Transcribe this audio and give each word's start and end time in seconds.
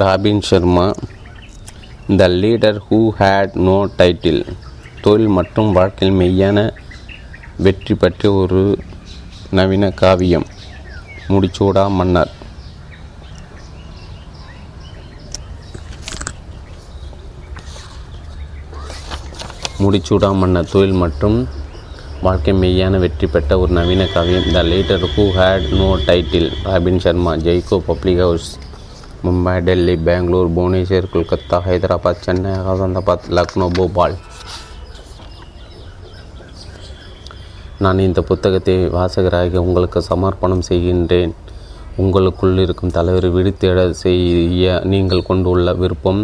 Robin 0.00 0.40
Sharma 0.48 0.84
the 2.18 2.26
leader 2.42 2.78
who 2.84 2.98
had 3.18 3.56
no 3.66 3.74
title 3.98 4.40
தொழில் 5.04 5.32
மற்றும் 5.38 5.70
வாழ்க்கையில் 5.78 6.16
மெய்யான 6.20 6.58
வெற்றி 7.64 7.94
பற்றிய 8.02 8.30
ஒரு 8.42 8.62
நவீன 9.58 9.90
காவியம் 10.02 10.46
முடிச்சூடா 11.32 11.84
மன்னர். 11.98 12.32
முடிச்சூடா 19.82 20.32
மன்னர் 20.40 20.72
தொழில் 20.74 20.98
மற்றும் 21.04 21.38
வாழ்க்கை 22.26 22.56
மெய்யான 22.64 22.98
வெற்றி 23.06 23.28
பெற்ற 23.36 23.58
ஒரு 23.62 23.72
நவீன 23.80 24.10
காவியம் 24.16 24.50
the 24.58 24.66
leader 24.72 25.08
who 25.14 25.26
had 25.38 25.70
no 25.80 25.92
title 26.10 26.50
Robin 26.68 27.02
Sharma 27.06 27.34
Jaico 27.46 27.78
public 27.92 28.22
house. 28.26 28.50
Mumbai 29.24 29.52
Delhi 29.66 29.92
Bangalore 30.06 30.48
Bhubaneswar 30.54 31.06
Kolkata 31.12 31.56
Hyderabad 31.66 32.22
Chennai 32.24 32.52
Ahmedabad 32.60 33.26
Lucknow 33.36 33.66
Bhopal. 33.78 34.14
நான் 37.84 38.02
இந்த 38.06 38.20
புத்தகத்தை 38.30 38.74
வாசகராகி 38.96 39.58
உங்களுக்கு 39.66 40.00
சமர்ப்பணம் 40.08 40.64
செய்கின்றேன். 40.70 41.32
உங்களுக்குள் 42.02 42.58
இருக்கும் 42.64 42.94
தலைவரை 42.96 43.30
விடுத்தேட 43.36 43.78
செய்ய 44.04 44.80
நீங்கள் 44.92 45.26
கொண்டுள்ள 45.30 45.74
விருப்பம் 45.82 46.22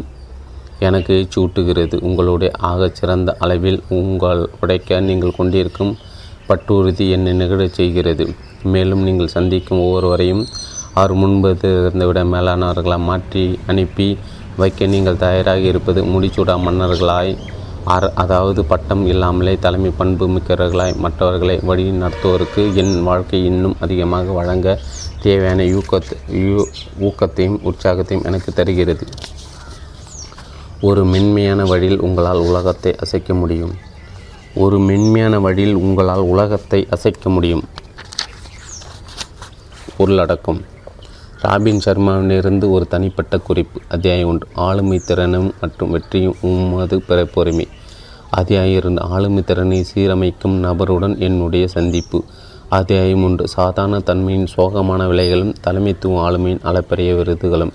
எனக்கு 0.88 1.14
சூட்டுகிறது. 1.34 1.96
உங்களுடைய 2.08 2.50
ஆகச்சிறந்த 2.70 3.32
அளவில் 3.46 3.80
உங்கள் 4.00 4.42
உடைக்க 4.60 5.00
நீங்கள் 5.10 5.38
கொண்டிருக்கும் 5.40 5.94
பட்டுறுதி 6.48 7.06
என்னை 7.16 7.32
நிகழச் 7.42 7.78
செய்கிறது. 7.80 8.26
மேலும் 8.74 9.02
நீங்கள் 9.08 9.34
சந்திக்கும் 9.36 9.84
ஒவ்வொருவரையும் 9.86 10.44
அவர் 10.94 11.12
முன்பு 11.12 11.48
இருந்தவிட 11.48 12.04
விட 12.06 12.24
மேலானவர்களாக 12.24 12.98
மாற்றி 12.98 13.58
அனுப்பி 13.66 14.18
வைக்க 14.56 14.86
நீங்கள் 14.86 15.16
தயாராக 15.16 15.58
இருப்பது 15.58 16.02
முடிச்சூடா 16.02 16.54
மன்னர்களாய் 16.64 17.38
அர 17.84 18.12
அதாவது 18.14 18.64
பட்டம் 18.64 19.06
இல்லாமலே 19.06 19.58
தலைமை 19.58 19.90
பண்பு 19.96 20.28
மிக்கவர்களாய் 20.28 20.96
மற்றவர்களை 20.96 21.60
வழி 21.62 21.90
நடத்துவோருக்கு 21.90 22.74
என் 22.74 23.02
வாழ்க்கை 23.02 23.44
இன்னும் 23.44 23.76
அதிகமாக 23.80 24.32
வழங்க 24.32 24.78
தேவையான 25.22 25.62
ஊக்கத் 25.62 26.16
ஊக்கத்தையும் 27.00 27.60
உற்சாகத்தையும் 27.64 28.24
எனக்கு 28.24 28.52
தருகிறது. 28.52 29.06
ஒரு 30.80 31.04
மென்மையான 31.04 31.64
வழியில் 31.64 32.00
உங்களால் 32.00 32.38
உலகத்தை 32.38 32.96
அசைக்க 32.96 33.34
முடியும். 33.34 33.74
ஒரு 34.54 34.78
மென்மையான 34.78 35.40
வழியில் 35.40 35.74
உங்களால் 35.74 36.20
உலகத்தை 36.20 36.86
அசைக்க 36.90 37.30
முடியும். 37.30 37.64
உள்ளடக்கம் 39.96 40.64
ராபின் 41.42 41.80
சர்மாவிலிருந்து 41.86 42.70
ஒரு 42.70 42.86
தனிப்பட்ட 42.86 43.38
குறிப்பு. 43.38 43.80
அத்தியாயம் 43.88 44.28
ஒன்று 44.28 44.48
ஆளுமை 44.54 44.98
திறனும் 44.98 45.54
மற்றும் 45.60 45.90
வெற்றியும் 45.90 46.36
உமது 46.40 47.02
பிறப்புரிமை. 47.08 47.68
அத்தியாயம் 48.30 48.76
இரண்டு 48.76 49.02
ஆளுமை 49.02 49.42
திறனை 49.42 49.84
சீரமைக்கும் 49.94 50.56
நபருடன் 50.64 51.18
என்னுடைய 51.18 51.66
சந்திப்பு. 51.66 52.24
அத்தியாயம் 52.68 53.24
ஒன்று 53.24 53.48
சாதாரண 53.48 53.98
தன்மையின் 53.98 54.46
சோகமான 54.56 55.06
விலைகளும் 55.06 55.54
தலைமைத்துவ 55.64 56.30
ஆளுமையின் 56.30 56.62
அளப்பரிய 56.62 57.14
விருதுகளும். 57.14 57.70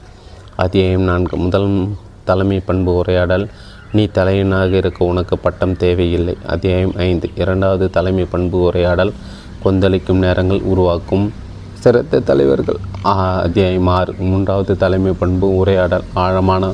அத்தியாயம் 0.55 1.02
நான்கு 1.02 1.38
முதல் 1.38 1.88
தலைமை 2.23 2.59
பண்பு 2.59 2.95
உரையாடல் 2.95 3.50
நீ 3.92 4.05
தலைவனாக 4.05 4.77
இருக்க 4.77 5.05
உனக்கு 5.05 5.38
பட்டம் 5.38 5.77
தேவையில்லை. 5.77 6.38
அத்தியாயம் 6.48 6.94
ஐந்து 6.95 7.30
இரண்டாவது 7.36 7.89
தலைமை 7.89 8.25
பண்பு 8.25 8.61
உரையாடல் 8.61 9.14
கொந்தளிக்கும் 9.64 10.17
நேரங்கள் 10.17 10.61
உருவாக்கும். 10.61 11.33
சிறந்த 11.84 12.20
தலைவர்கள். 12.20 12.76
அத்தியாயம் 13.02 13.88
ஆறு. 13.88 14.14
மூன்றாவது 14.20 14.78
தலைமை 14.78 15.12
பண்பு 15.12 15.56
உரையாடல். 15.56 16.03
ஆழமான 16.14 16.72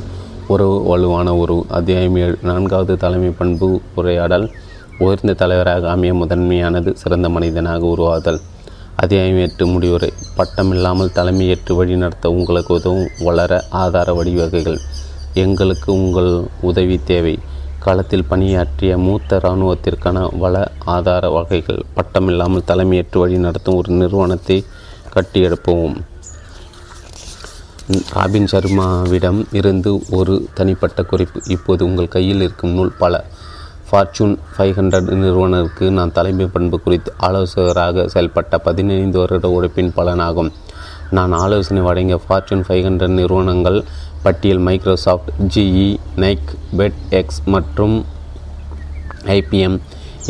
உறவு 0.48 0.84
வலுவான 0.84 1.36
உறவு 1.36 1.66
அத்தியாயம் 1.70 2.16
ஏழு. 2.16 2.38
நான்காவது 2.42 2.98
தலைமை 2.98 3.30
பண்பு 3.30 3.82
உரையாடல். 3.96 4.52
உயர்ந்த 5.00 5.34
தலைவராக 5.34 5.90
அமைய 5.90 6.14
முதன்மையானது 6.14 6.96
சிறந்த 6.96 7.30
மனிதனாக 7.30 7.86
உருவாதல். 7.86 8.40
அத்தியாயம் 8.96 9.38
எட்டு 9.38 9.66
முடிவுரை. 9.66 10.14
பட்டம் 10.36 10.72
இல்லாமல் 10.72 11.12
தலைமையேற்று 11.16 11.76
வழிநடத்த 11.76 12.30
உங்களுக்கு 12.30 12.74
உதவும் 12.74 13.08
வளர 13.20 13.64
ஆதார 13.70 14.14
வழிவகைகள். 14.14 14.78
எங்களுக்கு 15.34 15.94
உங்கள் 15.94 16.44
உதவி 16.62 17.00
தேவை. 17.04 17.40
களத்தில் 17.80 18.26
பணியாற்றிய 18.26 18.98
மூத்த 18.98 19.38
இராணுவத்திற்கான 19.38 20.38
வள 20.38 20.72
ஆதார 20.86 21.30
வகைகள். 21.30 21.84
பட்டமில்லாமல் 21.96 22.68
தலைமையேற்று 22.68 23.20
வழி 23.20 23.38
நடத்தும் 23.38 23.76
ஒரு 23.76 23.94
நிறுவனத்தை 23.94 24.64
கட்டியெழுப்பவும் 25.20 25.98
ராபின் 28.16 28.50
சர்மாவிடம் 28.52 29.40
இருந்து 29.60 29.92
ஒரு 30.18 30.34
தனிப்பட்ட 30.58 31.04
குறிப்பு. 31.12 31.40
இப்போது 31.56 31.82
உங்கள் 31.86 32.14
கையில் 32.16 32.42
இருக்கும் 32.46 32.76
நூல் 32.80 32.92
பல. 33.00 33.24
ஃபார்ச்சூன் 33.88 34.36
ஃபைவ் 34.54 34.74
ஹண்ட்ரட் 34.80 35.08
நிறுவனருக்கு 35.22 35.86
நான் 35.98 36.12
தலைமை 36.18 36.46
பண்பு 36.56 36.78
குறித்து 36.84 37.12
ஆலோசகராக 37.28 38.06
செயல்பட்ட 38.14 38.58
பதினைந்து 38.68 39.18
வருட 39.22 39.50
உழைப்பின் 39.56 39.92
பலனாகும். 39.96 40.52
நான் 41.18 41.34
ஆலோசனை 41.44 41.82
வழங்கிய 41.88 42.18
ஃபார்ச்சூன் 42.26 42.64
ஃபைவ் 42.68 42.84
ஹண்ட்ரட் 42.88 43.18
நிறுவனங்கள் 43.20 43.80
பட்டியல் 44.26 44.62
Microsoft 44.68 45.32
GE 45.56 45.90
Nike 46.26 46.52
bed 46.78 47.00
X 47.20 47.42
மற்றும் 47.56 47.96
ஐபிஎம் 49.38 49.80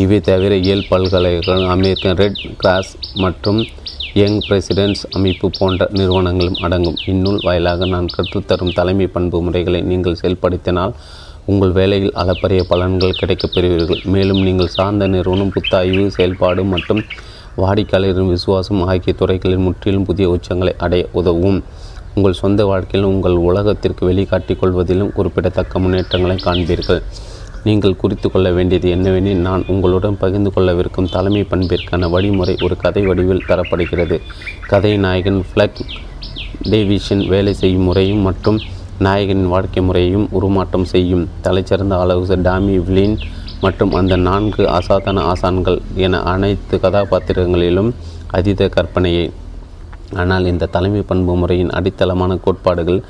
இவை 0.03 0.19
தவிர 0.29 0.55
ஏல் 0.73 0.87
பல்கலைக்கழகம் 0.89 1.73
அமெரிக்கன் 1.75 2.17
ரெட் 2.23 2.41
கிராஸ் 2.57 2.93
மற்றும் 3.25 3.61
யங் 4.13 4.39
பிரசிடென்ட்ஸ் 4.47 5.03
அமைப்பு 5.11 5.49
போன்ற 5.57 5.87
நிறுவனங்களும் 5.91 6.55
அடங்கும். 6.55 6.95
இந்நூல் 7.05 7.39
வாயிலாக 7.41 7.85
நான் 7.85 8.07
கற்றுத்தரும் 8.17 8.73
தலைமை 8.73 9.07
பண்பு 9.07 9.41
முறைகளை 9.41 9.81
நீங்கள் 9.81 10.17
செயல்படுத்தினால் 10.21 10.93
உங்கள் 11.45 11.71
வேலையில் 11.71 12.13
அளப்பரிய 12.13 12.65
பலன்கள் 12.69 13.09
கிடைக்கப் 13.09 13.53
பெறுவீர்கள். 13.53 14.01
மேலும் 14.03 14.41
நீங்கள் 14.41 14.67
சார்ந்த 14.67 15.07
நிறுவனம் 15.07 15.51
புத்தாய்வு 15.51 16.07
செயல்பாடு 16.07 16.63
மற்றும் 16.63 17.03
வாடிக்கையாளரின் 17.57 18.29
விசுவாசம் 18.29 18.81
ஆகிய 18.81 19.13
துறைகளில் 19.13 19.57
முற்றிலும் 19.57 20.05
புதிய 20.05 20.29
உச்சங்களை 20.29 20.73
அடைய 20.77 21.07
உதவும். 21.11 21.63
உங்கள் 22.15 22.33
சொந்த 22.33 22.65
வாழ்க்கையில் 22.65 23.09
உங்கள் 23.09 23.33
உலகத்திற்கு 23.33 24.05
வெளிக்காட்டிக் 24.05 24.59
கொள்வதிலும் 24.59 25.11
குறிப்பிடத்தக்க 25.11 25.79
முன்னேற்றங்களை 25.79 26.35
காண்பீர்கள். 26.35 27.01
நீங்கள் 27.67 27.99
குறித்து 28.01 28.27
கொள்ள 28.31 28.47
வேண்டியது 28.57 28.87
என்னவெனில் 28.95 29.41
நான் 29.47 29.63
உங்களுடன் 29.73 30.17
பகிர்ந்து 30.21 30.51
கொள்ளவிருக்கும் 30.55 31.09
தலைமை 31.15 31.41
பண்பிற்கான 31.51 32.09
வழிமுறை 32.13 32.53
ஒரு 32.65 32.75
கதை 32.83 33.03
வடிவில் 33.09 33.45
தரப்படுகிறது. 33.49 34.17
கதை 34.71 34.91
நாயகன் 35.05 35.41
ஃப்ளக் 35.47 35.81
டேவிஷன் 36.71 37.23
வேலை 37.33 37.53
செய்யும் 37.61 37.87
முறையும் 37.89 38.23
மற்றும் 38.27 38.59
நாயகனின் 39.07 39.51
வாழ்க்கை 39.53 39.81
முறையையும் 39.83 40.27
உருமாற்றம் 40.37 40.87
செய்யும். 40.93 41.25
தலைச்சிறந்த 41.45 41.93
ஆலோசர் 42.03 42.45
டாமி 42.47 42.77
விலின் 42.87 43.17
மற்றும் 43.65 43.93
அந்த 43.99 44.15
நான்கு 44.29 44.63
அசாதாரண 44.77 45.21
ஆசான்கள் 45.31 45.79
என 46.05 46.21
அனைத்து 46.33 46.77
கதாபாத்திரங்களிலும் 46.83 47.91
அதீத 48.37 48.69
கற்பனையை. 48.75 49.27
ஆனால் 50.21 50.45
இந்த 50.51 50.69
தலைமை 50.75 51.01
பண்பு 51.09 51.33
முறையின் 51.41 51.73
அடித்தளமான 51.77 52.37
கோட்பாடுகள் 52.45 53.01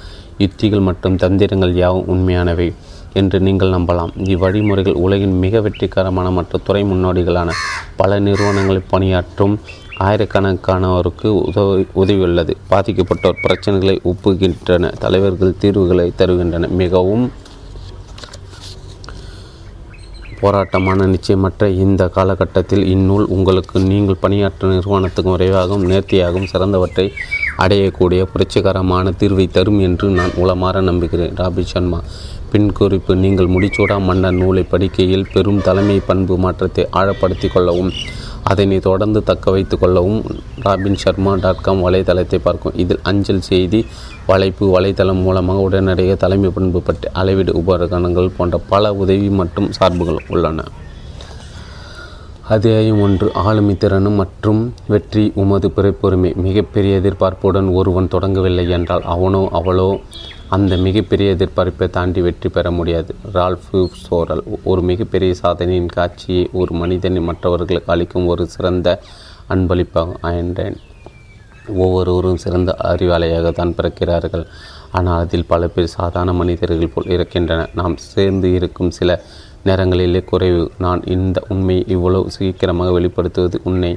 யுத்திகள் 0.43 0.87
மற்றும் 0.87 1.19
தந்திரங்கள் 1.23 1.73
யாவும் 1.83 2.09
உண்மையானவை. 2.13 2.67
என்று 3.13 3.39
நீங்கள் 3.39 3.69
நம்பலாம். 3.69 4.13
இவ்வழிமுறைகள் 4.29 5.01
உலகின் 5.05 5.37
மிக 5.37 5.61
வெற்றிகரமான 5.61 6.31
மற்ற 6.31 6.57
துறை 6.57 6.83
முன்னோடிகளான 6.83 7.51
பல 7.95 8.19
நிறுவனங்களில் 8.19 8.89
பணியாற்றும் 8.89 9.59
ஆயிரக்கணக்கானவருக்கு 9.99 11.27
உதவி 11.27 11.85
உதவியுள்ளது. 11.95 12.53
பாதிக்கப்பட்டோர் 12.69 13.41
பிரச்சனைகளை 13.43 13.95
ஒப்புகின்றன. 14.03 14.91
தலைவர்கள் 14.97 15.57
தீர்வுகளை 15.57 16.11
தருகின்றன. 16.17 16.69
மிகவும் 16.69 17.31
போராட்டமான 20.41 21.05
நிச்சயமற்ற 21.05 21.67
இந்த 21.69 22.07
காலகட்டத்தில் 22.07 22.85
இந்நூல் 22.85 23.25
உங்களுக்கு 23.25 23.79
நீங்கள் 23.79 24.21
பணியாற்றும் 24.21 24.71
நிறுவனத்துக்கும் 24.71 25.35
விரைவாகவும் 25.35 25.89
நேர்த்தியாகவும் 25.89 26.51
சிறந்தவற்றை 26.53 27.11
அடையக்கூடிய 27.57 28.21
புரட்சிகரமான 28.33 29.11
தீர்வை 29.19 29.47
தரும் 29.47 29.79
என்று 29.79 30.09
நான் 30.09 30.29
உளமாற 30.29 30.81
நம்புகிறேன். 30.81 31.33
ராபி 31.33 31.61
சர்மா 31.61 32.01
பின் 32.51 32.69
குறிப்பு 32.77 33.13
நீங்கள் 33.23 33.51
முடிச்சூடா 33.53 33.95
மன்னர் 34.07 34.37
நூலை 34.39 34.63
படிக்கையில் 34.71 35.29
பெரும் 35.33 35.61
தலைமை 35.67 35.97
பண்பு 36.07 36.35
மாற்றத்தை 36.43 36.83
ஆழப்படுத்தி 36.99 37.47
கொள்ளவும் 37.53 37.91
அதனை 38.51 38.77
தொடர்ந்து 38.87 39.19
தக்க 39.29 39.51
வைத்து 39.55 39.75
கொள்ளவும் 39.77 40.19
ராபின் 40.65 40.99
சர்மா 41.03 41.31
டாட் 41.43 41.63
காம் 41.65 41.83
வலைதளத்தை 41.85 42.39
பார்க்கும். 42.45 42.75
இதில் 42.83 43.01
அஞ்சல் 43.09 43.43
செய்தி 43.49 43.79
வலைப்பு 44.29 44.65
வலைத்தளம் 44.75 45.21
மூலமாக 45.25 45.65
உடனடியாக 45.67 46.17
தலைமை 46.23 46.49
பண்பு 46.57 46.81
பற்றி 46.87 47.09
அளவீடு 47.21 47.53
உபகரணங்கள் 47.61 48.35
போன்ற 48.37 48.57
பல 48.73 48.93
உதவி 49.03 49.29
மற்றும் 49.39 49.69
சார்புகள் 49.79 50.21
உள்ளன. 50.33 50.65
அத்தியாயம் 52.55 53.01
ஒன்று 53.05 53.27
ஆளுமை 53.45 53.73
திறனும் 53.77 54.19
மற்றும் 54.21 54.61
வெற்றி 54.93 55.23
உமது 55.43 55.67
பிறப்புரிமை. 55.75 56.31
மிகப்பெரிய 56.45 57.01
எதிர்பார்ப்புடன் 57.01 57.67
ஒருவன் 57.79 58.11
தொடங்கவில்லை 58.15 58.65
என்றால் 58.77 59.05
அவனோ 59.15 59.43
அவளோ 59.59 59.89
அந்த 60.55 60.73
மிகப்பெரிய 60.85 61.33
எதிர்பார்ப்பை 61.35 61.87
தாண்டி 61.95 62.19
வெற்றி 62.25 62.49
பெற 62.53 62.67
முடியாது. 62.77 63.11
ரால்ஃப் 63.35 63.71
சோரல் 64.03 64.43
ஒரு 64.71 64.81
மிகப்பெரிய 64.89 65.31
சாதனையின் 65.41 65.91
காட்சியை 65.97 66.43
ஒரு 66.59 66.71
மனிதன் 66.81 67.19
மற்றவர்களுக்கு 67.27 67.91
அளிக்கும் 67.95 68.29
ஒரு 68.33 68.45
சிறந்த 68.55 68.87
அன்பளிப்பாகும் 69.53 70.21
ஆயன்றேன். 70.29 70.77
ஒவ்வொருவரும் 71.83 72.41
சிறந்த 72.43 72.71
அறிவாளியாக 72.91 73.47
தான் 73.59 73.75
பிறக்கிறார்கள். 73.79 74.45
ஆனால் 74.97 75.19
அதில் 75.23 75.49
பல 75.51 75.63
பேர் 75.73 75.95
சாதாரண 75.97 76.33
மனிதர்கள் 76.41 76.93
போல் 76.93 77.11
இருக்கின்றன 77.15 77.67
நாம் 77.79 77.95
சேர்ந்து 78.11 78.47
இருக்கும் 78.57 78.95
சில 78.99 79.19
நேரங்களிலே 79.67 80.21
குறைவு. 80.31 80.63
நான் 80.85 81.01
இந்த 81.15 81.39
உண்மையை 81.53 81.83
இவ்வளவு 81.95 82.31
சீக்கிரமாக 82.37 82.95
வெளிப்படுத்துவது 82.97 83.59
உன்னை 83.71 83.91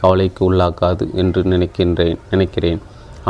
கவலைக்கு 0.00 0.42
உள்ளாக்காது 0.48 1.04
என்று 1.22 1.42
நினைக்கின்றேன் 1.52 2.18
நினைக்கிறேன். 2.32 2.80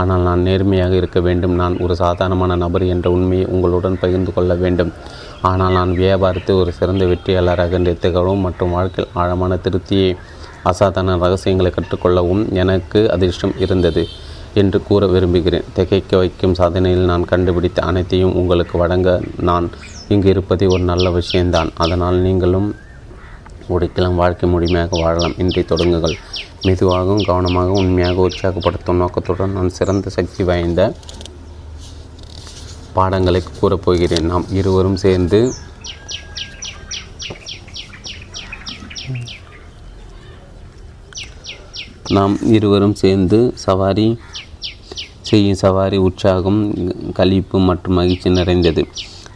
ஆனால் 0.00 0.25
நான் 0.29 0.44
நேர்மையாக 0.49 0.94
இருக்க 1.00 1.19
வேண்டும். 1.26 1.55
நான் 1.62 1.75
ஒரு 1.85 1.94
சாதாரணமான 2.02 2.56
நபர் 2.64 2.85
என்ற 2.94 3.11
உண்மையை 3.17 3.46
உங்களுடன் 3.55 4.00
பகிர்ந்து 4.05 4.32
கொள்ள 4.37 4.55
வேண்டும். 4.62 4.93
ஆனால் 5.50 5.75
நான் 5.79 5.93
வியாபாரத்தை 6.02 6.52
ஒரு 6.62 6.70
சிறந்த 6.79 7.05
வெற்றியாளராக 7.11 7.79
நிறுத்துகவும் 7.85 8.44
மற்றும் 8.46 8.75
வாழ்க்கையில் 8.76 9.12
ஆழமான 9.23 9.58
திருப்தியை 9.67 10.11
அசாதாரண 10.70 11.17
ரகசியங்களை 11.25 11.70
கற்றுக்கொள்ளவும் 11.73 12.44
எனக்கு 12.62 13.00
அதிர்ஷ்டம் 13.17 13.55
இருந்தது 13.64 14.05
என்று 14.61 14.79
கூற 14.88 15.02
விரும்புகிறேன். 15.14 15.67
திகைக்க 15.76 16.12
வைக்கும் 16.20 16.56
சாதனையில் 16.61 17.11
நான் 17.11 17.31
கண்டுபிடித்த 17.32 17.79
அனைத்தையும் 17.91 18.37
உங்களுக்கு 18.41 18.76
வழங்க 18.82 19.08
நான் 19.49 19.67
இங்கு 20.14 20.29
இருப்பதே 20.35 20.67
ஒரு 20.75 20.85
நல்ல 20.93 21.06
விஷயம்தான். 21.20 21.70
அதனால் 21.85 22.19
நீங்களும் 22.26 22.69
உடைக்கலாம் 23.72 24.19
வாழ்க்கை 24.20 24.46
முழுமையாக 24.52 24.99
வாழலாம். 25.02 25.37
இன்றை 25.43 25.64
தொடங்குங்கள் 25.72 26.16
மெதுவாகவும் 26.66 27.26
கவனமாக 27.28 27.76
உண்மையாக 27.81 28.26
உற்சாகப்படுத்தும் 28.28 29.00
நோக்கத்துடன் 29.02 29.55
நான் 29.56 29.76
சிறந்த 29.78 30.11
சக்தி 30.16 30.43
வாய்ந்த 30.50 30.82
பாடங்களை 32.96 33.40
கூறப்போகிறேன் 33.61 34.28
நாம் 34.32 34.49
இருவரும் 34.61 34.99
சேர்ந்து 35.05 35.40
நாம் 42.17 42.34
இருவரும் 42.56 42.96
சேர்ந்து 43.00 43.38
சவாரி 43.64 44.06
செய்யும் 45.28 45.58
சவாரி 45.62 45.99
உற்சாகம் 46.06 46.60
கழிப்பு 47.19 47.58
மற்றும் 47.69 47.96
மகிழ்ச்சி 47.99 48.28
நிறைந்தது. 48.38 48.82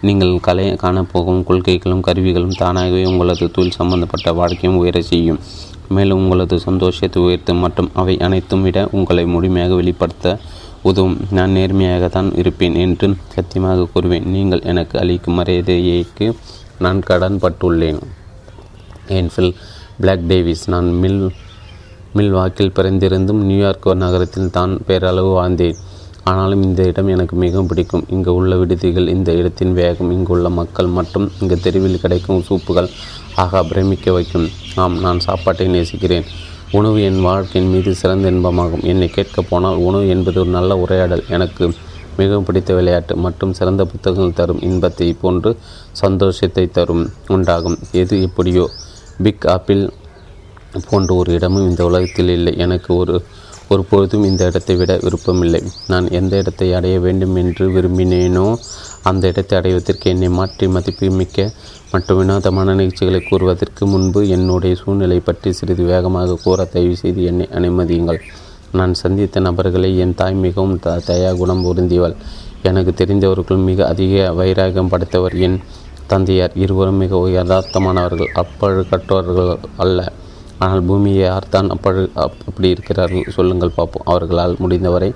நீங்கள் 0.06 0.32
கலை 0.46 0.64
காணப்போகும் 0.82 1.40
கொள்கைகளும் 1.48 2.04
கருவிகளும் 2.06 2.58
தானாகவே 2.60 3.00
உங்களது 3.04 3.46
தொழில் 3.50 3.78
சம்பந்தப்பட்ட 3.78 4.32
வாழ்க்கையும் 4.32 4.78
உயர 4.82 4.98
செய்யும். 5.02 5.40
மேலும் 5.96 6.20
உங்களது 6.22 6.56
சந்தோஷத்தை 6.66 7.18
உயர்த்தும் 7.22 7.62
மற்றும் 7.64 7.90
அவை 8.00 8.14
அனைத்தும் 8.26 8.62
விட 8.62 8.78
உங்களை 8.92 9.24
முழுமையாக 9.26 9.74
வெளிப்படுத்த 9.74 10.36
உதவும். 10.82 11.16
நான் 11.30 11.50
நேர்மையாக 11.50 12.08
தான் 12.08 12.30
இருப்பேன் 12.34 12.76
என்று 12.84 13.08
சத்தியமாக 13.34 13.88
கூறுவேன். 13.94 14.28
நீங்கள் 14.34 14.66
எனக்கு 14.72 14.96
அளிக்கும் 15.02 15.38
மரியாதையைக்கு 15.38 16.28
நான் 16.84 17.00
கடன் 17.00 17.38
பட்டுள்ளேன் 17.42 18.00
என்ஃபில் 19.18 19.52
பிளாக் 20.00 20.26
டேவிஸ் 20.30 20.64
நான் 20.74 20.88
மில் 21.02 21.22
மில் 22.16 22.34
வாக்கில் 22.38 22.74
பிறந்திருந்தும் 22.76 23.40
நியூயார்க் 23.48 23.88
நகரத்தில் 24.04 24.50
தான் 24.50 24.72
பேரளவு 24.86 25.30
வாழ்ந்தேன். 25.38 25.78
ஆனாலும் 26.28 26.62
இந்த 26.62 26.80
இடம் 26.90 27.10
எனக்கு 27.14 27.34
மிகவும் 27.36 27.68
பிடிக்கும். 27.70 28.04
இங்கு 28.14 28.30
உள்ள 28.34 28.56
விடுதிகள் 28.56 29.08
இந்த 29.14 29.30
இடத்தின் 29.40 29.72
வேகம் 29.80 30.10
இங்குள்ள 30.16 30.48
மக்கள் 30.60 30.88
மற்றும் 30.98 31.26
இங்கு 31.40 31.56
தெருவில் 31.66 32.02
கிடைக்கும் 32.04 32.44
சூப்புகள் 32.48 32.88
ஆகா 33.44 33.60
பிரமிக்க 33.62 34.12
வைக்கும். 34.12 34.46
ஆம் 34.82 34.96
நான் 35.00 35.20
சாப்பாட்டை 35.20 35.66
நேசிக்கிறேன். 35.66 36.26
உணவு 36.78 36.98
என் 37.02 37.20
வாழ்க்கையின் 37.20 37.70
மீது 37.74 37.90
சிறந்த 37.94 38.30
இன்பமாகும். 38.30 38.84
என்னை 38.92 39.08
கேட்கப் 39.08 39.50
போனால் 39.50 39.78
உணவு 39.88 40.08
என்பது 40.08 40.40
ஒரு 40.40 40.50
நல்ல 40.50 40.76
உரையாடல். 40.76 41.24
எனக்கு 41.28 41.64
மிகவும் 42.16 42.44
பிடித்த 42.44 42.70
விளையாட்டு 42.74 43.14
மற்றும் 43.16 43.52
சிறந்த 43.52 43.82
புத்தகங்கள் 43.84 44.38
தரும் 44.40 44.62
இன்பத்தை 44.62 45.08
போன்று 45.22 45.50
சந்தோஷத்தை 46.02 46.64
தரும் 46.78 47.04
உண்டாகும். 47.28 47.78
எது 47.92 48.14
எப்படியோ 48.22 48.64
பிக் 49.22 49.46
ஆப்பிள் 49.46 49.82
போன்ற 50.88 51.14
ஒரு 51.14 51.30
இடமும் 51.32 51.68
இந்த 51.68 51.82
உலகத்தில் 51.84 52.28
இல்லை. 52.28 52.52
எனக்கு 52.58 52.90
ஒரு 52.94 53.14
ஒரு 53.72 53.82
பொழுதும் 53.88 54.26
இந்த 54.28 54.42
இடத்தை 54.50 54.74
விட 54.80 54.92
விருப்பமில்லை. 55.04 55.60
நான் 55.92 56.06
எந்த 56.18 56.32
இடத்தை 56.42 56.68
அடைய 56.78 56.96
வேண்டும் 57.06 57.34
என்று 57.42 57.64
விரும்பினேனோ 57.74 58.46
அந்த 59.08 59.22
இடத்தை 59.32 59.54
அடைவதற்கு 59.58 60.06
என்னை 60.12 60.28
மாற்றி 60.38 60.66
மதிப்புமிக்க 60.74 61.46
மற்றும் 61.92 62.18
வினோதமான 62.20 62.74
நிகழ்ச்சிகளை 62.78 63.20
கூறுவதற்கு 63.28 63.84
முன்பு 63.92 64.20
என்னுடைய 64.36 64.74
சூழ்நிலை 64.82 65.18
பற்றி 65.28 65.50
சிறிது 65.58 65.84
வேகமாக 65.92 66.38
கூற 66.44 66.64
தயவு 66.74 66.96
செய்து 67.02 67.22
என்னை 67.30 67.46
அனுமதியுங்கள். 67.58 68.20
நான் 68.78 68.94
சந்தித்த 69.02 69.40
நபர்களை 69.48 69.90
என் 70.04 70.16
தாய் 70.20 70.42
மிகவும் 70.46 70.78
த 70.84 70.96
தயா 71.08 71.30
குணம் 71.40 71.64
பொருந்தியவள். 71.66 72.16
எனக்கு 72.68 72.92
தெரிந்தவர்கள் 73.00 73.60
மிக 73.68 73.86
அதிக 73.92 74.24
வைராகம் 74.40 74.90
படைத்தவர் 74.92 75.36
என் 75.46 75.58
தந்தையார். 76.12 76.56
இருவரும் 76.64 77.00
மிக 77.02 77.20
யதார்த்தமானவர்கள் 77.36 78.32
அப்பழுக்கற்றவர்கள் 78.42 79.52
அல்ல. 79.84 79.98
ஆனால் 80.64 80.82
பூமியை 80.88 81.22
யார்தான் 81.24 81.68
அப்பழு 81.74 82.02
அப்படி 82.24 82.68
இருக்கிறார்கள் 82.74 83.34
சொல்லுங்கள் 83.36 83.74
பார்ப்போம். 83.76 84.06
அவர்களால் 84.12 84.54
முடிந்தவரை 84.62 85.10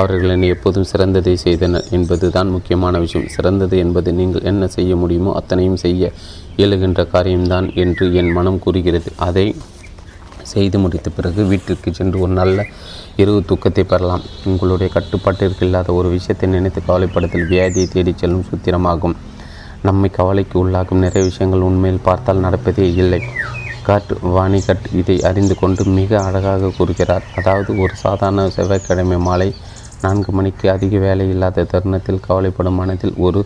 அவர்களின் 0.00 0.44
எப்போதும் 0.54 0.88
சிறந்ததை 0.92 1.34
செய்தனர் 1.44 1.88
என்பது 1.96 2.28
தான் 2.36 2.52
முக்கியமான 2.56 2.98
விஷயம். 3.04 3.28
சிறந்தது 3.36 3.76
என்பது 3.84 4.12
நீங்கள் 4.20 4.46
என்ன 4.52 4.66
செய்ய 4.76 4.92
முடியுமோ 5.02 5.32
அத்தனையும் 5.40 5.80
செய்ய 5.84 6.12
இயலுகின்ற 6.60 7.00
காரியம்தான் 7.14 7.66
என்று 7.84 8.06
என் 8.20 8.34
மனம் 8.36 8.62
கூறுகிறது. 8.66 9.10
அதை 9.28 9.46
செய்து 10.52 10.76
முடித்த 10.82 11.08
பிறகு 11.14 11.40
வீட்டிற்கு 11.50 11.90
சென்று 11.98 12.16
ஒரு 12.24 12.32
நல்ல 12.40 12.64
இரவு 13.22 13.40
தூக்கத்தை 13.50 13.84
பெறலாம். 13.92 14.24
உங்களுடைய 14.50 14.88
கட்டுப்பாட்டிற்கு 14.96 15.64
இல்லாத 15.66 15.88
ஒரு 15.98 16.08
விஷயத்தை 16.16 16.48
நினைத்து 16.54 16.80
கவலைப்படுத்தல் 16.88 17.48
வியாதியை 17.52 17.86
தேடிச் 17.94 18.22
செல்லும் 18.22 18.46
சூத்திரமாகும். 18.48 19.16
நம்மை 19.88 20.08
கவலைக்கு 20.18 20.56
உள்ளாகும் 20.62 21.02
நிறைய 21.06 21.22
விஷயங்கள் 21.30 21.66
உண்மையில் 21.68 22.04
பார்த்தால் 22.08 22.44
நடப்பதே 22.46 22.86
இல்லை. 23.02 23.20
ஸ்காட் 23.86 24.12
வானிகட் 24.36 24.86
இதை 25.00 25.14
அறிந்து 25.28 25.54
கொண்டு 25.60 25.82
மிக 25.96 26.10
அழகாக 26.28 26.70
கூறுகிறார். 26.76 27.24
அதாவது 27.38 27.70
ஒரு 27.82 27.94
சாதாரண 28.02 28.44
செவ்வாய்க்கிழமை 28.54 29.18
மாலை 29.26 29.46
நான்கு 30.04 30.30
மணிக்கு 30.32 30.66
அதிக 30.72 30.98
வேலை 31.04 31.28
இல்லாத 31.34 31.64
தருணத்தில் 31.72 32.18
கவலைப்படும் 32.26 32.78
மனதில் 32.80 33.14
ஒரு 33.26 33.40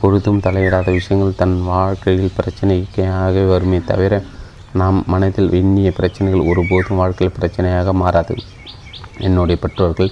பொழுதும் 0.00 0.42
தலையிடாத 0.46 0.88
விஷயங்கள் 0.98 1.38
தன் 1.42 1.56
வாழ்க்கையில் 1.70 2.34
பிரச்சனைக்காக 2.38 3.46
வருமே 3.52 3.78
தவிர 3.90 4.20
நாம் 4.80 4.98
மனதில் 5.14 5.50
எண்ணிய 5.60 5.90
பிரச்சனைகள் 6.00 6.46
ஒருபோதும் 6.50 7.00
வாழ்க்கையில் 7.02 7.36
பிரச்சனையாக 7.38 7.94
மாறாது. 8.02 8.36
என்னுடைய 9.18 9.58
பெற்றோர்கள் 9.64 10.10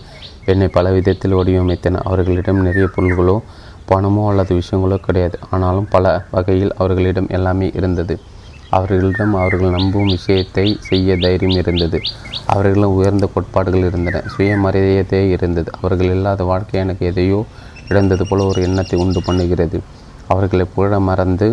என்னை 0.52 0.68
பல 0.68 0.92
விதத்தில் 0.98 1.38
வடிவமைத்தனர். 1.40 2.06
அவர்களிடம் 2.10 2.66
நிறைய 2.68 2.88
பொருள்களோ 2.96 3.36
பணமோ 3.90 4.24
அல்லது 4.30 4.54
விஷயங்களோ 4.60 4.98
கிடையாது. 5.08 5.38
ஆனாலும் 5.50 5.90
பல 5.96 6.14
வகையில் 6.30 6.72
அவர்களிடம் 6.78 7.28
எல்லாமே 7.38 7.68
இருந்தது. 7.80 8.16
அவர்களிடம் 8.70 9.34
அவர்கள் 9.34 9.74
நம்பும் 9.76 10.08
விஷயத்தை 10.08 10.66
செய்ய 10.80 11.16
தைரியம் 11.16 11.58
இருந்தது. 11.62 11.98
அவர்களிடம் 12.46 12.96
உயர்ந்த 12.98 13.26
கோட்பாடுகள் 13.34 13.86
இருந்தன. 13.90 14.22
சுயமரியாதையே 14.34 15.22
இருந்தது. 15.36 15.70
அவர்கள் 15.80 16.12
இல்லாத 16.16 16.44
வாழ்க்கை 16.44 16.80
எனக்கு 16.80 17.06
எதையோ 17.06 17.38
இழந்தது 17.88 18.26
போல 18.26 18.44
ஒரு 18.44 18.60
எண்ணத்தை 18.62 18.98
உண்டு 18.98 19.20
பண்ணுகிறது. 19.20 19.78
அவர்களை 20.28 20.66
புகழ 20.74 21.00
மறந்து 21.00 21.48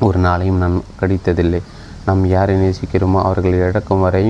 ஒரு 0.00 0.18
நாளையும் 0.18 0.60
நான் 0.62 0.82
கடித்ததில்லை. 1.00 1.60
நாம் 2.06 2.26
யாரை 2.26 2.54
நேசிக்கிறோமோ 2.56 3.18
அவர்களை 3.22 3.58
இழக்கும் 3.58 4.00
வரை 4.00 4.24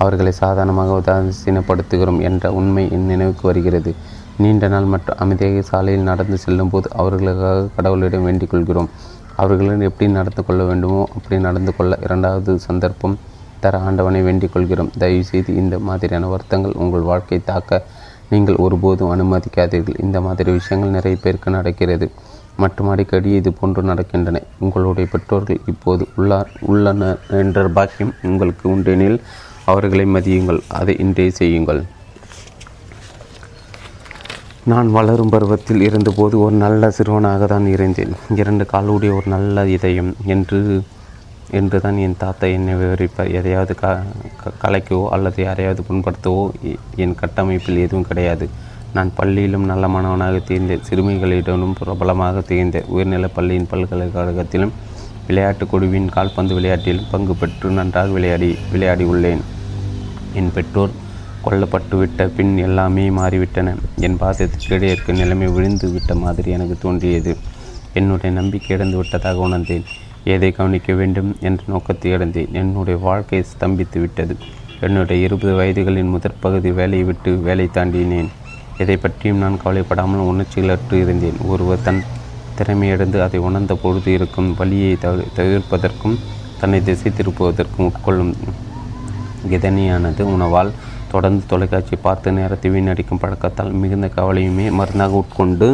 அவர்களை 0.00 0.32
சாதாரணமாக 0.32 0.96
உதாசீனப்படுத்துகிறோம் 1.00 2.20
என்ற 2.20 2.52
உண்மை 2.52 2.90
என் 2.90 3.06
நினைவுக்கு 3.06 3.44
வருகிறது. 3.48 3.90
நீண்ட 4.38 4.68
நாள் 4.68 4.84
மற்றும் 4.84 5.16
அமைதியாக 5.16 5.62
சாலையில் 5.62 6.08
நடந்து 6.10 6.36
செல்லும் 6.38 6.70
போது 6.70 6.90
அவர்களுக்காக 6.92 7.68
கடவுளிடம் 7.76 8.22
வேண்டிக் 8.22 8.50
கொள்கிறோம். 8.50 8.88
அவர்களிடம் 9.36 9.86
எப்படி 9.88 10.10
நடந்து 10.10 10.42
கொள்ள 10.44 10.62
வேண்டுமோ 10.64 11.00
அப்படி 11.16 11.38
நடந்து 11.38 11.72
கொள்ள 11.76 11.98
இரண்டாவது 12.02 12.52
சந்தர்ப்பம். 12.58 13.16
தர 13.60 13.78
ஆண்டவனை 13.78 14.22
வேண்டிக் 14.22 14.52
கொள்கிறோம் 14.52 14.90
தயவுசெய்து 14.98 15.50
இந்த 15.62 15.78
மாதிரியான 15.78 16.26
வருத்தங்கள் 16.26 16.78
உங்கள் 16.82 17.08
வாழ்க்கை 17.10 17.38
தாக்க 17.44 17.80
நீங்கள் 18.32 18.56
ஒருபோதும் 18.56 19.12
அனுமதிக்காதீர்கள். 19.14 20.00
இந்த 20.00 20.18
மாதிரி 20.20 20.50
விஷயங்கள் 20.52 20.96
நிறைய 20.96 21.16
பேருக்கு 21.22 21.50
நடக்கிறது. 21.50 22.06
மற்றும் 22.62 22.88
அடிக்கடி 22.88 23.30
இது 23.38 23.50
போன்று 23.52 23.82
நடக்கின்றன. 23.82 24.42
உங்களுடைய 24.58 25.06
பெற்றோர்கள் 25.12 25.60
இப்போது 25.66 26.04
உள்ளார் 26.16 26.50
உள்ளனர் 26.60 27.20
என்ற 27.40 27.68
பாக்கியம் 27.68 28.14
உங்களுக்கு 28.22 28.64
உண்டெனில் 28.74 29.18
அவர்களை 29.64 30.06
மதியுங்கள். 30.06 30.60
அதை 30.78 30.94
இன்றே 30.98 31.26
செய்யுங்கள். 31.30 31.82
நான் 34.72 34.90
வளரும் 34.96 35.30
பருவத்தில் 35.32 35.82
இருந்தபோது 35.86 36.36
ஒரு 36.44 36.54
நல்ல 36.62 36.88
சிறுவனாக 36.96 37.46
தான் 37.46 37.66
இருந்தேன். 37.72 38.12
இரண்டு 38.40 38.64
காலுடைய 38.70 39.10
ஒரு 39.16 39.26
நல்ல 39.34 39.64
இதயம் 39.76 40.12
என்று 40.34 40.60
என்று 41.58 41.78
தான் 41.84 41.98
என் 42.04 42.16
தாத்தா 42.22 42.46
என்னை 42.56 42.74
விவரிப்பார். 42.74 43.32
எதையாவது 43.38 43.74
க 43.80 43.90
கலைக்கவோ 44.62 45.02
அல்லது 45.16 45.38
யாரையாவது 45.42 45.84
புண்படுத்தவோ 45.88 46.44
என் 47.04 47.14
கட்டமைப்பில் 47.20 47.82
எதுவும் 47.84 48.08
கிடையாது. 48.10 48.48
நான் 48.96 49.10
பள்ளியிலும் 49.18 49.68
நல்ல 49.72 49.84
மாணவனாக 49.94 50.40
தேர்ந்தேன். 50.50 50.86
சிறுமிகளிடமும் 50.88 51.78
பிரபலமாக 51.80 52.46
தேர்ந்தேன். 52.52 52.88
உயர்நிலைப் 52.94 53.36
பள்ளியின் 53.38 53.70
பல்கலைக்கழகத்திலும் 53.74 54.74
விளையாட்டு 55.28 55.66
குழுவின் 55.66 56.10
கால்பந்து 56.16 56.54
விளையாட்டிலும் 56.60 57.10
பங்கு 57.14 57.34
பெற்று 57.42 57.76
நன்றாக 57.80 58.10
விளையாடி 58.18 58.50
விளையாடி 58.72 59.04
உள்ளேன். 59.12 59.44
என் 60.40 60.52
பெற்றோர் 60.56 60.94
கொல்லப்பட்டுவிட்ட 61.46 62.26
பின் 62.36 62.52
எல்லாமே 62.58 63.04
மாறிவிட்டன. 63.10 63.74
என் 63.96 64.18
பாசத்துக்கு 64.20 64.68
கீழே 64.68 64.88
இருக்க 64.92 65.12
நிலைமை 65.12 65.46
விழுந்து 65.46 65.88
விட்ட 65.92 66.14
மாதிரி 66.14 66.50
எனக்கு 66.50 66.76
தோன்றியது. 66.80 67.36
என்னுடைய 67.92 68.30
நம்பிக்கை 68.40 68.76
இழந்து 68.76 68.96
விட்டதாக 68.96 69.38
உணர்ந்தேன். 69.38 69.84
எதை 70.24 70.50
கவனிக்க 70.52 70.92
வேண்டும் 70.92 71.36
என்ற 71.40 71.62
நோக்கத்தை 71.66 72.12
இழந்தேன். 72.12 72.52
என்னுடைய 72.52 72.96
வாழ்க்கை 73.00 73.44
ஸ்தம்பித்து 73.52 73.98
விட்டது. 74.00 74.36
என்னுடைய 74.80 75.24
இருபது 75.26 75.52
வயதுகளின் 75.60 76.12
முதற் 76.14 76.40
பகுதி 76.40 76.70
வேலையை 76.70 77.04
விட்டு 77.06 77.32
வேலை 77.46 77.66
தாண்டினேன். 77.74 78.30
எதை 78.78 78.96
பற்றியும் 78.96 79.38
நான் 79.38 79.60
கவலைப்படாமல் 79.62 80.28
உணர்ச்சிகளற்று 80.30 80.92
இருந்தேன். 80.92 81.38
ஒருவர் 81.46 81.82
தன் 81.82 82.02
திறமையடைந்து 82.58 83.18
அதை 83.20 83.38
உணர்ந்த 83.40 83.74
பொழுது 83.74 84.12
இருக்கும் 84.12 84.54
வழியை 84.54 84.96
தவிர 84.96 85.26
தவிர்ப்பதற்கும் 85.36 86.16
தன்னை 86.60 86.82
திசை 86.82 87.12
திருப்புவதற்கும் 87.12 87.88
உட்கொள்ளும் 87.88 88.32
கிதனியானது 89.50 90.22
உணவால் 90.34 90.70
தொடர்ந்து 91.14 91.42
தொலைக்காட்சி 91.52 91.96
பார்த்து 92.06 92.36
நேரத்தை 92.38 92.70
வீணடிக்கும் 92.74 93.22
பழக்கத்தால் 93.24 93.72
மிகுந்த 93.82 94.06
கவலையுமே 94.18 94.66
மருந்தாக 94.78 95.20
உட்கொண்டு 95.22 95.68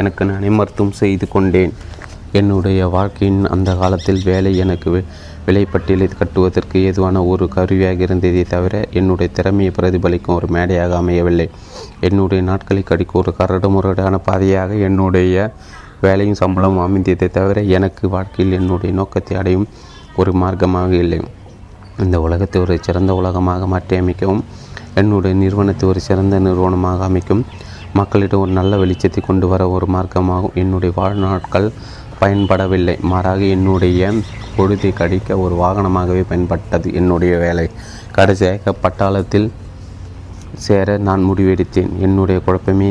எனக்கு 0.00 0.22
நானே 0.30 0.50
மருத்துவம் 0.58 0.98
செய்து 1.00 1.26
கொண்டேன். 1.34 1.74
என்னுடைய 2.40 2.80
வாழ்க்கையின் 2.94 3.40
அந்த 3.54 3.70
காலத்தில் 3.80 4.20
வேலை 4.28 4.52
எனக்கு 4.64 4.90
விலைப்பட்டியலை 5.46 6.06
கட்டுவதற்கு 6.18 6.76
ஏதுவான 6.88 7.22
ஒரு 7.30 7.44
கருவியாக 7.54 8.04
இருந்ததே 8.06 8.42
தவிர 8.52 8.74
என்னுடைய 8.98 9.28
திறமையை 9.38 9.70
பிரதிபலிக்கும் 9.78 10.36
ஒரு 10.38 10.48
மேடையாக 10.54 10.96
அமையவில்லை. 11.02 11.46
என்னுடைய 12.08 12.40
நாட்களை 12.50 12.82
கடிக்கும் 12.90 13.20
ஒரு 13.22 13.32
கரடு 13.38 13.70
முரடான 13.74 14.20
பாதையாக 14.28 14.78
என்னுடைய 14.88 15.44
வேலையும் 16.06 16.40
சம்பளமும் 16.42 16.84
அமைந்ததை 16.86 17.28
தவிர 17.38 17.58
எனக்கு 17.78 18.04
வாழ்க்கையில் 18.14 18.56
என்னுடைய 18.60 18.92
நோக்கத்தை 19.00 19.36
அடையும் 19.40 19.66
ஒரு 20.20 20.32
மார்க்கமாக 20.42 20.92
இல்லை. 21.04 21.20
இந்த 22.04 22.16
உலகத்தை 22.26 22.58
ஒரு 22.64 22.74
சிறந்த 22.86 23.12
உலகமாக 23.20 23.66
மாற்றியமைக்கவும் 23.74 24.42
என்னுடைய 25.00 25.34
நிறுவனத்தை 25.42 25.84
ஒரு 25.90 26.00
சிறந்த 26.06 26.38
நிறுவனமாக 26.46 27.04
அமைக்கும். 27.10 27.42
மக்களிடம் 27.98 28.42
ஒரு 28.44 28.52
நல்ல 28.58 28.72
வெளிச்சத்தை 28.82 29.20
கொண்டு 29.26 29.46
வர 29.52 29.62
ஒரு 29.76 29.86
மார்க்கமாகும் 29.94 30.56
என்னுடைய 30.62 30.92
வாழ்நாட்கள் 30.98 31.68
பயன்படவில்லை. 32.20 32.94
மாறாக 33.10 33.40
என்னுடைய 33.56 34.10
பொழுதை 34.56 34.90
கடிக்க 35.00 35.38
ஒரு 35.44 35.54
வாகனமாகவே 35.62 36.22
பயன்பட்டது 36.30 36.88
என்னுடைய 37.00 37.34
வேலை. 37.44 37.66
கடைசியாக 38.16 38.74
பட்டாளத்தில் 38.84 39.48
சேர 40.66 40.96
நான் 41.08 41.22
முடிவெடுத்தேன். 41.30 41.92
என்னுடைய 42.06 42.38
குழப்பமே 42.46 42.90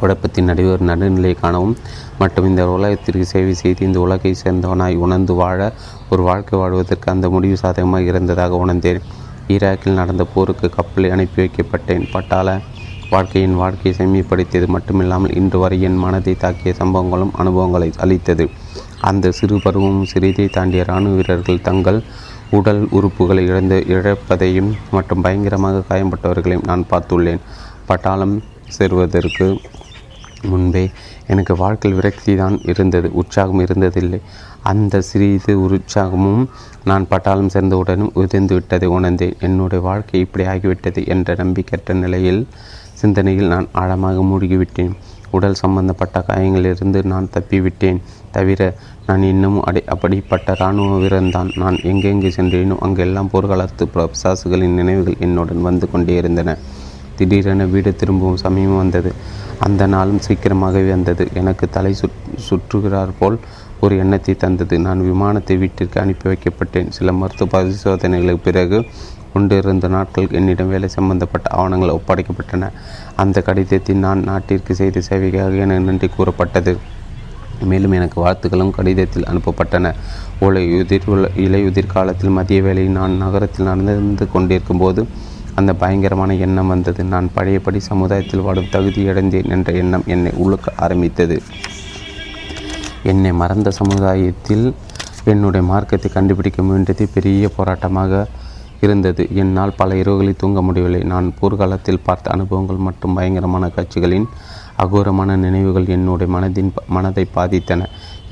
குழப்பத்தின் 0.00 0.48
நடுவே 0.50 0.68
ஒரு 0.74 0.84
நடுநிலையை 0.90 1.36
காணவும் 1.40 1.74
மற்றும் 2.20 2.46
இந்த 2.50 2.62
உலகத்திற்கு 2.76 3.26
சேவை 3.32 3.52
செய்து 3.62 3.80
இந்த 3.88 3.98
உலகை 4.06 4.32
சேர்ந்தவனாய் 4.42 4.96
உணர்ந்து 5.04 5.34
வாழ 5.40 5.58
ஒரு 6.12 6.22
வாழ்க்கை 6.28 6.54
வாழ்வதற்கு 6.60 7.06
அந்த 7.14 7.26
முடிவு 7.34 7.56
சாதகமாக 7.62 8.10
இருந்ததாக 8.12 8.58
உணர்ந்தேன். 8.64 9.00
ஈராக்கில் 9.48 9.98
நடந்த 10.00 10.24
போருக்கு 10.34 10.66
கப்பலை 10.76 11.10
அனுப்பி 11.10 11.38
வைக்கப்பட்டேன் 11.42 12.04
பட்டாள 12.12 12.48
வாழ்க்கையின் 13.10 13.54
வாழ்க்கையை 13.54 13.92
செம்மிப்படுத்தியது 13.98 14.68
மட்டுமில்லாமல் 14.74 15.34
இன்று 15.36 15.58
வரை 15.58 15.80
என் 15.80 15.98
மனதை 16.04 16.36
தாக்கிய 16.42 16.72
சம்பவங்களும் 16.78 17.34
அனுபவங்களை 17.40 17.92
அளித்தது. 17.96 18.50
அந்த 19.00 19.30
சிறு 19.30 19.56
பருவமும் 19.56 20.08
சிறிதை 20.12 20.46
தாண்டிய 20.48 20.82
இராணுவ 20.82 21.14
வீரர்கள் 21.14 21.60
தங்கள் 21.62 22.02
உடல் 22.50 22.82
உறுப்புகளை 22.96 23.42
இழந்து 23.50 23.84
இழப்பதையும் 23.88 24.70
மற்றும் 24.90 25.20
பயங்கரமாக 25.20 25.84
காயம்பட்டவர்களையும் 25.90 26.68
நான் 26.70 26.84
பார்த்துள்ளேன். 26.90 27.42
பட்டாளம் 27.88 28.36
சேருவதற்கு 28.78 29.46
முன்பே 30.50 30.90
எனக்கு 31.26 31.56
வாழ்க்கையில் 31.56 31.98
விரக்தி 32.00 32.36
தான் 32.36 32.56
இருந்தது 32.62 33.08
உற்சாகம் 33.12 33.60
இருந்ததில்லை. 33.60 34.20
அந்த 34.64 35.00
சிறிது 35.00 35.52
உற்சாகமும் 35.68 36.44
நான் 36.84 37.06
பட்டாளம் 37.10 37.52
சேர்ந்தவுடனும் 37.54 38.14
உதிர்ந்து 38.14 38.54
விட்டதை 38.54 38.88
உணர்ந்தேன். 38.88 39.36
என்னுடைய 39.40 39.84
வாழ்க்கை 39.84 40.20
இப்படி 40.20 40.44
ஆகிவிட்டது 40.44 41.00
என்ற 41.06 41.34
நம்பிக்கையற்ற 41.34 41.94
நிலையில் 41.94 42.40
சிந்தனையில் 42.92 43.46
நான் 43.46 43.68
ஆழமாக 43.72 44.20
மூழ்கிவிட்டேன். 44.20 44.92
உடல் 45.30 45.54
சம்பந்தப்பட்ட 45.54 46.24
காயங்களிலிருந்து 46.28 47.04
நான் 47.04 47.28
தப்பிவிட்டேன். 47.34 48.00
தவிர 48.30 48.60
நான் 49.06 49.22
இன்னமும் 49.22 49.62
அடை 49.62 49.82
அப்படிப்பட்ட 49.86 50.54
இராணுவ 50.58 50.98
வீரன்தான் 50.98 51.50
நான் 51.62 51.76
எங்கெங்கு 51.90 52.30
சென்றேனோ 52.36 52.76
அங்கெல்லாம் 52.78 53.30
போர்க்காலத்து 53.32 53.86
பிசாசுகளின் 53.94 54.78
நினைவுகள் 54.80 55.20
என்னுடன் 55.20 55.62
வந்து 55.62 55.90
கொண்டே 55.90 56.16
இருந்தன. 56.16 56.56
திடீரென 57.16 57.64
வீடு 57.64 57.90
திரும்பவும் 57.96 58.42
சமயம் 58.44 58.76
வந்தது. 58.76 59.10
அந்த 59.58 59.82
நாளும் 59.86 60.18
சீக்கிரமாகவே 60.18 60.88
வந்தது. 60.90 61.24
எனக்கு 61.34 61.64
தலை 61.70 61.92
சுற்று 61.94 62.22
சுற்றுகிறார் 62.48 63.12
போல் 63.18 63.38
ஒரு 63.84 63.94
எண்ணத்தை 64.02 64.34
தந்தது. 64.44 64.74
நான் 64.86 65.00
விமானத்தை 65.10 65.56
வீட்டிற்கு 65.62 65.98
அனுப்பி 66.04 66.26
வைக்கப்பட்டேன். 66.30 66.90
சில 66.96 67.12
மருத்துவ 67.20 67.48
பரிசோதனைகளுக்கு 67.54 68.46
பிறகு 68.48 68.78
கொண்டிருந்த 69.32 69.86
நாட்கள் 69.94 70.34
என்னிடம் 70.38 70.72
வேலை 70.72 70.88
சம்பந்தப்பட்ட 70.96 71.46
ஆவணங்கள் 71.60 71.96
ஒப்படைக்கப்பட்டன. 71.98 72.68
அந்த 73.22 73.38
கடிதத்தில் 73.46 74.02
நான் 74.04 74.20
நாட்டிற்கு 74.28 74.74
செய்த 74.80 75.00
சேவைக்காக 75.08 75.62
என 75.64 75.78
நன்றி 75.88 76.08
கூறப்பட்டது. 76.16 76.74
மேலும் 77.70 77.96
எனக்கு 77.98 78.18
வாழ்த்துக்களும் 78.24 78.72
கடிதத்தில் 78.76 79.28
அனுப்பப்பட்டன. 79.32 79.92
ஓலை 80.44 80.64
உதிர் 80.80 81.08
இலையுதிர் 81.44 81.92
காலத்தில் 81.94 82.36
மதிய 82.38 82.62
வேளையில் 82.66 82.96
நான் 82.98 83.20
நகரத்தில் 83.24 83.68
நடந்து 83.70 84.26
கொண்டிருக்கும் 84.34 84.82
போது 84.84 85.02
அந்த 85.60 85.72
பயங்கரமான 85.82 86.34
எண்ணம் 86.46 86.72
வந்தது. 86.74 87.02
நான் 87.14 87.32
பழையபடி 87.36 87.80
சமுதாயத்தில் 87.90 88.44
வாடும் 88.46 88.72
தகுதியடைந்தேன் 88.72 89.52
என்ற 89.56 89.72
எண்ணம் 89.82 90.06
என்னை 90.14 90.32
உழுக்க 90.44 90.76
ஆரம்பித்தது. 90.86 91.38
என்னை 93.10 93.30
மறந்த 93.42 93.68
சமுதாயத்தில் 93.80 94.66
என்னுடைய 95.32 95.62
மார்க்கத்தை 95.70 96.08
கண்டுபிடிக்க 96.16 96.58
முயன்றது 96.62 97.04
பெரிய 97.14 97.50
போராட்டமாக 97.56 98.12
இருந்தது. 98.84 99.22
என்னால் 99.42 99.76
பல 99.80 99.90
இரவுகளில் 100.00 100.40
தூங்க 100.42 100.60
முடியவில்லை. 100.66 101.02
நான் 101.12 101.26
போர்க்காலத்தில் 101.38 102.04
பார்த்த 102.06 102.34
அனுபவங்கள் 102.36 102.84
மற்றும் 102.86 103.16
பயங்கரமான 103.18 103.68
காட்சிகளின் 103.76 104.26
அகோரமான 104.84 105.36
நினைவுகள் 105.44 105.86
என்னுடைய 105.96 106.28
மனதின் 106.34 106.70
மனதை 106.96 107.24
பாதித்தன. 107.36 107.82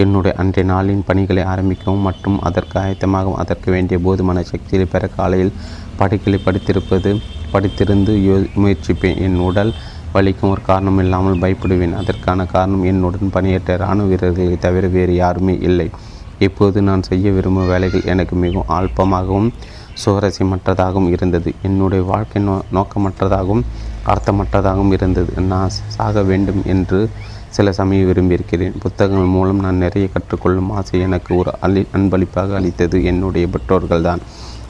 என்னுடைய 0.02 0.32
அன்றைய 0.42 0.66
நாளின் 0.72 1.04
பணிகளை 1.08 1.42
ஆரம்பிக்கவும் 1.52 2.06
மற்றும் 2.08 2.38
அதற்கு 2.48 2.76
ஆயத்தமாகவும் 2.84 3.40
அதற்கு 3.42 3.68
வேண்டிய 3.74 3.98
போதுமான 4.06 4.42
சக்தியை 4.52 4.86
பெற 4.94 5.06
காலையில் 5.18 5.56
படைகளை 6.00 6.38
படித்திருப்பது 6.46 7.10
படித்திருந்து 7.54 8.12
யோ 8.28 8.36
முயற்சிப்பேன். 8.62 9.18
என் 9.26 9.40
உடல் 9.48 9.72
வலிக்கும் 10.14 10.50
ஒரு 10.50 10.62
காரணம் 10.62 10.98
இல்லாமல் 10.98 11.38
பயப்படுவேன். 11.38 11.94
அதற்கான 11.94 12.46
காரணம் 12.46 12.82
என்னுடன் 12.82 13.30
பணியேற்ற 13.30 13.74
இராணுவ 13.74 14.08
வீரர்களை 14.08 14.56
தவிர 14.56 14.86
வேறு 14.86 15.14
யாருமே 15.14 15.54
இல்லை. 15.60 15.88
இப்போது 16.38 16.82
நான் 16.82 17.02
செய்ய 17.02 17.30
விரும்பும் 17.30 17.66
வேலைகள் 17.66 18.04
எனக்கு 18.04 18.36
மிகவும் 18.36 18.70
அல்பமாகவும் 18.78 19.48
சுவாரஸ்யமற்றதாகவும் 20.04 21.08
இருந்தது. 21.08 21.54
என்னுடைய 21.62 22.04
வாழ்க்கை 22.04 22.42
நோ 22.42 22.54
நோக்கமற்றதாகவும் 22.72 23.64
அர்த்தமற்றதாகவும் 24.06 24.92
இருந்தது. 24.92 25.32
நான் 25.42 25.74
சாக 25.88 26.22
வேண்டும் 26.22 26.62
என்று 26.64 27.00
சில 27.48 27.72
சமயம் 27.72 28.08
விரும்பியிருக்கிறேன். 28.10 28.78
புத்தகங்கள் 28.78 29.34
மூலம் 29.36 29.60
நான் 29.60 29.76
நிறைய 29.76 30.08
கற்றுக்கொள்ளும் 30.08 30.70
ஆசை 30.70 31.00
எனக்கு 31.00 31.36
ஒரு 31.36 31.50
அலி 31.60 31.86
அன்பளிப்பாக 31.92 32.54
அளித்தது. 32.54 33.04
என்னுடைய 33.04 33.46
பெற்றோர்கள்தான். 33.46 34.22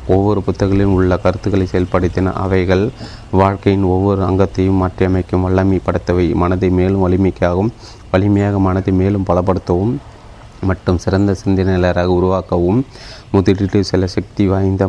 ஒவ்வொரு 0.07 0.43
புத்தகங்களிலும் 0.43 0.95
உள்ள 0.95 1.17
கருத்துக்களை 1.17 1.67
செயல்படுத்தின 1.73 2.33
அவைகள் 2.45 2.85
வாழ்க்கையின் 3.31 3.85
ஒவ்வொரு 3.95 4.23
அங்கத்தையும் 4.29 4.81
மாற்றியமைக்கும் 4.83 5.45
வல்லமை 5.47 5.81
படைத்தவை. 5.87 6.27
மனதை 6.35 6.71
மேலும் 6.71 7.05
வலிமைக்காகவும் 7.07 7.73
வலிமையாக 8.13 8.59
மனதை 8.59 8.95
மேலும் 9.01 9.29
பலப்படுத்தவும் 9.29 9.95
மற்றும் 10.69 10.99
சிறந்த 11.05 11.35
சிந்தனையாளராக 11.35 12.17
உருவாக்கவும் 12.19 12.81
முதலீட்டு 13.33 13.81
சில 13.91 14.07
சக்தி 14.07 14.47
வாய்ந்த 14.47 14.89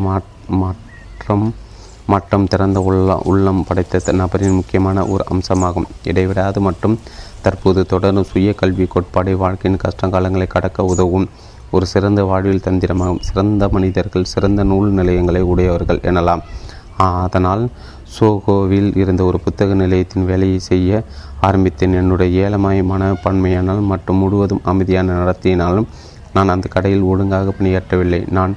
மாற்றம் 0.61 1.45
மாற்றம் 2.11 2.47
திறந்த 2.47 2.79
உள்ள 2.87 3.15
உள்ளம் 3.31 3.63
படைத்த 3.67 4.11
நபரின் 4.21 4.57
முக்கியமான 4.57 5.05
ஒரு 5.13 5.23
அம்சமாகும். 5.33 5.85
இடைவிடாது 6.03 6.59
மற்றும் 6.61 6.99
தற்போது 7.41 7.85
தொடரும் 7.85 8.27
சுய 8.31 8.53
கல்வி 8.53 8.85
கோட்பாடு 8.85 9.37
வாழ்க்கையின் 9.37 9.79
கஷ்டகாலங்களை 9.83 10.47
கடக்க 10.47 10.83
உதவும். 10.83 11.29
ஒரு 11.75 11.85
சிறந்த 11.91 12.21
வாழ்வில் 12.29 12.65
தந்திரமாகும் 12.65 13.23
சிறந்த 13.27 13.67
மனிதர்கள் 13.75 14.31
சிறந்த 14.33 14.61
நூல் 14.71 14.89
நிலையங்களை 14.97 15.41
உடையவர்கள் 15.51 16.01
எனலாம். 16.09 16.43
அதனால் 17.25 17.63
சோகோவில் 18.15 18.89
இருந்த 19.01 19.21
ஒரு 19.29 19.37
புத்தக 19.45 19.73
நிலையத்தின் 19.81 20.27
வேலையை 20.31 20.59
செய்ய 20.69 21.01
ஆரம்பித்தேன். 21.47 21.95
என்னுடைய 22.01 22.43
ஏழமாய் 22.43 22.81
மனப்பான்மையானால் 22.91 23.81
மற்றும் 23.91 24.21
முழுவதும் 24.23 24.63
அமைதியான 24.71 25.15
நடத்தியினாலும் 25.21 25.89
நான் 26.35 26.53
அந்த 26.53 26.67
கடையில் 26.75 27.09
ஒழுங்காக 27.11 27.53
பணியாற்றவில்லை. 27.57 28.21
நான் 28.37 28.53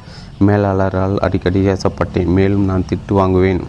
மேலாளரால் 0.46 1.16
அடிக்கடி 1.26 1.60
ஏசப்பட்டேன். 1.72 2.30
மேலும் 2.38 2.68
நான் 2.70 2.88
திட்டு 2.90 3.12
வாங்குவேன் 3.20 3.62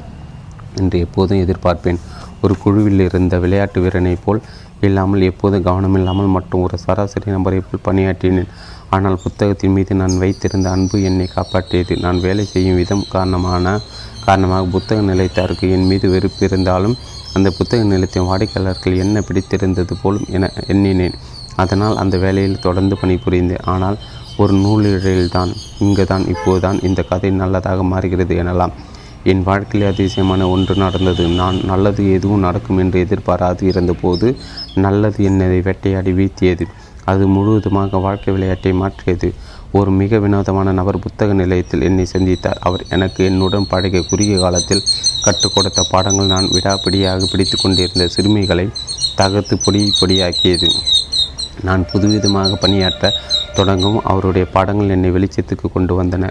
என்று 0.82 0.98
எப்போதும் 1.06 1.44
எதிர்பார்ப்பேன். 1.46 2.00
ஒரு 2.46 2.56
குழுவில் 2.64 3.04
இருந்த 3.08 3.36
விளையாட்டு 3.44 3.80
வீரனைப் 3.84 4.24
போல் 4.26 4.42
இல்லாமல் 4.88 5.24
எப்போதும் 5.30 5.66
கவனமில்லாமல் 5.68 6.34
மற்றும் 6.34 6.64
ஒரு 6.66 6.76
சராசரி 6.86 7.30
நபரை 7.36 7.60
போல் 7.68 7.86
பணியாற்றினேன். 7.88 8.50
ஆனால் 8.96 9.22
புத்தகத்தின் 9.24 9.74
மீது 9.76 9.96
நான் 9.96 10.18
வைத்திருந்த 10.18 10.68
அன்பு 10.70 10.98
என்னை 11.10 11.28
காப்பாற்றியது. 11.36 11.94
நான் 12.04 12.20
வேலை 12.20 12.46
செய்யும் 12.46 12.76
விதம் 12.76 13.06
காரணமான 13.10 13.66
காரணமாக 14.26 14.66
புத்தக 14.66 15.02
நிலையத்தாருக்கு 15.02 15.66
என் 15.76 15.88
மீது 15.92 16.08
வெறுப்பு 16.10 16.44
இருந்தாலும் 16.46 16.96
அந்த 17.34 17.50
புத்தக 17.58 17.82
நிலையத்தின் 17.84 18.28
வாடிக்கையாளர்கள் 18.30 19.02
என்ன 19.04 19.22
பிடித்திருந்தது 19.22 19.96
போலும் 20.04 20.28
என 20.38 20.50
எண்ணினேன். 20.68 21.18
அதனால் 21.56 21.96
அந்த 21.98 22.16
வேலையில் 22.18 22.64
தொடர்ந்து 22.66 22.96
பணிபுரிந்தேன். 23.02 23.66
ஆனால் 23.74 23.98
ஒரு 24.38 24.54
நூலிழையில்தான் 24.64 25.52
இங்கு 25.80 26.06
தான் 26.06 26.26
இப்போதுதான் 26.34 26.80
இந்த 26.82 27.02
கதை 27.12 27.30
நல்லதாக 27.42 27.84
மாறுகிறது 27.84 28.36
எனலாம். 28.44 28.74
என் 29.32 29.44
வாழ்க்கையில் 29.44 29.90
அதிசயமான 29.92 30.42
ஒன்று 30.50 30.74
நடந்தது. 30.76 31.24
நான் 31.40 31.58
நல்லது 31.66 32.02
எதுவும் 32.18 32.46
நடக்கும் 32.48 32.78
என்று 32.78 32.98
எதிர்பாராது 33.06 33.64
இருந்தபோது 33.72 34.28
நல்லது 34.86 35.24
என்னை 35.30 35.48
வேட்டையாடி 35.68 36.12
வீழ்த்தியது. 36.12 36.66
அது 37.12 37.24
முழுவதுமாக 37.36 38.00
வாழ்க்கை 38.06 38.32
விளையாட்டை 38.36 38.72
மாற்றியது. 38.82 39.30
ஒரு 39.78 39.92
மிக 40.00 40.18
வினோதமான 40.24 40.74
நபர் 40.80 41.00
புத்தக 41.00 41.32
நிலையத்தில் 41.34 41.86
என்னை 41.88 42.06
சந்தித்தார். 42.14 42.60
அவர் 42.68 42.84
எனக்கு 42.96 43.22
என்னுடன் 43.30 43.68
பழகிய 43.72 44.02
குறுகிய 44.10 44.38
காலத்தில் 44.44 44.84
கற்றுக் 45.26 45.56
கொடுத்த 45.56 45.86
பாடங்கள் 45.92 46.32
நான் 46.34 46.52
விடாப்பிடியாக 46.56 47.28
பிடித்து 47.32 47.58
கொண்டிருந்த 47.62 48.06
சிறுமிகளை 48.16 48.66
தகர்த்து 49.22 49.58
பொடி 49.66 49.82
பொடியாக்கியது. 50.00 50.70
நான் 51.68 51.84
புதுவிதமாக 51.92 52.58
பணியாற்ற 52.64 53.12
தொடங்கவும் 53.58 54.06
அவருடைய 54.12 54.46
பாடங்கள் 54.56 54.94
என்னை 54.96 55.12
வெளிச்சத்துக்கு 55.12 55.68
கொண்டு 55.74 55.94
வந்தன. 56.02 56.30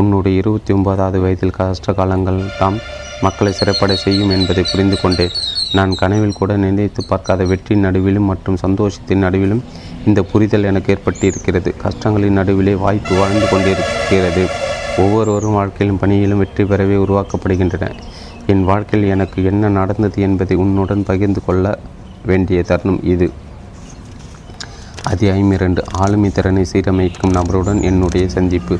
உன்னுடைய 0.00 0.38
இருபத்தி 0.40 0.72
ஒன்பதாவது 0.74 1.18
வயதில் 1.20 1.56
கஷ்ட 1.58 1.92
காலங்கள் 1.92 2.40
தாம் 2.58 2.78
மக்களை 3.20 3.52
சிறப்படை 3.52 3.94
செய்யும் 3.94 4.30
என்பதை 4.30 4.64
புரிந்து 4.70 5.00
கொண்டேன் 5.00 5.30
நான் 5.72 5.94
கனவில் 5.94 6.32
கூட 6.32 6.56
நினைத்து 6.56 7.04
பார்க்காத 7.04 7.44
வெற்றியின் 7.44 7.84
நடுவிலும் 7.84 8.28
மற்றும் 8.30 8.56
சந்தோஷத்தின் 8.56 9.24
நடுவிலும் 9.24 9.62
இந்த 10.06 10.22
புரிதல் 10.22 10.62
எனக்கு 10.62 10.90
ஏற்பட்டிருக்கிறது. 10.94 11.76
கஷ்டங்களின் 11.76 12.38
நடுவிலே 12.40 12.74
வாய்ப்பு 12.74 13.16
வாழ்ந்து 13.16 13.48
கொண்டிருக்கிறது. 13.48 14.46
ஒவ்வொருவரும் 14.98 15.52
வாழ்க்கையிலும் 15.52 15.98
பணியிலும் 15.98 16.38
வெற்றி 16.38 16.64
பெறவே 16.64 16.96
உருவாக்கப்படுகின்றன. 17.04 17.90
என் 18.46 18.64
வாழ்க்கையில் 18.64 19.08
எனக்கு 19.08 19.44
என்ன 19.44 19.68
நடந்தது 19.68 20.22
என்பதை 20.22 20.56
உன்னுடன் 20.56 21.04
பகிர்ந்து 21.04 21.44
கொள்ள 21.44 21.78
வேண்டிய 22.24 22.62
தருணம் 22.62 23.04
இது. 23.04 23.30
அத்தியாயம் 25.02 25.52
இரண்டு. 25.52 25.84
ஆளுமை 25.92 26.30
திறனை 26.30 26.66
சீரமைக்கும் 26.72 27.34
நபருடன் 27.34 27.82
என்னுடைய 27.82 28.28
சந்திப்பு. 28.28 28.78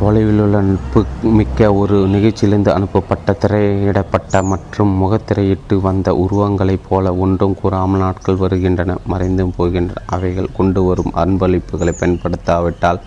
தொலைவில் 0.00 0.40
உள்ள 0.42 0.56
நட்பு 0.66 1.00
மிக்க 1.38 1.68
ஒரு 1.78 1.96
நிகழ்ச்சியிலிருந்து 2.12 2.70
அனுப்பப்பட்ட 2.74 3.32
திரையிடப்பட்ட 3.42 4.42
மற்றும் 4.50 4.92
முகத்திரையிட்டு 5.02 5.76
வந்த 5.86 6.08
உருவங்களைப் 6.24 6.84
போல 6.88 7.12
ஒன்றும் 7.24 7.56
கூறாமல் 7.60 8.02
நாட்கள் 8.02 8.38
வருகின்றன. 8.42 8.96
மறைந்தும் 9.12 9.54
போகின்றன 9.58 10.04
அவைகள் 10.16 10.54
கொண்டு 10.58 10.82
வரும் 10.88 11.12
அன்பளிப்புகளை 11.22 11.94
பயன்படுத்தாவிட்டால் 12.02 13.00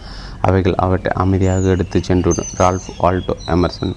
அவைகள் 0.49 0.77
அவற்றை 0.85 1.13
அமைதியாக 1.23 1.73
எடுத்து 1.75 1.99
சென்றுவிடும். 2.09 2.51
Ralph 2.61 2.89
Waldo 3.07 3.35
Emerson. 3.55 3.95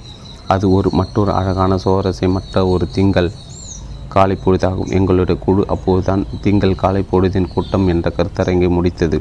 அது 0.55 0.65
ஒரு 0.77 0.89
மற்றொரு 1.01 1.33
அழகான 1.41 1.79
சுவாரஸ்யமற்ற 1.85 2.65
ஒரு 2.75 2.87
திங்கள் 2.97 3.31
காலை 4.15 4.39
பொழுதாகும். 4.45 4.93
எங்களுடைய 4.99 5.37
குழு 5.47 5.63
அப்போதுதான் 5.75 6.25
திங்கள் 6.47 6.81
காலை 6.85 7.05
பொழுதின் 7.13 7.53
கூட்டம் 7.55 7.89
என்ற 7.95 8.13
கருத்தரங்கை 8.17 8.71
முடித்தது. 8.79 9.19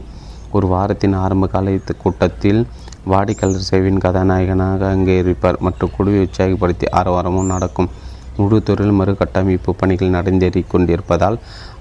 ஒரு 0.58 0.68
வாரத்தின் 0.68 1.15
ஆரம்ப 1.25 1.46
கால 1.53 1.72
கூட்டத்தில் 2.03 2.60
வாடிக்கையாளர் 3.12 3.67
சேவின் 3.69 4.01
கதாநாயகனாக 4.03 4.88
அங்கே 4.93 5.15
இருப்பார். 5.22 5.57
மற்றும் 5.65 5.93
குழுவை 5.95 6.19
உற்சாகப்படுத்தி 6.25 6.86
ஆரவாரமும் 7.00 7.51
நடக்கும். 7.53 7.89
முழு 8.38 8.57
தொழில் 8.67 8.98
மறுகட்டமைப்பு 9.00 9.72
பணிகள் 9.81 10.13
நடந்தேறிக் 10.17 10.72
கொண்டிருப்பதால் 10.74 11.38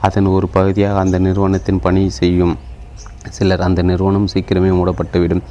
அதன் 0.06 0.28
ஒரு 0.36 0.46
பகுதியாக 0.56 0.98
அந்த 1.04 1.18
நிறுவனத்தின் 1.26 1.80
பணி 1.80 2.02
செய்யும் 2.20 2.54
சிலர் 3.36 3.64
அந்த 3.66 3.80
நிறுவனம் 3.90 4.28
சீக்கிரமே 4.32 4.70
மூடப்பட்டுவிடும் 4.78 5.42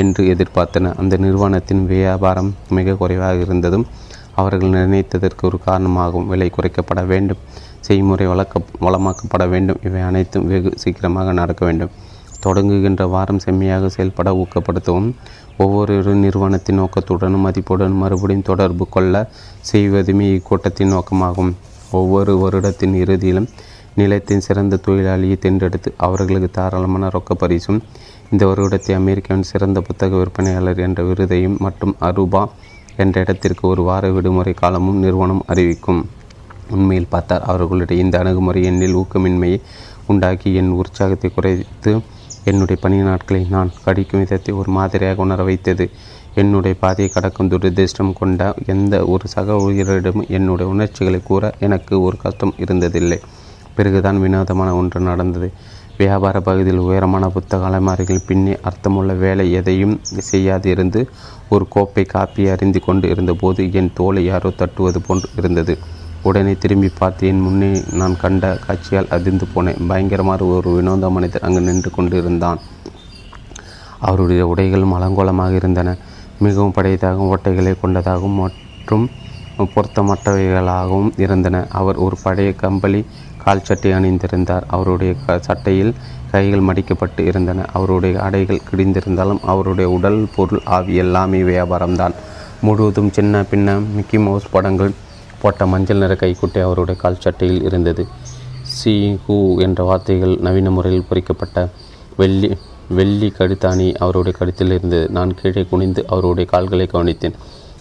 என்று 0.00 0.22
எதிர்பார்த்தனர். 0.34 0.96
அந்த 1.02 1.14
நிறுவனத்தின் 1.24 1.82
வியாபாரம் 1.92 2.50
மிக 2.76 2.96
குறைவாக 3.02 3.44
இருந்ததும் 3.46 3.86
அவர்கள் 4.40 4.74
நிர்ணயித்ததற்கு 4.76 5.44
ஒரு 5.48 5.58
காரணமாகும் 5.68 6.26
விலை 6.32 6.48
குறைக்கப்பட 6.56 7.00
வேண்டும். 7.12 7.40
செய்முறை 7.86 8.26
வளர்க்க 8.32 8.86
வளமாக்கப்பட 8.86 9.44
வேண்டும். 9.48 9.80
இவை 9.88 10.00
அனைத்தும் 10.10 10.46
வெகு 10.52 10.70
சீக்கிரமாக 10.82 11.32
நடக்க 11.40 11.62
வேண்டும். 11.68 11.92
தொடங்குகின்ற 12.44 13.02
வாரம் 13.14 13.42
செம்மையாக 13.44 13.88
செயல்பட 13.96 14.30
ஊக்கப்படுத்தவும். 14.42 15.08
ஒவ்வொரு 15.64 15.94
நிறுவனத்தின் 16.24 16.78
நோக்கத்துடனும் 16.80 17.44
மதிப்புடன் 17.46 17.96
மறுபடியும் 18.02 18.48
தொடர்பு 18.50 18.84
கொள்ள 18.96 19.14
செய்வதுமே 19.70 20.26
இக்கூட்டத்தின் 20.36 20.92
நோக்கமாகும். 20.94 21.52
ஒவ்வொரு 21.98 22.32
வருடத்தின் 22.42 22.94
இறுதியிலும் 23.02 23.48
நிலத்தின் 24.00 24.44
சிறந்த 24.46 24.78
தொழிலாளியை 24.86 25.36
தேர்ந்தெடுத்து 25.44 25.90
அவர்களுக்கு 26.06 26.50
தாராளமான 26.58 27.08
ரொக்க 27.14 27.34
பரிசும் 27.34 27.80
இந்த 28.32 28.42
வருடத்தை 28.46 28.92
அமெரிக்காவின் 28.98 29.48
சிறந்த 29.50 29.78
புத்தக 29.80 30.12
விற்பனையாளர் 30.20 30.82
என்ற 30.86 31.02
விருதையும் 31.08 31.56
மற்றும் 31.64 31.94
அரூபா 32.08 32.42
என்ற 33.02 33.14
இடத்திற்கு 33.24 33.64
ஒரு 33.68 33.82
வார 33.88 34.10
விடுமுறை 34.16 34.52
காலமும் 34.60 35.00
நிறுவனம் 35.04 35.42
அறிவிக்கும். 35.46 36.00
உண்மையில் 36.76 37.10
பார்த்தால் 37.10 37.46
அவர்களுடைய 37.50 37.98
இந்த 38.04 38.16
அணுகுமுறை 38.22 38.62
என்னில் 38.70 38.96
ஊக்கமின்மையை 39.00 39.58
உண்டாக்கி 40.06 40.50
என் 40.60 40.72
உற்சாகத்தை 40.80 41.30
குறைத்து 41.30 41.92
என்னுடைய 42.50 42.76
பணி 42.80 42.98
நாட்களை 43.08 43.40
நான் 43.54 43.70
கடிக்கும் 43.84 44.20
விதத்தை 44.22 44.52
ஒரு 44.54 44.70
மாதிரியாக 44.70 45.24
உணர 45.24 45.42
வைத்தது. 45.42 45.84
என்னுடைய 46.34 46.74
பாதையை 46.82 47.08
கடக்கும் 47.14 47.50
துரதிருஷ்டம் 47.50 48.12
கொண்ட 48.12 48.42
எந்த 48.66 48.94
ஒரு 49.04 49.26
சக 49.28 49.56
ஊழியரிடமும் 49.64 50.28
என்னுடைய 50.28 50.66
உணர்ச்சிகளை 50.72 51.20
கூற 51.22 51.50
எனக்கு 51.58 51.94
ஒரு 52.00 52.16
கஷ்டம் 52.16 52.54
இருந்ததில்லை. 52.64 53.18
பிறகுதான் 53.74 54.20
வினோதமான 54.20 54.70
ஒன்று 54.76 55.00
நடந்தது. 55.00 55.48
வியாபார 55.98 56.36
பகுதியில் 56.40 56.84
உயரமான 56.88 57.24
புத்தக 57.28 57.68
அலைமாரிகள் 57.68 58.26
பின்னே 58.26 58.54
அர்த்தமுள்ள 58.62 59.12
வேலை 59.16 59.46
எதையும் 59.52 59.96
செய்யாது 60.30 60.68
இருந்து 60.70 61.00
ஒரு 61.48 61.64
கோப்பை 61.68 62.04
காப்பி 62.04 62.42
அறிந்து 62.48 62.80
கொண்டு 62.80 63.06
இருந்தபோது 63.08 63.62
என் 63.72 63.94
தோலை 63.94 64.22
யாரோ 64.24 64.50
தட்டுவது 64.60 65.00
போன்று 65.06 65.28
இருந்தது. 65.36 65.74
உடனே 66.22 66.52
திரும்பி 66.62 66.88
பார்த்து 66.98 67.26
என் 67.26 67.40
முன்னே 67.40 67.82
நான் 67.92 68.16
கண்ட 68.16 68.58
காட்சியால் 68.66 69.12
அதிர்ந்து 69.16 69.46
போனேன் 69.54 69.86
பயங்கரமான 69.86 70.44
ஒரு 70.44 70.70
வினோத 70.76 71.10
மனிதர் 71.10 71.44
அங்கு 71.46 71.60
நின்று 71.60 71.90
கொண்டிருந்தான். 71.90 72.60
அவருடைய 73.98 74.46
உடைகள் 74.46 74.86
அலங்கோலமாக 74.98 75.54
இருந்தன. 75.54 75.96
மிகவும் 76.38 76.74
படையதாகவும் 76.76 77.30
ஓட்டைகளை 77.34 77.80
கொண்டதாகவும் 77.80 78.38
மற்றும் 78.42 79.10
பொருத்தமற்றவைகளாகவும் 79.74 81.10
இருந்தன. 81.16 81.66
அவர் 81.68 81.96
ஒரு 81.96 82.16
பழைய 82.22 82.52
கம்பளி 82.52 83.04
கால் 83.44 83.64
சட்டை 83.68 83.92
அணிந்திருந்தார். 83.92 84.64
அவருடைய 84.66 85.14
க 85.26 85.38
சட்டையில் 85.48 85.94
கைகள் 86.32 86.66
மடிக்கப்பட்டு 86.68 87.22
இருந்தன. 87.30 87.64
அவருடைய 87.72 88.20
ஆடைகள் 88.22 88.66
கிடிந்திருந்தாலும் 88.70 89.40
அவருடைய 89.52 89.90
உடல் 89.90 90.20
பொருள் 90.36 90.62
ஆவி 90.64 90.94
எல்லாமே 90.94 91.42
வியாபாரம்தான். 91.42 92.14
முழுவதும் 92.60 93.12
சின்ன 93.12 93.42
பின்ன 93.50 93.80
மிக்கி 93.94 94.18
மவுஸ் 94.18 94.50
படங்கள் 94.50 94.92
போட்ட 95.42 95.66
மஞ்சள் 95.66 95.96
நிற 95.96 96.14
கைக்குட்டை 96.14 96.60
அவருடைய 96.62 97.00
கால் 97.00 97.20
சட்டையில் 97.20 97.62
இருந்தது. 97.62 98.06
சி. 98.62 99.18
ஹூ 99.28 99.58
என்ற 99.60 99.84
வார்த்தைகள் 99.84 100.36
நவீன 100.40 100.70
முறையில் 100.70 101.04
பொறிக்கப்பட்ட. 101.08 101.68
வெள்ளி 102.16 102.56
வெள்ளி 102.88 103.32
கடுத்தாணி 103.38 103.94
அவருடைய 103.94 104.38
கழுத்தில் 104.38 104.70
இருந்தது. 104.70 105.08
நான் 105.08 105.34
கீழே 105.34 105.64
குனிந்து 105.64 106.04
அவருடைய 106.06 106.50
கால்களை 106.50 106.88
கவனித்தேன். 106.92 107.34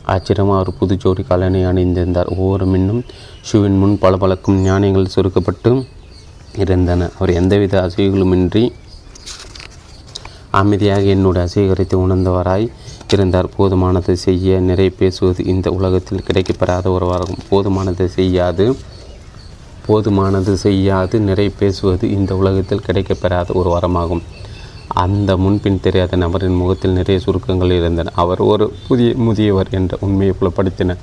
ஆச்சரியமாக 0.05 0.61
அவர் 0.61 0.77
புது 0.77 0.97
ஜோடி 0.97 1.23
காலனை 1.23 1.65
அணிந்திருந்தார். 1.65 2.37
ஒவ்வொரு 2.37 2.65
மின்னும் 2.65 3.03
ஷூவின் 3.51 3.77
முன் 3.77 3.99
பல 3.99 4.15
பழக்கும் 4.15 4.65
ஞானியங்கள் 4.65 5.05
சுருக்கப்பட்டு 5.15 5.85
இருந்தன. 6.57 7.09
அவர் 7.19 7.33
எந்தவித 7.33 7.81
அசைவுகளுமின்றி 7.87 8.71
அமைதியாக 10.51 11.01
என்னுடைய 11.01 11.47
அசைகரித்து 11.47 11.95
உணர்ந்தவராய் 12.07 12.67
இருந்தார் 13.13 13.49
போதுமானது 13.57 14.13
செய்ய 14.13 14.59
நிறை 14.59 14.89
பேசுவது 14.89 15.45
இந்த 15.45 15.71
உலகத்தில் 15.71 16.23
கிடைக்கப்பெறாத 16.27 16.89
ஒருவராகும் 16.89 17.43
போதுமானது 17.49 18.05
செய்யாது. 18.05 18.77
போதுமானது 19.87 20.53
செய்யாது. 20.53 21.19
நிறை 21.19 21.49
பேசுவது 21.49 22.11
இந்த 22.11 22.35
உலகத்தில் 22.35 22.83
கிடைக்கப்பெறாத 22.87 23.53
ஒரு 23.53 23.69
வரமாகும். 23.69 24.23
அந்த 24.87 25.37
முன்பின் 25.37 25.79
தெரியாத 25.81 26.15
நபரின் 26.15 26.55
முகத்தில் 26.55 26.91
நிறைய 26.91 27.21
சுருக்கங்கள் 27.21 27.71
இருந்தன. 27.71 28.11
அவர் 28.15 28.39
ஒரு 28.39 28.73
புதிய 28.87 29.13
முதியவர் 29.15 29.67
என்ற 29.71 29.97
உண்மையை 30.01 30.35
புலப்படுத்தினர். 30.41 31.01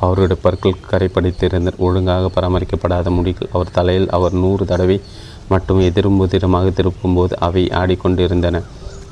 அவருடைய 0.00 0.42
பற்கள் 0.42 0.74
கரைப்படைத்திருந்தனர் 0.90 1.76
ஒழுங்காக 1.76 2.30
பராமரிக்கப்படாத 2.34 3.10
முடிகள் 3.10 3.48
அவர் 3.52 3.70
தலையில் 3.70 4.08
அவர் 4.08 4.32
நூறு 4.32 4.64
தடவை 4.64 5.00
மட்டும் 5.48 5.80
எதிரும் 5.80 6.16
புதிரமாக 6.16 6.70
திருப்பும்போது 6.70 7.32
அவை 7.38 7.68
ஆடிக்கொண்டிருந்தன. 7.68 8.62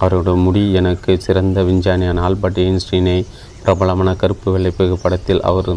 அவருடைய 0.00 0.36
முடி 0.44 0.62
எனக்கு 0.80 1.12
சிறந்த 1.26 1.58
விஞ்ஞானியான 1.68 2.22
ஆல்பர்ட் 2.28 2.60
ஐன்ஸ்டீனை 2.66 3.18
பிரபலமான 3.62 4.10
கருப்பு 4.22 4.48
வெள்ளை 4.54 4.70
புகைப்படத்தில் 4.78 5.42
அவர் 5.50 5.70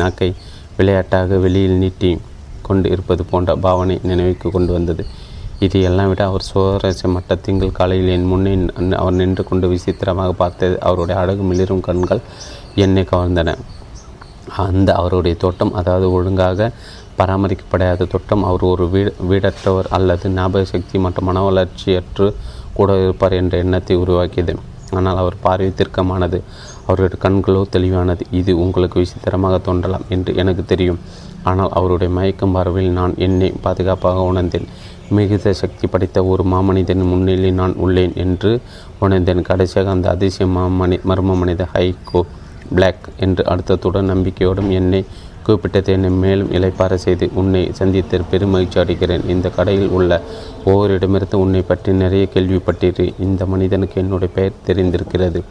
நாக்கை 0.00 0.28
விளையாட்டாக 0.78 1.38
வெளியில் 1.44 1.80
நீட்டி 1.82 2.10
கொண்டு 2.68 2.86
இருப்பது 2.94 3.22
போன்ற 3.30 3.50
பாவனை 3.64 3.96
நினைவுக்கு 4.10 4.48
கொண்டு 4.50 4.72
வந்தது. 4.76 5.02
இது 5.64 5.78
எல்லாம் 5.88 6.08
விட 6.10 6.22
அவர் 6.30 6.46
சுவாரஸ்யமற்ற 6.50 7.34
திங்கள் 7.46 7.76
காலையில் 7.78 8.10
என் 8.14 8.28
முன்னே 8.32 8.52
அவர் 9.02 9.18
நின்று 9.20 9.42
கொண்டு 9.50 9.66
விசித்திரமாக 9.72 10.32
பார்த்தது 10.42 10.74
அவருடைய 10.88 11.16
அழகு 11.22 11.42
மிளிரும் 11.50 11.84
கண்கள் 11.88 12.22
என்னை 12.84 13.04
கவர்ந்தன. 13.12 13.50
அந்த 14.66 14.88
அவருடைய 15.00 15.34
தோட்டம் 15.44 15.72
அதாவது 15.80 16.06
ஒழுங்காக 16.16 16.70
பராமரிக்கப்படாத 17.18 18.06
தோட்டம் 18.12 18.44
அவர் 18.48 18.64
ஒரு 18.72 18.84
வீடு 18.94 19.10
வீடற்றவர் 19.30 19.88
அல்லது 19.96 20.28
ஞாபக 20.38 20.64
சக்தி 20.72 20.96
மற்றும் 21.04 21.28
மன 21.30 21.42
வளர்ச்சியற்று 21.48 22.26
கூட 22.78 22.92
இருப்பார் 23.04 23.36
என்ற 23.40 23.54
எண்ணத்தை 23.64 23.96
உருவாக்கியது. 24.04 24.54
ஆனால் 24.98 25.20
அவர் 25.22 25.36
பார்வை 25.44 25.70
தீர்க்கமானது. 25.80 26.38
அவருடைய 26.86 27.18
கண்களோ 27.24 27.62
தெளிவானது. 27.74 28.24
இது 28.40 28.52
உங்களுக்கு 28.64 28.96
விசித்திரமாக 29.02 29.58
தோன்றலாம் 29.68 30.08
என்று 30.14 30.30
எனக்கு 30.42 30.64
தெரியும். 30.72 31.00
ஆனால் 31.50 31.72
அவருடைய 31.78 32.10
மயக்கம் 32.18 32.54
பார்வையில் 32.56 32.96
நான் 32.98 33.14
என்னை 33.26 33.48
பாதுகாப்பாக 33.64 34.26
உணர்ந்தேன். 34.30 34.68
மிகுந்த 35.16 35.48
சக்தி 35.60 35.86
படைத்த 35.86 36.18
ஒரு 36.32 36.42
மாமனிதன் 36.52 37.02
முன்னிலை 37.10 37.50
நான் 37.60 37.74
உள்ளேன் 37.84 38.14
என்று 38.24 38.50
உணர்ந்தேன். 39.04 39.42
கடைசியாக 39.50 39.90
அந்த 39.96 40.06
அதிசய 40.14 40.46
மாமனி 40.56 40.98
மர்ம 41.10 41.36
மனித 41.40 41.62
ஹைகோ 41.74 42.22
பிளாக் 42.76 43.06
என்று 43.24 43.42
அர்த்தத்துடன் 43.52 44.10
நம்பிக்கையோடும் 44.12 44.70
என்னை 44.78 45.00
கூப்பிட்டது 45.46 45.86
என்னை 45.86 46.10
மேலும் 46.10 46.52
இலைப்பார 46.52 46.94
செய்து 46.94 47.30
உன்னை 47.34 47.70
சந்தித்து 47.72 48.20
பெருமகிழ்ச்சி 48.30 48.74
அடைகிறேன். 48.74 49.28
இந்த 49.28 49.48
கடையில் 49.48 49.88
உள்ள 49.88 50.22
ஒவ்வொருடமிருந்து 50.64 51.38
உன்னை 51.38 51.62
பற்றி 51.62 51.92
நிறைய 51.92 52.28
கேள்விப்பட்டீர்கள் 52.34 53.14
இந்த 53.18 53.46
மனிதனுக்கு 53.46 54.00
என்னுடைய 54.00 54.34
பெயர் 54.34 54.60
தெரிந்திருக்கிறது. 54.66 55.42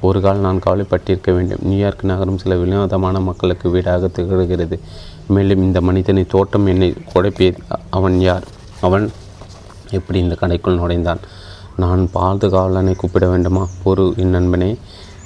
ஒரு 0.00 0.20
கால் 0.20 0.38
நான் 0.38 0.60
கவலைப்பட்டிருக்க 0.66 1.32
வேண்டும். 1.34 1.58
நியூயார்க் 1.62 2.04
நகரம் 2.04 2.38
சில 2.38 2.56
வினோதமான 2.56 3.20
மக்களுக்கு 3.20 3.70
வீடாக 3.70 4.06
திகழ்கிறது. 4.06 4.78
மேலும் 5.26 5.62
இந்த 5.62 5.80
மனிதனை 5.80 6.26
தோட்டம் 6.26 6.66
என்னை 6.66 6.94
குழப்பியது. 7.14 7.58
அவன் 7.90 8.20
யார்? 8.20 8.42
அவன் 8.80 9.10
எப்படி 9.90 10.18
இந்த 10.18 10.36
கடைக்குள் 10.40 10.78
நுழைந்தான்? 10.78 11.18
நான் 11.76 12.08
பாதுகாவலனை 12.14 12.96
கூப்பிட 12.96 13.28
வேண்டுமா? 13.28 13.68
பொறு 13.84 14.16
என் 14.16 14.28
நண்பனே. 14.28 14.76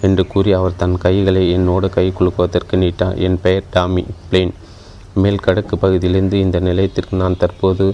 என்று 0.07 0.23
கூறி 0.27 0.53
அவர் 0.53 0.77
தன் 0.77 0.97
கைகளை 0.99 1.43
என்னோடு 1.51 1.89
கை 1.91 2.07
குலுக்குவதற்கு 2.19 2.77
நீட்டார் 2.77 3.19
என் 3.27 3.41
பெயர் 3.41 3.71
டாமி 3.71 4.05
பிளேன். 4.29 4.55
மேல் 5.15 5.45
கடக்கு 5.47 5.75
பகுதியிலிருந்து 5.79 6.37
இந்த 6.41 6.59
நிலையத்திற்கு 6.61 7.17
நான் 7.17 7.37
தற்போது 7.37 7.85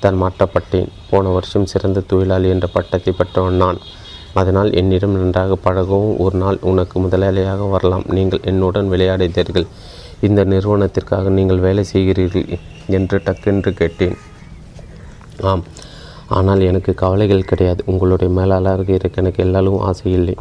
தான் 0.00 0.18
மாற்றப்பட்டேன். 0.22 0.88
போன 1.10 1.28
வருஷம் 1.28 1.66
சிறந்த 1.66 2.00
தொழிலாளி 2.00 2.48
என்ற 2.48 2.66
பட்டத்தை 2.66 3.12
பெற்றவன் 3.18 3.60
நான். 3.62 3.80
அதனால் 4.34 4.70
என்னிடம் 4.72 5.16
நன்றாக 5.16 5.56
பழகவும் 5.64 6.16
ஒரு 6.16 6.36
நாள் 6.38 6.58
உனக்கு 6.62 6.96
முதலாளியாக 7.00 7.70
வரலாம். 7.70 8.04
நீங்கள் 8.08 8.44
என்னுடன் 8.44 8.90
விளையாடுகிறீர்கள் 8.90 9.66
இந்த 10.20 10.40
நிறுவனத்திற்காக 10.44 11.28
நீங்கள் 11.28 11.58
வேலை 11.58 11.84
செய்கிறீர்கள் 11.92 12.46
என்று 12.88 13.18
டக்கென்று 13.26 13.70
கேட்டேன். 13.72 14.16
ஆம். 15.42 15.64
ஆனால் 16.28 16.60
எனக்கு 16.60 16.94
கவலைகள் 16.94 17.48
கிடையாது. 17.50 17.82
உங்களுடைய 17.86 18.30
மேலாளராக 18.34 18.90
இருக்க 18.92 19.22
எனக்கு 19.22 19.42
எல்லாலும் 19.44 19.78
ஆசை 19.78 20.12
இல்லை. 20.12 20.36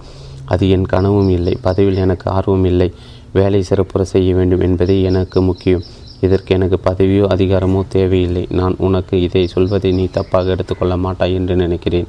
அது 0.54 0.64
என் 0.76 0.90
கனவும் 0.94 1.32
இல்லை. 1.38 1.54
பதவியில் 1.68 2.04
எனக்கு 2.06 2.28
ஆர்வம் 2.38 2.68
இல்லை. 2.72 2.90
வேலை 3.38 3.62
சிறப்புற 3.70 4.04
செய்ய 4.14 4.30
வேண்டும் 4.38 4.64
என்பதே 4.68 4.98
எனக்கு 5.10 5.40
முக்கியம். 5.50 5.84
இதற்கு 6.26 6.52
எனக்கு 6.58 6.78
பதவியோ 6.88 7.26
அதிகாரமோ 7.36 7.82
தேவையில்லை. 7.96 8.44
நான் 8.60 8.76
உனக்கு 8.88 9.16
இதை 9.28 9.44
சொல்வதை 9.54 9.92
நீ 10.00 10.06
தப்பாக 10.18 10.54
எடுத்துக்கொள்ள 10.56 10.96
மாட்டாய் 11.06 11.38
என்று 11.40 11.56
நினைக்கிறேன். 11.56 12.08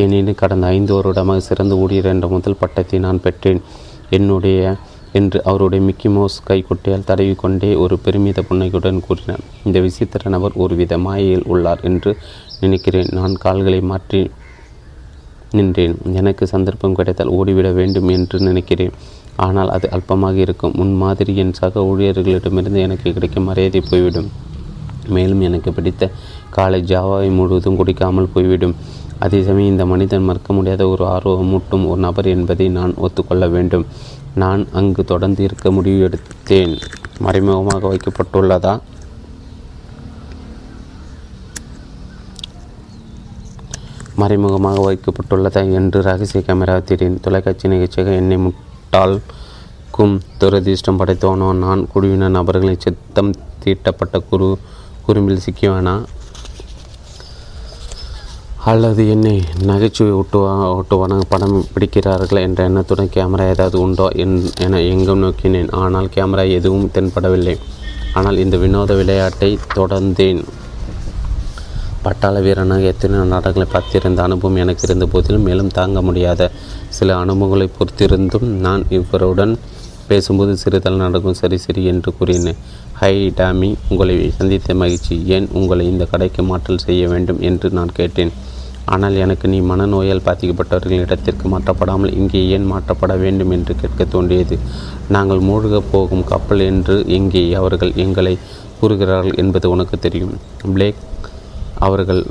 ஏனெனில் 0.00 0.40
கடந்த 0.42 0.66
ஐந்து 0.76 0.92
வருடமாக 0.96 1.40
சிறந்த 1.48 1.74
ஊழியர் 1.82 2.12
என்ற 2.12 2.26
முதல் 2.34 2.60
பட்டத்தை 2.60 2.98
நான் 3.06 3.24
பெற்றேன். 3.24 3.62
என்னுடைய 4.18 4.60
என்று 5.18 5.38
அவருடைய 5.50 5.80
மிக்கி 5.86 6.08
மவுஸ் 6.14 6.36
கைக்குட்டையால் 6.48 7.06
தடவிக்கொண்டே 7.08 7.70
ஒரு 7.84 7.94
பெருமித 8.04 8.42
புன்னகையுடன் 8.48 9.00
கூறினார். 9.06 9.42
இந்த 9.66 9.78
விசித்திர 9.86 10.30
நபர் 10.34 10.58
ஒருவித 10.64 10.98
மாயையில் 11.06 11.48
உள்ளார் 11.52 11.82
என்று 11.88 12.12
நினைக்கிறேன். 12.60 13.10
நான் 13.18 13.34
கால்களை 13.44 13.80
மாற்றி 13.90 14.20
நின்றேன். 15.52 15.96
எனக்கு 16.12 16.46
சந்தர்ப்பம் 16.46 16.94
கிடைத்தால் 16.94 17.32
ஓடிவிட 17.38 17.72
வேண்டும் 17.74 18.08
என்று 18.08 18.38
நினைக்கிறேன். 18.40 18.94
ஆனால் 19.36 19.68
அது 19.68 19.88
அல்பமாக 19.92 20.34
இருக்கும். 20.34 20.74
உன் 20.76 20.94
மாதிரி 20.96 21.36
என் 21.36 21.52
சக 21.52 21.80
ஊழியர்களிடமிருந்து 21.80 22.80
எனக்கு 22.86 23.12
கிடைக்கும் 23.12 23.44
மரியாதை 23.44 23.82
போய்விடும். 23.90 24.30
மேலும் 25.08 25.40
எனக்கு 25.40 25.72
பிடித்த 25.72 26.10
காலை 26.50 26.80
ஜாவாவை 26.82 27.28
முழுவதும் 27.34 27.76
குடிக்காமல் 27.76 28.32
போய்விடும். 28.34 28.74
அதே 29.18 29.42
சமயம் 29.42 29.70
இந்த 29.70 29.86
மனிதன் 29.86 30.22
மறக்க 30.22 30.52
முடியாத 30.52 30.88
ஒரு 30.88 31.04
ஆர்வமூட்டும் 31.04 31.86
ஒரு 31.86 32.00
நபர் 32.00 32.26
என்பதை 32.26 32.68
நான் 32.68 32.94
ஒத்துக்கொள்ள 32.96 33.48
வேண்டும். 33.48 33.86
நான் 34.34 34.66
அங்கு 34.72 35.04
தொடர்ந்து 35.04 35.42
இருக்க 35.42 35.70
முடிவு 35.70 36.00
எடுத்தேன். 36.06 36.74
மறைமுகமாக 37.18 37.82
வைக்கப்பட்டுள்ளதா? 37.92 38.74
மறைமுகமாக 44.20 44.84
வைக்கப்பட்டுள்ளதா 44.86 45.62
என்று 45.78 45.98
ரகசிய 46.08 46.42
கேமரா 46.46 46.76
தேடின் 46.88 47.20
தொலைக்காட்சி 47.26 47.72
நிகழ்ச்சியாக 47.72 48.14
என்னை 48.20 48.38
முட்டாள்க்கும் 48.46 50.14
துரதிர்ஷ்டம் 50.42 51.00
படைத்தவனோ 51.02 51.48
நான் 51.64 51.82
குழுவின 51.94 52.30
நபர்களை 52.38 52.74
சித்தம் 52.86 53.34
தீட்டப்பட்ட 53.64 54.18
குரு 54.30 54.48
குறும்பில் 55.06 55.44
சிக்கியவனா? 55.44 55.94
அல்லது 58.70 59.02
என்னை 59.12 59.34
நகைச்சுவை 59.68 60.12
ஒட்டுவா 60.20 60.54
ஒட்டுவான 60.78 61.20
படம் 61.32 61.58
பிடிக்கிறார்கள் 61.74 62.42
என்ற 62.46 62.64
எண்ணத்துடன் 62.68 63.12
கேமரா 63.14 63.44
ஏதாவது 63.52 63.76
உண்டோ 63.84 64.06
என் 64.24 64.34
என 64.64 64.80
எங்கும் 64.92 65.22
நோக்கினேன். 65.24 65.70
ஆனால் 65.82 66.08
கேமரா 66.16 66.44
எதுவும் 66.58 66.90
தென்படவில்லை. 66.96 67.56
ஆனால் 68.18 68.40
இந்த 68.44 68.56
வினோத 68.64 68.94
விளையாட்டை 69.00 69.50
தொடர்ந்தேன். 69.78 70.42
பட்டாள 72.04 72.36
வீரனாக 72.44 72.84
எத்தனை 72.90 73.16
நாடகங்களை 73.32 73.66
பார்த்திருந்த 73.72 74.20
அனுபவம் 74.26 74.60
எனக்கு 74.62 74.84
இருந்த 74.86 75.06
போதிலும் 75.12 75.44
மேலும் 75.48 75.72
தாங்க 75.78 75.98
முடியாத 76.06 76.42
சில 76.98 77.16
அனுபவங்களை 77.22 77.66
பொறுத்திருந்தும் 77.78 78.46
நான் 78.66 78.84
இவருடன் 78.98 79.52
பேசும்போது 80.10 80.52
சிறிதல் 80.62 81.02
நடக்கும். 81.02 81.36
சரி 81.40 81.58
சரி 81.64 81.82
என்று 81.90 82.10
கூறினேன். 82.18 82.60
ஹை 83.00 83.12
டாமி 83.40 83.68
உங்களை 83.90 84.14
சந்தித்த 84.38 84.74
மகிழ்ச்சி. 84.82 85.16
ஏன் 85.36 85.48
உங்களை 85.58 85.84
இந்த 85.92 86.06
கடைக்கு 86.12 86.44
மாற்றல் 86.50 86.82
செய்ய 86.86 87.02
வேண்டும் 87.12 87.42
என்று 87.50 87.70
நான் 87.78 87.92
கேட்டேன். 87.98 88.32
ஆனால் 88.94 89.16
எனக்கு 89.24 89.46
நீ 89.52 89.58
மனநோயால் 89.70 90.24
பாதிக்கப்பட்டவர்களின் 90.28 91.04
இடத்திற்கு 91.06 91.46
மாற்றப்படாமல் 91.52 92.16
இங்கே 92.20 92.42
ஏன் 92.56 92.66
மாற்றப்பட 92.72 93.14
வேண்டும் 93.24 93.54
என்று 93.56 93.74
கேட்க 93.82 94.04
தோன்றியது. 94.14 94.56
நாங்கள் 95.16 95.46
மூழ்க 95.50 95.82
போகும் 95.92 96.26
கப்பல் 96.32 96.64
என்று 96.70 96.96
இங்கே 97.18 97.44
அவர்கள் 97.60 97.94
எங்களை 98.06 98.34
கூறுகிறார்கள் 98.80 99.38
என்பது 99.44 99.66
உனக்கு 99.76 99.96
தெரியும். 100.06 100.34
பிளேக் 100.74 101.00
அவர்கள் 101.86 102.22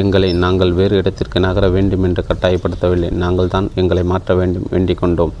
எங்களை 0.00 0.28
நாங்கள் 0.44 0.72
வேறு 0.78 0.98
இடத்திற்கு 1.00 1.38
நகர 1.46 1.68
வேண்டும் 1.76 2.04
என்று 2.08 2.22
கட்டாயப்படுத்தவில்லை. 2.28 3.08
நாங்கள் 3.22 3.52
தான் 3.54 3.68
எங்களை 3.82 4.04
மாற்ற 4.12 4.34
வேண்டும் 4.40 4.68
வேண்டிக் 4.74 5.00
கொண்டோம் 5.00 5.32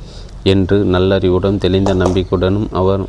என்று 0.54 0.78
நல்லறிவுடன் 0.94 1.62
தெளிந்த 1.66 1.94
நம்பிக்கையுடனும் 2.02 2.68
அவர் 2.80 3.04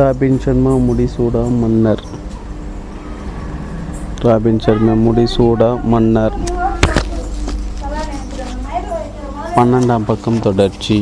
ராபின் 0.00 0.42
சர்மா 0.44 0.72
முடிசூடா 0.86 1.42
மன்னர். 1.60 2.02
ராபின் 4.26 4.60
சர்மா 4.64 4.92
முடிசூடா 5.04 5.68
மன்னர். 5.92 6.36
பன்னெண்டாம் 9.56 10.06
பக்கம் 10.06 10.40
தொடர்ச்சி. 10.46 10.96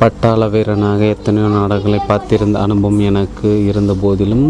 பட்டாள 0.00 0.48
வீரனாக 0.54 1.00
எத்தனையோ 1.14 1.48
நாடுகளை 1.56 2.00
பார்த்திருந்த 2.08 2.58
அனுபவம் 2.66 3.00
எனக்கு 3.10 3.50
இருந்த 3.70 3.94
போதிலும் 4.04 4.46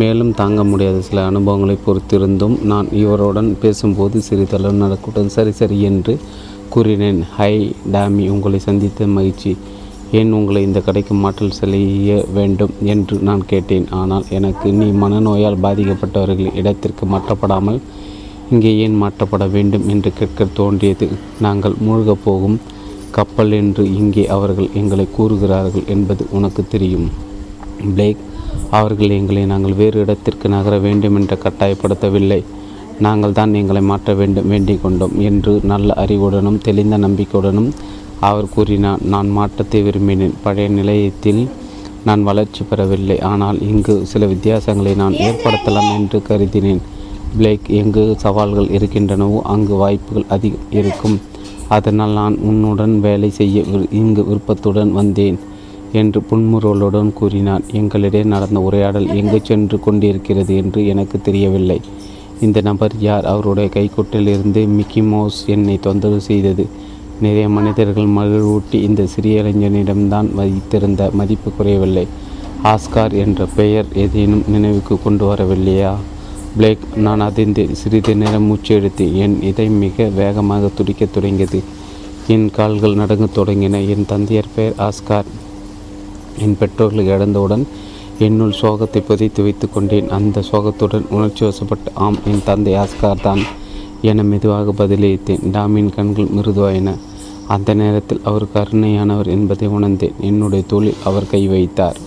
மேலும் 0.00 0.32
தாங்க 0.40 0.64
முடியாத 0.70 1.00
சில 1.08 1.24
அனுபவங்களை 1.30 1.76
பொறுத்திருந்தும் 1.86 2.56
நான் 2.72 2.88
இவருடன் 3.02 3.50
பேசும்போது 3.64 4.22
சிறிதளவு 4.28 4.82
நடக்கூடாது 4.84 5.32
சரி 5.36 5.54
சரி 5.60 5.78
என்று 5.90 6.14
கூறினேன். 6.74 7.22
ஹை 7.38 7.54
டாமி 7.92 8.26
உங்களை 8.34 8.58
சந்தித்த 8.68 9.06
மகிழ்ச்சி. 9.18 9.52
ஏன் 10.18 10.32
உங்களை 10.38 10.60
இந்த 10.62 10.80
கடைக்கு 10.86 11.14
மாற்றல் 11.14 11.56
செய்ய 11.58 12.16
வேண்டும் 12.36 12.74
என்று 12.92 13.16
நான் 13.28 13.44
கேட்டேன். 13.52 13.86
ஆனால் 14.00 14.26
எனக்கு 14.38 14.68
நீ 14.80 14.88
மனநோயால் 15.02 15.62
பாதிக்கப்பட்டவர்கள் 15.64 16.56
இடத்திற்கு 16.60 17.04
மாற்றப்படாமல் 17.06 17.78
இங்கே 18.52 18.72
ஏன் 18.84 18.96
மாற்றப்பட 19.02 19.44
வேண்டும் 19.54 19.86
என்று 19.88 20.10
கேட்க 20.18 20.46
தோன்றியது. 20.58 21.06
நாங்கள் 21.46 21.76
மூழ்கப் 21.86 22.24
போகும் 22.24 22.58
கப்பல் 23.16 23.52
என்று 23.60 23.82
இங்கே 24.00 24.24
அவர்கள் 24.36 24.68
எங்களை 24.80 25.06
கூறுகிறார்கள் 25.16 25.88
என்பது 25.94 26.22
உனக்கு 26.30 26.62
தெரியும். 26.74 27.08
பிளேக் 27.94 28.22
அவர்கள் 28.78 29.16
எங்களை 29.18 29.42
நாங்கள் 29.52 29.78
வேறு 29.80 29.98
இடத்திற்கு 30.00 30.46
நகர 30.56 30.74
வேண்டும் 30.86 31.16
என்று 31.20 31.36
கட்டாயப்படுத்தவில்லை. 31.44 32.40
நாங்கள் 33.06 33.36
தான் 33.38 33.52
எங்களை 33.60 33.82
மாற்ற 33.90 34.10
வேண்டும் 34.20 34.48
வேண்டிக் 34.52 34.82
கொண்டோம் 34.82 35.14
என்று 35.28 35.52
நல்ல 35.72 35.94
அறிவுடனும் 36.02 36.62
தெளிந்த 36.66 36.96
நம்பிக்கையுடனும் 36.98 37.70
அவர் 38.28 38.52
கூறினார் 38.54 39.04
நான் 39.12 39.28
மாற்றத்தை 39.36 39.80
விரும்பினேன். 39.82 40.34
பழைய 40.44 40.68
நிலையத்தில் 40.78 41.42
நான் 42.08 42.22
வளர்ச்சி 42.22 42.62
பெறவில்லை. 42.70 43.16
ஆனால் 43.30 43.58
இங்கு 43.70 43.94
சில 44.10 44.26
வித்தியாசங்களை 44.26 44.92
நான் 45.02 45.16
ஏற்படுத்தலாம் 45.26 45.90
என்று 45.98 46.18
கருதினேன். 46.28 46.82
பிளேக் 47.36 47.68
எங்கு 47.78 48.02
சவால்கள் 48.24 48.68
இருக்கின்றனவோ 48.76 49.38
அங்கு 49.54 49.74
வாய்ப்புகள் 49.74 50.30
அதிகம் 50.34 50.68
இருக்கும். 50.80 51.16
அதனால் 51.68 52.14
நான் 52.20 52.36
உன்னுடன் 52.48 52.94
வேலை 53.00 53.30
செய்ய 53.38 53.64
இங்கு 54.00 54.22
விருப்பத்துடன் 54.24 54.92
வந்தேன் 54.92 55.38
என்று 56.00 56.20
புன்முறுவலுடன் 56.30 57.10
கூறினார் 57.18 57.64
எங்களிடையே 57.80 58.22
நடந்த 58.32 58.60
உரையாடல் 58.60 59.08
எங்கு 59.20 59.38
சென்று 59.42 59.76
கொண்டிருக்கிறது 59.86 60.52
என்று 60.62 60.80
எனக்கு 60.92 61.16
தெரியவில்லை. 61.20 61.78
இந்த 62.40 62.58
நபர் 62.68 62.94
யார்? 62.98 63.26
அவருடைய 63.32 63.68
கைக்குட்டிலிருந்து 63.74 64.62
மிக்கி 64.76 65.02
மவுஸ் 65.10 65.40
என்னை 65.54 65.76
தொந்தரவு 65.86 66.22
செய்தது. 66.30 66.64
நிறைய 67.20 67.48
மனிதர்கள் 67.48 68.04
மகிழ்வூட்டி 68.04 68.74
இந்த 68.74 69.06
சிறிய 69.06 69.42
இளைஞனிடம்தான் 69.42 70.34
வைத்திருந்த 70.34 71.10
மதிப்பு 71.12 71.50
குறையவில்லை. 71.50 72.06
ஆஸ்கார் 72.62 73.12
என்ற 73.12 73.46
பெயர் 73.56 73.86
ஏதேனும் 73.94 74.44
நினைவுக்கு 74.46 75.02
கொண்டு 75.02 75.34
வரவில்லையா? 75.34 75.94
பிளேக் 76.56 76.78
நான் 76.96 77.20
அதிர்ந்து 77.20 77.68
சிறிது 77.72 78.16
நேரம் 78.16 78.42
மூச்சு 78.42 78.74
எடுத்து 78.74 79.18
என் 79.18 79.42
இதை 79.42 79.68
மிக 79.68 80.04
வேகமாக 80.04 80.68
துடிக்கத் 80.68 81.12
தொடங்கியது. 81.12 81.62
என் 82.26 82.50
கால்கள் 82.50 82.94
நடங்க 82.94 83.26
தொடங்கின. 83.34 83.88
என் 83.88 84.06
தந்தையர் 84.06 84.52
பெயர் 84.54 84.74
ஆஸ்கார். 84.78 85.24
என் 86.38 86.56
பெற்றோர்களை 86.58 87.06
இழந்தவுடன் 87.06 87.66
என்னுள் 88.18 88.54
சோகத்தை 88.60 89.00
புதைத்து 89.00 89.42
வைத்து 89.42 89.70
கொண்டேன். 89.70 90.08
அந்த 90.08 90.42
சோகத்துடன் 90.52 91.04
உணர்ச்சி 91.10 91.44
வசப்பட்டு 91.44 91.90
ஆம் 91.94 92.18
என் 92.26 92.42
தந்தை 92.44 92.74
ஆஸ்கார் 92.74 93.22
தான் 93.22 93.40
என 94.10 94.22
மெதுவாக 94.22 94.72
பதிலளித்தேன். 94.72 95.44
டாமின் 95.56 95.94
கண்கள் 95.96 96.32
மிருதுவாயின. 96.36 96.92
அந்த 97.54 97.74
நேரத்தில் 97.74 98.20
அவர் 98.24 98.46
கருணையானவர் 98.54 99.30
என்பதை 99.36 99.68
உணர்ந்தேன். 99.68 100.14
என்னுடைய 100.20 100.64
தோளில் 100.66 101.02
அவர் 101.04 101.30
கை 101.30 101.42
வைத்தார். 101.48 101.98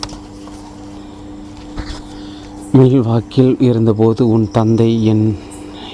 மில்வாக்கில் 2.74 3.62
இருந்தபோது 3.62 4.22
உன் 4.30 4.48
தந்தை 4.52 4.90
என் 5.06 5.26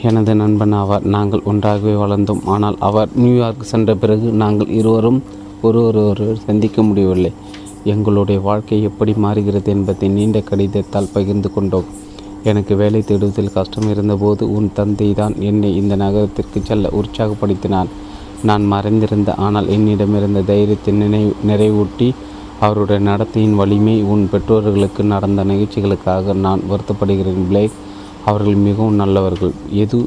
எனது 0.02 0.36
நண்பன் 0.36 0.74
ஆவார். 0.74 1.06
நாங்கள் 1.16 1.46
ஒன்றாகவே 1.46 1.94
வளர்ந்தோம். 1.94 2.44
ஆனால் 2.46 2.78
அவர் 2.80 3.10
நியூயார்க் 3.16 3.72
சென்ற 3.74 3.96
பிறகு 3.96 4.28
நாங்கள் 4.44 4.74
இருவரும் 4.80 5.24
ஒருவரொரு 5.62 6.38
சந்திக்க 6.46 6.84
முடியவில்லை. 6.84 7.32
எங்களுடைய 7.84 8.40
வாழ்க்கை 8.42 8.78
எப்படி 8.84 9.14
மாறுகிறது 9.26 9.72
என்பதை 9.72 10.08
நீண்ட 10.10 10.40
கடிதத்தால் 10.40 11.14
பகிர்ந்து 11.14 11.54
கொண்டோம். 11.54 11.90
எனக்கு 12.50 12.74
வேலை 12.82 13.00
தேடுவதில் 13.10 13.56
கஷ்டம் 13.58 13.90
இருந்தபோது 13.94 14.44
உன் 14.56 14.70
தந்தை 14.78 15.08
தான் 15.20 15.36
என்னை 15.50 15.70
இந்த 15.82 15.94
நகரத்திற்கு 16.02 16.60
செல்ல 16.70 16.90
உற்சாகப்படுத்தினான். 17.00 17.90
நான் 18.50 18.64
மறைந்திருந்த 18.74 19.32
ஆனால் 19.46 19.68
என்னிடமிருந்த 19.76 20.42
தைரியத்தை 20.50 20.94
நினைவு 21.02 21.32
நிறைவூட்டி 21.50 22.08
அவருடைய 22.66 23.00
நடத்தையின் 23.10 23.56
வலிமை 23.60 23.96
உன் 24.14 24.26
பெற்றோர்களுக்கு 24.34 25.04
நடந்த 25.14 25.42
நிகழ்ச்சிகளுக்காக 25.52 26.34
நான் 26.46 26.62
வருத்தப்படுகிறேன் 26.72 27.48
பிளேக். 27.50 27.78
அவர்கள் 28.30 28.60
மிகவும் 28.68 29.00
நல்லவர்கள். 29.02 29.54
எது 29.84 29.98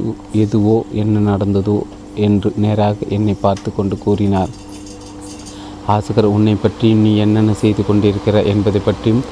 எதுவோ 0.45 0.77
என்ன 1.03 1.25
நடந்ததோ 1.31 1.79
என்று 2.27 2.51
நேராக 2.65 2.97
என்னை 3.17 3.35
பார்த்து 3.47 3.71
கொண்டு 3.79 3.97
கூறினார். 4.05 4.53
ஆசகர் 5.95 6.33
உன்னை 6.37 6.55
பற்றி 6.63 6.89
நீ 7.03 7.11
என்னென்ன 7.25 7.53
செய்து 7.63 7.83
கொண்டிருக்கிற 7.89 8.37
என்பதை 8.53 8.81
பற்றியும் 8.85 9.27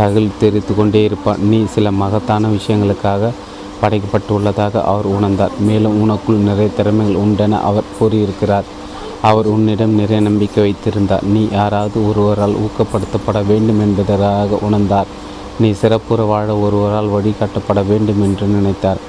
தகவல் 0.00 0.36
தெரிவித்து 0.42 0.74
கொண்டே 0.74 1.00
இருப்பான் 1.04 1.40
நீ 1.52 1.60
சில 1.76 1.90
மகத்தான 2.02 2.52
விஷயங்களுக்காக 2.56 3.32
படைக்கப்பட்டுள்ளதாக 3.82 4.82
அவர் 4.92 5.08
உணர்ந்தார். 5.16 5.54
மேலும் 5.68 5.96
உனக்குள் 6.02 6.44
நிறைய 6.48 6.68
திறமைகள் 6.76 7.20
உண்டென 7.22 7.60
அவர் 7.68 7.90
கூறியிருக்கிறார். 7.98 8.66
அவர் 9.28 9.46
உன்னிடம் 9.54 9.94
நிறைய 10.00 10.18
நம்பிக்கை 10.26 10.60
வைத்திருந்தார். 10.64 11.24
நீ 11.34 11.42
யாராவது 11.52 11.98
ஒருவரால் 12.10 12.56
ஊக்கப்படுத்தப்பட 12.64 13.40
வேண்டும் 13.46 13.80
என்பதாக 13.80 14.58
உணர்ந்தார். 14.68 15.10
நீ 15.62 15.70
சிறப்புற 15.80 16.22
வாழ 16.30 16.48
ஒருவரால் 16.56 17.12
வழிகாட்டப்பட 17.14 17.80
வேண்டும் 17.90 18.22
என்று 18.26 18.46
நினைத்தார். 18.56 19.00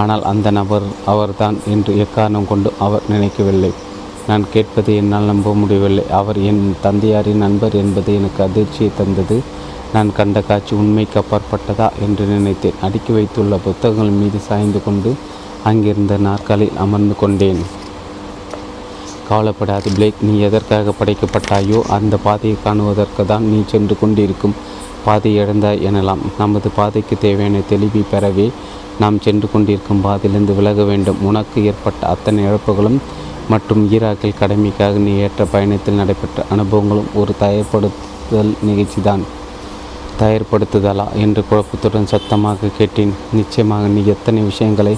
ஆனால் 0.00 0.22
அந்த 0.32 0.48
நபர் 0.58 0.86
அவர்தான் 1.12 1.56
என்று 1.72 1.92
எக்காரணம் 2.04 2.48
கொண்டு 2.48 2.72
அவர் 2.78 3.04
நினைக்கவில்லை. 3.08 3.72
நான் 4.26 4.44
கேட்பது 4.52 4.90
என்னால் 4.96 5.30
நம்ப 5.32 5.54
முடியவில்லை. 5.54 6.04
அவர் 6.20 6.38
என் 6.50 6.64
தந்தையாரின் 6.82 7.42
நண்பர் 7.44 7.76
என்பது 7.82 8.10
எனக்கு 8.14 8.40
அதிர்ச்சியை 8.42 8.90
தந்தது. 9.00 9.38
நான் 9.94 10.10
கண்ட 10.16 10.38
காட்சி 10.48 10.72
உண்மைக்கு 10.82 11.16
அப்பாற்பட்டதா 11.20 11.88
என்று 12.04 12.24
நினைத்தேன். 12.34 12.78
அடுக்கி 12.86 13.12
வைத்துள்ள 13.16 13.56
புத்தகங்கள் 13.66 14.18
மீது 14.20 14.38
சாய்ந்து 14.46 14.80
கொண்டு 14.86 15.10
அங்கிருந்த 15.70 16.14
நாற்காலில் 16.26 16.78
அமர்ந்து 16.84 17.14
கொண்டேன். 17.20 17.60
கவலைப்படாது 19.28 19.88
பிளேக் 19.96 20.24
நீ 20.28 20.32
எதற்காக 20.46 20.94
படைக்கப்பட்டாயோ 21.00 21.78
அந்த 21.96 22.14
பாதையை 22.24 22.56
காணுவதற்கு 22.64 23.24
தான் 23.30 23.44
நீ 23.50 23.58
சென்று 23.72 23.94
கொண்டிருக்கும் 24.00 24.56
பாதை 25.04 25.30
இழந்தாய் 25.38 25.84
எனலாம். 25.88 26.24
நமது 26.42 26.68
பாதைக்கு 26.78 27.16
தேவையான 27.24 27.60
தெளிவை 27.70 28.02
பெறவே 28.12 28.46
நாம் 29.02 29.22
சென்று 29.26 29.46
கொண்டிருக்கும் 29.52 30.02
பாதையிலிருந்து 30.06 30.56
விலக 30.58 30.82
வேண்டும். 30.90 31.22
உனக்கு 31.30 31.64
ஏற்பட்ட 31.70 32.02
அத்தனை 32.14 32.42
இழப்புகளும் 32.48 32.98
மற்றும் 33.52 33.82
ஈராக்கில் 33.94 34.38
கடமைக்காக 34.42 35.00
நீ 35.06 35.14
ஏற்ற 35.24 35.44
பயணத்தில் 35.54 36.00
நடைபெற்ற 36.02 36.46
அனுபவங்களும் 36.56 37.10
ஒரு 37.22 37.32
தயார்படுத்தல் 37.44 38.52
நிகழ்ச்சிதான். 38.68 39.24
தயார்படுத்துதலா 40.20 41.06
என்று 41.24 41.42
குழப்பத்துடன் 41.50 42.10
சத்தமாக 42.12 42.70
கேட்டேன். 42.78 43.12
நிச்சயமாக 43.38 43.86
நீ 43.94 44.02
எத்தனை 44.14 44.42
விஷயங்களை 44.50 44.94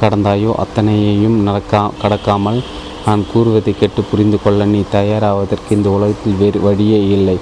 கடந்தாயோ 0.00 0.50
அத்தனையையும் 0.64 1.36
நடக்கா 1.48 1.82
கடக்காமல் 2.02 2.60
நான் 3.06 3.22
கூறுவதை 3.32 3.72
கேட்டு 3.80 4.00
புரிந்து 4.10 4.38
கொள்ள 4.44 4.64
நீ 4.72 4.80
தயாராவதற்கு 4.92 5.70
இந்த 5.76 5.88
உலகத்தில் 5.96 6.40
வேறு 6.40 6.60
வழியே 6.60 7.00
இல்லை. 7.16 7.36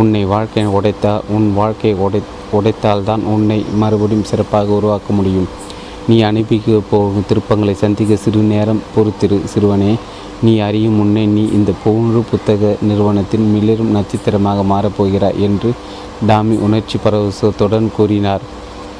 உன்னை 0.00 0.22
வாழ்க்கையை 0.24 0.68
உடைத்தால் 0.78 1.24
உன் 1.36 1.48
வாழ்க்கையை 1.54 1.96
உடை 2.06 2.20
உடைத்தால்தான் 2.58 3.24
உன்னை 3.34 3.58
மறுபடியும் 3.82 4.30
சிறப்பாக 4.30 4.72
உருவாக்க 4.78 5.12
முடியும். 5.18 5.48
நீ 6.08 6.22
அனுப்பிக்க 6.22 6.80
போகும் 6.90 7.24
திருப்பங்களை 7.28 7.72
சந்திக்க 7.72 8.16
சிறு 8.16 8.40
நேரம் 8.40 8.80
பொறுத்திரு 8.96 9.44
சிறுவனே. 9.44 9.94
நீ 10.42 10.58
அறியும் 10.58 10.94
முன்னே 10.94 11.26
நீ 11.26 11.42
இந்த 11.44 11.72
பொழு 11.84 12.24
புத்தக 12.30 12.76
நிறுவனத்தின் 12.82 13.52
மிளிரும் 13.52 13.90
நட்சத்திரமாக 13.90 14.62
மாறப்போகிறாய் 14.62 15.38
என்று 15.38 15.72
டாமி 16.26 16.56
உணர்ச்சி 16.56 16.98
பரவசத்துடன் 17.04 17.90
கூறினார். 17.96 18.40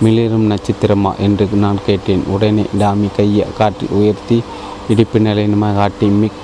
மிளிரும் 0.00 0.50
நட்சத்திரமா 0.50 1.16
என்று 1.18 1.48
நான் 1.52 1.78
கேட்டேன். 1.86 2.22
உடனே 2.26 2.64
டாமி 2.78 3.08
கையை 3.16 3.46
காட்டி 3.58 3.86
உயர்த்தி 3.90 4.42
இடிப்பு 4.88 5.20
நிலையமாக 5.20 5.74
காட்டி 5.74 6.06
மிக் 6.06 6.40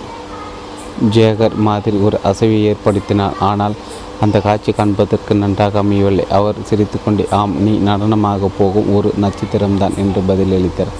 ஜேகர் 1.10 1.54
மாதிரி 1.54 1.96
ஒரு 1.96 2.18
அசைவை 2.24 2.74
ஏற்படுத்தினார். 2.74 3.38
ஆனால் 3.40 3.72
அந்த 4.20 4.40
காட்சி 4.40 4.72
காண்பதற்கு 4.72 5.34
நன்றாக 5.34 5.78
அமையவில்லை. 5.78 6.24
அவர் 6.30 6.54
சிரித்துக்கொண்டே 6.64 7.26
ஆம் 7.30 7.62
நீ 7.62 7.90
நடனமாக 7.90 8.48
போகும் 8.58 8.94
ஒரு 8.94 9.14
நட்சத்திரம்தான் 9.22 9.96
என்று 9.96 10.22
பதிலளித்தார். 10.28 10.92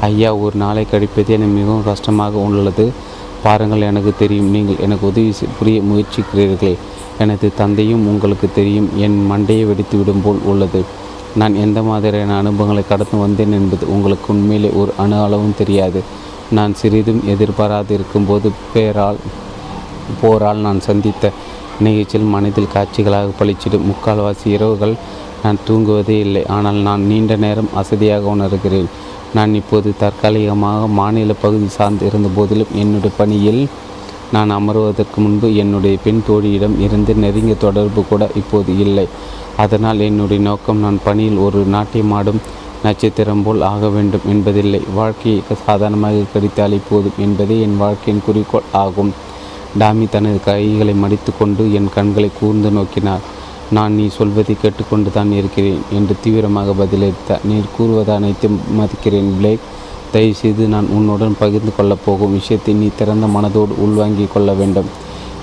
ஐயா 0.00 0.34
ஒரு 0.34 0.56
நாளை 0.56 0.86
கழிப்பது 0.90 1.32
எனக்கு 1.32 1.52
மிகவும் 1.52 1.84
கஷ்டமாக 1.84 2.38
உள்ளது. 2.38 2.92
பாருங்கள் 3.42 3.80
எனக்கு 3.80 4.12
தெரியும். 4.18 4.50
நீங்கள் 4.50 4.80
எனக்கு 4.80 5.06
உதவி 5.06 5.34
புரிய 5.58 5.80
முயற்சிக்கிறீர்களே. 5.90 6.74
எனது 7.18 7.52
தந்தையும் 7.54 8.06
உங்களுக்கு 8.06 8.48
தெரியும். 8.54 8.88
என் 8.96 9.18
மண்டையை 9.30 9.66
வெடித்து 9.66 9.96
விடும் 9.98 10.22
போல் 10.24 10.44
உள்ளது. 10.44 10.82
நான் 11.36 11.54
எந்த 11.54 11.82
மாதிரியான 11.82 12.36
அனுபவங்களை 12.36 12.82
கடந்து 12.88 13.16
வந்தேன் 13.18 13.52
என்பது 13.52 13.92
உங்களுக்கு 13.92 14.32
உண்மையிலே 14.32 14.70
ஒரு 14.74 14.92
அணு 14.96 15.22
அளவும் 15.24 15.58
தெரியாது. 15.58 16.02
நான் 16.50 16.74
சிறிதும் 16.74 17.22
எதிர்பாராது 17.26 17.94
இருக்கும்போது 17.94 18.50
பேரால் 18.72 19.16
போரால் 20.20 20.56
நான் 20.56 20.80
சந்தித்த 20.80 21.30
நிகழ்ச்சியில் 21.80 22.32
மனதில் 22.34 22.72
காட்சிகளாக 22.74 23.30
பளிச்சிடும் 23.38 23.86
முக்கால்வாசி 23.90 24.46
இரவுகள் 24.46 24.94
நான் 25.42 25.64
தூங்குவதே 25.68 26.16
இல்லை. 26.26 26.42
ஆனால் 26.46 26.78
நான் 26.88 27.02
நீண்ட 27.06 27.36
நேரம் 27.36 27.72
அசதியாக 27.76 28.30
உணர்கிறேன். 28.34 28.88
நான் 29.34 29.54
இப்போது 29.54 29.92
தற்காலிகமாக 29.98 30.86
மாநில 30.86 31.32
பகுதி 31.32 31.68
சார்ந்து 31.68 32.06
இருந்த 32.06 32.28
போதிலும் 32.36 32.74
என்னுடைய 32.74 33.14
பணியில் 33.16 33.62
நான் 34.32 34.50
அமர்வதற்கு 34.50 35.18
முன்பு 35.24 35.48
என்னுடைய 35.56 35.96
பெண் 36.04 36.22
தோழியிடம் 36.28 36.76
இருந்து 36.80 37.14
நெருங்கிய 37.14 37.54
தொடர்பு 37.54 38.04
கூட 38.10 38.30
இப்போது 38.40 38.78
இல்லை. 38.78 39.06
அதனால் 39.56 40.00
என்னுடைய 40.00 40.42
நோக்கம் 40.42 40.82
நான் 40.84 40.98
பணியில் 41.04 41.36
ஒரு 41.36 41.60
நாட்டியமாடும் 41.74 42.40
நட்சத்திரம் 42.82 43.42
போல் 43.42 43.62
ஆக 43.72 43.88
வேண்டும் 43.88 44.24
என்பதில்லை. 44.28 44.82
வாழ்க்கையை 44.94 45.42
சாதாரணமாக 45.66 46.24
கடித்தாலே 46.34 46.80
போதும் 46.88 47.20
என்பதே 47.26 47.60
என் 47.60 47.76
வாழ்க்கையின் 47.76 48.24
குறிக்கோள் 48.26 48.72
ஆகும். 48.72 49.12
டாமி 49.78 50.06
தனது 50.10 50.40
கைகளை 50.44 50.94
மடித்து 50.94 51.32
கொண்டு 51.38 51.74
என் 51.74 51.88
கண்களை 51.94 52.30
கூர்ந்து 52.40 52.70
நோக்கினார். 52.70 53.24
நான் 53.70 53.94
நீ 53.94 54.08
சொல்வதை 54.08 54.56
கேட்டுக்கொண்டு 54.62 55.10
தான் 55.10 55.32
இருக்கிறேன் 55.32 55.80
என்று 55.92 56.16
தீவிரமாக 56.22 56.72
பதிலளித்தார். 56.72 57.44
நீர் 57.44 57.74
கூறுவது 57.76 58.12
அனைத்தும் 58.12 58.60
மதிக்கிறேன் 58.78 59.30
பிளேக். 59.38 59.64
தயவுசெய்து 60.12 60.66
நான் 60.66 60.86
உன்னுடன் 60.86 61.36
பகிர்ந்து 61.38 61.72
கொள்ளப் 61.76 62.04
போகும் 62.04 62.32
விஷயத்தை 62.32 62.74
நீ 62.74 62.90
திறந்த 62.98 63.26
மனதோடு 63.26 63.74
உள்வாங்கிக் 63.78 64.32
கொள்ள 64.34 64.52
வேண்டும். 64.52 64.90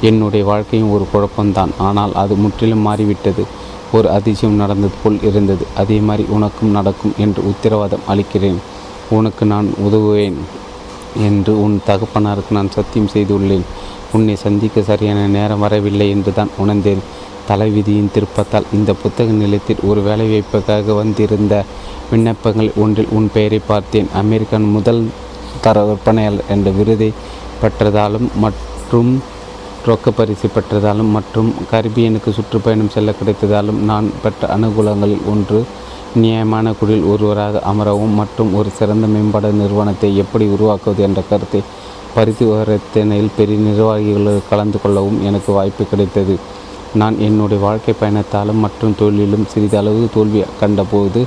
என்னுடைய 0.02 0.46
வாழ்க்கையும் 0.46 0.92
ஒரு 0.92 1.08
குழப்பம்தான். 1.14 1.70
ஆனால் 1.78 2.14
அது 2.14 2.36
முற்றிலும் 2.36 2.80
மாறிவிட்டது. 2.80 3.46
ஒரு 3.92 4.10
அதிசயம் 4.10 4.56
நடந்தது 4.56 4.94
போல் 5.04 5.20
இருந்தது. 5.22 5.66
அதே 5.76 5.98
மாதிரி 5.98 6.28
உனக்கும் 6.30 6.70
நடக்கும் 6.70 7.14
என்று 7.18 7.48
உத்தரவாதம் 7.48 8.08
அளிக்கிறேன். 8.08 8.60
உனக்கு 9.10 9.46
நான் 9.46 9.74
உதவுவேன் 9.88 10.38
என்று 11.18 11.64
உன் 11.64 11.82
தகப்பனாருக்கு 11.88 12.52
நான் 12.52 12.72
சத்தியம் 12.72 13.10
செய்துள்ளேன். 13.14 13.66
உன்னை 14.18 14.36
சந்திக்க 14.46 14.82
சரியான 14.90 15.20
நேரம் 15.36 15.64
வரவில்லை 15.66 16.08
என்று 16.16 16.32
தான் 16.40 16.54
உணர்ந்தேன். 16.64 17.04
தலைவிதியின் 17.50 18.12
திருப்பத்தால் 18.16 18.70
இந்த 18.78 18.92
புத்தக 19.02 19.30
நிலையத்தில் 19.42 19.84
ஒரு 19.90 20.02
வேலைவாய்ப்புக்காக 20.08 20.96
வந்திருந்த 21.02 21.56
விண்ணப்பங்கள் 22.12 22.72
ஒன்றில் 22.84 23.14
உன் 23.18 23.30
பெயரை 23.36 23.60
பார்த்தேன். 23.72 24.10
அமெரிக்கன் 24.22 24.68
முதல் 24.76 25.02
தர 25.66 25.84
விற்பனையாளர் 25.90 26.50
என்ற 26.56 26.70
விருதை 26.78 27.10
பெற்றதாலும் 27.62 28.28
மற்றும் 28.44 29.12
ரொக்க 29.90 30.08
பரிசு 30.18 30.48
பெற்றதாலும் 30.56 31.12
மற்றும் 31.18 31.50
கரிபியனுக்கு 31.72 32.32
சுற்றுப்பயணம் 32.38 32.92
செல்ல 32.96 33.14
கிடைத்ததாலும் 33.20 33.80
நான் 33.90 34.08
பெற்ற 34.24 34.48
அனுகூலங்களில் 34.56 35.24
ஒன்று 35.32 35.60
நியாயமான 36.24 36.74
குடில் 36.80 37.06
ஒருவராக 37.12 37.62
அமரவும் 37.72 38.16
மற்றும் 38.20 38.52
ஒரு 38.60 38.70
சிறந்த 38.80 39.06
மேம்பாடு 39.14 39.52
நிறுவனத்தை 39.62 40.10
எப்படி 40.24 40.46
உருவாக்குவது 40.56 41.02
என்ற 41.08 41.22
கருத்தை 41.30 41.62
பரிசுவரத்தினையில் 42.16 43.36
பெரிய 43.38 43.60
நிர்வாகிகள் 43.68 44.48
கலந்து 44.50 44.80
கொள்ளவும் 44.84 45.20
எனக்கு 45.28 45.52
வாய்ப்பு 45.58 45.84
கிடைத்தது. 45.92 46.36
நான் 47.02 47.18
என்னுடைய 47.28 47.60
வாழ்க்கை 47.64 47.94
பயணத்தாலும் 48.00 48.64
மற்றும் 48.66 48.96
தொழிலும் 49.02 49.50
சிறிதளவு 49.52 50.02
தோல்வி 50.16 50.42
கண்டபோது 50.62 51.22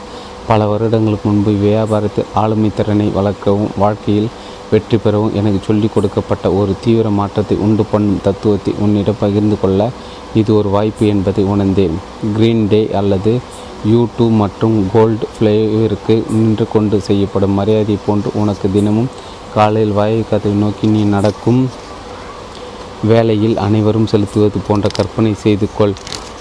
பல 0.49 0.67
வருடங்களுக்கு 0.67 1.27
முன்பு 1.29 1.53
வியாபாரத்தில் 1.67 2.33
ஆளுமை 2.35 2.71
திறனை 2.77 3.07
வளர்க்கவும் 3.15 3.71
வாழ்க்கையில் 3.83 4.29
வெற்றி 4.71 4.97
பெறவும் 4.97 5.35
எனக்கு 5.39 5.61
சொல்லிக் 5.67 5.95
கொடுக்கப்பட்ட 5.95 6.47
ஒரு 6.53 6.73
தீவிர 6.85 7.11
மாற்றத்தை 7.19 7.57
உண்டு 7.67 7.85
பண்ணும் 7.93 8.23
தத்துவத்தை 8.23 8.73
உன்னிடம் 8.85 9.21
பகிர்ந்து 9.21 9.57
கொள்ள 9.61 9.91
இது 10.41 10.51
ஒரு 10.55 10.69
வாய்ப்பு 10.69 11.07
என்பதை 11.07 11.45
உணர்ந்தேன். 11.45 11.97
கிரீன் 12.37 12.65
டே 12.69 12.83
அல்லது 13.01 13.33
யூ 13.93 14.01
டூ 14.17 14.27
மற்றும் 14.43 14.77
கோல்டு 14.93 15.27
ஃப்ளேவிற்கு 15.35 16.15
நின்று 16.31 16.67
கொண்டு 16.73 16.99
செய்யப்படும் 17.09 17.57
மரியாதை 17.59 17.97
போன்று 18.07 18.31
உனக்கு 18.43 18.69
தினமும் 18.73 19.11
காலையில் 19.57 19.97
வாயு 19.97 20.23
கதவை 20.29 20.57
நோக்கி 20.63 20.87
நீ 20.93 21.01
நடக்கும் 21.15 21.61
வேலையில் 23.11 23.57
அனைவரும் 23.65 24.09
செலுத்துவது 24.13 24.59
போன்ற 24.69 24.87
கற்பனை 24.97 25.33
செய்து 25.43 25.67
கொள் 25.77 25.95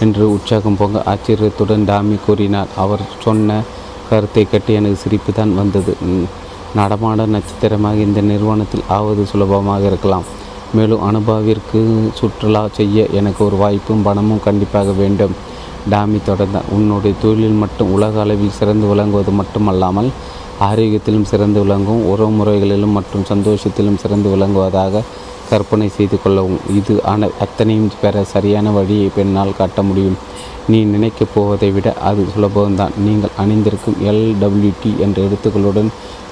என்று 0.04 0.24
உற்சாகம் 0.36 0.78
போங்க 0.80 1.00
ஆச்சரியத்துடன் 1.12 1.86
டாமி 1.90 2.18
கூறினார். 2.26 2.72
அவர் 2.84 3.04
சொன்ன 3.26 3.60
கருத்தை 4.10 4.44
கட்டி 4.46 4.72
எனக்கு 4.80 5.02
சிரிப்பு 5.04 5.32
தான் 5.40 5.54
வந்தது. 5.60 5.94
நடமாட 6.80 7.26
நட்சத்திரமாக 7.36 8.00
இந்த 8.08 8.22
நிறுவனத்தில் 8.32 8.88
ஆவது 8.98 9.26
சுலபமாக 9.32 9.84
இருக்கலாம். 9.92 10.28
மேலும் 10.78 11.04
அனுபவிற்கு 11.10 11.82
சுற்றுலா 12.20 12.64
செய்ய 12.80 13.08
எனக்கு 13.20 13.42
ஒரு 13.48 13.60
வாய்ப்பும் 13.64 14.06
பணமும் 14.08 14.46
கண்டிப்பாக 14.48 14.92
வேண்டும். 15.02 15.36
டாமி 15.94 16.20
தொடர்ந்தார். 16.30 16.70
உன்னுடைய 16.78 17.16
தொழிலில் 17.24 17.62
மட்டும் 17.64 17.92
உலக 17.98 18.22
அளவில் 18.24 18.58
சிறந்து 18.60 18.88
விளங்குவது 18.94 19.32
மட்டுமல்லாமல் 19.42 20.10
ஆரோக்கியத்திலும் 20.60 21.30
சிறந்து 21.32 21.62
விளங்கும் 21.62 22.04
உறவுமுறைகளிலும் 22.14 22.92
மற்றும் 22.92 23.28
சந்தோஷத்திலும் 23.30 23.98
சிறந்து 23.98 24.36
விளங்குவதாக 24.36 25.02
கற்பனை 25.50 25.88
செய்து 25.88 26.22
கொள்ளவும். 26.22 26.60
இது 26.76 27.04
அன 27.04 27.30
அத்தனையும் 27.40 27.92
பெற 28.02 28.24
சரியான 28.24 28.70
வழியை 28.70 29.10
பெண்ணால் 29.16 29.58
காட்ட 29.58 29.82
முடியும். 29.82 30.18
நீ 30.68 30.84
நினைக்கப் 30.84 31.30
போவதை 31.34 31.72
விட 31.72 31.94
அது 31.94 32.26
சுலபம்தான். 32.36 32.98
நீங்கள் 32.98 33.38
அணிந்திருக்கும் 33.38 33.96
எல்டபிள்யூடி 34.06 34.98
என்ற 35.00 35.22
எழுத்துக்களுடன் 35.22 35.90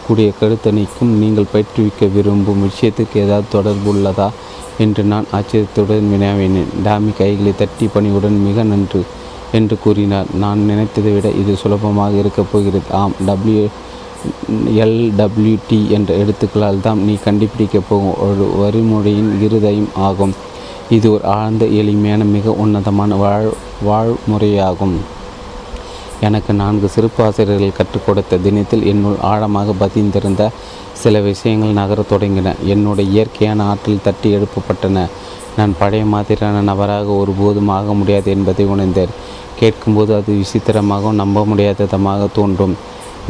கூடிய 0.08 0.32
கருத்தணிக்கும் 0.42 1.12
நீங்கள் 1.24 1.52
பயிற்றுவிக்க 1.54 2.12
விரும்பும் 2.14 2.70
விஷயத்துக்கு 2.70 3.16
ஏதாவது 3.16 3.46
தொடர்பு 3.52 3.94
உள்ளதா 3.94 4.30
என்று 4.78 5.04
நான் 5.04 5.26
ஆச்சரியத்துடன் 5.32 6.12
வினாவினேன். 6.14 6.84
டாமி 6.84 7.12
கைகளை 7.18 7.54
தட்டி 7.58 7.88
பணிவுடன் 7.88 8.44
மிக 8.48 8.64
நன்று 8.64 9.04
என்று 9.52 9.78
கூறினார். 9.84 10.26
நான் 10.34 10.60
நினைத்ததை 10.60 11.14
விட 11.14 11.30
இது 11.30 11.56
சுலபமாக 11.56 12.18
இருக்கப் 12.18 12.52
போகிறது. 12.52 12.90
ஆம் 12.92 13.14
டபிள்யூ 13.26 13.68
எல்டபிள்யூடி 14.76 15.88
என்ற 15.88 16.16
எழுத்துக்களால் 16.18 16.82
தான் 16.82 17.04
நீ 17.04 17.18
கண்டுபிடிக்கப் 17.26 17.90
போகும் 17.90 18.20
ஒரு 18.20 18.44
வரிமுறையின் 18.62 19.42
இருதயம் 19.42 19.90
ஆகும். 19.96 20.34
இது 20.90 21.12
ஒரு 21.12 21.24
ஆழ்ந்த 21.24 21.66
எளிமையான 21.66 22.24
மிக 22.24 22.52
உன்னதமான 22.52 23.16
வாழ் 23.16 23.50
வாழ்முறையாகும். 23.88 24.96
எனக்கு 26.22 26.54
நான்கு 26.54 26.88
சிறப்பு 26.88 27.24
ஆசிரியர்கள் 27.24 27.78
கற்றுக் 27.78 28.06
கொடுத்த 28.06 28.38
தினத்தில் 28.38 28.86
என்னுள் 28.86 29.16
ஆழமாக 29.22 29.74
பதிந்திருந்த 29.80 30.50
சில 30.94 31.20
விஷயங்கள் 31.20 31.84
நகரத் 31.84 32.12
தொடங்கின. 32.12 32.54
என்னுடைய 32.66 33.12
இயற்கையான 33.12 33.64
ஆற்றல் 33.64 34.04
தட்டி 34.04 34.36
எழுப்பப்பட்டன. 34.36 35.08
நான் 35.58 35.76
பழைய 35.80 36.06
மாதிரியான 36.06 36.62
நபராக 36.62 37.06
ஒருபோதும் 37.06 37.68
ஆக 37.68 37.94
முடியாது 37.94 38.32
என்பதை 38.32 38.66
உணர்ந்தேன். 38.66 39.08
கேட்கும்போது 39.60 40.16
அது 40.16 40.34
விசித்திரமாகவும் 40.34 41.22
நம்ப 41.22 41.46
முடியாததமாக 41.46 42.28
தோன்றும். 42.36 42.76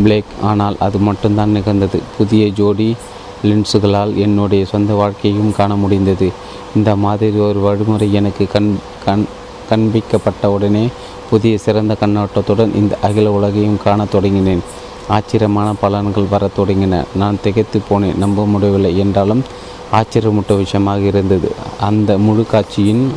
பிளேக் 0.04 0.24
ஆனால் 0.42 0.76
அது 0.80 0.98
மட்டும்தான் 0.98 1.50
நிகழ்ந்தது. 1.50 2.02
புதிய 2.18 2.48
ஜோடி 2.48 2.96
லென்ஸுகளால் 3.44 4.16
என்னுடைய 4.16 4.66
சொந்த 4.66 4.94
வாழ்க்கையும் 4.94 5.56
காண 5.56 5.76
முடிந்தது. 5.76 6.32
இந்த 6.76 6.96
மாதிரி 6.96 7.38
ஒரு 7.38 7.60
வழிமுறை 7.60 8.14
எனக்கு 8.14 8.48
கண் 8.48 8.76
கண் 9.06 9.26
கண்பிக்கப்பட்டவுடனே 9.70 10.88
புதிய 11.30 11.58
சிறந்த 11.58 11.96
கண்ணோட்டத்துடன் 12.00 12.76
இந்த 12.76 12.98
அகில 13.02 13.32
உலகையும் 13.32 13.82
காணத் 13.84 14.16
தொடங்கினேன். 14.16 14.60
ஆச்சரியமான 15.08 15.74
பலன்கள் 15.82 16.30
வரத் 16.30 16.58
தொடங்கின. 16.58 17.04
நான் 17.16 17.40
திகைத்து 17.44 17.82
போனேன். 17.90 18.16
நம்ப 18.16 18.46
முடியவில்லை 18.46 18.98
என்றாலும் 18.98 19.44
ஆச்சரியமூட்ட 19.94 20.58
விஷயமாக 20.58 21.00
இருந்தது. 21.00 21.52
அந்த 21.80 22.18
முழு 22.18 22.46
காட்சியின் 22.46 23.12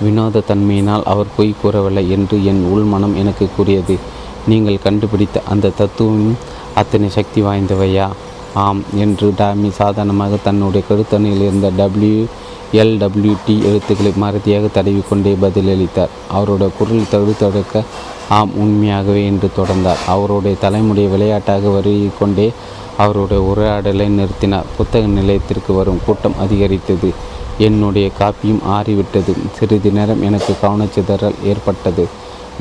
வினோத 0.00 0.42
தன்மையினால் 0.48 1.02
அவர் 1.02 1.26
பொய் 1.36 1.54
கூறவில்லை 1.62 2.10
என்று 2.10 2.44
என் 2.44 2.64
உள்மனம் 2.74 3.14
எனக்கு 3.16 3.48
கூறியது. 3.56 3.98
நீங்கள் 4.46 4.82
கண்டுபிடித்த 4.82 5.42
அந்த 5.48 5.70
தத்துவம் 5.76 6.36
அத்தனை 6.74 7.08
சக்தி 7.08 7.42
வாய்ந்தவையா? 7.42 8.08
ஆம் 8.54 8.82
என்று 8.96 9.32
டாமி 9.36 9.70
சாதாரணமாக 9.70 10.36
தன்னுடைய 10.42 10.86
கருத்தணியில் 10.90 11.42
இருந்த 11.42 11.70
டபிள்யூ 11.76 12.24
எல்டபிள்யூடி 12.72 13.62
எழுத்துக்களை 13.62 14.12
மறதியாக 14.20 14.68
தடவிக்கொண்டே 14.74 15.36
பதிலளித்தார். 15.42 16.08
அவருடைய 16.30 16.72
குரல் 16.78 17.10
தடுத்தடுக்க 17.12 17.82
ஆம் 18.28 18.50
உண்மையாகவே 18.54 19.26
என்று 19.26 19.50
தொடர்ந்தார். 19.56 19.98
அவருடைய 20.06 20.56
தலைமுடைய 20.62 21.10
விளையாட்டாக 21.10 21.68
வருகிக்கொண்டே 21.68 22.52
அவருடைய 22.96 23.42
உரையாடலை 23.42 24.18
நிறுத்தினார். 24.18 24.64
புத்தக 24.76 25.06
நிலையத்திற்கு 25.06 25.74
வரும் 25.74 26.00
கூட்டம் 26.06 26.38
அதிகரித்தது. 26.38 27.12
என்னுடைய 27.58 28.10
காப்பியும் 28.18 28.62
ஆறிவிட்டது. 28.68 29.34
சிறிது 29.56 29.90
நேரம் 29.90 30.22
எனக்கு 30.22 30.56
கவனச்சிதறல் 30.62 31.34
ஏற்பட்டது. 31.44 32.08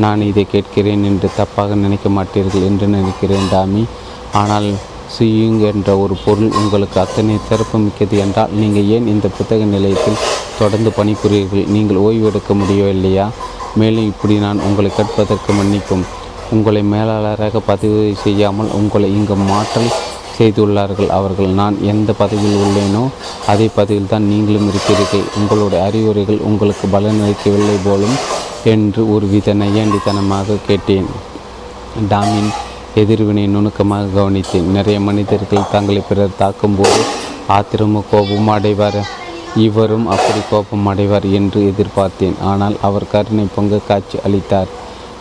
நான் 0.03 0.21
இதை 0.29 0.43
கேட்கிறேன் 0.53 1.03
என்று 1.09 1.27
தப்பாக 1.39 1.75
நினைக்க 1.85 2.07
மாட்டீர்கள் 2.17 2.67
என்று 2.69 2.87
நினைக்கிறேன் 2.97 3.49
டாமி. 3.53 3.83
ஆனால் 4.41 4.67
சுயிங் 5.13 5.59
என்ற 5.69 5.89
ஒரு 6.03 6.15
பொருள் 6.23 6.51
உங்களுக்கு 6.61 6.97
அத்தனை 7.03 7.35
சிறப்பு 7.47 7.77
மிக்கது 7.85 8.15
என்றால் 8.25 8.51
நீங்கள் 8.61 8.89
ஏன் 8.95 9.07
இந்த 9.13 9.27
புத்தக 9.37 9.63
நிலையத்தில் 9.75 10.21
தொடர்ந்து 10.59 10.91
பணிபுரியீர்கள் 10.99 11.71
நீங்கள் 11.75 12.01
ஓய்வெடுக்க 12.05 12.53
முடியவில்லையா 12.61 13.25
மேலும் 13.79 14.09
இப்படி 14.11 14.35
நான் 14.45 14.63
உங்களை 14.67 14.89
கேட்பதற்கு 14.97 15.51
மன்னிக்கும். 15.59 16.05
உங்களை 16.55 16.81
மேலாளராக 16.93 17.59
பதிவு 17.71 17.99
செய்யாமல் 18.23 18.69
உங்களை 18.79 19.09
இங்கு 19.17 19.35
மாற்றல் 19.51 19.89
செய்துள்ளார்கள். 20.37 21.09
அவர்கள் 21.17 21.51
நான் 21.61 21.75
எந்த 21.91 22.09
பதவியில் 22.21 22.61
உள்ளேனோ 22.65 23.03
அதே 23.53 23.67
பதவியில் 23.79 24.11
தான் 24.13 24.29
நீங்களும் 24.31 24.69
இருக்கிறீர்கள். 24.71 25.25
உங்களுடைய 25.39 25.81
அறிவுரைகள் 25.87 26.45
உங்களுக்கு 26.49 26.87
பலனளிக்கவில்லை 26.95 27.77
போலும் 27.87 28.17
என்று 28.63 29.13
ஒருவித 29.13 29.53
நையாண்டித்தனமாக 29.53 30.57
கேட்டேன். 30.67 31.05
டாமின் 32.09 32.49
எதிர்வினை 32.95 33.47
நுணுக்கமாக 33.47 34.07
கவனித்தேன். 34.15 34.69
நிறைய 34.73 34.99
மனிதர்கள் 34.99 35.69
தங்களை 35.71 36.01
பிறர் 36.09 36.37
தாக்கும்போது 36.37 37.01
ஆத்திரமும் 37.47 38.05
கோபமும் 38.11 38.49
அடைவார் 38.49 39.05
இவரும் 39.55 40.07
அப்படி 40.07 40.39
கோபம் 40.49 40.87
அடைவார் 40.87 41.31
என்று 41.31 41.73
எதிர்பார்த்தேன். 41.73 42.39
ஆனால் 42.43 42.75
அவர் 42.81 43.07
கருணை 43.11 43.45
பொங்க 43.55 43.79
காட்சி 43.87 44.17
அளித்தார். 44.23 44.67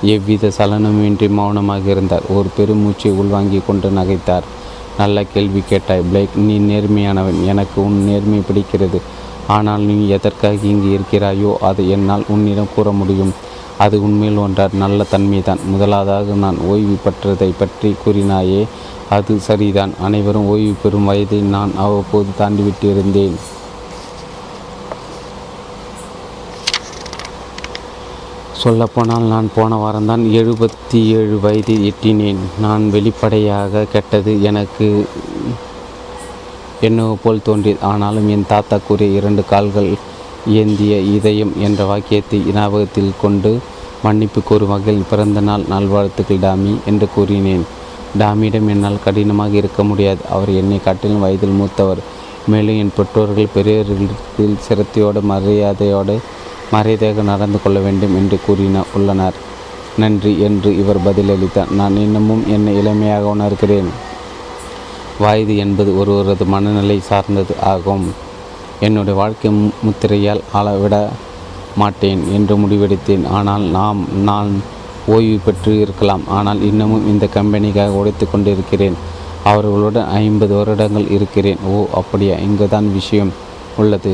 எவ்வித 0.03 0.53
சலனமின்றி 0.59 1.29
மௌனமாக 1.29 1.91
இருந்தார். 1.91 2.23
ஒரு 2.29 2.49
பெருமூச்சை 2.59 3.09
உள்வாங்கி 3.09 3.61
கொண்டு 3.67 3.91
நகைத்தார். 3.91 4.43
நல்ல 4.99 5.25
கேள்வி 5.25 5.63
கேட்டாய் 5.69 6.01
பிளேக். 6.01 6.37
நீ 6.37 6.59
நேர்மையானவன். 6.59 7.45
எனக்கு 7.45 7.85
உன் 7.85 8.05
நேர்மை 8.05 8.39
பிடிக்கிறது. 8.39 9.01
ஆனால் 9.57 9.85
நீ 9.91 9.97
எதற்காக 10.17 10.67
இங்கு 10.73 10.89
இருக்கிறாயோ 10.97 11.53
அதை 11.69 11.85
என்னால் 11.97 12.25
உன்னிடம் 12.35 12.73
கூற 12.75 12.91
முடியும். 13.01 13.33
அது 13.85 13.97
உண்மையில் 14.07 14.43
ஒன்றார் 14.45 14.73
நல்ல 14.83 15.05
தன்மைதான். 15.13 15.61
முதலாவதாக 15.73 16.37
நான் 16.45 16.59
ஓய்வு 16.71 16.97
பெற்றதை 17.05 17.51
பற்றி 17.59 17.91
கூறினாயே 18.03 18.63
அது 19.17 19.35
சரிதான். 19.49 19.93
அனைவரும் 20.07 20.49
ஓய்வு 20.55 20.75
பெறும் 20.83 21.09
வயதை 21.11 21.39
நான் 21.55 21.73
அவ்வப்போது 21.85 22.33
தாண்டிவிட்டிருந்தேன். 22.41 23.39
சொல்லப்போனால் 28.63 29.27
நான் 29.33 29.49
போன 29.57 29.77
வாரம்தான் 29.83 30.23
எழுபத்தி 30.39 31.01
ஏழு 31.19 31.37
வயதை 31.45 31.75
எட்டினேன். 31.91 32.41
நான் 32.65 32.85
வெளிப்படையாக 32.95 33.87
கெட்டது 33.93 34.33
எனக்கு 34.51 34.89
என்னவோ 36.81 37.17
போல் 37.23 37.43
தோன்றியது. 37.43 37.81
ஆனாலும் 37.83 38.29
என் 38.29 38.47
தாத்தா 38.47 38.79
கூறிய 38.89 39.19
இரண்டு 39.19 39.45
கால்கள் 39.45 39.91
ஏந்திய 40.47 40.97
இதயம் 40.97 41.53
என்ற 41.61 41.85
வாக்கியத்தை 41.85 42.43
ஞாபகத்தில் 42.55 43.19
கொண்டு 43.23 43.59
மன்னிப்பு 44.03 44.43
கூறும் 44.43 44.69
வகையில் 44.69 45.09
பிறந்த 45.11 45.41
நாள் 45.41 45.65
நல்வாழ்த்துக்கள் 45.69 46.45
டாமி 46.45 46.75
என்று 46.87 47.09
கூறினேன். 47.15 47.65
டாமியிடம் 48.19 48.69
என்னால் 48.69 49.03
கடினமாக 49.05 49.57
இருக்க 49.57 49.83
முடியாது. 49.85 50.21
அவர் 50.31 50.51
என்னை 50.55 50.81
காட்டிலும் 50.85 51.21
வயதில் 51.21 51.59
மூத்தவர். 51.61 52.03
மேலும் 52.47 52.79
என் 52.79 52.97
பெற்றோர்கள் 52.97 53.55
பெரியவர்களுக்கு 53.55 54.45
சிரத்தையோடு 54.67 55.21
மரியாதையோடு 55.33 56.17
மரியாதையாக 56.71 57.23
நடந்து 57.23 57.63
கொள்ள 57.63 57.79
வேண்டும் 57.79 58.17
என்று 58.17 58.39
கூறின 58.47 58.85
உள்ளனர். 58.95 59.35
நன்றி 59.99 60.41
என்று 60.41 60.79
இவர் 60.79 61.05
பதிலளித்தார். 61.07 61.71
நான் 61.71 61.97
இன்னமும் 61.97 62.45
என்னை 62.49 62.77
இளமையாக 62.77 63.35
உணர்கிறேன். 63.35 63.91
வயது 65.19 65.57
என்பது 65.57 65.99
ஒருவரது 65.99 66.45
மனநிலை 66.45 67.01
சார்ந்தது 67.01 67.55
ஆகும். 67.61 68.07
என்னுடைய 68.81 69.19
வாழ்க்கை 69.19 69.51
முத்திரையால் 69.87 70.43
அளவிட 70.53 71.09
மாட்டேன் 71.77 72.23
என்று 72.33 72.57
முடிவெடுத்தேன். 72.57 73.25
ஆனால் 73.29 73.63
நாம் 73.63 74.01
நான் 74.23 74.51
ஓய்வு 75.07 75.39
பெற்று 75.45 75.81
இருக்கலாம். 75.81 76.23
ஆனால் 76.29 76.61
இன்னமும் 76.63 77.09
இந்த 77.09 77.29
கம்பெனிக்காக 77.35 77.99
உடைத்து 78.01 78.31
கொண்டிருக்கிறேன். 78.31 78.97
அவர்களுடன் 79.45 80.09
ஐம்பது 80.09 80.55
வருடங்கள் 80.57 81.11
இருக்கிறேன். 81.11 81.61
ஓ 81.65 81.85
அப்படியா? 81.95 82.37
இங்கு 82.37 82.69
தான் 82.69 82.93
விஷயம் 82.93 83.33
உள்ளது. 83.77 84.13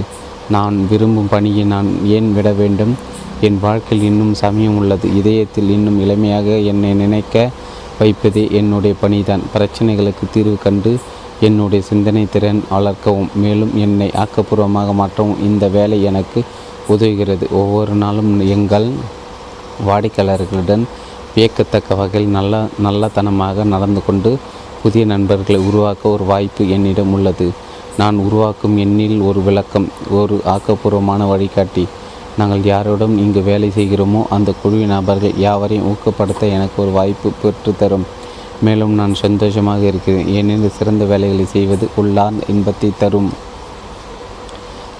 நான் 0.50 0.86
விரும்பும் 0.90 1.28
பணியை 1.28 1.64
நான் 1.64 2.06
ஏன் 2.06 2.34
விட 2.34 2.52
வேண்டும்? 2.52 2.94
என் 3.40 3.58
வாழ்க்கையில் 3.60 4.06
இன்னும் 4.06 4.34
சமயம் 4.34 4.76
உள்ளது. 4.76 5.16
இதயத்தில் 5.16 5.70
இன்னும் 5.70 6.00
இளமையாக 6.00 6.44
என்னை 6.44 6.92
நினைக்க 6.92 7.50
வைப்பதே 7.98 8.44
என்னுடைய 8.50 8.94
பணிதான். 9.02 9.44
பிரச்சனைகளுக்கு 9.54 10.24
தீர்வு 10.32 10.56
கண்டு 10.62 10.92
என்னுடைய 11.40 11.84
சிந்தனை 11.84 12.26
திறன் 12.32 12.60
வளர்க்கவும் 12.70 13.30
மேலும் 13.34 13.72
என்னை 13.84 14.10
ஆக்கப்பூர்வமாக 14.22 14.94
மாற்றவும் 14.94 15.42
இந்த 15.42 15.64
வேலை 15.68 16.02
எனக்கு 16.10 16.42
உதவுகிறது. 16.88 17.46
ஒவ்வொரு 17.50 17.92
நாளும் 17.92 18.32
எங்கள் 18.48 18.88
வாடிக்கையாளர்களுடன் 19.86 20.84
வியக்கத்தக்க 21.34 21.94
வகையில் 21.94 22.34
நல்ல 22.38 22.66
நல்லத்தனமாக 22.82 23.64
நடந்து 23.64 24.02
கொண்டு 24.06 24.32
புதிய 24.82 25.04
நண்பர்களை 25.04 25.60
உருவாக்க 25.68 26.08
ஒரு 26.08 26.24
வாய்ப்பு 26.24 26.62
என்னிடம் 26.68 27.12
உள்ளது. 27.12 27.46
நான் 27.96 28.16
உருவாக்கும் 28.16 28.76
எண்ணில் 28.78 29.18
ஒரு 29.20 29.40
விளக்கம் 29.42 29.88
ஒரு 30.10 30.40
ஆக்கப்பூர்வமான 30.44 31.26
வழிகாட்டி. 31.28 31.84
நாங்கள் 32.38 32.62
யாரோடும் 32.72 33.16
இங்கு 33.24 33.40
வேலை 33.48 33.68
செய்கிறோமோ 33.76 34.20
அந்த 34.36 34.50
குழுவின் 34.62 34.94
நபர்கள் 34.96 35.40
யாவரையும் 35.46 35.88
ஊக்கப்படுத்த 35.90 36.48
எனக்கு 36.56 36.78
ஒரு 36.84 36.92
வாய்ப்பு 36.98 37.28
பெற்றுத்தரும். 37.42 38.06
மேலும் 38.66 38.94
நான் 39.00 39.14
சந்தோஷமாக 39.24 39.82
இருக்கிறேன். 39.90 40.28
ஏனெனில் 40.36 40.76
சிறந்த 40.78 41.04
வேலைகளை 41.12 41.46
செய்வது 41.54 41.86
உள்ளார்ந்த 42.00 42.48
இன்பத்தை 42.52 42.90
தரும். 43.02 43.30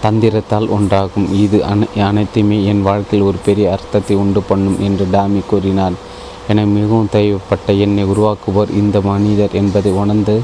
தந்திரத்தால் 0.05 0.67
ஒன்றாகும் 0.77 1.27
இது 1.43 1.59
அனை 1.71 1.87
அனைத்துமே 2.09 2.57
என் 2.71 2.83
வாழ்க்கையில் 2.89 3.29
ஒரு 3.29 3.39
பெரிய 3.47 3.67
அர்த்தத்தை 3.75 4.15
உண்டு 4.23 4.41
பண்ணும் 4.49 4.79
என்று 4.87 5.05
டாமி 5.15 5.41
கூறினார் 5.51 5.97
என 6.53 6.65
மிகவும் 6.73 7.13
தேவைப்பட்ட 7.15 7.73
என்னை 7.85 8.05
உருவாக்குவோர் 8.13 8.75
இந்த 8.81 9.01
மனிதர் 9.11 9.55
என்பதை 9.61 9.93
உணர்ந்து 10.03 10.35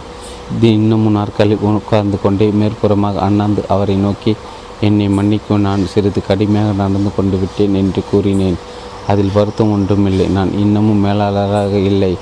இன்னமும் 0.68 1.16
நாட்களில் 1.18 1.64
உட்கார்ந்து 1.68 2.18
கொண்டே 2.22 2.46
மேற்புறமாக 2.60 3.20
அண்ணாந்து 3.26 3.62
அவரை 3.74 3.96
நோக்கி 4.06 4.32
என்னை 4.80 5.06
மன்னிக்கும். 5.08 5.64
நான் 5.68 5.90
சிறிது 5.92 6.20
கடுமையாக 6.26 6.72
நடந்து 6.72 7.10
கொண்டு 7.16 7.36
விட்டேன் 7.38 7.74
என்று 7.74 8.02
கூறினேன். 8.10 8.58
அதில் 9.06 9.34
வருத்தம் 9.34 9.72
ஒன்றுமில்லை. 9.72 10.26
நான் 10.36 10.50
இன்னமும் 10.58 11.04
மேலாளராக 11.06 11.74
இல்லை 11.90 12.12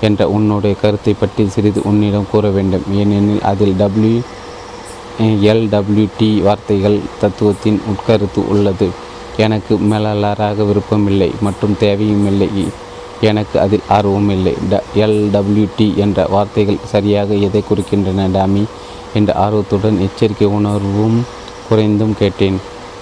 என்ற 0.00 0.22
உன்னுடைய 0.28 0.76
கருத்தை 0.82 1.14
பற்றி 1.14 1.48
சிறிது 1.48 1.80
உன்னிடம் 1.84 2.30
கூற 2.30 2.48
வேண்டும். 2.48 2.86
ஏனெனில் 3.00 3.44
அதில் 3.52 3.76
டபிள்யூ 3.82 4.18
எல்டபிள்யூடி 5.52 6.30
வார்த்தைகள் 6.42 6.96
தத்துவத்தின் 7.20 7.78
உட்கருத்து 7.92 8.40
உள்ளது. 8.48 8.88
எனக்கு 9.36 9.74
மேலாளராக 9.90 10.62
விருப்பமில்லை 10.62 11.30
மற்றும் 11.40 11.78
தேவையும் 11.78 12.26
இல்லை 12.26 12.48
எனக்கு 13.20 13.56
அதில் 13.60 13.86
ஆர்வம் 13.88 14.30
இல்லை 14.30 14.52
ட 14.70 14.80
எல்டபிள்யூடி 15.04 15.86
என்ற 15.96 16.26
வார்த்தைகள் 16.34 16.78
சரியாக 16.84 17.34
எதை 17.46 17.62
குறிக்கின்றன 17.68 18.26
டாமி? 18.32 18.64
என்ற 19.14 19.30
ஆர்வத்துடன் 19.44 19.98
எச்சரிக்கை 20.06 20.48
உணர்வும் 20.58 21.18
குறைந்தும் 21.68 22.16
கேட்டேன். 22.18 22.58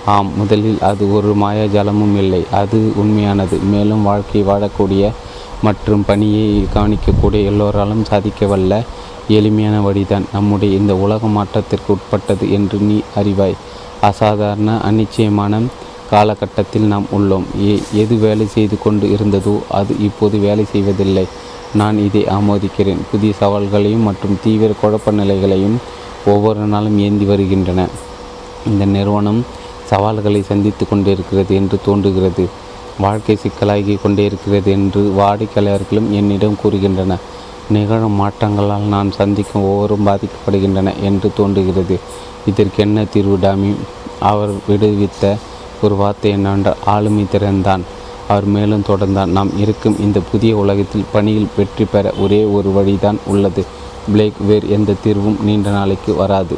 ஆம் 0.07 0.31
முதலில் 0.37 0.81
அது 0.81 1.05
ஒரு 1.15 1.31
மாயாஜாலமும் 1.43 2.17
இல்லை. 2.17 2.43
அது 2.51 2.93
உண்மையானது. 2.97 3.57
மேலும் 3.73 4.03
வாழ்க்கை 4.03 4.43
வாழக்கூடிய 4.43 5.13
மற்றும் 5.63 6.05
பணியை 6.05 6.65
கவனிக்கக்கூடிய 6.75 7.43
எல்லோராலும் 7.45 8.05
சாதிக்கவல்ல 8.11 8.83
எளிமையான 9.29 9.81
வழிதான். 9.81 10.27
நம்முடைய 10.33 10.77
இந்த 10.77 10.97
உலக 10.97 11.27
மாற்றத்திற்கு 11.27 11.93
உட்பட்டது 11.93 12.53
என்று 12.53 12.79
நீ 12.79 13.01
அறிவாய். 13.17 13.57
அசாதாரண 14.01 14.71
அநிச்சயமான 14.91 15.63
காலகட்டத்தில் 16.11 16.91
நாம் 16.93 17.07
உள்ளோம். 17.17 17.47
ஏ 17.69 17.83
எது 17.93 18.15
வேலை 18.17 18.47
செய்து 18.47 18.77
கொண்டு 18.79 19.07
இருந்ததோ 19.07 19.55
அது 19.69 19.95
இப்போது 19.99 20.39
வேலை 20.39 20.65
செய்வதில்லை. 20.65 21.27
நான் 21.75 21.99
இதை 21.99 22.23
ஆமோதிக்கிறேன். 22.25 23.01
புதிய 23.11 23.33
சவால்களையும் 23.41 24.07
மற்றும் 24.09 24.39
தீவிர 24.45 24.73
குழப்ப 24.83 25.13
நிலைகளையும் 25.13 25.77
ஒவ்வொரு 26.27 26.61
நாளும் 26.61 26.99
ஏந்தி 26.99 27.25
வருகின்றன. 27.25 27.87
இந்த 28.67 28.85
நிறுவனம் 28.85 29.41
சவால்களை 29.91 30.43
சந்தித்து 30.43 30.85
கொண்டிருக்கிறது 30.89 31.55
என்று 31.55 31.79
தோன்றுகிறது. 31.85 32.45
வாழ்க்கை 33.01 33.39
சிக்கலாகி 33.43 33.95
கொண்டே 34.03 34.25
இருக்கிறது 34.25 34.71
என்று 34.71 35.01
வாடிக்கையாளர்களும் 35.19 36.11
என்னிடம் 36.11 36.61
கூறுகின்றன 36.63 37.19
நிகழும் 37.71 38.19
மாற்றங்களால் 38.21 38.87
நான் 38.95 39.11
சந்திக்கும் 39.13 39.63
ஒவ்வொரும் 39.63 40.07
பாதிக்கப்படுகின்றன 40.07 40.93
என்று 41.03 41.31
தோன்றுகிறது. 41.37 41.97
இதற்கு 42.47 42.83
என்ன 42.83 43.05
தீர்வு? 43.05 43.37
டாமி 43.41 43.75
அவர் 44.21 44.53
விடுவித்த 44.69 45.37
ஒரு 45.83 45.95
வார்த்தை 45.95 46.31
என்னவென்றால் 46.31 46.83
ஆளுமை 46.85 47.25
திறன்தான் 47.33 47.83
அவர் 48.29 48.45
மேலும் 48.45 48.87
தொடர்ந்தார் 48.89 49.35
நாம் 49.37 49.59
இருக்கும் 49.59 49.99
இந்த 50.01 50.21
புதிய 50.31 50.57
உலகத்தில் 50.57 51.11
பணியில் 51.13 51.53
வெற்றி 51.57 51.85
பெற 51.85 52.13
ஒரே 52.19 52.45
ஒரு 52.45 52.71
வழிதான் 52.73 53.19
உள்ளது. 53.27 53.65
பிளேக் 54.13 54.41
வேறு 54.47 54.71
எந்த 54.71 54.95
தீர்வும் 55.05 55.39
நீண்ட 55.43 55.71
நாளைக்கு 55.71 56.15
வராது. 56.15 56.57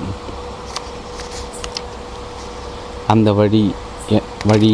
அந்த 3.12 3.28
வழி 3.38 3.62
வழி 4.50 4.72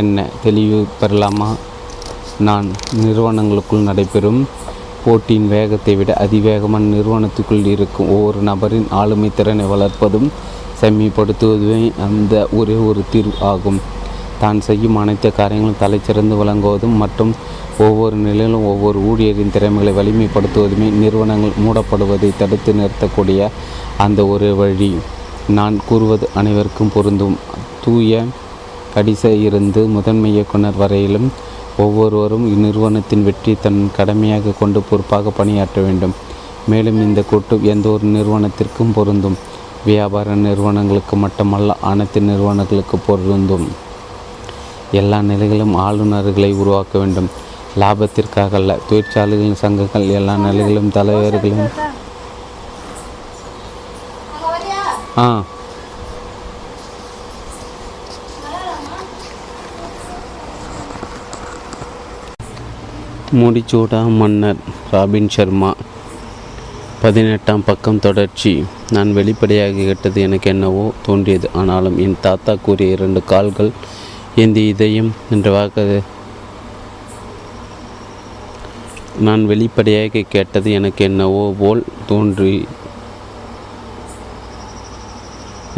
என்ன 0.00 0.24
தெளிவு 0.44 0.78
பெறலாமா? 1.00 1.48
நான் 2.48 2.66
நிறுவனங்களுக்குள் 3.02 3.86
நடைபெறும் 3.88 4.40
போட்டியின் 5.04 5.48
வேகத்தை 5.54 5.94
விட 5.98 6.12
அதிவேகமான 6.24 6.88
நிறுவனத்துக்குள் 6.94 7.68
இருக்கும் 7.74 8.10
ஒவ்வொரு 8.14 8.40
நபரின் 8.48 8.88
ஆளுமை 9.00 9.30
திறனை 9.38 9.66
வளர்ப்பதும் 9.72 10.28
செம்மைப்படுத்துவதுமே 10.80 11.82
அந்த 12.06 12.34
ஒரே 12.60 12.76
ஒரு 12.88 13.02
தீர்வு 13.12 13.36
ஆகும். 13.52 13.80
தான் 14.42 14.58
செய்யும் 14.68 14.98
அனைத்து 15.02 15.28
காரியங்களும் 15.38 15.80
தலைச்சிறந்து 15.82 16.34
வழங்குவதும் 16.40 16.96
மற்றும் 17.02 17.32
ஒவ்வொரு 17.86 18.16
நிலையிலும் 18.26 18.66
ஒவ்வொரு 18.72 18.98
ஊழியரின் 19.10 19.54
திறமைகளை 19.56 19.92
வலிமைப்படுத்துவதுமே 19.98 20.88
நிறுவனங்கள் 21.02 21.60
மூடப்படுவதை 21.64 22.30
தடுத்து 22.42 22.72
நிறுத்தக்கூடிய 22.80 23.50
அந்த 24.06 24.26
ஒரு 24.34 24.50
வழி. 24.62 24.90
நான் 25.48 25.80
கூறுவது 25.88 26.28
அனைவருக்கும் 26.34 26.90
பொருந்தும். 26.94 27.36
தூய 27.84 28.24
கடிச 28.94 29.28
இருந்து 29.28 29.86
முதன்மை 29.86 30.32
இயக்குனர் 30.32 30.76
வரையிலும் 30.76 31.32
ஒவ்வொருவரும் 31.78 32.46
இந்நிறுவனத்தின் 32.48 33.22
வெற்றி 33.22 33.56
தன் 33.62 33.90
கடமையாக 33.96 34.50
கொண்டு 34.60 34.80
பொறுப்பாக 34.80 35.30
பணியாற்ற 35.30 35.80
வேண்டும். 35.80 36.14
மேலும் 36.66 37.02
இந்த 37.02 37.22
கூட்டு 37.22 37.64
எந்த 37.64 37.88
ஒரு 37.88 38.06
நிறுவனத்திற்கும் 38.06 38.92
பொருந்தும். 38.94 39.36
வியாபார 39.84 40.34
நிறுவனங்களுக்கு 40.34 41.16
மட்டுமல்ல 41.16 41.76
அனைத்து 41.80 42.20
நிறுவனங்களுக்கு 42.20 42.98
பொருந்தும். 42.98 43.68
எல்லா 44.92 45.22
நிலைகளும் 45.22 45.76
ஆளுநர்களை 45.76 46.54
உருவாக்க 46.54 46.98
வேண்டும். 46.98 47.28
லாபத்திற்காக 47.80 48.52
அல்ல 48.52 48.78
தொழிற்சாலைகளின் 48.90 49.54
சங்கங்கள் 49.54 50.08
எல்லா 50.08 50.36
நிலைகளும் 50.36 50.90
தலைவர்களும் 50.90 51.96
ஆ. 55.18 55.26
முடிச்சூடா 63.34 64.16
மன்னர் 64.16 64.60
ராபின் 64.90 65.28
சர்மா 65.28 65.70
பதினெட்டாம் 67.02 67.64
பக்கம் 67.64 67.98
தொடர்ச்சி. 67.98 68.52
நான் 68.90 69.12
வெளிப்படையாக 69.12 69.72
கேட்டது 69.72 70.20
எனக்கு 70.20 70.50
என்னவோ 70.50 70.92
தோன்றியது. 71.06 71.50
ஆனாலும் 71.52 71.98
என் 71.98 72.16
தாத்தா 72.20 72.56
கூறிய 72.62 72.92
இரண்டு 72.92 73.24
கால்கள் 73.24 73.70
எந்த 74.36 74.60
இதயம் 74.60 75.12
என்ற 75.30 75.50
வாக்கு 75.50 75.84
நான் 79.18 79.46
வெளிப்படையாக 79.46 80.24
கேட்டது 80.28 80.72
எனக்கு 80.72 81.04
என்னவோ 81.04 81.54
போல் 81.58 81.84
தோன்றி 82.06 82.54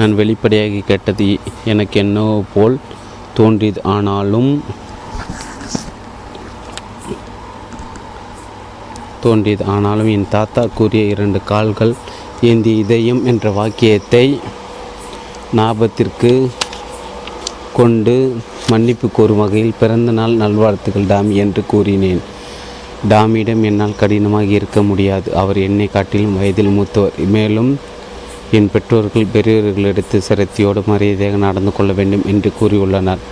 நான் 0.01 0.19
வெளிப்படையாக 0.21 0.85
கேட்டது 0.91 1.27
எனக்கு 1.73 1.97
என்னவோ 2.05 2.37
போல் 2.55 2.77
தோன்றியது. 3.39 3.81
ஆனாலும் 3.95 4.53
தோன்றியது. 9.25 9.65
ஆனாலும் 9.75 10.11
என் 10.15 10.31
தாத்தா 10.37 10.63
கூறிய 10.79 11.05
இரண்டு 11.15 11.41
கால்கள் 11.51 11.93
ஏந்தி 12.51 12.73
இதயம் 12.83 13.23
என்ற 13.31 13.51
வாக்கியத்தை 13.59 14.27
ஞாபகத்திற்கு 15.59 16.33
கொண்டு 17.79 18.15
மன்னிப்பு 18.71 19.07
கோரும் 19.17 19.43
வகையில் 19.43 19.79
பிறந்த 19.81 20.11
நாள் 20.19 20.41
நல்வாழ்த்துக்கள் 20.43 21.11
டாமி 21.13 21.35
என்று 21.45 21.63
கூறினேன். 21.73 22.23
டாமியிடம் 23.13 23.63
என்னால் 23.69 24.01
கடினமாக 24.01 24.57
இருக்க 24.59 24.81
முடியாது. 24.91 25.29
அவர் 25.43 25.59
என்னை 25.69 25.87
காட்டிலும் 25.95 26.37
வயதில் 26.39 26.77
மூத்தவர். 26.77 27.19
மேலும் 27.37 27.71
என் 28.57 28.71
பெற்றோர்கள் 28.73 29.33
பெரியவர்களிடத்து 29.35 30.19
சிரத்தியோடு 30.29 30.81
மரியாதையாக 30.87 31.37
நடந்து 31.37 31.73
கொள்ள 31.73 31.93
வேண்டும் 31.99 32.25
என்று 32.27 32.53
கூறியுள்ளனர். 32.61 33.23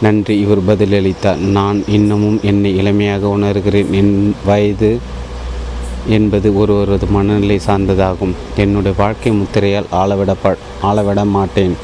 நன்றி 0.00 0.34
இவர் 0.44 0.62
பதிலளித்தார் 0.68 1.40
நான் 1.56 1.78
இன்னமும் 1.96 2.38
என்னை 2.42 2.70
இளமையாக 2.76 3.26
உணர்கிறேன். 3.36 3.90
என் 4.00 4.34
வயது 4.44 4.90
என்பது 6.16 6.48
ஒருவரது 6.56 7.06
மனநிலை 7.06 7.58
சார்ந்ததாகும். 7.66 8.34
என்னுடைய 8.56 8.94
வாழ்க்கை 8.98 9.32
முத்திரையால் 9.32 9.90
ஆளவிட 10.02 10.34
ஆளவிட 10.82 11.24
மாட்டேன் 11.36 11.74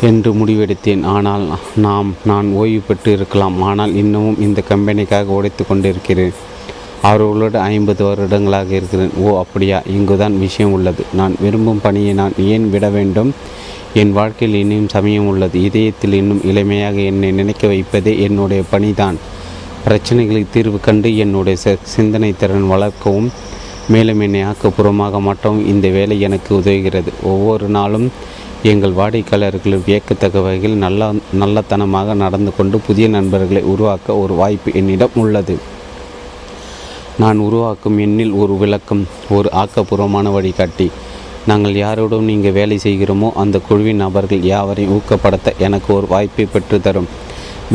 என்று 0.00 0.30
முடிவெடுத்தேன். 0.32 1.02
ஆனால் 1.14 1.46
நாம் 1.86 2.10
நான் 2.24 2.50
ஓய்வு 2.52 2.82
பெற்று 2.88 3.12
இருக்கலாம் 3.12 3.62
ஆனால் 3.62 3.94
இன்னமும் 4.02 4.40
இந்த 4.40 4.62
கம்பெனிக்காக 4.68 5.36
உடைத்து 5.38 5.66
கொண்டிருக்கிறேன். 5.66 6.36
அவர்களோடு 7.02 7.58
ஐம்பது 7.58 8.04
வருடங்களாக 8.04 8.74
இருக்கிறேன். 8.74 9.10
ஓ 9.16 9.38
அப்படியா? 9.38 9.82
இங்குதான் 9.90 10.38
விஷயம் 10.38 10.72
உள்ளது. 10.72 11.04
நான் 11.14 11.36
விரும்பும் 11.40 11.80
பணியை 11.82 12.12
நான் 12.12 12.32
ஏன் 12.38 12.70
விட 12.70 12.88
வேண்டும்? 12.88 13.34
என் 13.94 14.12
வாழ்க்கையில் 14.12 14.60
இன்னும் 14.60 14.88
சமயம் 14.88 15.26
உள்ளது. 15.26 15.62
இதயத்தில் 15.62 16.12
இன்னும் 16.12 16.44
இளமையாக 16.44 16.96
என்னை 16.96 17.32
நினைக்க 17.32 17.66
வைப்பதே 17.66 18.22
என்னுடைய 18.22 18.62
பணிதான். 18.72 19.14
பிரச்சனைகளுக்கு 19.88 20.46
தீர்வு 20.52 20.80
கண்டு 20.80 21.16
என்னுடைய 21.16 21.76
சிந்தனை 21.82 22.34
திறன் 22.36 22.66
வளர்க்கவும் 22.66 23.30
மேலும் 23.88 24.20
என்னை 24.20 24.44
ஆக்கப்பூர்வமாக 24.44 25.20
மாற்றவும் 25.20 25.66
இந்த 25.66 25.88
வேலை 25.88 26.20
எனக்கு 26.20 26.58
உதவுகிறது. 26.58 27.12
ஒவ்வொரு 27.22 27.68
நாளும் 27.68 28.10
எங்கள் 28.62 28.92
வாடிக்கையாளர்கள் 28.92 29.80
வியக்கத்தக்க 29.86 30.40
வகையில் 30.40 30.76
நல்ல 30.76 31.12
நல்லத்தனமாக 31.40 32.14
நடந்து 32.14 32.56
கொண்டு 32.56 32.78
புதிய 32.78 33.08
நண்பர்களை 33.08 33.62
உருவாக்க 33.62 34.16
ஒரு 34.16 34.34
வாய்ப்பு 34.34 34.70
என்னிடம் 34.74 35.10
உள்ளது. 35.14 35.76
நான் 37.22 37.38
உருவாக்கும் 37.44 37.96
எண்ணில் 38.02 38.34
ஒரு 38.40 38.54
விளக்கம் 38.56 39.00
ஒரு 39.36 39.48
ஆக்கப்பூர்வமான 39.60 40.32
வழிகாட்டி. 40.34 40.86
நாங்கள் 41.50 41.78
யாரோடும் 41.84 42.28
நீங்கள் 42.30 42.54
வேலை 42.58 42.76
செய்கிறோமோ 42.84 43.28
அந்த 43.42 43.56
குழுவின் 43.68 44.02
நபர்கள் 44.02 44.44
யாவரையும் 44.50 44.92
ஊக்கப்படுத்த 44.96 45.54
எனக்கு 45.66 45.88
ஒரு 45.94 46.06
வாய்ப்பை 46.12 46.46
பெற்றுத்தரும் 46.52 47.08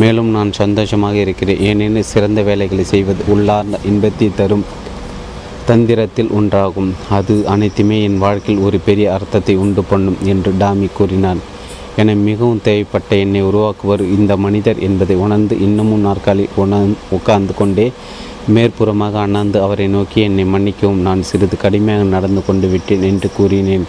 மேலும் 0.02 0.30
நான் 0.36 0.52
சந்தோஷமாக 0.62 1.18
இருக்கிறேன். 1.24 1.60
ஏனெனில் 1.70 2.12
சிறந்த 2.12 2.42
வேலைகளை 2.50 2.86
செய்வது 2.94 3.24
உள்ளார்ந்த 3.34 3.80
இன்பத்தை 3.92 4.30
தரும் 4.40 4.66
தந்திரத்தில் 5.70 6.34
ஒன்றாகும். 6.40 6.92
அது 7.18 7.36
அனைத்துமே 7.56 7.98
என் 8.08 8.22
வாழ்க்கையில் 8.26 8.66
ஒரு 8.70 8.80
பெரிய 8.88 9.10
அர்த்தத்தை 9.18 9.56
உண்டு 9.66 9.84
பண்ணும் 9.92 10.18
என்று 10.34 10.54
டாமி 10.64 10.90
கூறினான் 11.00 11.42
என 12.02 12.14
மிகவும் 12.28 12.62
தேவைப்பட்ட 12.64 13.16
என்னை 13.24 13.42
உருவாக்குவர் 13.44 14.02
இந்த 14.18 14.38
மனிதர் 14.38 14.80
என்பதை 14.88 15.16
உணர்ந்து 15.16 15.56
இன்னமும் 15.66 16.06
நாற்காலி 16.06 16.46
உணர் 16.56 16.94
உட்கார்ந்து 17.12 17.54
கொண்டே 17.56 17.92
மேற்புறமாக 18.54 19.20
அண்ணாந்து 19.20 19.58
அவரை 19.62 19.88
நோக்கி 19.88 20.22
என்னை 20.22 20.46
மன்னிக்கவும். 20.46 21.04
நான் 21.08 21.22
சிறிது 21.22 21.58
கடுமையாக 21.58 22.04
நடந்து 22.16 22.42
கொண்டு 22.46 22.68
விட்டேன் 22.68 23.04
என்று 23.10 23.30
கூறினேன். 23.38 23.86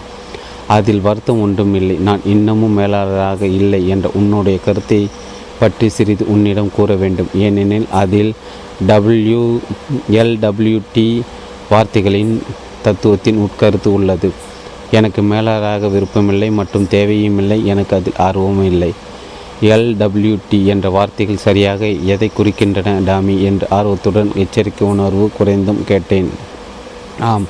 அதில் 0.67 1.01
வருத்தம் 1.01 1.41
ஒன்றும் 1.41 1.75
இல்லை. 1.75 1.97
நான் 2.09 2.21
இன்னமும் 2.25 2.77
மேலாளராக 2.81 3.47
இல்லை 3.47 3.89
என்ற 3.89 4.11
உன்னுடைய 4.15 4.59
கருத்தை 4.67 5.01
பற்றி 5.59 5.89
சிறிது 5.89 6.25
உன்னிடம் 6.35 6.71
கூற 6.77 6.95
வேண்டும். 6.95 7.33
ஏனெனில் 7.47 7.89
அதில் 8.03 8.33
டபிள்யூ 8.87 9.43
எல்டபிள்யூடி 10.23 11.09
வார்த்தைகளின் 11.71 12.43
தத்துவத்தின் 12.83 13.41
உட்கருத்து 13.47 13.91
உள்ளது. 13.99 14.31
எனக்கு 14.99 15.23
மேலாளராக 15.31 15.89
விருப்பமில்லை 15.95 16.49
மற்றும் 16.59 16.89
தேவையும் 16.95 17.39
இல்லை 17.43 17.59
எனக்கு 17.73 17.93
அதில் 17.99 18.21
ஆர்வமும் 18.27 18.71
இல்லை. 18.73 18.93
எல்டபிள்யூடி 19.75 20.59
என்ற 20.73 20.87
வார்த்தைகள் 20.97 21.45
சரியாக 21.47 21.87
எதை 22.13 22.29
குறிக்கின்றன 22.39 22.95
டாமி 23.09 23.37
என்று 23.49 23.67
ஆர்வத்துடன் 23.79 24.31
எச்சரிக்கை 24.43 24.87
உணர்வு 24.95 25.27
குறைந்தும் 25.39 25.85
கேட்டேன். 25.91 26.31
ஆம் 27.31 27.47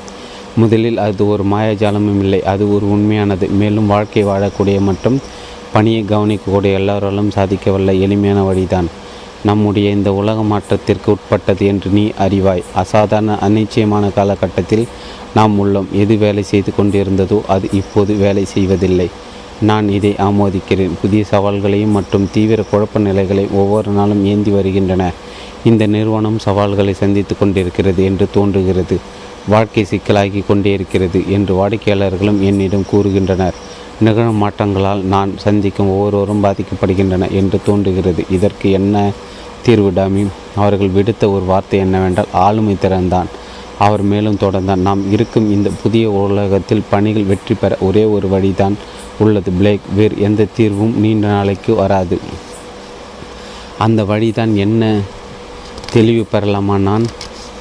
முதலில் 0.61 0.99
அது 1.07 1.23
ஒரு 1.33 1.45
மாயாஜாலமும் 1.53 2.21
இல்லை 2.25 2.41
அது 2.53 2.65
ஒரு 2.75 2.87
உண்மையானது. 2.95 3.47
மேலும் 3.61 3.91
வாழ்க்கை 3.95 4.23
வாழக்கூடிய 4.33 4.79
மற்றும் 4.89 5.19
பணியை 5.73 6.03
கவனிக்கக்கூடிய 6.11 6.73
எல்லோராலும் 6.81 7.33
சாதிக்கவல்ல 7.37 7.95
எளிமையான 8.07 8.43
வழிதான். 8.51 8.89
நம்முடைய 9.49 9.87
இந்த 9.97 10.11
உலக 10.21 10.43
மாற்றத்திற்கு 10.53 11.09
உட்பட்டது 11.15 11.65
என்று 11.73 11.89
நீ 11.97 12.05
அறிவாய். 12.27 12.63
அசாதாரண 12.83 13.33
அநிச்சயமான 13.47 14.05
காலகட்டத்தில் 14.19 14.85
நாம் 15.35 15.55
உள்ளோம் 15.63 15.89
எது 16.03 16.15
வேலை 16.17 16.43
செய்து 16.53 16.73
கொண்டிருந்ததோ 16.79 17.39
அது 17.55 17.69
இப்போது 17.81 18.15
வேலை 18.25 18.45
செய்வதில்லை. 18.55 19.09
நான் 19.69 19.87
இதை 19.89 20.13
ஆமோதிக்கிறேன். 20.29 20.95
புதிய 21.03 21.25
சவால்களையும் 21.31 21.97
மற்றும் 21.97 22.29
தீவிர 22.33 22.61
குழப்ப 22.71 23.03
நிலைகளை 23.09 23.45
ஒவ்வொரு 23.53 23.91
நாளும் 23.91 24.25
ஏந்தி 24.33 24.51
வருகின்றன. 24.51 25.05
இந்த 25.65 25.85
நிறுவனம் 25.87 26.39
சவால்களை 26.39 26.95
சந்தித்து 26.95 27.35
கொண்டிருக்கிறது 27.39 28.05
என்று 28.05 28.27
தோன்றுகிறது. 28.33 28.97
வாழ்க்கை 29.49 29.85
சிக்கலாகி 29.91 30.41
கொண்டே 30.47 30.73
இருக்கிறது 30.73 31.21
என்று 31.37 31.53
வாடிக்கையாளர்களும் 31.61 32.41
என்னிடம் 32.41 32.89
கூறுகின்றனர். 32.93 33.57
நிகழும் 34.01 34.43
மாற்றங்களால் 34.43 35.03
நான் 35.03 35.39
சந்திக்கும் 35.39 35.91
ஒவ்வொருவரும் 35.91 36.45
பாதிக்கப்படுகின்றன 36.45 37.31
என்று 37.31 37.61
தோன்றுகிறது. 37.67 38.25
இதற்கு 38.31 38.71
என்ன 38.71 39.11
தீர்வுடாமி 39.67 40.27
அவர்கள் 40.57 40.89
விடுத்த 40.89 41.31
ஒரு 41.31 41.45
வார்த்தை 41.45 41.79
என்னவென்றால் 41.79 42.27
ஆளுமை 42.33 42.77
திறன்தான். 42.83 43.27
அவர் 43.79 44.03
மேலும் 44.03 44.39
தொடர்ந்தார் 44.41 44.77
நாம் 44.77 45.13
இருக்கும் 45.13 45.53
இந்த 45.53 45.71
புதிய 45.83 46.11
உலகத்தில் 46.11 46.83
பணிகள் 46.91 47.25
வெற்றி 47.25 47.55
பெற 47.55 47.77
ஒரே 47.81 48.05
ஒரு 48.05 48.29
வழிதான் 48.29 48.77
உள்ளது 49.19 49.51
பிளேக். 49.51 49.81
வேறு 49.95 50.21
எந்த 50.21 50.47
தீர்வும் 50.57 51.01
நீண்ட 51.01 51.27
நாளைக்கு 51.27 51.75
வராது. 51.75 52.19
அந்த 53.79 54.05
வழிதான் 54.05 54.57
என்ன 54.57 55.01
தெளிவு 55.93 56.27
பெறலாமா 56.33 56.77
நான்? 56.77 57.05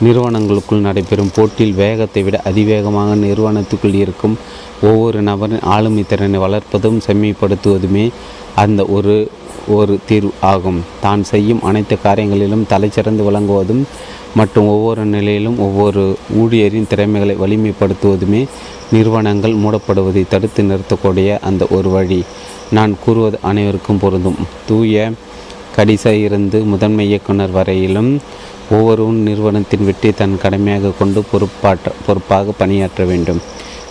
நிறுவனங்களுக்குள் 0.05 0.85
நடைபெறும் 0.87 1.33
போட்டியில் 1.35 1.79
வேகத்தை 1.83 2.21
விட 2.23 2.37
அதிவேகமாக 2.49 3.15
நிறுவனத்துக்குள் 3.25 3.97
இருக்கும் 4.03 4.35
ஒவ்வொரு 4.89 5.19
நபரின் 5.29 5.63
ஆளுமை 5.75 6.03
திறனை 6.11 6.39
வளர்ப்பதும் 6.45 6.99
செம்மைப்படுத்துவதுமே 7.07 8.05
அந்த 8.63 8.83
ஒரு 8.97 9.15
ஒரு 9.75 9.93
தீர்வு 10.07 10.31
ஆகும். 10.53 10.79
தான் 11.03 11.21
செய்யும் 11.31 11.61
அனைத்து 11.69 11.95
காரியங்களிலும் 12.05 12.65
தலைச்சிறந்து 12.71 13.23
விளங்குவதும் 13.27 13.83
மற்றும் 14.39 14.67
ஒவ்வொரு 14.73 15.03
நிலையிலும் 15.13 15.57
ஒவ்வொரு 15.65 16.03
ஊழியரின் 16.41 16.89
திறமைகளை 16.91 17.35
வலிமைப்படுத்துவதுமே 17.43 18.41
நிறுவனங்கள் 18.95 19.55
மூடப்படுவதை 19.63 20.23
தடுத்து 20.33 20.63
நிறுத்தக்கூடிய 20.71 21.37
அந்த 21.49 21.65
ஒரு 21.77 21.89
வழி. 21.95 22.19
நான் 22.77 22.93
கூறுவது 23.05 23.37
அனைவருக்கும் 23.49 24.01
பொருந்தும். 24.03 24.39
தூய 24.67 25.11
கடிச 25.75 26.05
இருந்து 26.25 26.57
முதன்மை 26.71 27.05
இயக்குனர் 27.11 27.53
வரையிலும் 27.57 28.11
ஒவ்வொருவரும் 28.71 29.21
நிறுவனத்தின் 29.21 29.85
வெற்றி 29.85 30.11
தன் 30.11 30.37
கடமையாக 30.41 30.91
கொண்டு 30.99 31.23
பொறுப்பாற்ற 31.31 31.91
பொறுப்பாக 32.07 32.51
பணியாற்ற 32.51 33.03
வேண்டும். 33.05 33.41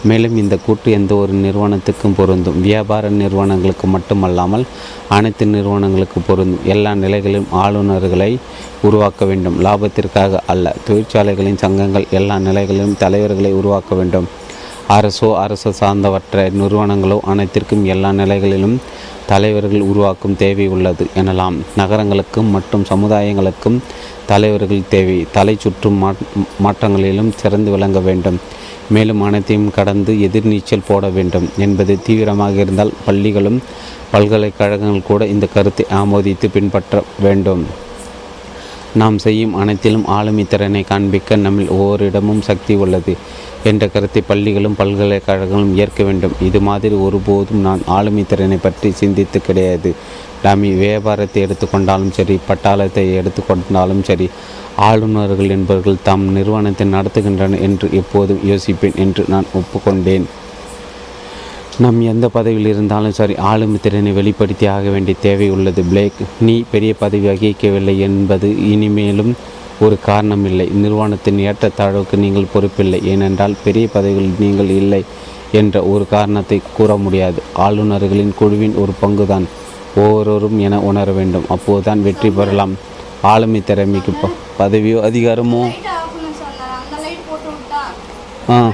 மேலும் 0.04 0.36
இந்த 0.36 0.56
கூட்டு 0.56 0.92
எந்த 0.92 1.14
ஒரு 1.14 1.32
நிறுவனத்துக்கும் 1.32 2.14
பொருந்தும். 2.16 2.60
வியாபார 2.60 3.08
நிறுவனங்களுக்கு 3.08 3.86
மட்டுமல்லாமல் 3.86 4.64
அனைத்து 5.08 5.46
நிறுவனங்களுக்கு 5.46 6.20
பொருந்தும். 6.20 6.60
எல்லா 6.64 6.94
நிலைகளிலும் 6.94 7.46
ஆளுநர்களை 7.52 8.36
உருவாக்க 8.82 9.24
வேண்டும். 9.24 9.64
லாபத்திற்காக 9.64 10.38
அல்ல 10.46 10.74
தொழிற்சாலைகளின் 10.86 11.58
சங்கங்கள் 11.58 12.06
எல்லா 12.10 12.38
நிலைகளிலும் 12.38 12.96
தலைவர்களை 12.98 13.52
உருவாக்க 13.52 13.94
வேண்டும். 13.94 14.28
அரசோ 14.88 15.34
அரசு 15.34 15.72
சார்ந்தவற்ற 15.72 16.50
நிறுவனங்களோ 16.60 17.20
அனைத்திற்கும் 17.20 17.84
எல்லா 17.84 18.12
நிலைகளிலும் 18.12 18.76
தலைவர்கள் 19.26 19.80
உருவாக்கும் 19.80 20.36
தேவை 20.36 20.68
உள்ளது 20.68 21.06
எனலாம். 21.16 21.56
நகரங்களுக்கும் 21.76 22.50
மற்றும் 22.50 22.84
சமுதாயங்களுக்கும் 22.88 23.78
தலைவர்கள் 24.26 24.88
தேவை. 24.88 25.26
தலை 25.32 25.56
சுற்றும் 25.60 26.16
மாற்றங்களிலும் 26.64 27.30
சிறந்து 27.36 27.70
விளங்க 27.70 28.00
வேண்டும். 28.00 28.40
மேலும் 28.90 29.22
அனைத்தையும் 29.22 29.70
கடந்து 29.70 30.12
எதிர்நீச்சல் 30.12 30.88
போட 30.88 31.08
வேண்டும். 31.08 31.48
என்பது 31.58 32.02
தீவிரமாக 32.02 32.52
இருந்தால் 32.52 32.92
பள்ளிகளும் 33.04 33.62
பல்கலைக்கழகங்கள் 34.12 35.08
கூட 35.10 35.26
இந்த 35.26 35.46
கருத்தை 35.54 35.86
ஆமோதித்து 35.92 36.48
பின்பற்ற 36.52 37.02
வேண்டும். 37.20 37.64
நாம் 39.00 39.16
செய்யும் 39.24 39.54
அனைத்திலும் 39.60 40.06
ஆளுமை 40.16 40.44
திறனை 40.52 40.82
காண்பிக்க 40.90 41.36
நம்மில் 41.44 41.70
ஒவ்வொரு 41.76 42.06
சக்தி 42.48 42.74
உள்ளது 42.74 43.14
என்ற 43.70 43.86
கருத்தை 43.86 44.20
பள்ளிகளும் 44.28 44.76
பல்கலைக்கழகங்களும் 44.80 45.76
ஏற்க 45.82 46.02
வேண்டும். 46.08 46.34
இது 46.48 46.60
மாதிரி 46.68 46.96
ஒருபோதும் 47.06 47.62
நான் 47.66 47.82
ஆளுமை 47.96 48.24
திறனை 48.32 48.58
பற்றி 48.66 48.90
சிந்தித்து 49.00 49.40
கிடையாது. 49.40 49.90
டாமி 50.42 50.70
வியாபாரத்தை 50.82 51.40
எடுத்துக்கொண்டாலும் 51.46 52.14
சரி 52.18 52.36
பட்டாளத்தை 52.48 53.04
எடுத்துக்கொண்டாலும் 53.20 54.02
சரி 54.08 54.28
ஆளுநர்கள் 54.88 55.52
என்பவர்கள் 55.56 56.04
தாம் 56.08 56.26
நிறுவனத்தை 56.36 56.86
நடத்துகின்றனர் 56.96 57.64
என்று 57.68 57.88
எப்போதும் 58.00 58.44
யோசிப்பேன் 58.50 58.98
என்று 59.04 59.24
நான் 59.34 59.52
ஒப்புக்கொண்டேன். 59.60 60.26
நம் 61.78 62.00
எந்த 62.00 62.28
பதவியில் 62.28 62.70
இருந்தாலும் 62.70 63.12
சரி 63.12 63.36
ஆளுமை 63.36 63.78
திறனை 63.82 64.12
வெளிப்படுத்தி 64.12 64.66
ஆக 64.66 64.88
வேண்டிய 64.88 65.16
தேவை 65.22 65.50
உள்ளது. 65.50 65.82
பிளேக் 65.82 66.12
நீ 66.40 66.64
பெரிய 66.70 66.94
பதவி 66.98 67.26
வகிக்கவில்லை 67.26 67.98
என்பது 67.98 68.70
இனிமேலும் 68.70 69.36
ஒரு 69.80 69.98
காரணம் 70.00 70.44
இல்லை 70.44 70.66
நிறுவனத்தின் 70.66 71.38
ஏற்றத்தாழ்வுக்கு 71.38 72.16
நீங்கள் 72.16 72.46
பொறுப்பில்லை. 72.54 73.04
ஏனென்றால் 73.04 73.56
பெரிய 73.64 73.88
பதவிகளில் 73.92 74.34
நீங்கள் 74.38 74.68
இல்லை 74.68 75.04
என்ற 75.52 75.82
ஒரு 75.82 76.06
காரணத்தை 76.08 76.60
கூற 76.76 76.96
முடியாது. 76.96 77.42
ஆளுநர்களின் 77.52 78.34
குழுவின் 78.38 78.74
ஒரு 78.74 78.92
பங்குதான். 79.02 79.44
ஒவ்வொருவரும் 79.96 80.60
என 80.60 80.80
உணர 80.80 81.12
வேண்டும். 81.12 81.44
அப்போதுதான் 81.48 82.02
வெற்றி 82.02 82.30
பெறலாம். 82.30 82.76
ஆளுமை 83.22 83.64
திறமைக்கு 83.64 84.12
பதவியோ 84.58 84.98
அதிகாரமோ? 84.98 85.70
ஆ. 88.50 88.72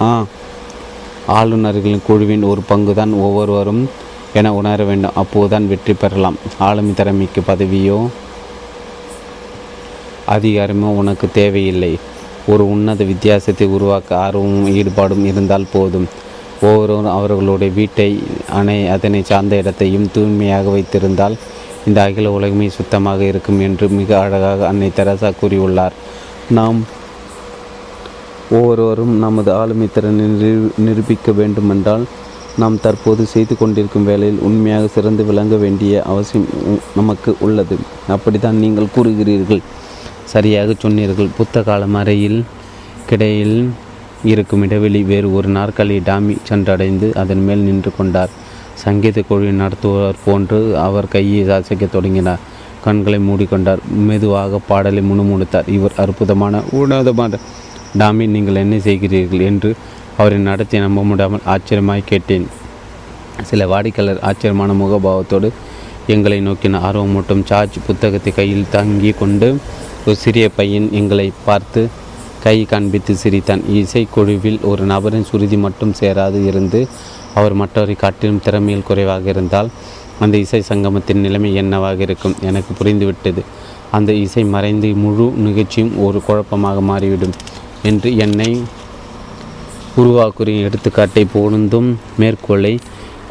ஆ. 0.00 0.24
ஆளுநர்களின் 1.26 2.06
குழுவின் 2.06 2.42
ஒரு 2.42 2.62
பங்கு 2.66 2.94
தான் 2.94 3.12
ஒவ்வொருவரும் 3.12 3.82
என 4.34 4.52
உணர 4.54 4.84
வேண்டும். 4.84 5.16
அப்போதுதான் 5.22 5.68
வெற்றி 5.68 5.94
பெறலாம். 5.94 6.36
ஆளுமை 6.58 6.94
திறமைக்கு 6.94 7.40
பதவியோ 7.46 7.98
அதிகாரமோ 10.34 10.88
உனக்கு 11.00 11.30
தேவையில்லை. 11.30 11.92
ஒரு 12.46 12.70
உன்னத 12.70 13.04
வித்தியாசத்தை 13.04 13.66
உருவாக்க 13.66 14.16
ஆர்வமும் 14.16 14.68
ஈடுபாடும் 14.78 15.24
இருந்தால் 15.24 15.72
போதும். 15.72 16.06
ஒவ்வொருவரும் 16.62 17.14
அவர்களுடைய 17.16 17.72
வீட்டை 17.72 18.22
அணை 18.58 18.88
அதனை 18.88 19.20
சார்ந்த 19.22 19.56
இடத்தையும் 19.56 20.10
தூய்மையாக 20.14 20.70
வைத்திருந்தால் 20.70 21.36
இந்த 21.86 21.98
அகில 22.02 22.30
உலகமே 22.30 22.68
சுத்தமாக 22.68 23.22
இருக்கும் 23.24 23.60
என்று 23.60 23.88
மிக 23.88 24.10
அழகாக 24.18 24.66
அன்னை 24.66 24.90
தெரசா 24.96 25.30
கூறியுள்ளார். 25.40 25.92
நாம் 26.50 26.78
ஒவ்வொருவரும் 28.56 29.14
நமது 29.24 29.50
ஆளுமை 29.60 29.86
திறனை 29.94 30.26
நிரூபிக்க 30.86 31.32
வேண்டுமென்றால் 31.32 32.04
நாம் 32.62 32.80
தற்போது 32.80 33.22
செய்து 33.34 33.54
கொண்டிருக்கும் 33.58 34.08
வேலையில் 34.10 34.40
உண்மையாக 34.48 34.86
சிறந்து 34.86 35.22
விளங்க 35.24 35.56
வேண்டிய 35.56 36.02
அவசியம் 36.02 36.48
நமக்கு 36.96 37.30
உள்ளது. 37.46 37.76
அப்படித்தான் 38.08 38.58
நீங்கள் 38.64 38.92
கூறுகிறீர்கள். 38.96 39.62
சரியாக 40.24 40.74
சொன்னீர்கள். 40.78 41.30
புத்த 41.36 41.62
காலம் 41.62 41.96
அறையில் 42.00 42.40
கிடையில் 43.10 43.56
இருக்கும் 44.24 44.62
இடைவெளி 44.62 45.02
வேறு 45.02 45.28
ஒரு 45.34 45.48
நாற்காலி 45.48 45.96
டாமி 46.04 46.34
சென்றடைந்து 46.48 47.08
அதன் 47.22 47.44
மேல் 47.44 47.66
நின்று 47.68 47.90
கொண்டார். 47.96 48.32
சங்கீத 48.74 49.22
குழுவை 49.28 49.54
நடத்துவார் 49.62 50.22
போன்று 50.24 50.60
அவர் 50.86 51.12
கையை 51.14 51.42
அசைக்க 51.56 51.86
தொடங்கினார். 51.86 52.44
கண்களை 52.84 53.18
மூடிக்கொண்டார். 53.28 53.82
மெதுவாக 54.08 54.60
பாடலை 54.68 55.02
முணுமுணுத்தார். 55.10 55.68
இவர் 55.68 55.98
அற்புதமான 56.04 56.62
உன்னதமான 56.70 57.38
டாமி 58.00 58.24
நீங்கள் 58.34 58.60
என்ன 58.64 58.76
செய்கிறீர்கள் 58.86 59.44
என்று 59.50 59.70
அவரை 60.18 60.38
நடத்தி 60.48 60.76
நம்ப 60.78 61.02
முடியாமல் 61.10 61.46
ஆச்சரியமாய் 61.54 62.10
கேட்டேன். 62.10 62.46
சில 63.50 63.66
வாடிக்கையாளர் 63.72 64.22
ஆச்சரியமான 64.28 64.72
முகபாவத்தோடு 64.82 65.48
எங்களை 66.14 66.38
நோக்கின 66.46 66.80
ஆர்வமூட்டும் 66.88 67.44
சார்ஜ் 67.50 67.76
புத்தகத்தை 67.86 68.32
கையில் 68.32 68.70
தங்கி 68.70 69.12
கொண்டு 69.20 69.48
ஒரு 70.06 70.16
சிறிய 70.16 70.46
பையன் 70.58 70.88
எங்களை 71.00 71.26
பார்த்து 71.44 71.82
கை 72.44 72.56
காண்பித்து 72.70 73.12
சிரித்தான். 73.16 73.62
இசைக்குழுவில் 73.78 74.60
ஒரு 74.70 74.84
நபரின் 74.92 75.28
சுருதி 75.30 75.58
மட்டும் 75.64 75.92
சேராது 76.00 76.38
இருந்து 76.50 76.80
அவர் 77.34 77.54
மற்றவரை 77.60 77.96
காட்டிலும் 77.96 78.40
திறமையில் 78.46 78.88
குறைவாக 78.88 79.28
இருந்தால் 79.28 79.68
அந்த 80.24 80.36
இசை 80.44 80.60
சங்கமத்தின் 80.68 81.22
நிலைமை 81.26 81.50
என்னவாக 81.54 82.02
இருக்கும்? 82.06 82.34
எனக்கு 82.48 82.72
புரிந்துவிட்டது. 82.78 83.42
அந்த 83.96 84.10
இசை 84.24 84.42
மறைந்து 84.54 84.88
முழு 85.04 85.26
நிகழ்ச்சியும் 85.46 85.94
ஒரு 86.06 86.18
குழப்பமாக 86.26 86.80
மாறிவிடும். 86.90 87.34
என்று 87.88 88.10
என்னை 88.24 88.50
உருவாக்குறின் 90.00 90.64
எடுத்துக்காட்டை 90.66 91.24
பொருந்தும் 91.32 91.88
மேற்கோளை 92.20 92.74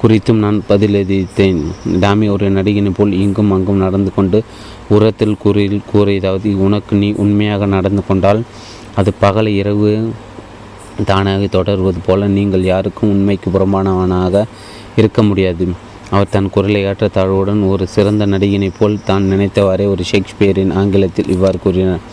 குறித்தும் 0.01 0.41
நான் 0.43 0.59
பதிலளித்தேன். 0.69 1.59
டாமி 2.03 2.27
ஒரு 2.33 2.45
நடிகனை 2.51 2.91
போல் 2.97 3.11
இங்கும் 3.23 3.51
அங்கும் 3.51 3.83
நடந்து 3.85 4.11
கொண்டு 4.15 4.39
உரத்தில் 4.89 5.39
கூறில் 5.43 5.81
கூறியதாவது 5.91 6.49
உனக்கு 6.65 6.95
நீ 6.95 7.09
உண்மையாக 7.23 7.65
நடந்து 7.75 8.03
கொண்டால் 8.07 8.41
அது 8.95 9.11
பகல 9.19 9.49
இரவு 9.61 9.91
தானாக 11.09 11.43
தொடர்வது 11.47 11.99
போல 12.05 12.27
நீங்கள் 12.37 12.63
யாருக்கும் 12.63 13.09
உண்மைக்கு 13.09 13.49
புறம்பானவனாக 13.49 14.43
இருக்க 14.97 15.21
முடியாது. 15.23 15.65
அவர் 16.09 16.33
தன் 16.35 16.49
குரலை 16.49 16.81
ஏற்றத்தாழ்வுடன் 16.85 17.61
ஒரு 17.69 17.83
சிறந்த 17.87 18.23
நடிகனைப் 18.25 18.77
போல் 18.79 19.03
தான் 19.05 19.29
நினைத்தவாறே 19.31 19.85
ஒரு 19.93 20.03
ஷேக்ஸ்பியரின் 20.11 20.73
ஆங்கிலத்தில் 20.73 21.31
இவ்வாறு 21.35 21.59
கூறினார். 21.63 22.03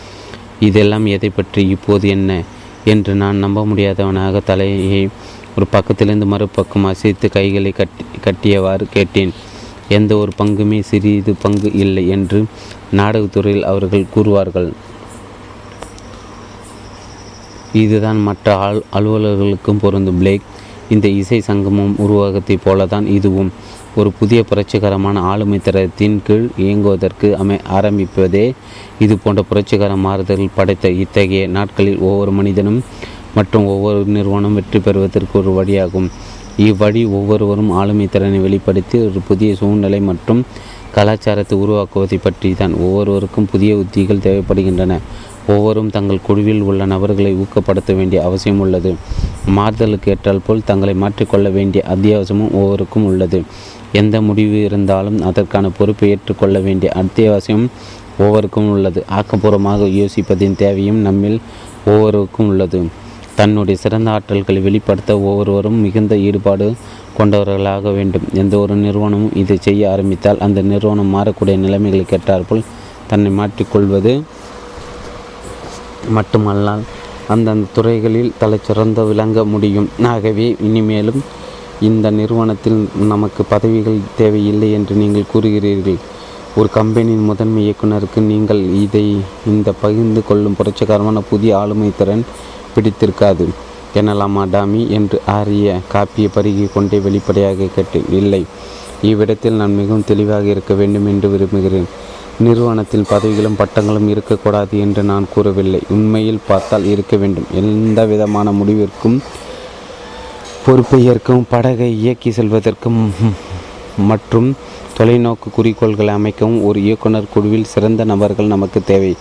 இதெல்லாம் 0.59 1.05
எதை 1.05 1.29
பற்றி 1.29 1.67
இப்போது 1.67 2.07
என்ன 2.07 2.43
என்று 2.85 3.15
நான் 3.15 3.35
நம்ப 3.35 3.65
முடியாதவனாக 3.65 4.41
தலையை 4.43 5.09
ஒரு 5.55 5.65
பக்கத்திலிருந்து 5.71 6.25
மறுபக்கம் 6.25 6.85
அசைத்து 6.85 7.29
கைகளை 7.29 7.71
கட்டி 7.71 8.05
கட்டியவாறு 8.23 8.85
கேட்டேன். 8.93 9.33
எந்த 9.89 10.17
ஒரு 10.17 10.31
பங்குமே 10.37 10.79
சிறிது 10.79 11.33
பங்கு 11.41 11.73
இல்லை 11.73 12.07
என்று 12.07 12.45
நாடகத்துறையில் 12.91 13.63
அவர்கள் 13.63 14.05
கூறுவார்கள். 14.15 14.71
இதுதான் 17.73 18.21
மற்ற 18.21 18.55
ஆள் 18.55 18.81
அலுவலர்களுக்கும் 18.93 19.79
பொருந்தும். 19.81 20.17
பிளேக் 20.17 20.41
இந்த 20.89 21.07
இசை 21.07 21.41
சங்கமம் 21.41 21.97
உருவாகத்தைப் 21.97 22.61
போலதான் 22.65 23.05
இதுவும். 23.05 23.51
ஒரு 23.97 24.09
புதிய 24.17 24.39
புரட்சிகரமான 24.49 25.21
ஆளுமை 25.29 25.57
தரத்தின் 25.59 26.17
கீழ் 26.25 26.47
இயங்குவதற்கு 26.63 27.27
அமை 27.41 27.57
ஆரம்பிப்பதே 27.77 28.43
இது 29.03 29.13
போன்ற 29.17 29.41
புரட்சிகர 29.49 29.93
மாறுதல் 30.03 30.43
படைத்த 30.57 30.89
இத்தகைய 31.03 31.47
நாட்களில் 31.55 32.03
ஒவ்வொரு 32.07 32.31
மனிதனும் 32.31 32.81
மற்றும் 33.37 33.65
ஒவ்வொரு 33.73 34.01
நிறுவனம் 34.15 34.57
வெற்றி 34.57 34.79
பெறுவதற்கு 34.79 35.35
ஒரு 35.41 35.51
வழியாகும். 35.59 36.09
இவ்வழி 36.67 37.01
ஒவ்வொருவரும் 37.17 37.71
ஆளுமை 37.79 38.05
திறனை 38.07 38.39
வெளிப்படுத்தி 38.39 38.99
ஒரு 39.07 39.21
புதிய 39.29 39.55
சூழ்நிலை 39.55 39.99
மற்றும் 40.09 40.43
கலாச்சாரத்தை 40.95 41.55
உருவாக்குவதை 41.63 42.17
பற்றி 42.21 42.49
தான் 42.61 42.73
ஒவ்வொருவருக்கும் 42.85 43.49
புதிய 43.51 43.75
உத்திகள் 43.81 44.23
தேவைப்படுகின்றன. 44.27 44.93
ஒவ்வொரும் 45.47 45.91
தங்கள் 45.95 46.25
குழுவில் 46.27 46.63
உள்ள 46.69 46.85
நபர்களை 46.93 47.31
ஊக்கப்படுத்த 47.43 47.95
வேண்டிய 47.95 48.23
அவசியம் 48.27 48.59
உள்ளது. 48.59 48.91
மாறுதலுக்கு 49.57 50.11
ஏற்றால் 50.13 50.45
போல் 50.47 50.67
தங்களை 50.69 50.95
மாற்றிக்கொள்ள 51.03 51.51
வேண்டிய 51.51 51.83
அத்தியாவசியமும் 51.93 52.55
ஒவ்வொருக்கும் 52.61 53.07
உள்ளது. 53.11 53.41
எந்த 53.93 54.21
முடிவு 54.21 54.63
இருந்தாலும் 54.63 55.21
அதற்கான 55.21 55.69
பொறுப்பை 55.69 56.09
ஏற்றுக்கொள்ள 56.09 56.59
வேண்டிய 56.59 56.91
அத்தியாவசியம் 56.95 57.67
ஒவ்வொருக்கும் 58.17 58.69
உள்ளது. 58.69 59.05
ஆக்கப்பூர்வமாக 59.11 59.87
யோசிப்பதின் 59.99 60.55
தேவையும் 60.55 60.97
நம்மில் 60.97 61.39
ஒவ்வொருவருக்கும் 61.85 62.47
உள்ளது. 62.47 62.87
தன்னுடைய 63.35 63.79
சிறந்த 63.79 64.11
ஆற்றல்களை 64.11 64.61
வெளிப்படுத்த 64.61 65.19
ஒவ்வொருவரும் 65.19 65.79
மிகுந்த 65.79 66.17
ஈடுபாடு 66.17 66.73
கொண்டவர்களாக 67.17 67.91
வேண்டும். 67.91 68.21
எந்த 68.33 68.57
ஒரு 68.57 68.75
நிறுவனமும் 68.75 69.35
இதை 69.35 69.57
செய்ய 69.61 69.91
ஆரம்பித்தால் 69.91 70.39
அந்த 70.39 70.61
நிறுவனம் 70.61 71.15
மாறக்கூடிய 71.15 71.57
நிலைமைகளை 71.57 72.05
கேட்டாற்போல் 72.09 72.63
தன்னை 73.07 73.31
மாற்றிக்கொள்வது 73.31 74.21
மட்டுமல்லால் 76.15 76.81
அந்தந்த 77.27 77.67
துறைகளில் 77.73 78.31
தலை 78.37 78.59
சிறந்து 78.61 79.05
விளங்க 79.05 79.45
முடியும். 79.45 79.89
ஆகவே 80.03 80.55
இனிமேலும் 80.63 81.21
இந்த 81.87 82.07
நிறுவனத்தில் 82.11 82.79
நமக்கு 83.11 83.41
பதவிகள் 83.51 83.99
தேவையில்லை 84.17 84.69
என்று 84.77 84.93
நீங்கள் 84.95 85.31
கூறுகிறீர்கள். 85.33 85.99
ஒரு 86.57 86.69
கம்பெனியின் 86.77 87.27
முதன்மை 87.29 87.61
இயக்குனருக்கு 87.65 88.19
நீங்கள் 88.31 88.61
இதை 88.83 89.05
இந்த 89.51 89.69
பகிர்ந்து 89.81 90.21
கொள்ளும் 90.29 90.57
புரட்சிகரமான 90.59 91.21
புதிய 91.29 91.51
ஆளுமை 91.57 91.89
திறன் 91.97 92.23
பிடித்திருக்காது 92.73 93.47
எனலாமா 93.99 94.43
டாமி 94.53 94.81
என்று 94.97 95.17
ஆரிய 95.37 95.79
காப்பியை 95.93 96.29
பருகி 96.35 96.65
கொண்டே 96.73 96.97
வெளிப்படையாக 97.05 97.69
கேட்டேன் 97.75 98.09
இல்லை 98.19 98.41
இவ்விடத்தில் 99.09 99.59
நான் 99.59 99.77
மிகவும் 99.79 100.07
தெளிவாக 100.09 100.45
இருக்க 100.53 100.73
வேண்டும் 100.73 101.07
என்று 101.11 101.27
விரும்புகிறேன். 101.29 101.87
நிறுவனத்தில் 102.45 103.09
பதவிகளும் 103.11 103.57
பட்டங்களும் 103.61 104.09
இருக்கக்கூடாது 104.13 104.79
என்று 104.79 105.01
நான் 105.03 105.25
கூறவில்லை. 105.33 105.81
உண்மையில் 105.95 106.45
பார்த்தால் 106.47 106.85
இருக்க 106.85 107.15
வேண்டும். 107.17 107.47
எந்த 107.61 108.05
விதமான 108.05 108.51
முடிவிற்கும் 108.51 109.17
பொறுப்பை 110.63 110.99
ஏற்கவும் 111.11 111.45
படகை 111.51 111.87
இயக்கி 112.01 112.29
செல்வதற்கும் 112.37 112.97
மற்றும் 114.09 114.47
தொலைநோக்கு 114.97 115.47
குறிக்கோள்களை 115.57 116.13
அமைக்கவும் 116.19 116.57
ஒரு 116.67 116.79
இயக்குனர் 116.87 117.29
குழுவில் 117.33 117.69
சிறந்த 117.73 118.01
நபர்கள் 118.11 118.51
நமக்கு 118.53 118.79
தேவை. 118.89 119.11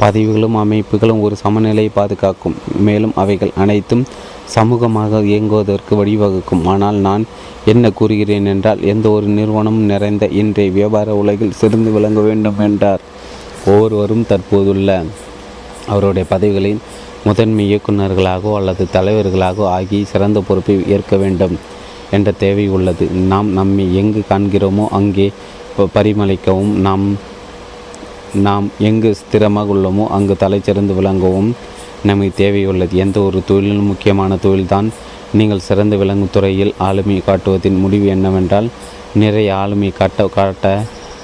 பதவிகளும் 0.00 0.56
அமைப்புகளும் 0.62 1.22
ஒரு 1.26 1.36
சமநிலையை 1.42 1.90
பாதுகாக்கும். 1.94 2.56
மேலும் 2.86 3.14
அவைகள் 3.22 3.52
அனைத்தும் 3.62 4.04
சமூகமாக 4.54 5.22
இயங்குவதற்கு 5.32 5.92
வழிவகுக்கும். 6.00 6.64
ஆனால் 6.72 6.98
நான் 7.06 7.24
என்ன 7.72 7.92
கூறுகிறேன் 7.98 8.48
என்றால் 8.54 8.82
எந்த 8.92 9.08
ஒரு 9.16 9.28
நிறுவனமும் 9.38 9.90
நிறைந்த 9.92 10.26
இன்றைய 10.42 10.70
வியாபார 10.78 11.14
உலகில் 11.22 11.58
சிறந்து 11.60 11.92
விளங்க 11.96 12.20
வேண்டும் 12.28 12.60
என்றார். 12.68 13.04
ஒவ்வொருவரும் 13.66 14.26
தற்போதுள்ள 14.32 14.90
அவருடைய 15.92 16.24
பதவிகளின் 16.34 16.80
முதன்மை 17.24 17.64
இயக்குநர்களாகவோ 17.72 18.52
அல்லது 18.60 18.84
தலைவர்களாகவோ 18.92 19.66
ஆகி 19.78 19.98
சிறந்த 20.12 20.38
பொறுப்பை 20.48 20.74
ஏற்க 20.94 21.16
வேண்டும் 21.16 21.54
என்ற 22.16 22.28
தேவை 22.44 22.64
உள்ளது. 22.76 23.04
நாம் 23.32 23.50
நம்மை 23.58 23.84
எங்கு 24.00 24.22
காண்கிறோமோ 24.30 24.86
அங்கே 24.98 25.26
பரிமளிக்கவும். 25.94 26.72
நாம் 26.86 27.04
நாம் 28.46 28.66
எங்கு 28.88 29.10
ஸ்திரமாக 29.20 29.72
உள்ளோமோ 29.74 30.04
அங்கு 30.16 30.34
தலைச்சிறந்து 30.40 30.94
விளங்கவும் 30.98 31.50
நமக்கு 32.08 32.34
தேவையுள்ளது. 32.42 32.94
எந்த 33.04 33.20
ஒரு 33.20 33.40
தொழிலும் 33.50 33.90
முக்கியமான 33.92 34.36
தொழில்தான் 34.44 34.88
நீங்கள் 35.38 35.66
சிறந்து 35.68 35.96
விளங்கும் 35.98 36.32
துறையில் 36.32 36.72
ஆளுமை 36.86 37.16
காட்டுவதின் 37.26 37.78
முடிவு 37.84 38.06
என்னவென்றால் 38.06 38.68
நிறைய 39.14 39.48
ஆளுமை 39.56 39.90
காட்ட 39.98 40.26
காட்ட 40.34 40.66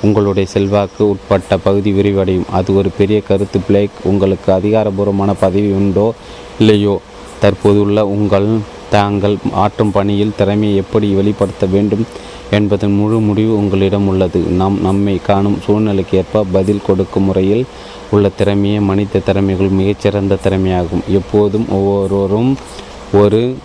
உங்களுடைய 0.03 0.49
செல்வாக்கு 0.49 1.09
உட்பட்ட 1.09 1.59
பகுதி 1.59 1.93
விரிவடையும். 1.93 2.49
அது 2.53 2.77
ஒரு 2.77 2.91
பெரிய 2.99 3.21
கருத்து 3.21 3.61
பிளேக். 3.69 3.97
உங்களுக்கு 4.05 4.53
அதிகாரபூர்வமான 4.53 5.35
பதவி 5.41 5.71
உண்டோ 5.71 6.15
இல்லையோ 6.59 7.01
தற்போதுள்ள 7.41 8.07
உங்கள் 8.07 8.49
தாங்கள் 8.91 9.37
ஆற்றும் 9.53 9.93
பணியில் 9.93 10.37
திறமையை 10.37 10.77
எப்படி 10.77 11.09
வெளிப்படுத்த 11.13 11.67
வேண்டும் 11.67 12.05
என்பதன் 12.51 12.95
முழு 12.95 13.21
முடிவு 13.21 13.57
உங்களிடம் 13.57 14.09
உள்ளது. 14.09 14.41
நாம் 14.61 14.77
நம்மை 14.83 15.21
காணும் 15.27 15.59
சூழ்நிலைக்கு 15.65 16.17
ஏற்ப 16.17 16.45
பதில் 16.53 16.87
கொடுக்கும் 16.87 17.25
முறையில் 17.25 17.65
உள்ள 18.11 18.31
திறமையே 18.39 18.81
மனித 18.81 19.19
திறமைகள் 19.19 19.69
மிகச்சிறந்த 19.69 20.39
திறமையாகும். 20.45 21.05
எப்போதும் 21.09 21.67
ஒவ்வொருவரும் 21.71 22.57
ஒரு 23.13 23.57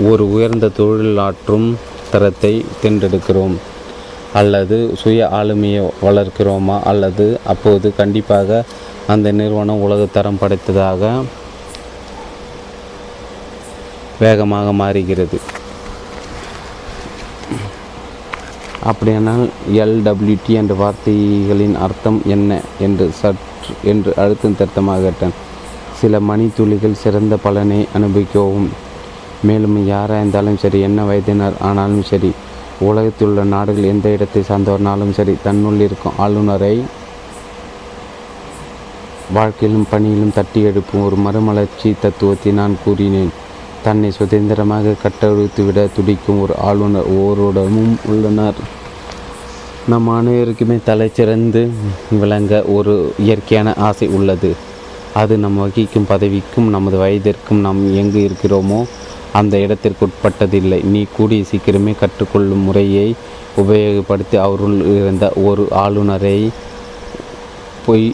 ஒரு 0.00 0.32
உயர்ந்த 0.32 0.70
தொழிலாற்றும் 0.78 1.74
தரத்தை 2.10 2.64
தேர்ந்தெடுக்கிறோம். 2.82 3.54
அல்லது 4.32 4.94
சுய 4.96 5.28
ஆளுமையை 5.32 5.90
வளர்க்கிறோமா? 6.02 6.82
அல்லது 6.82 7.40
அப்போது 7.44 7.94
கண்டிப்பாக 7.96 8.64
அந்த 9.06 9.32
நிறுவனம் 9.32 9.90
உலகத்தரம் 9.90 10.40
படைத்ததாக 10.40 11.12
வேகமாக 14.18 14.72
மாறுகிறது. 14.72 15.38
அப்படியானால் 18.82 19.48
எல்டபிள்யூடி 19.72 20.52
என்ற 20.60 20.74
வார்த்தைகளின் 20.74 21.76
அர்த்தம் 21.76 22.22
என்ன 22.26 22.60
என்று 22.80 23.10
சற்று 23.12 23.74
என்று 23.82 24.12
அழுத்தம் 24.16 24.56
திருத்தமாக 24.56 25.02
கேட்டேன். 25.02 25.36
சில 26.00 26.18
மணித்துளிகள் 26.18 26.92
சிறந்த 26.92 27.36
பலனை 27.36 27.86
அனுபவிக்கவும். 27.98 28.68
மேலும் 29.48 29.78
யாராக 29.92 30.20
இருந்தாலும் 30.20 30.60
சரி 30.64 30.78
என்ன 30.88 31.00
வயதினர் 31.04 31.56
ஆனாலும் 31.68 32.04
சரி 32.10 32.30
உலகத்தில் 32.88 33.28
உள்ள 33.28 33.42
நாடுகள் 33.54 33.90
எந்த 33.92 34.06
இடத்தை 34.16 34.42
சார்ந்தவர்னாலும் 34.48 35.16
சரி 35.18 35.34
தன்னுள் 35.46 35.82
இருக்கும் 35.86 36.18
ஆளுநரை 36.24 36.74
வாழ்க்கையிலும் 39.34 39.88
பணியிலும் 39.90 40.34
தட்டி 40.34 40.60
எழுப்பும் 40.68 41.04
ஒரு 41.06 41.16
மறுமலர்ச்சி 41.16 41.90
தத்துவத்தை 42.02 42.50
நான் 42.52 42.74
கூறினேன். 42.84 43.32
தன்னை 43.84 44.10
சுதந்திரமாக 44.10 44.94
கட்டழுத்துவிட 45.02 45.80
துடிக்கும் 45.96 46.40
ஒரு 46.40 46.54
ஆளுநர் 46.68 47.08
ஓரிடமும் 47.22 47.94
உள்ளனர். 48.12 48.60
நம் 49.92 50.08
அனைவருக்குமே 50.08 50.76
தலைச்சிறந்து 50.86 51.62
விளங்க 52.20 52.62
ஒரு 52.76 52.94
இயற்கையான 53.24 53.74
ஆசை 53.88 54.08
உள்ளது. 54.18 54.50
அது 55.22 55.34
நம் 55.36 55.58
வகிக்கும் 55.62 56.08
பதவிக்கும் 56.12 56.68
நமது 56.68 56.96
வயதிற்கும் 57.04 57.64
நாம் 57.66 57.82
எங்கு 58.02 58.20
இருக்கிறோமோ 58.28 58.80
அந்த 59.40 59.54
இடத்திற்கு 59.64 60.06
உட்பட்டதில்லை 60.06 60.80
நீ 60.94 61.00
கூடிய 61.16 61.44
சீக்கிரமே 61.50 61.92
கற்றுக்கொள்ளும் 62.02 62.66
முறையை 62.66 63.08
உபயோகப்படுத்தி 63.62 64.36
அவருள் 64.46 64.76
இருந்த 64.96 65.26
ஒரு 65.48 65.64
ஆளுநரை 65.84 66.38
பொய் 67.86 68.06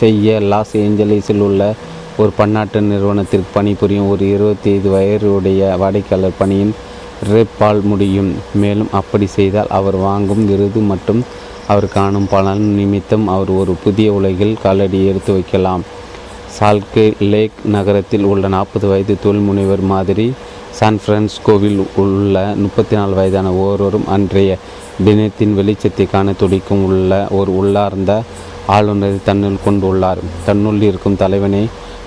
செய்ய 0.00 0.40
லாஸ் 0.50 0.74
ஏஞ்சலிஸில் 0.82 1.44
உள்ள 1.46 1.62
ஒரு 2.22 2.30
பன்னாட்டு 2.36 2.78
நிறுவனத்திற்கு 2.90 3.50
பணிபுரியும் 3.56 4.08
ஒரு 4.12 4.24
இருபத்தி 4.34 4.68
ஐந்து 4.70 4.88
வயதுடைய 4.94 5.62
வாடிக்கையாளர் 5.82 6.38
பணியின் 6.38 6.72
ரேப்பால் 7.32 7.82
முடியும். 7.90 8.30
மேலும் 8.62 8.90
அப்படி 9.00 9.26
செய்தால் 9.36 9.72
அவர் 9.78 9.98
வாங்கும் 10.06 10.42
விருது 10.50 10.80
மற்றும் 10.92 11.22
அவர் 11.72 11.86
காணும் 11.94 12.28
பலன் 12.34 12.66
நிமித்தம் 12.78 13.26
அவர் 13.34 13.50
ஒரு 13.60 13.72
புதிய 13.84 14.12
உலகில் 14.18 14.60
காலடி 14.64 15.00
எடுத்து 15.10 15.32
வைக்கலாம். 15.36 15.82
சால்கே 16.56 17.04
லேக் 17.32 17.56
நகரத்தில் 17.64 18.24
உள்ள 18.24 18.48
நாற்பது 18.48 18.86
வயது 18.88 19.14
தொழில் 19.22 19.46
முனைவர் 19.48 19.82
மாதிரி 19.92 20.26
சான் 20.78 21.00
பிரான்ஸ்கோவில் 21.06 21.80
உள்ள 21.96 22.54
முப்பத்தி 22.56 22.96
நாலு 22.96 23.14
வயதான 23.14 23.52
ஒருவரும் 23.64 24.06
அன்றைய 24.08 24.52
தினத்தின் 25.04 25.54
வெளிச்சத்தை 25.58 26.06
காண 26.10 26.32
துடிக்கும் 26.32 26.84
உள்ள 26.84 27.26
ஒரு 27.30 27.50
உள்ளார்ந்த 27.56 28.22
ஆளுநரை 28.76 29.18
தன்னுள் 29.24 29.64
கொண்டுள்ளார். 29.66 30.22
தன்னுள் 30.46 30.80
இருக்கும் 30.88 31.16
தலைவனை 31.16 31.62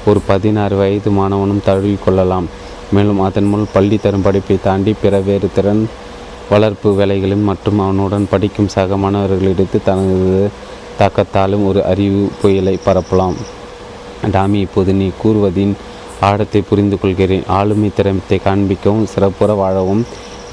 ஒரு 0.06 0.20
பதினாறு 0.28 0.76
வயது 0.76 1.12
மாணவனும் 1.12 1.66
தழுவிக்கொள்ளலாம் 1.66 2.50
மேலும் 2.92 3.22
அதன் 3.28 3.46
மூலம் 3.46 3.74
பள்ளி 3.74 3.98
தரும் 3.98 4.22
படிப்பை 4.22 4.58
தாண்டி 4.64 4.94
பிற 5.02 5.20
வேறு 5.20 5.50
திறன் 5.56 5.84
வளர்ப்பு 6.50 6.90
வேலைகளும் 7.00 7.48
மற்றும் 7.50 7.80
அவனுடன் 7.80 8.30
படிக்கும் 8.30 8.68
சக 8.68 8.98
மாணவர்களிடத்து 8.98 9.80
தனது 9.86 10.50
தாக்கத்தாலும் 11.00 11.66
ஒரு 11.68 11.82
அறிவு 11.86 12.32
புயலை 12.42 12.80
பரப்பலாம். 12.86 13.38
டாமி 14.36 14.60
இப்போது 14.66 14.92
நீ 15.00 15.08
கூறுவதின் 15.22 15.74
ஆழத்தை 16.30 16.62
புரிந்து 16.70 16.98
கொள்கிறேன் 17.02 17.48
ஆளுமை 17.60 17.90
திறமத்தை 18.00 18.38
காண்பிக்கவும் 18.48 19.10
சிறப்புற 19.14 19.54
வாழவும். 19.62 20.04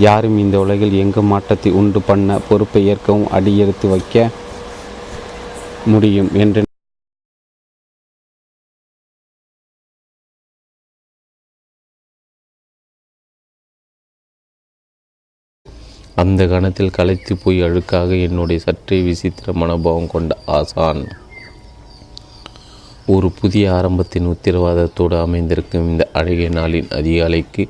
யாரும் 0.06 0.38
இந்த 0.44 0.56
உலகில் 0.64 0.96
எங்கு 1.02 1.22
மாற்றத்தை 1.32 1.72
உண்டு 1.80 2.02
பண்ண 2.08 2.38
பொறுப்பை 2.48 2.82
ஏற்கவும் 2.92 3.28
அடியெடுத்து 3.38 3.88
வைக்க 3.94 4.16
முடியும் 5.92 6.32
என்று 6.44 6.62
அந்த 16.22 16.42
கணத்தில் 16.52 16.94
களைத்து 16.96 17.32
போய் 17.42 17.58
அழுக்காக 17.66 18.10
என்னுடைய 18.26 18.58
சற்றே 18.64 18.96
விசித்திர 19.08 19.52
மனோபாவம் 19.60 20.12
கொண்ட 20.14 20.32
ஆசான். 20.56 21.02
ஒரு 23.08 23.30
புதிய 23.30 23.74
ஆரம்பத்தின் 23.74 24.26
உத்தரவாதத்தோடு 24.26 25.20
அமைந்திருக்கும் 25.20 25.88
இந்த 25.90 26.10
அழகிய 26.12 26.48
நாளின் 26.48 26.90
அதிகாலைக்கு 26.90 27.68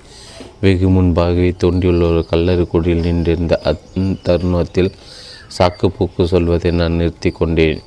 வெகு 0.60 0.88
முன்பாகவே 0.88 1.54
தோன்றியுள்ள 1.58 2.08
ஒரு 2.08 2.26
கல்லறு 2.26 2.68
குடியில் 2.68 3.00
நின்றிருந்த 3.00 3.60
அத்தருணத்தில் 3.64 4.90
சாக்குப்போக்கு 5.58 6.24
சொல்வதை 6.24 6.70
நான் 6.70 6.92
நிறுத்தி 6.92 7.30
கொண்டேன். 7.30 7.80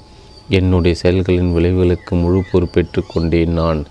என்னுடைய 0.50 0.98
செயல்களின் 0.98 1.56
விளைவுகளுக்கு 1.56 2.10
முழு 2.10 2.44
பொறுப்பேற்று 2.52 3.04
கொண்டேன் 3.08 3.52
நான். 3.52 3.86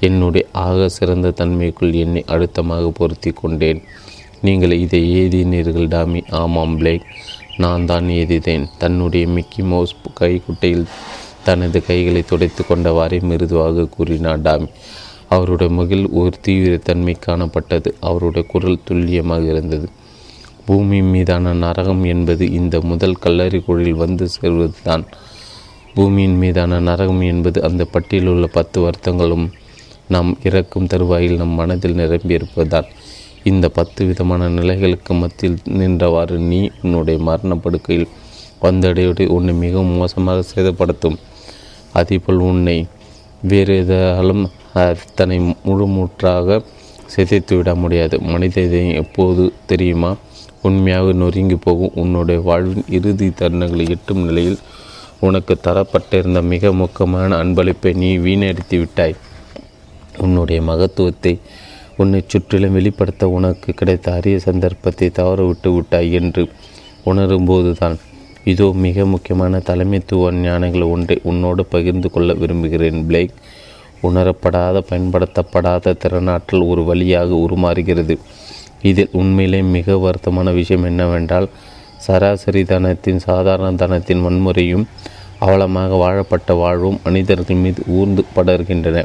என்னுடைய 0.00 0.46
ஆக 0.52 0.88
சிறந்த 0.88 1.28
தன்மைக்குள் 1.28 1.94
என்னை 1.94 2.24
அழுத்தமாக 2.26 2.88
பொருத்தி 2.88 3.30
கொண்டேன். 3.30 3.82
நீங்கள் 4.40 4.72
இதை 4.72 5.02
ஏதினீர்கள் 5.22 5.88
டாமி. 5.88 6.22
ஆமாம் 6.30 6.80
பிளேக். 6.80 7.06
நான் 7.56 7.86
தான் 7.86 8.08
ஏதிதேன். 8.08 8.68
தன்னுடைய 8.78 9.26
மிக்கி 9.26 9.62
மவுஸ் 9.62 9.96
கைக்குட்டையில் 10.20 10.86
தனது 11.44 11.78
கைகளை 11.88 12.22
துடைத்து 12.22 12.62
கொண்டவாறே 12.68 13.18
மிருதுவாக 13.30 13.88
கூறினார் 13.96 14.42
டாமி 14.46 14.68
அவருடைய 15.34 15.70
முகில் 15.78 16.06
ஒரு 16.20 16.34
தீவிரத்தன்மை 16.46 17.14
காணப்பட்டது. 17.26 17.90
அவருடைய 18.00 18.44
குரல் 18.52 18.84
துல்லியமாக 18.84 19.44
இருந்தது. 19.44 19.86
பூமி 20.66 20.98
மீதான 21.12 21.52
நரகம் 21.64 22.04
என்பது 22.04 22.44
இந்த 22.58 22.76
முதல் 22.90 23.20
கல்லறி 23.24 23.58
குழில் 23.64 24.00
வந்து 24.02 24.26
சேர்வதுதான். 24.36 25.04
பூமியின் 25.94 26.36
மீதான 26.36 26.78
நரகம் 26.80 27.20
என்பது 27.32 27.58
அந்த 27.68 27.82
பட்டியலில் 27.84 28.32
உள்ள 28.32 28.46
பத்து 28.46 28.78
வருத்தங்களும் 28.84 29.46
நாம் 30.14 30.30
இறக்கும் 30.42 30.88
தருவாயில் 30.92 31.36
நம் 31.36 31.58
மனதில் 31.60 31.98
நிரம்பியிருப்பதுதான். 32.00 32.88
இந்த 33.50 33.66
பத்து 33.68 34.00
விதமான 34.06 34.48
நிலைகளுக்கு 34.48 35.14
மத்தியில் 35.14 35.58
நின்றவாறு 35.80 36.36
நீ 36.50 36.60
உன்னுடைய 36.82 37.18
மரணப்படுக்கையில் 37.28 38.08
வந்தடையோடு 38.62 39.24
உன்னை 39.36 39.54
மிகவும் 39.54 39.96
மோசமாக 40.00 40.44
சேதப்படுத்தும். 40.54 41.18
அதேபோல் 42.00 42.40
உன்னை 42.50 42.78
வேறு 43.50 43.74
எதாலும் 43.82 44.44
அத்தனை 44.82 45.36
முழுமுற்றாக 45.66 46.60
சிதைத்து 47.14 47.54
விட 47.56 47.70
முடியாது. 47.74 48.16
மனித 48.32 48.60
எப்போது 49.02 49.42
தெரியுமா? 49.66 50.10
உண்மையாக 50.62 51.12
நொறுங்கி 51.12 51.56
போகும். 51.56 51.94
உன்னுடைய 51.94 52.40
வாழ்வின் 52.40 52.86
இறுதி 52.88 53.28
தருணங்களை 53.40 53.86
எட்டும் 53.90 54.22
நிலையில் 54.24 54.58
உனக்கு 55.20 55.54
தரப்பட்டிருந்த 55.66 56.40
மிக 56.52 56.72
முக்கியமான 56.72 57.36
அன்பளிப்பை 57.42 57.92
நீ 58.02 58.10
வீணடித்து 58.18 58.78
விட்டாய். 58.78 59.16
உன்னுடைய 60.18 60.58
மகத்துவத்தை 60.62 61.34
உன்னை 61.96 62.20
சுற்றிலும் 62.26 62.72
வெளிப்படுத்த 62.72 63.24
உனக்கு 63.28 63.70
கிடைத்த 63.80 64.06
அரிய 64.12 64.38
சந்தர்ப்பத்தை 64.38 65.08
தவறவிட்டு 65.18 65.70
விட்டாய் 65.74 66.10
என்று 66.12 66.42
உணரும்போதுதான் 67.10 67.96
இதோ 68.44 68.66
மிக 68.84 69.04
முக்கியமான 69.04 69.58
தலைமைத்துவ 69.58 70.30
ஞானங்கள் 70.46 70.90
ஒன்றை 70.94 71.16
உன்னோடு 71.22 71.62
பகிர்ந்து 71.64 72.10
கொள்ள 72.10 72.32
விரும்புகிறேன் 72.32 73.06
பிளேக். 73.06 73.32
உணரப்படாத 74.02 74.82
பயன்படுத்தப்படாத 74.88 75.94
திறனாற்றல் 76.02 76.66
ஒரு 76.68 76.84
வழியாக 76.84 77.30
உருமாறுகிறது. 77.34 78.16
இதில் 78.82 79.08
உண்மையிலே 79.12 79.62
மிக 79.76 79.96
வருத்தமான 79.96 80.52
விஷயம் 80.54 80.84
என்னவென்றால் 80.84 81.48
சராசரி 81.96 82.64
தனத்தின் 82.64 83.18
சாதாரண 83.18 83.72
தனத்தின் 83.72 84.24
வன்முறையும் 84.26 84.84
அவலமாக 85.40 85.96
வாழப்பட்ட 85.98 86.52
வாழ்வும் 86.54 87.00
மனிதர்கள் 87.04 87.56
மீது 87.56 87.82
ஊர்ந்து 87.86 88.24
படர்கின்றன. 88.36 89.04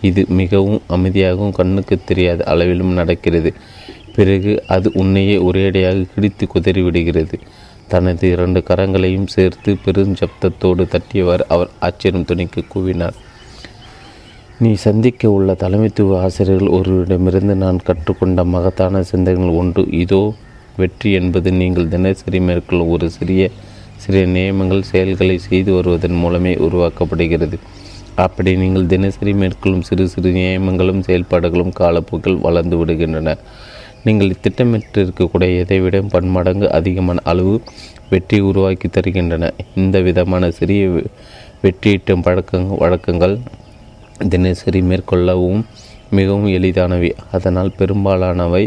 இது 0.00 0.22
மிகவும் 0.28 0.80
அமைதியாகவும் 0.88 1.52
கண்ணுக்கு 1.52 1.96
தெரியாத 2.04 2.44
அளவிலும் 2.44 2.92
நடக்கிறது. 2.92 3.52
பிறகு 4.16 4.52
அது 4.66 4.88
உன்னையே 4.94 5.36
ஒரேடையாக 5.36 6.06
கிடித்து 6.14 6.46
குதறிவிடுகிறது. 6.54 7.36
தனது 7.92 8.24
இரண்டு 8.34 8.60
கரங்களையும் 8.68 9.28
சேர்த்து 9.34 9.70
பெருஞ்சப்தத்தோடு 9.84 10.84
தட்டியவர் 10.94 11.42
அவர் 11.54 11.70
ஆச்சரியம் 11.86 12.26
துணிக்கு 12.30 12.62
கூவினார். 12.72 13.16
நீ 14.62 14.70
சந்திக்க 14.86 15.30
உள்ள 15.36 15.52
தலைமைத்துவ 15.62 16.18
ஆசிரியர்கள் 16.24 16.74
ஒருவரிடமிருந்து 16.78 17.54
நான் 17.64 17.84
கற்றுக்கொண்ட 17.88 18.44
மகத்தான 18.54 19.02
சிந்தனைகள் 19.10 19.56
ஒன்று. 19.60 19.84
இதோ 20.02 20.22
வெற்றி 20.80 21.10
என்பது 21.20 21.48
நீங்கள் 21.60 21.92
தினசரி 21.94 22.40
மேற்கொள்ளும் 22.48 22.92
ஒரு 22.96 23.08
சிறிய 23.16 23.42
சிறிய 24.02 24.24
நியமங்கள் 24.36 24.88
செயல்களை 24.90 25.36
செய்து 25.48 25.70
வருவதன் 25.76 26.18
மூலமே 26.22 26.52
உருவாக்கப்படுகிறது. 26.66 27.58
அப்படி 28.24 28.50
நீங்கள் 28.62 28.90
தினசரி 28.92 29.32
மேற்கொள்ளும் 29.42 29.84
சிறு 29.88 30.04
சிறு 30.14 30.30
நியமங்களும் 30.38 31.04
செயல்பாடுகளும் 31.06 31.72
காலப்போக்கில் 31.80 32.42
வளர்ந்து 32.46 32.76
விடுகின்றன. 32.80 33.30
நீங்கள் 34.06 34.32
திட்டமிட்டிருக்கக்கூடிய 34.44 35.60
எதை 35.62 35.76
விட 35.82 35.96
பன்மடங்கு 36.14 36.66
அதிகமான 36.78 37.20
அளவு 37.30 37.54
வெற்றி 38.12 38.38
உருவாக்கி 38.48 38.88
தருகின்றன. 38.96 39.44
இந்த 39.82 39.96
விதமான 40.08 40.50
சிறிய 40.58 40.82
வெற்றியீட்டும் 41.64 42.24
பழக்கங்கள் 42.26 42.80
வழக்கங்கள் 42.82 43.36
தினசரி 44.32 44.80
மேற்கொள்ளவும் 44.90 45.62
மிகவும் 46.18 46.50
எளிதானவை. 46.58 47.10
அதனால் 47.36 47.76
பெரும்பாலானவை 47.78 48.64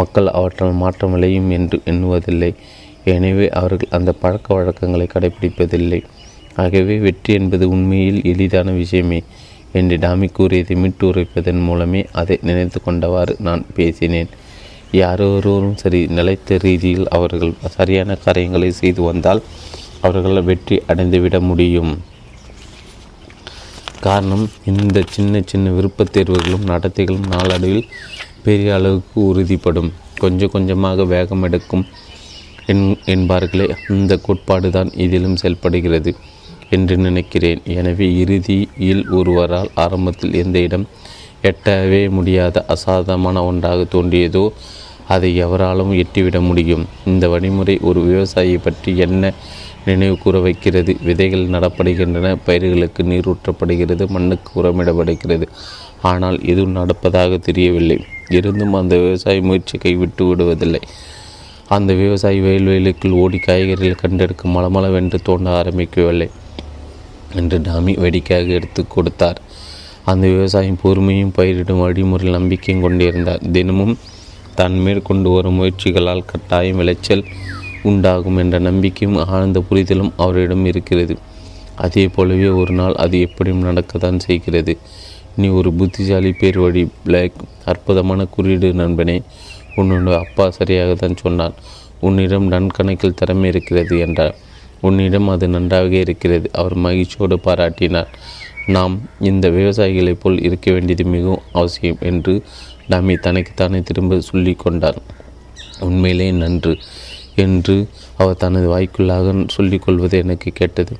மக்கள் 0.00 0.28
அவற்றால் 0.38 0.80
மாற்றம் 0.82 1.14
விளையும் 1.16 1.50
என்று 1.58 1.78
எண்ணுவதில்லை. 1.92 2.52
எனவே 3.14 3.46
அவர்கள் 3.60 3.94
அந்த 3.98 4.10
பழக்க 4.22 4.48
வழக்கங்களை 4.58 5.06
கடைபிடிப்பதில்லை 5.14 6.00
ஆகவே 6.64 6.94
வெற்றி 7.06 7.32
என்பது 7.40 7.64
உண்மையில் 7.74 8.20
எளிதான 8.32 8.70
விஷயமே 8.82 9.20
என்று 9.78 9.96
டாமி 10.04 10.26
கூறியதை 10.38 10.74
மீட்டு 10.82 11.04
உரைப்பதன் 11.10 11.62
மூலமே 11.68 12.00
அதை 12.20 12.36
நினைத்து 12.48 12.78
கொண்டவாறு 12.86 13.34
நான் 13.46 13.62
பேசினேன். 13.76 14.30
யாரொருவரும் 15.00 15.76
சரி 15.82 16.00
நிலைத்த 16.16 16.56
ரீதியில் 16.64 17.06
அவர்கள் 17.16 17.52
சரியான 17.76 18.16
காரியங்களை 18.24 18.70
செய்து 18.80 19.02
வந்தால் 19.02 19.40
அவர்கள் 20.06 20.46
வெற்றி 20.48 20.76
அடைந்துவிட 20.90 21.36
முடியும். 21.50 21.92
காரணம் 24.06 24.44
இந்த 24.70 25.02
சின்ன 25.14 25.42
சின்ன 25.50 25.70
விருப்பத் 25.70 26.12
தேர்வுகளும் 26.14 26.68
நடத்தைகளும் 26.70 27.28
நாளடைவில் 27.34 27.90
பெரிய 28.46 28.70
அளவுக்கு 28.78 29.18
உறுதிப்படும். 29.30 29.90
கொஞ்சம் 30.22 30.52
கொஞ்சமாக 30.54 31.04
வேகம் 31.14 31.44
எடுக்கும் 31.48 31.84
என் 32.72 32.84
என்பார்களே 33.14 33.66
அந்த 33.92 34.16
கோட்பாடு 34.26 34.68
தான் 34.70 34.90
இதிலும் 35.04 35.40
செயல்படுகிறது 35.42 36.12
என்று 36.76 36.94
நினைக்கிறேன். 37.06 37.62
எனவே 37.78 38.06
இறுதியில் 38.22 39.02
ஒருவரால் 39.18 39.70
ஆரம்பத்தில் 39.84 40.36
எந்த 40.42 40.58
இடம் 40.66 40.86
எட்டவே 41.50 42.02
முடியாத 42.16 42.56
அசாதமான 42.74 43.38
ஒன்றாக 43.50 43.86
தோன்றியதோ 43.94 44.44
அதை 45.08 45.36
எவராலும் 45.36 45.92
எட்டிவிட 45.92 46.40
முடியும். 46.40 46.86
இந்த 47.04 47.28
வழிமுறை 47.28 47.78
ஒரு 47.82 48.00
விவசாயியை 48.00 48.58
பற்றி 48.62 48.96
என்ன 48.96 49.32
நினைவு 49.84 50.18
கூற 50.18 50.40
வைக்கிறது? 50.40 50.96
விதைகள் 51.02 51.48
நடப்படுகின்றன 51.48 52.36
பயிர்களுக்கு 52.44 53.04
நீர் 53.04 53.28
ஊற்றப்படுகிறது 53.28 54.08
மண்ணுக்கு 54.08 54.62
உரமிடப்படுகிறது. 54.62 55.48
ஆனால் 56.02 56.40
எதுவும் 56.42 56.76
நடப்பதாக 56.76 57.38
தெரியவில்லை. 57.38 58.04
இருந்தும் 58.28 58.72
அந்த 58.72 58.96
விவசாயி 58.96 59.40
முயற்சி 59.40 59.78
கைவிட்டு 59.78 60.24
விடுவதில்லை. 60.24 60.80
அந்த 61.68 61.92
விவசாயி 61.92 62.40
வயல்வெளிக்குள் 62.40 63.10
ஓடி 63.10 63.38
காய்கறிகள் 63.38 64.00
கண்டெடுக்க 64.02 64.44
மலமளவென்று 64.44 65.18
தோண்ட 65.22 65.62
ஆரம்பிக்கவில்லை. 65.62 66.30
என்று 67.34 67.60
டாமி 67.60 67.94
வேடிக்கையாக 67.94 68.46
எடுத்து 68.46 68.86
கொடுத்தார். 68.86 69.40
அந்த 70.04 70.26
விவசாயம் 70.28 70.78
பொறுமையும் 70.82 71.34
பயிரிடும் 71.34 71.80
வழிமுறையில் 71.80 72.36
நம்பிக்கையும் 72.38 72.82
கொண்டிருந்தார். 72.82 73.40
தினமும் 73.52 73.98
தான் 74.54 74.72
மேற்கொண்டு 74.72 75.30
வரும் 75.30 75.58
முயற்சிகளால் 75.60 76.24
கட்டாயம் 76.24 76.76
விளைச்சல் 76.76 77.24
உண்டாகும் 77.82 78.36
என்ற 78.36 78.58
நம்பிக்கையும் 78.58 79.26
ஆழ்ந்த 79.26 79.60
புரிதலும் 79.60 80.12
அவரிடம் 80.16 80.64
இருக்கிறது. 80.64 81.16
அதே 81.76 82.08
போலவே 82.08 82.48
ஒரு 82.48 82.72
நாள் 82.72 82.94
அது 82.94 83.20
எப்படியும் 83.20 83.64
நடக்கத்தான் 83.64 84.18
செய்கிறது. 84.18 84.78
நீ 85.36 85.48
ஒரு 85.48 85.72
புத்திசாலி 85.72 86.32
பேர் 86.32 86.58
வழி 86.58 86.88
பிளாக். 87.04 87.32
அற்புதமான 87.64 88.24
குறியீடு 88.24 88.72
நண்பனே. 88.72 89.22
உன்னோட 89.76 90.18
அப்பா 90.18 90.50
சரியாக 90.50 90.94
தான் 90.94 91.16
சொன்னான். 91.16 91.54
உன்னிடம் 92.00 92.52
நன்கணக்கில் 92.52 93.14
திறமை 93.14 93.48
இருக்கிறது 93.48 93.98
என்றார். 93.98 94.34
உன்னிடம் 94.80 95.28
அது 95.28 95.48
நன்றாக 95.48 95.94
இருக்கிறது 95.94 96.50
அவர் 96.52 96.74
மகிழ்ச்சியோடு 96.74 97.38
பாராட்டினார். 97.44 98.10
நாம் 98.66 99.00
இந்த 99.20 99.50
விவசாயிகளைப் 99.50 100.20
போல் 100.20 100.42
இருக்க 100.42 100.72
வேண்டியது 100.72 101.04
மிகவும் 101.04 101.42
அவசியம் 101.52 101.96
என்று 102.00 102.42
டாமி 102.92 103.14
தனக்குத்தானே 103.26 103.80
திரும்ப 103.88 104.20
சொல்லி 104.30 104.54
கொண்டார் 104.64 105.00
உண்மையிலே 105.86 106.28
நன்று 106.42 106.74
என்று 107.44 107.76
அவர் 108.18 108.40
தனது 108.42 108.66
வாய்க்குள்ளாக 108.72 109.34
சொல்லிக்கொள்வது 109.48 110.16
எனக்கு 110.24 110.50
கேட்டது. 110.60 110.94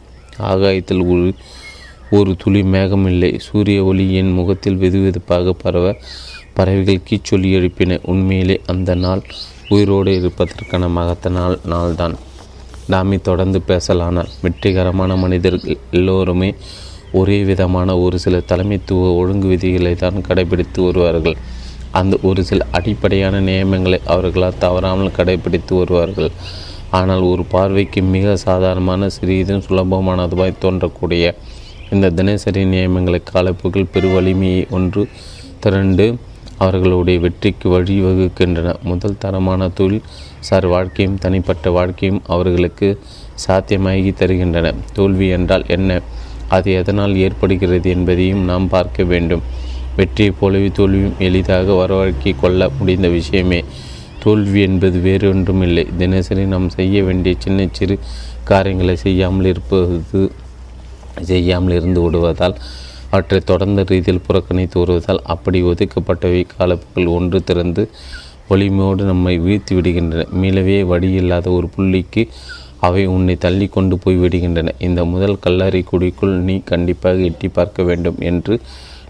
ஆகாயத்தில் 0.50 1.02
ஒரு 1.12 1.26
ஒரு 2.16 2.30
துளி 2.38 2.60
மேகம் 2.72 3.06
இல்லை. 3.06 3.30
சூரிய 3.38 3.84
ஒளி 3.84 4.04
என் 4.14 4.32
முகத்தில் 4.32 4.80
வெதுவெதுப்பாக 4.82 5.54
பரவ 5.62 5.86
பறவைகள் 6.56 7.06
கீச்சொல்லி 7.08 7.50
எழுப்பின. 7.58 7.98
உண்மையிலே 8.12 8.56
அந்த 8.66 8.94
நாள் 9.04 9.22
உயிரோடு 9.68 10.12
இருப்பதற்கான 10.18 10.88
மகத்த 10.98 11.30
நாள் 11.30 11.56
நாள்தான். 11.70 12.16
டாமி 12.88 13.16
தொடர்ந்து 13.28 13.58
பேசலானார் 13.68 14.32
வெற்றிகரமான 14.42 15.16
மனிதர்கள் 15.16 15.78
எல்லோருமே 15.90 16.50
ஒரே 17.12 17.38
விதமான 17.44 17.96
ஒரு 18.04 18.16
சில 18.18 18.36
தலைமைத்துவ 18.50 19.08
ஒழுங்கு 19.20 19.48
விதிகளை 19.48 19.92
தான் 19.94 20.24
கடைபிடித்து 20.28 20.80
வருவார்கள். 20.88 21.36
அந்த 21.92 22.18
ஒரு 22.22 22.44
சில 22.44 22.66
அடிப்படையான 22.70 23.40
நியமங்களை 23.40 23.98
அவர்களால் 24.06 24.58
தவறாமல் 24.58 25.16
கடைபிடித்து 25.16 25.74
வருவார்கள். 25.78 26.30
ஆனால் 26.90 27.20
ஒரு 27.20 27.44
பார்வைக்கு 27.44 28.02
மிக 28.02 28.36
சாதாரணமான 28.36 29.08
சிறிதும் 29.08 29.62
சுலபமானதுவாய் 29.68 30.60
தோன்றக்கூடிய 30.62 31.34
இந்த 31.90 32.10
தினசரி 32.10 32.64
நியமங்களை 32.64 33.20
காலப்புகள் 33.24 33.90
பெரு 33.92 34.08
வலிமையை 34.08 34.66
ஒன்று 34.70 35.08
திரண்டு 35.60 36.16
அவர்களுடைய 36.58 37.20
வெற்றிக்கு 37.20 37.68
வழிவகுக்கின்றன. 37.68 38.74
முதல் 38.82 39.18
தரமான 39.18 39.68
தொழில் 39.68 40.02
சார் 40.40 40.66
வாழ்க்கையும் 40.66 41.18
தனிப்பட்ட 41.18 41.70
வாழ்க்கையும் 41.70 42.20
அவர்களுக்கு 42.26 42.88
சாத்தியமாகி 43.46 44.12
தருகின்றன. 44.12 44.74
தோல்வி 44.92 45.28
என்றால் 45.28 45.64
என்ன? 45.66 46.00
அது 46.48 46.72
எதனால் 46.72 47.16
ஏற்படுகிறது 47.16 47.90
என்பதையும் 47.90 48.44
நாம் 48.44 48.68
பார்க்க 48.68 49.02
வேண்டும். 49.02 49.42
வெற்றியைப் 49.96 50.38
போலவே 50.40 50.68
தோல்வியும் 50.68 51.18
எளிதாக 51.18 51.72
வரவழைக்கிக் 51.72 52.40
கொள்ள 52.40 52.70
முடிந்த 52.78 53.08
விஷயமே. 53.08 53.60
தோல்வி 54.22 54.60
என்பது 54.60 54.98
வேறு 55.00 55.28
ஒன்றுமில்லை 55.28 55.84
தினசரி 55.98 56.44
நாம் 56.44 56.68
செய்ய 56.68 57.02
வேண்டிய 57.02 57.34
சின்ன 57.38 57.66
சிறு 57.72 57.98
காரியங்களை 58.44 58.96
செய்யாமல் 58.96 59.44
இருப்பது 59.44 60.22
செய்யாமல் 61.20 61.74
இருந்து 61.74 62.00
விடுவதால் 62.02 62.56
அவற்றை 63.10 63.40
தொடர்ந்த 63.40 63.80
ரீதியில் 63.88 64.26
புறக்கணித்து 64.26 64.76
வருவதால் 64.80 65.20
அப்படி 65.24 65.58
ஒதுக்கப்பட்டவை 65.62 66.42
காலப்புகள் 66.56 67.06
ஒன்று 67.06 67.38
திறந்து 67.44 67.82
ஒளிமையோடு 68.50 69.02
நம்மை 69.02 69.34
வீழ்த்தி 69.40 69.72
விடுகின்றன. 69.72 70.22
மீளவே 70.42 70.78
வடியில்லாத 70.92 71.46
ஒரு 71.52 71.68
புள்ளிக்கு 71.76 72.22
அவை 72.80 73.02
உன்னை 73.06 73.36
தள்ளி 73.36 73.66
கொண்டு 73.66 73.98
போய் 73.98 74.16
விடுகின்றன. 74.16 74.72
இந்த 74.78 75.04
முதல் 75.04 75.36
கல்லறை 75.38 75.84
குடிக்குள் 75.92 76.34
நீ 76.48 76.56
கண்டிப்பாக 76.64 77.28
எட்டி 77.28 77.48
பார்க்க 77.48 77.82
வேண்டும் 77.82 78.18
என்று 78.30 78.60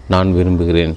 நான் 0.07 0.29
விரும்புகிறேன். 0.37 0.93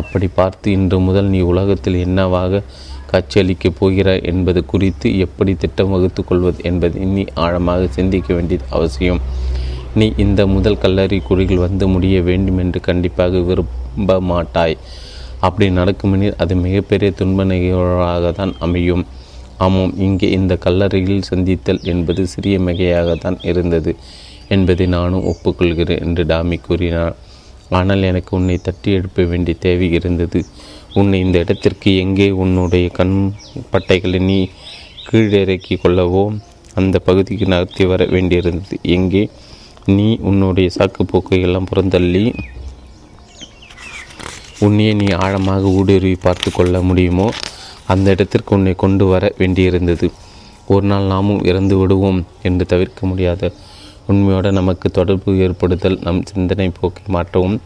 அப்படி 0.00 0.26
பார்த்து 0.38 0.66
இன்று 0.76 0.98
முதல் 0.98 1.28
நீ 1.34 1.40
உலகத்தில் 1.52 1.98
என்னவாக 2.06 2.62
காட்சியளிக்கப் 3.10 3.78
போகிறாய் 3.78 4.24
என்பது 4.30 4.60
குறித்து 4.72 5.18
எப்படி 5.18 5.52
திட்டம் 5.54 5.92
வகுத்து 5.94 6.24
கொள்வது 6.24 6.58
என்பதை 6.62 7.04
நீ 7.14 7.22
ஆழமாக 7.44 7.88
சிந்திக்க 7.96 8.28
வேண்டியது 8.34 8.66
அவசியம். 8.70 9.20
நீ 9.94 10.06
இந்த 10.24 10.40
முதல் 10.46 10.82
கல்லறி 10.82 11.18
குழிகள் 11.28 11.64
வந்து 11.66 11.86
முடிய 11.94 12.16
வேண்டும் 12.28 12.60
என்று 12.64 12.80
கண்டிப்பாக 12.80 13.40
விரும்ப 13.48 14.18
மாட்டாய் 14.32 14.76
அப்படி 15.46 15.66
நடக்குமெனில் 15.70 16.38
அது 16.42 16.54
மிகப்பெரிய 16.66 17.10
துன்ப 17.10 17.44
நிகழ்வாக 17.44 18.32
தான் 18.32 18.52
அமையும். 18.66 19.04
ஆமாம் 19.64 19.94
இங்கே 20.06 20.28
இந்த 20.30 20.52
கல்லறையில் 20.64 21.26
சந்தித்தல் 21.30 21.80
என்பது 21.92 22.22
சிறிய 22.26 22.58
மிகையாகத்தான் 22.58 23.38
இருந்தது 23.42 23.92
என்பதை 24.48 24.86
நானும் 24.96 25.26
ஒப்புக்கொள்கிறேன் 25.32 26.02
என்று 26.06 26.24
டாமி 26.24 26.58
கூறினார் 26.66 27.16
ஆனால் 27.70 28.02
எனக்கு 28.02 28.36
உன்னை 28.36 28.56
தட்டி 28.62 28.92
எழுப்ப 28.92 29.22
வேண்டிய 29.22 29.56
தேவை 29.60 29.88
இருந்தது. 29.92 30.44
உன்னை 30.94 31.20
இந்த 31.20 31.38
இடத்திற்கு 31.38 31.90
எங்கே 31.96 32.30
உன்னுடைய 32.30 32.88
கண் 32.88 33.32
பட்டைகளை 33.70 34.20
நீ 34.20 34.48
கீழிறக்கி 35.10 35.74
கொள்ளவோ 35.82 36.24
அந்த 36.74 36.98
பகுதிக்கு 36.98 37.46
நகர்த்தி 37.46 37.84
வர 37.84 38.04
வேண்டியிருந்தது. 38.04 38.76
எங்கே? 38.82 39.30
நீ 39.86 40.08
உன்னுடைய 40.20 40.70
சாக்குப்போக்கை 40.78 41.38
எல்லாம் 41.40 41.68
புறந்தள்ளி 41.74 42.24
உன்னையே 44.60 44.92
நீ 44.92 45.06
ஆழமாக 45.24 45.70
ஊடுருவி 45.70 46.16
பார்த்து 46.22 46.50
கொள்ள 46.52 46.82
முடியுமோ 46.82 47.28
அந்த 47.86 48.10
இடத்திற்கு 48.10 48.54
உன்னை 48.54 48.74
கொண்டு 48.74 49.04
வர 49.06 49.32
வேண்டியிருந்தது. 49.38 50.08
ஒரு 50.66 50.86
நாள் 50.86 51.02
நாமும் 51.02 51.44
இறந்து 51.44 51.76
விடுவோம் 51.76 52.20
என்று 52.42 52.66
தவிர்க்க 52.66 53.06
முடியாத 53.06 53.52
உண்மையோடு 54.06 54.52
நமக்கு 54.52 54.90
தொடர்பு 54.90 55.38
ஏற்படுதல் 55.38 55.98
நம் 56.02 56.22
சிந்தனை 56.22 56.70
போக்கை 56.80 57.02
மாற்றவும் 57.06 57.60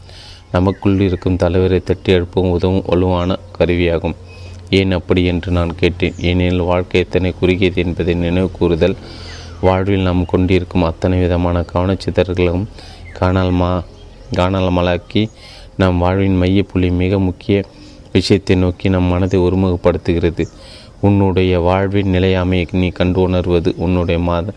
நமக்குள் 0.52 1.00
இருக்கும் 1.00 1.36
தலைவரை 1.36 1.80
தட்டி 1.80 2.12
எழுப்பவும் 2.12 2.50
உதவும் 2.50 2.82
வலுவான 2.86 3.38
கருவியாகும். 3.58 4.14
ஏன் 4.70 4.92
அப்படி 4.92 5.24
என்று 5.24 5.52
நான் 5.52 5.74
கேட்டேன். 5.74 6.14
ஏனெனில் 6.18 6.60
வாழ்க்கை 6.60 7.00
எத்தனை 7.00 7.34
குறுகியது 7.40 7.74
என்பதை 7.74 8.14
நினைவு 8.14 8.50
கூறுதல். 8.50 8.96
வாழ்வில் 9.60 10.00
நாம் 10.00 10.26
கொண்டிருக்கும் 10.26 10.82
அத்தனை 10.82 11.20
விதமான 11.20 11.64
கவனச்சிதறல்களும் 11.74 12.64
காணால் 13.12 13.50
மா 13.50 13.82
காணாமலாக்கி 14.36 15.28
நம் 15.76 15.98
வாழ்வின் 15.98 16.40
மையப்புள்ளி 16.42 16.92
மிக 16.92 17.18
முக்கிய 17.18 17.64
விஷயத்தை 18.12 18.56
நோக்கி 18.56 18.88
நம் 18.88 19.04
மனதை 19.04 19.40
ஒருமுகப்படுத்துகிறது. 19.40 20.46
உன்னுடைய 21.00 21.58
வாழ்வின் 21.58 22.12
நிலையாமையை 22.12 22.66
நீ 22.70 22.88
கண்டு 22.88 23.20
உணர்வது 23.20 23.74
உன்னுடைய 23.76 24.20
மாத 24.20 24.52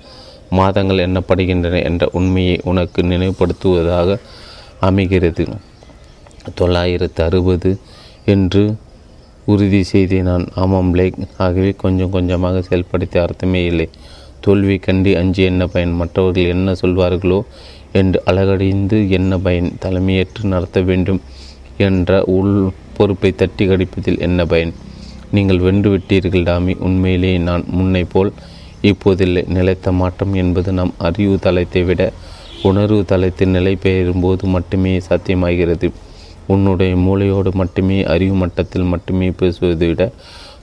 மாதங்கள் 0.50 1.08
எண்ணப்படுகின்றன 1.08 1.84
என்ற 1.84 2.10
உண்மையை 2.12 2.60
உனக்கு 2.64 3.02
நினைவுபடுத்துவதாக 3.02 4.18
அமைகிறது. 4.80 5.48
தொள்ளாயிரத்து 6.56 7.24
அறுபது 7.24 7.80
என்று 8.26 8.76
உறுதி 9.46 9.84
செய்தேன் 9.84 10.24
நான். 10.24 10.48
ஆமாம் 10.56 10.96
பிளேக். 10.96 11.18
ஆகவே 11.38 11.74
கொஞ்சம் 11.78 12.10
கொஞ்சமாக 12.10 12.62
செயல்படுத்த 12.62 13.22
அர்த்தமே 13.22 13.66
இல்லை. 13.66 13.90
தோல்வி 14.40 14.78
கண்டு 14.78 15.18
அஞ்சு 15.18 15.44
என்ன 15.44 15.68
பயன்? 15.68 15.94
மற்றவர்கள் 15.94 16.46
என்ன 16.46 16.74
சொல்வார்களோ 16.74 17.42
என்று 17.92 18.24
அழகடைந்து 18.26 19.10
என்ன 19.10 19.38
பயன்? 19.38 19.74
தலைமையேற்று 19.86 20.44
நடத்த 20.44 20.82
வேண்டும் 20.82 21.22
என்ற 21.78 22.24
உள் 22.24 22.72
பொறுப்பை 22.98 23.36
தட்டி 23.36 23.68
கடிப்பதில் 23.68 24.20
என்ன 24.20 24.46
பயன்? 24.46 24.74
நீங்கள் 25.32 25.60
வென்று 25.60 25.98
விட்டீர்கள் 25.98 26.44
டாமி. 26.44 26.74
உண்மையிலேயே 26.80 27.38
நான் 27.38 27.64
முன்னை 27.68 28.06
போல் 28.12 28.34
இப்போதில்லை 28.82 29.48
நிலைத்த 29.48 29.92
மாற்றம் 29.92 30.34
என்பது 30.34 30.72
நம் 30.72 30.94
அறிவு 30.98 31.40
தளத்தை 31.40 31.84
விட 31.84 32.14
உணர்வு 32.64 33.06
தளத்தில் 33.06 33.50
நிலை 33.50 33.78
பெயரும்போது 33.84 34.44
மட்டுமே 34.44 34.98
சாத்தியமாகிறது. 34.98 35.92
உன்னுடைய 36.48 36.96
மூளையோடு 36.96 37.52
மட்டுமே 37.54 38.04
அறிவு 38.04 38.36
மட்டத்தில் 38.36 38.84
மட்டுமே 38.84 39.32
பேசுவதை 39.32 39.88
விட 39.88 40.12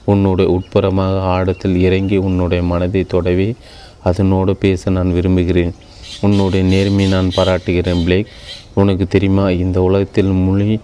உன்னுடைய 0.05 0.51
உட்புறமாக 0.51 1.21
ஆழத்தில் 1.21 1.75
இறங்கி 1.75 2.17
உன்னுடைய 2.17 2.63
மனதை 2.63 3.03
தொடவே 3.03 3.55
அதனோடு 4.03 4.55
பேச 4.55 4.91
நான் 4.91 5.13
விரும்புகிறேன். 5.13 5.73
உன்னுடைய 6.21 6.65
நேர்மையை 6.65 7.07
நான் 7.07 7.31
பாராட்டுகிறேன் 7.35 8.03
பிளேக். 8.03 8.25
உனக்கு 8.73 9.07
தெரியுமா 9.07 9.49
இந்த 9.49 9.81
உலகத்தில் 9.81 10.25
மொழி 10.25 10.79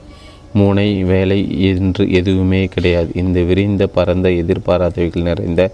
மூனை 0.53 1.03
வேலை 1.03 1.61
என்று 1.61 2.11
எதுவுமே 2.11 2.65
கிடையாது. 2.65 3.11
இந்த 3.13 3.41
விரிந்த 3.41 3.87
பரந்த 3.87 4.29
எதிர்பாராதவைகள் 4.29 5.21
நிறைந்த 5.21 5.71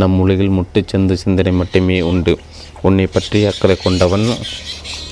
நம் 0.00 0.16
உலகில் 0.22 0.56
முட்டுச்சந்து 0.58 1.14
சிந்தனை 1.22 1.52
மட்டுமே 1.60 1.98
உண்டு. 2.10 2.34
உன்னை 2.88 3.06
பற்றி 3.06 3.38
அக்கறை 3.50 3.76
கொண்டவன் 3.76 4.26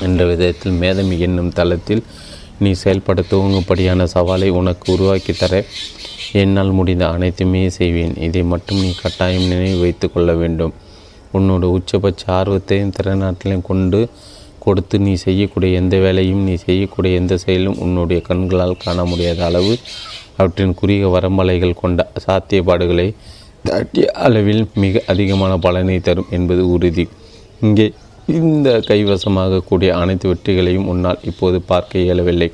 என்ற 0.06 0.20
விதத்தில் 0.30 0.78
மேதமி 0.82 1.16
என்னும் 1.26 1.54
தளத்தில் 1.58 2.02
நீ 2.62 2.70
செயல்பட 2.82 3.20
துவங்கும்படியான 3.30 4.06
சவாலை 4.14 4.48
உனக்கு 4.60 4.86
உருவாக்கி 4.94 5.32
தர 5.32 5.54
என்னால் 6.40 6.72
முடிந்த 6.78 7.04
அனைத்துமே 7.14 7.62
செய்வேன். 7.78 8.14
இதை 8.26 8.42
மட்டும் 8.52 8.80
நீ 8.84 8.90
கட்டாயம் 9.02 9.48
நினைவு 9.52 9.78
வைத்து 9.84 10.06
கொள்ள 10.12 10.32
வேண்டும். 10.42 10.74
உன்னோட 11.38 11.64
உச்சபட்ச 11.76 12.22
ஆர்வத்தையும் 12.38 12.94
திறனாற்றலையும் 12.96 13.68
கொண்டு 13.70 14.00
கொடுத்து 14.64 14.96
நீ 15.06 15.12
செய்யக்கூடிய 15.24 15.78
எந்த 15.80 15.96
வேலையும் 15.96 16.42
நீ 16.46 16.54
செய்யக்கூடிய 16.64 17.20
எந்த 17.20 17.34
செயலும் 17.44 17.78
உன்னுடைய 17.84 18.20
கண்களால் 18.28 18.80
காண 18.84 19.04
முடியாத 19.04 19.40
அளவு 19.44 19.74
அவற்றின் 20.36 20.74
குறுகிய 20.80 21.08
வரம்பலைகள் 21.14 21.80
கொண்ட 21.82 22.00
சாத்தியப்பாடுகளை 22.26 23.08
தட்டிய 23.68 24.06
அளவில் 24.24 24.62
மிக 24.82 25.02
அதிகமான 25.12 25.52
பலனை 25.64 25.96
தரும் 26.00 26.30
என்பது 26.36 26.62
உறுதி. 26.74 27.04
இங்கே 27.66 27.86
இந்த 28.38 28.68
கைவசமாக 28.88 29.62
கூடிய 29.68 29.90
அனைத்து 29.96 30.26
வெற்றிகளையும் 30.30 30.88
உன்னால் 30.92 31.22
இப்போது 31.30 31.58
பார்க்க 31.70 32.04
இயலவில்லை. 32.06 32.48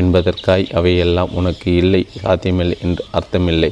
என்பதற்காய் 0.00 0.64
அவையெல்லாம் 0.78 1.32
உனக்கு 1.32 1.68
இல்லை 1.82 2.02
சாத்தியமில்லை 2.20 2.76
என்று 2.86 3.02
அர்த்தமில்லை. 3.18 3.70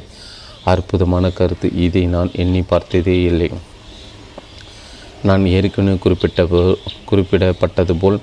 அற்புதமான 0.71 1.29
கருத்து 1.39 1.67
இதை 1.85 2.03
நான் 2.15 2.29
எண்ணி 2.43 2.61
பார்த்ததே 2.61 3.17
இல்லை. 3.23 3.49
நான் 5.29 5.43
ஏற்கனவே 5.55 5.97
குறிப்பிட்ட 5.97 6.43
குறிப்பிடப்பட்டது 7.09 7.93
போல் 7.99 8.19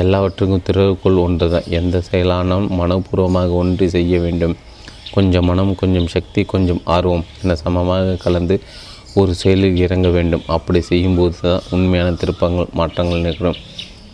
எல்லாவற்றுக்கும் 0.00 0.66
திறவுக்குள் 0.68 1.22
ஒன்றுதான். 1.24 1.66
எந்த 1.78 1.96
செயலானாலும் 2.10 2.70
மனப்பூர்வமாக 2.80 3.50
ஒன்றி 3.62 3.88
செய்ய 3.88 4.20
வேண்டும். 4.20 4.54
கொஞ்சம் 5.14 5.46
மனம் 5.50 5.72
கொஞ்சம் 5.74 6.08
சக்தி 6.14 6.40
கொஞ்சம் 6.52 6.80
ஆர்வம் 6.94 7.24
என 7.42 7.56
சமமாக 7.62 8.16
கலந்து 8.24 8.56
ஒரு 9.20 9.32
செயலில் 9.40 9.80
இறங்க 9.84 10.08
வேண்டும். 10.08 10.44
அப்படி 10.56 10.80
செய்யும்போது 10.90 11.34
தான் 11.40 11.64
உண்மையான 11.74 12.10
திருப்பங்கள் 12.20 12.68
மாற்றங்கள் 12.80 13.24
நிகழும். 13.26 13.58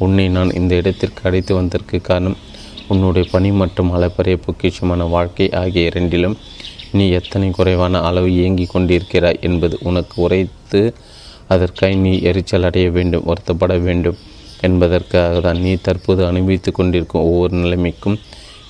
உன்னை 0.05 0.27
நான் 0.37 0.51
இந்த 0.59 0.73
இடத்திற்கு 0.81 1.23
அழைத்து 1.29 1.53
வந்ததற்கு 1.59 1.99
காரணம் 2.09 2.39
உன்னுடைய 2.93 3.25
பணி 3.33 3.51
மற்றும் 3.63 3.91
அளப்பரிய 3.97 4.37
பொக்கிஷமான 4.45 5.07
வாழ்க்கை 5.15 5.47
ஆகிய 5.61 5.91
இரண்டிலும் 5.91 6.37
நீ 6.97 7.07
எத்தனை 7.19 7.49
குறைவான 7.51 8.01
அளவு 8.09 8.29
இயங்கி 8.37 8.67
கொண்டிருக்கிறாய் 8.67 9.41
என்பது 9.41 9.77
உனக்கு 9.89 10.15
உரைத்து 10.25 10.81
அதற்காக 11.55 11.99
நீ 12.05 12.13
எரிச்சல் 12.31 12.67
அடைய 12.69 12.89
வேண்டும் 12.91 13.27
வருத்தப்பட 13.29 13.75
வேண்டும் 13.87 14.19
என்பதற்காக 14.61 15.35
தான் 15.41 15.61
நீ 15.65 15.73
தற்போது 15.87 16.23
அனுபவித்து 16.31 16.71
கொண்டிருக்கும் 16.73 17.27
ஒவ்வொரு 17.29 17.55
நிலைமைக்கும் 17.57 18.17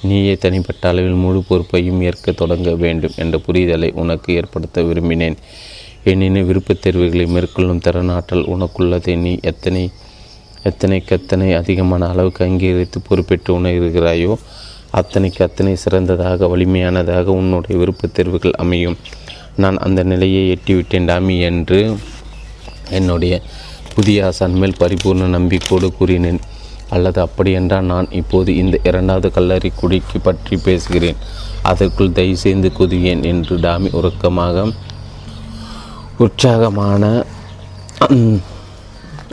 நீயே 0.03 0.35
தனிப்பட்ட 0.35 0.89
அளவில் 0.89 1.13
முழு 1.13 1.43
பொறுப்பையும் 1.43 2.03
ஏற்க 2.03 2.33
தொடங்க 2.33 2.75
வேண்டும் 2.75 3.11
என்ற 3.17 3.41
புரிதலை 3.47 3.93
உனக்கு 3.93 4.35
ஏற்படுத்த 4.35 4.83
விரும்பினேன். 4.83 5.37
எனினும் 6.05 6.47
விருப்பத் 6.47 6.83
தேர்வுகளை 6.83 7.27
மேற்கொள்ளும் 7.27 7.79
திறனாற்றல் 7.79 8.47
உனக்குள்ளதை. 8.47 9.17
நீ 9.17 9.39
எத்தனை 9.43 9.91
எத்தனைக்கத்தனை 10.65 11.57
அதிகமான 11.57 12.09
அளவுக்கு 12.09 12.45
அங்கீகரித்து 12.45 13.01
பொறுப்பேற்று 13.01 13.61
உணர்கிறாயோ 13.61 14.37
அத்தனைக்கு 14.91 15.43
அத்தனை 15.43 15.77
சிறந்ததாக 15.77 16.47
வலிமையானதாக 16.47 17.25
உன்னுடைய 17.25 17.79
விருப்பத் 17.79 18.15
தேர்வுகள் 18.15 18.51
அமையும். 18.51 18.97
நான் 19.57 19.77
அந்த 19.77 20.03
நிலையை 20.03 20.59
எட்டிவிட்டேன் 20.59 21.05
டாமி 21.05 21.41
என்று 21.41 21.97
என்னுடைய 22.91 23.43
புதிய 23.95 24.27
ஆசான் 24.27 24.53
மேல் 24.53 24.79
பரிபூர்ண 24.81 25.27
நம்பிக்கோடு 25.39 25.89
கூறினேன். 25.97 26.41
அல்லது 26.95 27.19
அப்படியென்றால் 27.27 27.89
நான் 27.93 28.09
இப்போது 28.21 28.51
இந்த 28.63 28.77
இரண்டாவது 28.89 29.29
கல்லறை 29.37 29.71
குடிக்கு 29.81 30.19
பற்றி 30.29 30.57
பேசுகிறேன். 30.67 31.19
அதற்குள் 31.71 32.17
தயவு 32.19 32.39
செய்து 32.45 32.69
குதியேன் 32.79 33.25
என்று 33.31 33.57
டாமி 33.67 33.91
உறக்கமாக 34.01 34.67
உற்சாகமான 36.25 37.05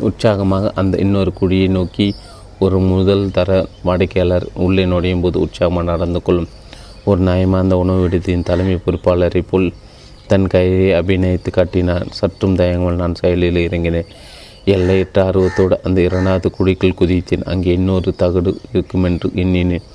உற்சாகமாக 0.07 0.71
அந்த 0.81 0.95
இன்னொரு 1.03 1.31
குழியை 1.39 1.67
நோக்கி 1.77 2.07
ஒரு 2.65 2.77
முதல் 2.91 3.23
தர 3.37 3.49
வாடிக்கையாளர் 3.87 4.45
உள்ளே 4.65 4.83
நுழையும் 4.91 5.23
போது 5.23 5.37
உற்சாகமாக 5.45 5.89
நடந்து 5.91 6.19
கொள்ளும். 6.21 6.49
ஒரு 7.09 7.19
நியாயமார்ந்த 7.27 7.75
உணவு 7.83 8.03
விடுதியின் 8.03 8.47
தலைமை 8.49 8.75
பொறுப்பாளரை 8.85 9.41
போல் 9.49 9.67
தன் 10.29 10.47
கையை 10.53 10.85
அபிநயித்து 10.99 11.49
காட்டினார். 11.57 12.05
சற்றும் 12.19 12.55
தயங்கள் 12.59 13.01
நான் 13.01 13.19
செயலில் 13.21 13.59
இறங்கினேன். 13.65 14.09
எல்லையற்ற 14.73 15.17
ஆர்வத்தோடு 15.29 15.75
அந்த 15.87 15.99
இரண்டாவது 16.07 16.47
குழிக்குள் 16.57 16.97
குதித்தேன். 16.99 17.43
அங்கே 17.51 17.73
இன்னொரு 17.79 18.11
தகடு 18.21 18.51
இருக்கும் 18.73 19.05
என்று 19.09 19.27
எண்ணினேன். 19.43 19.85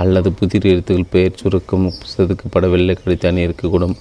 அல்லது 0.00 0.28
புதிர் 0.38 0.68
எழுத்துகள் 0.72 1.12
பெயர் 1.14 1.38
சுருக்கம் 1.40 1.86
செதுக்கப்படவில்லை 2.12 2.94
கடித்தான் 2.98 3.40
இருக்கக்கூடும். 3.44 3.96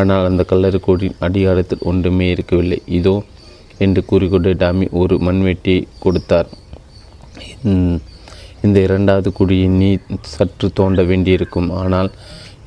ஆனால் 0.00 0.26
அந்த 0.28 0.42
கல்லறுக்கோடின் 0.50 1.16
அடியாரத்தில் 1.26 1.86
ஒன்றுமே 1.90 2.26
இருக்கவில்லை. 2.34 2.78
இதோ 2.98 3.14
என்று 3.84 4.00
கூறிக்கொண்டு 4.10 4.50
டாமி 4.62 4.86
ஒரு 5.00 5.14
மண்வெட்டியை 5.26 5.80
கொடுத்தார். 6.04 6.48
இந்த 8.66 8.78
இரண்டாவது 8.86 9.28
குழியை 9.38 9.68
நீ 9.80 9.90
சற்று 10.34 10.66
தோண்ட 10.78 11.02
வேண்டியிருக்கும். 11.10 11.68
ஆனால் 11.80 12.10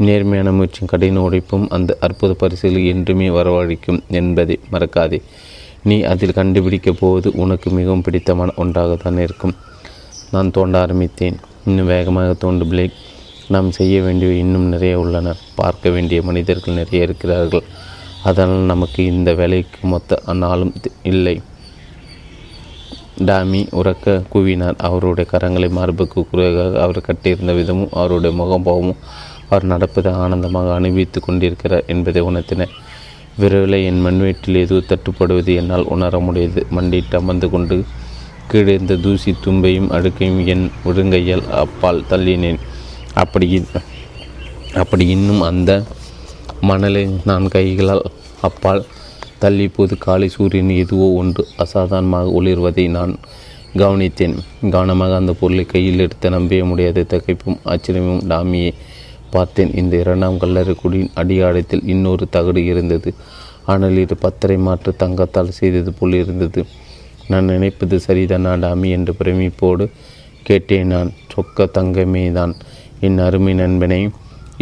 நேர்மையான 0.06 0.50
முயற்சியும் 0.56 0.92
கடின 0.92 1.22
உழைப்பும் 1.28 1.68
அந்த 1.76 1.92
அற்புத 2.06 2.32
பரிசுகளை 2.42 2.82
என்றுமே 2.94 3.28
வரவழைக்கும் 3.38 4.00
என்பதை 4.20 4.56
மறக்காதே. 4.74 5.20
நீ 5.86 6.02
அதில் 6.02 6.32
கண்டுபிடிக்கப் 6.32 6.98
போவது 7.00 7.32
உனக்கு 7.36 7.70
மிகவும் 7.70 8.02
பிடித்தமான 8.02 8.52
ஒன்றாகத்தான் 8.56 9.20
இருக்கும். 9.20 9.56
நான் 10.32 10.52
தோண்ட 10.52 10.80
ஆரம்பித்தேன். 10.80 11.38
இன்னும் 11.66 11.86
வேகமாக 11.86 12.32
தோண்டு 12.32 12.68
பிளேக். 12.68 12.96
நாம் 13.48 13.72
செய்ய 13.72 14.02
வேண்டிய 14.02 14.32
இன்னும் 14.34 14.66
நிறைய 14.66 15.00
உள்ளன. 15.00 15.34
பார்க்க 15.56 15.90
வேண்டிய 15.90 16.22
மனிதர்கள் 16.22 16.74
நிறைய 16.74 17.06
இருக்கிறார்கள். 17.06 17.64
அதனால் 18.24 18.56
நமக்கு 18.56 19.06
இந்த 19.06 19.34
வேலைக்கு 19.34 19.88
மொத்த 19.88 20.22
நாளும் 20.34 20.74
இல்லை. 21.04 21.42
டாமி 23.18 23.68
உறக்க 23.72 24.22
கூவினார். 24.34 24.78
அவருடைய 24.78 25.30
கரங்களை 25.34 25.70
மார்புக்கு 25.70 26.30
குறைவாக 26.30 26.82
அவர் 26.82 27.02
கட்டியிருந்த 27.02 27.54
விதமும் 27.54 27.90
அவருடைய 27.92 28.44
முகம்பாவமும் 28.44 28.98
அவர் 29.50 29.64
நடப்பதை 29.64 30.12
ஆனந்தமாக 30.12 30.74
அனுபவித்து 30.74 31.22
கொண்டிருக்கிறார் 31.22 31.84
என்பதை 31.88 32.22
உணர்த்தின 32.22 32.68
விரைவில் 33.42 33.78
என் 33.88 34.02
மண்வீட்டில் 34.06 34.60
ஏதோ 34.64 34.78
தட்டுப்படுவது 34.90 35.52
என்னால் 35.62 35.90
உணர 35.94 36.20
முடியது 36.20 36.62
மண்டிட்டு 36.76 37.16
அமர்ந்து 37.20 37.48
கொண்டு 37.50 37.78
கீழே 38.50 38.74
இருந்த 38.74 38.96
தூசி 38.96 39.32
தும்பையும் 39.46 39.90
அடுக்கையும் 39.98 40.42
என் 40.54 40.66
ஒழுங்கையால் 40.86 41.46
அப்பால் 41.64 42.02
தள்ளினேன். 42.10 42.60
அப்படி 43.14 43.48
அப்படி 44.82 45.06
இன்னும் 45.08 45.42
அந்த 45.42 45.72
மணலை 46.70 47.04
நான் 47.30 47.46
கைகளால் 47.48 48.04
அப்பால் 48.48 48.82
தள்ளி 49.44 49.68
போது 49.68 49.94
காலை 49.98 50.28
சூரியன் 50.30 50.72
எதுவோ 50.84 51.08
ஒன்று 51.22 51.44
அசாதாரணமாக 51.64 52.34
ஒளிர்வதை 52.38 52.86
நான் 52.98 53.14
கவனித்தேன். 53.82 54.36
கவனமாக 54.74 55.16
அந்த 55.16 55.34
பொருளை 55.40 55.66
கையில் 55.74 56.04
எடுத்த 56.06 56.30
நம்பிய 56.30 56.66
முடியாத 56.66 57.06
தகைப்பும் 57.14 57.60
ஆச்சரியமும் 57.66 58.26
டாமியை 58.32 58.72
பார்த்தேன் 59.36 59.72
இந்த 59.82 59.94
இரண்டாம் 60.04 60.40
கல்லறைக்குடியின் 60.42 61.14
அடியாடத்தில் 61.22 61.88
இன்னொரு 61.94 62.26
தகடு 62.36 62.62
இருந்தது. 62.72 63.12
ஆனால் 63.72 63.98
இது 64.04 64.16
பத்தரை 64.26 64.58
மாற்று 64.66 64.92
தங்கத்தால் 65.04 65.56
செய்தது 65.60 65.92
போல் 66.00 66.16
இருந்தது. 66.24 66.62
நான் 67.32 67.50
நினைப்பது 67.54 67.96
சரிதான் 68.08 68.48
டாமி 68.64 68.90
என்று 68.98 69.14
பிரமிப்போடு 69.20 69.86
கேட்டேன் 70.50 70.92
நான். 70.94 71.12
சொக்க 71.34 71.68
தங்கமே 71.78 72.26
தான் 72.38 72.54
என் 73.08 73.18
அருமை 73.28 73.54
நண்பனை 73.62 74.00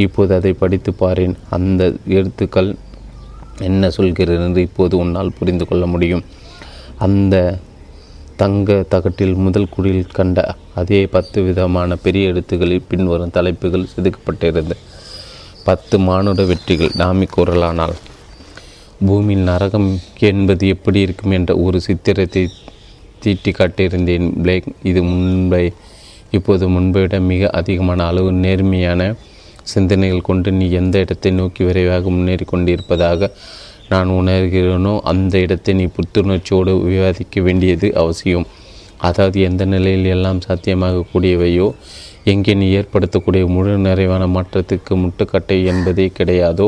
இப்போது 0.03 0.31
அதை 0.37 0.51
படித்து 0.61 0.91
பாரேன். 1.01 1.35
அந்த 1.57 1.81
எழுத்துக்கள் 2.17 2.69
என்ன 3.67 3.89
சொல்கிறது 3.97 4.43
என்று 4.45 4.61
இப்போது 4.67 4.93
உன்னால் 5.03 5.35
புரிந்து 5.39 5.65
கொள்ள 5.69 5.85
முடியும். 5.93 6.23
அந்த 7.05 7.35
தங்க 8.41 8.75
தகட்டில் 8.93 9.35
முதல் 9.45 9.71
குடியில் 9.73 10.15
கண்ட 10.17 10.39
அதே 10.79 10.99
பத்து 11.15 11.39
விதமான 11.47 11.95
பெரிய 12.05 12.31
எழுத்துக்களில் 12.31 12.87
பின்வரும் 12.91 13.33
தலைப்புகள் 13.37 13.91
செதுக்கப்பட்டிருந்தது. 13.93 14.77
பத்து 15.67 15.95
மானுட 16.07 16.41
வெற்றிகள் 16.51 16.97
நாமி 17.01 17.25
கூறலானால். 17.35 17.95
பூமியில் 19.07 19.47
நரகம் 19.51 19.89
என்பது 20.31 20.67
எப்படி 20.75 20.99
இருக்கும் 21.05 21.35
என்ற 21.37 21.51
ஒரு 21.65 21.77
சித்திரத்தை 21.87 22.43
தீட்டி 23.23 23.51
காட்டியிருந்தேன் 23.51 24.27
பிளேக். 24.43 24.69
இது 24.91 25.01
முன்பை 25.09 25.65
இப்போது 26.37 26.65
முன்பை 26.75 27.01
விட 27.01 27.15
மிக 27.31 27.49
அதிகமான 27.59 28.05
அளவு 28.11 28.29
நேர்மையான 28.45 29.01
சிந்தனைகள் 29.73 30.27
கொண்டு 30.29 30.49
நீ 30.59 30.65
எந்த 30.79 30.95
இடத்தை 31.03 31.31
நோக்கி 31.39 31.61
விரைவாக 31.67 32.09
முன்னேறி 32.15 32.45
கொண்டிருப்பதாக 32.45 33.29
நான் 33.93 34.09
உணர்கிறேனோ 34.19 34.93
அந்த 35.11 35.33
இடத்தை 35.45 35.73
நீ 35.79 35.85
புத்துணர்ச்சியோடு 35.97 36.73
விவாதிக்க 36.91 37.41
வேண்டியது 37.47 37.87
அவசியம். 38.03 38.47
அதாவது 39.07 39.37
எந்த 39.49 39.63
நிலையில் 39.73 40.09
எல்லாம் 40.15 40.43
சாத்தியமாக 40.45 41.05
கூடியவையோ 41.11 41.67
எங்கே 42.31 42.53
நீ 42.59 42.67
ஏற்படுத்தக்கூடிய 42.79 43.45
முழு 43.55 43.71
நிறைவான 43.87 44.23
மாற்றத்துக்கு 44.35 44.93
முட்டுக்கட்டை 45.03 45.57
என்பதே 45.71 46.05
கிடையாதோ 46.19 46.67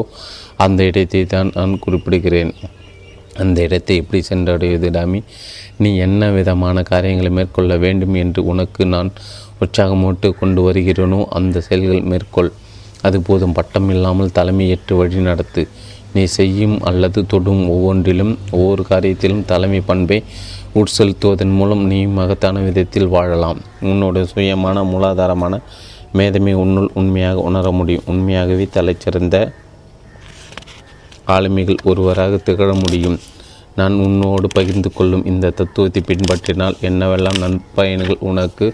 அந்த 0.66 0.80
இடத்தை 0.90 1.22
தான் 1.34 1.52
நான் 1.58 1.76
குறிப்பிடுகிறேன். 1.86 2.52
அந்த 3.44 3.58
இடத்தை 3.68 3.96
எப்படி 4.02 4.20
சென்றடைவது 4.30 4.90
டாமி? 4.98 5.20
நீ 5.84 5.90
என்ன 6.06 6.30
விதமான 6.38 6.84
காரியங்களை 6.92 7.32
மேற்கொள்ள 7.38 7.74
வேண்டும் 7.86 8.16
என்று 8.24 8.42
உனக்கு 8.52 8.84
நான் 8.94 9.10
உற்சாகமூட்டு 9.64 10.30
கொண்டு 10.42 10.62
வருகிறேனோ 10.68 11.20
அந்த 11.40 11.64
செயல்கள் 11.68 12.10
மேற்கொள். 12.12 12.52
அது 13.08 13.18
போதும் 13.28 13.58
பட்டம் 13.58 13.90
இல்லாமல் 13.96 14.36
தலைமையேற்று 14.38 14.94
வழி 15.00 15.20
நடத்து 15.30 15.64
நீ 16.16 16.24
செய்யும் 16.38 16.76
அல்லது 16.90 17.20
தொடும் 17.32 17.64
ஒவ்வொன்றிலும் 17.74 18.34
ஒவ்வொரு 18.58 18.84
காரியத்திலும் 18.90 19.44
தலைமை 19.52 19.82
பண்பை 19.90 20.20
உட்செலுத்துவதன் 20.80 21.54
மூலம் 21.60 21.84
நீ 21.92 22.00
மகத்தான 22.20 22.62
விதத்தில் 22.68 23.12
வாழலாம். 23.16 23.60
உன்னுடைய 23.90 24.28
சுயமான 24.32 24.84
மூலாதாரமான 24.92 25.60
மேதமை 26.20 26.54
உன்னுள் 26.64 26.90
உண்மையாக 27.00 27.46
உணர 27.50 27.72
முடியும். 27.80 28.08
உண்மையாகவே 28.12 28.66
தலைச்சிறந்த 28.76 29.38
ஆளுமைகள் 31.36 31.80
ஒருவராக 31.84 32.40
திகழ 32.48 32.70
முடியும். 32.82 33.18
நான் 33.80 33.96
உன்னோடு 34.06 34.48
பகிர்ந்து 34.58 34.90
கொள்ளும் 34.98 35.26
இந்த 35.32 35.54
தத்துவத்தை 35.60 36.02
பின்பற்றினால் 36.10 36.78
என்னவெல்லாம் 36.90 37.40
நற்பயன்கள் 37.44 38.24
உனக்கு 38.30 38.68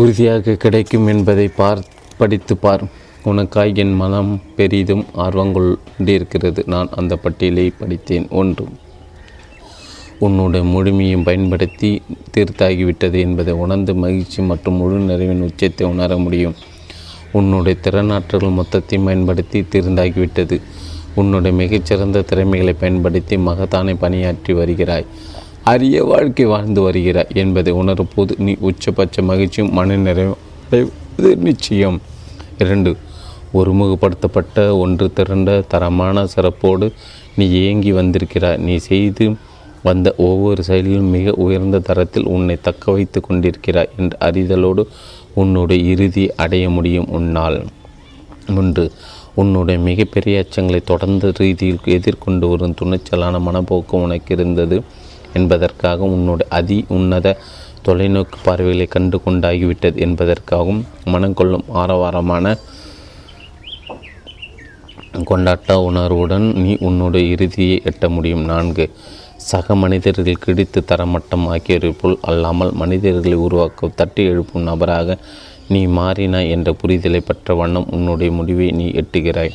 உறுதியாக 0.00 0.56
கிடைக்கும் 0.64 1.06
என்பதை 1.12 1.46
பார் 1.60 1.80
படித்து 2.18 2.56
பார். 2.64 2.82
உனக்காய் 3.24 3.72
என் 3.74 3.94
மனம் 3.94 4.30
பெரிதும் 4.56 5.02
ஆர்வங்கொண்டிருக்கிறது. 5.24 6.60
நான் 6.66 6.88
அந்த 6.96 7.16
பட்டியலை 7.16 7.64
படித்தேன். 7.78 8.26
ஒன்று 8.40 8.64
உன்னுடைய 10.18 10.66
முழுமையும் 10.66 11.22
பயன்படுத்தி 11.22 11.90
தீர்த்தாகிவிட்டது 12.34 13.18
என்பதை 13.26 13.52
உணர்ந்து 13.64 13.92
மகிழ்ச்சி 13.94 14.40
மற்றும் 14.42 14.74
முழு 14.74 14.98
நிறைவின் 14.98 15.42
உச்சத்தை 15.46 15.86
உணர 15.86 16.16
முடியும். 16.16 16.54
உன்னுடைய 17.32 17.78
திறனாற்றல் 17.84 18.56
மொத்தத்தையும் 18.58 19.04
பயன்படுத்தி 19.04 19.60
தீர்ந்தாகிவிட்டது. 19.60 20.58
உன்னுடைய 21.14 21.56
மிகச்சிறந்த 21.56 22.22
திறமைகளை 22.22 22.72
பயன்படுத்தி 22.72 23.36
மகத்தானை 23.36 23.94
பணியாற்றி 23.98 24.52
வருகிறாய். 24.52 25.06
அரிய 25.64 26.04
வாழ்க்கை 26.04 26.44
வாழ்ந்து 26.44 26.80
வருகிறாய் 26.80 27.34
என்பதை 27.34 27.72
உணரும் 27.72 28.12
போது 28.14 28.34
நீ 28.38 28.56
உச்சபட்ச 28.60 29.22
மகிழ்ச்சியும் 29.22 29.72
மன 29.72 29.96
நிறைவு 29.96 30.36
நிச்சயம். 31.48 32.00
இரண்டு 32.58 32.96
ஒருமுகப்படுத்தப்பட்ட 33.58 34.56
ஒன்று 34.78 35.06
திரண்ட 35.12 35.50
தரமான 35.72 36.24
சிறப்போடு 36.34 36.86
நீ 37.36 37.46
இயங்கி 37.60 37.92
வந்திருக்கிறாய். 37.92 38.60
நீ 38.66 38.74
செய்து 38.90 39.26
வந்த 39.82 40.08
ஒவ்வொரு 40.26 40.60
செயலிலும் 40.62 41.12
மிக 41.16 41.32
உயர்ந்த 41.44 41.82
தரத்தில் 41.88 42.26
உன்னை 42.34 42.56
தக்க 42.62 42.92
வைத்து 42.92 43.18
கொண்டிருக்கிறாய் 43.20 43.92
என்ற 43.98 44.12
அறிதலோடு 44.28 44.82
உன்னுடைய 45.34 45.80
இறுதி 45.92 46.24
அடைய 46.44 46.64
முடியும் 46.70 47.08
உன்னால். 47.18 47.58
ஒன்று 48.60 48.84
உன்னுடைய 49.40 49.78
மிகப்பெரிய 49.88 50.44
அச்சங்களை 50.44 50.80
தொடர்ந்து 50.84 51.26
ரீதியில் 51.38 51.84
எதிர்கொண்டு 51.96 52.46
வரும் 52.48 52.76
துணிச்சலான 52.80 53.40
மனப்போக்கு 53.46 53.94
உனக்கு 54.04 54.30
இருந்தது 54.36 54.76
என்பதற்காக 55.32 56.06
உன்னுடைய 56.14 56.48
அதி 56.58 56.78
உன்னத 56.96 57.36
தொலைநோக்கு 57.86 58.38
பார்வைகளை 58.46 58.86
கண்டு 58.86 59.16
கொண்டாகிவிட்டது 59.26 59.98
என்பதற்காகவும் 60.06 60.80
மனம் 61.04 61.34
கொள்ளும் 61.34 61.68
ஆரவாரமான 61.82 62.54
கொண்டாட்ட 65.28 65.74
உணர்வுடன் 65.88 66.46
நீ 66.62 66.72
உன்னுடைய 66.88 67.24
இறுதியை 67.34 67.76
எட்ட 67.90 68.08
முடியும். 68.08 68.44
நான்கு 68.44 68.84
சக 69.50 69.74
மனிதர்கள் 69.74 70.42
கிடைத்து 70.44 70.80
தரமட்டம் 70.90 71.46
ஆக்கியவை 71.54 71.90
போல் 72.00 72.16
அல்லாமல் 72.30 72.72
மனிதர்களை 72.72 73.36
உருவாக்க 73.46 73.88
தட்டி 74.00 74.22
எழுப்பும் 74.24 74.66
நபராக 74.70 75.16
நீ 75.68 75.80
மாறினாய் 75.98 76.50
என்ற 76.54 76.68
புரிதலை 76.80 77.20
பெற்ற 77.20 77.54
வண்ணம் 77.54 77.88
உன்னுடைய 77.96 78.30
முடிவை 78.38 78.68
நீ 78.80 78.86
எட்டுகிறாய். 79.02 79.52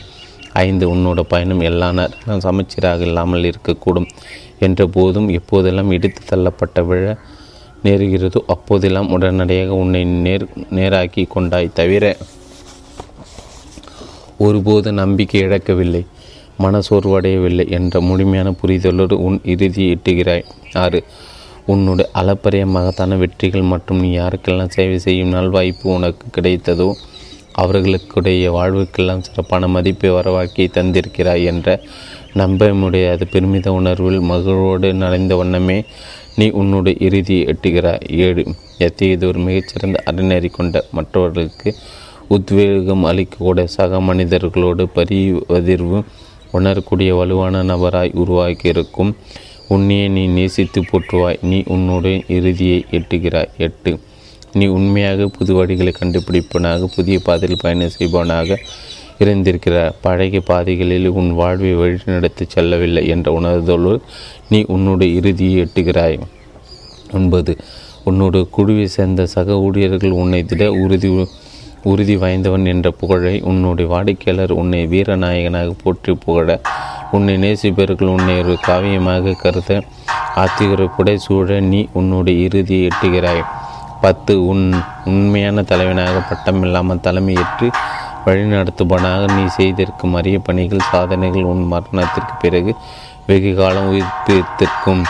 ஐந்து 0.65 0.85
உன்னோட 0.93 1.21
பயணம் 1.33 1.63
எல்லா 1.69 1.89
நேரம் 1.91 2.43
சமச்சீராக 2.47 3.03
இல்லாமல் 3.09 3.49
இருக்கக்கூடும் 3.51 4.07
என்ற 4.59 4.85
போதும் 4.85 5.27
எப்போதெல்லாம் 5.39 5.91
இடித்து 5.91 6.21
தள்ளப்பட்ட 6.29 6.81
விழ 6.81 7.05
நேருகிறதோ 7.85 8.39
அப்போதெல்லாம் 8.53 9.11
உடனடியாக 9.15 9.71
உன்னை 9.83 10.03
நேர் 10.25 10.45
நேராக்கி 10.77 11.23
கொண்டாய் 11.35 11.75
தவிர 11.79 12.05
ஒருபோது 14.37 14.91
நம்பிக்கை 14.91 15.41
இழக்கவில்லை 15.41 16.05
மனசோர்வடையவில்லை 16.63 17.65
என்ற 17.69 18.01
முழுமையான 18.01 18.49
புரிதலோடு 18.61 19.13
உன் 19.27 19.39
இறுதி 19.43 19.83
எட்டுகிறாய். 19.93 20.45
ஆறு 20.73 21.03
உன்னுடைய 21.65 22.11
அளப்பரிய 22.13 22.65
மகத்தான 22.65 23.15
வெற்றிகள் 23.15 23.69
மற்றும் 23.71 23.99
நீ 23.99 24.09
யாருக்கெல்லாம் 24.17 24.73
சேவை 24.75 24.97
செய்யும் 24.99 25.33
நல்வாய்ப்பு 25.33 25.83
உனக்கு 25.83 26.25
கிடைத்ததோ 26.37 26.95
அவர்களுக்குடைய 27.51 28.51
வாழ்வுக்கெல்லாம் 28.51 29.21
சிறப்பான 29.21 29.67
மதிப்பை 29.67 30.09
வரவாக்கி 30.09 30.63
தந்திருக்கிறாய் 30.77 31.43
என்ற 31.43 31.81
நம்ப 32.33 32.67
முடியாத 32.73 33.25
பெருமித 33.25 33.71
உணர்வில் 33.71 34.19
மகளோடு 34.19 34.93
நனைந்த 34.93 35.35
வண்ணமே 35.35 35.85
நீ 36.35 36.49
உன்னுடைய 36.49 36.97
இறுதியை 37.07 37.43
எட்டுகிறாய். 37.45 38.03
ஏழு 38.09 38.43
எத்தகையதொரு 38.77 39.39
மிகச்சிறந்த 39.39 40.03
அறநெறி 40.11 40.49
கொண்ட 40.51 40.83
மற்றவர்களுக்கு 40.91 41.75
உத்வேகம் 42.27 43.05
அளிக்கக்கூடிய 43.05 43.63
சக 43.63 44.01
மனிதர்களோடு 44.01 44.87
பரிவதிர்வு 44.95 46.03
உணரக்கூடிய 46.51 47.15
வலுவான 47.15 47.63
நபராய் 47.63 48.11
உருவாக்கியிருக்கும். 48.15 49.13
உன்னையே 49.67 50.07
நீ 50.07 50.27
நேசித்து 50.27 50.81
போற்றுவாய். 50.81 51.37
நீ 51.41 51.63
உன்னுடைய 51.65 52.21
இறுதியை 52.27 52.85
எட்டுகிறாய். 52.91 53.49
எட்டு. 53.57 53.99
நீ 54.53 54.65
உண்மையாக 54.65 55.27
புது 55.27 55.65
வழிகளை 55.65 55.93
கண்டுபிடிப்பவனாக 55.99 56.87
புதிய 56.95 57.19
பாதையில் 57.19 57.57
பயணம் 57.61 57.89
செய்பவனாக 57.89 58.59
இருந்திருக்கிறார் 59.19 59.95
பழைய 60.01 60.41
பாதைகளில் 60.41 61.07
உன் 61.07 61.33
வாழ்வை 61.33 61.75
வழிநடத்தி 61.75 62.47
செல்லவில்லை 62.47 63.07
என்ற 63.07 63.39
உணர்தலோடு 63.39 63.99
நீ 64.49 64.63
உன்னுடைய 64.67 65.13
இறுதியை 65.13 65.63
எட்டுகிறாய். 65.63 66.19
ஒன்பது. 67.13 67.57
உன்னோட 68.05 68.49
குழுவை 68.49 68.87
சேர்ந்த 68.87 69.25
சக 69.25 69.59
ஊழியர்கள் 69.59 70.09
உன்னை 70.09 70.43
திட 70.43 70.71
உறுதி 70.71 71.27
உறுதி 71.89 72.15
வாய்ந்தவன் 72.17 72.65
என்ற 72.65 72.87
புகழை 72.91 73.33
உன்னுடைய 73.41 73.87
வாடிக்கையாளர் 73.91 74.51
உன்னை 74.51 74.79
வீரநாயகனாக 74.87 75.73
போற்றி 75.83 76.13
புகழ. 76.23 76.47
உன்னை 77.11 77.33
நேசிப்பவர்கள் 77.37 78.13
உன்னை 78.15 78.35
ஒரு 78.43 78.55
காவியமாக 78.67 79.35
கருத. 79.43 79.69
ஆத்திகரப்புடை 80.43 81.15
சூழ 81.15 81.59
நீ 81.59 81.81
உன்னுடைய 81.93 82.39
இறுதியை 82.47 82.87
எட்டுகிறாய். 82.87 83.43
பத்து 84.01 84.33
உன் 84.45 84.65
உண்மையான 85.05 85.63
தலைவனாக 85.63 86.15
பட்டமில்லாமல் 86.29 87.03
தலைமையேற்று 87.07 87.69
வழிநடத்துபவனாக 88.25 89.23
நீ 89.35 89.45
செய்திருக்கும் 89.57 90.13
அரிய 90.13 90.39
பணிகள் 90.39 90.87
சாதனைகள் 90.91 91.49
உன் 91.51 91.63
மரணத்திற்கு 91.67 92.35
பிறகு 92.41 92.73
வெகு 93.25 93.53
காலம் 93.55 93.89
உயிர்ப்பித்திருக்கும். 93.91 95.03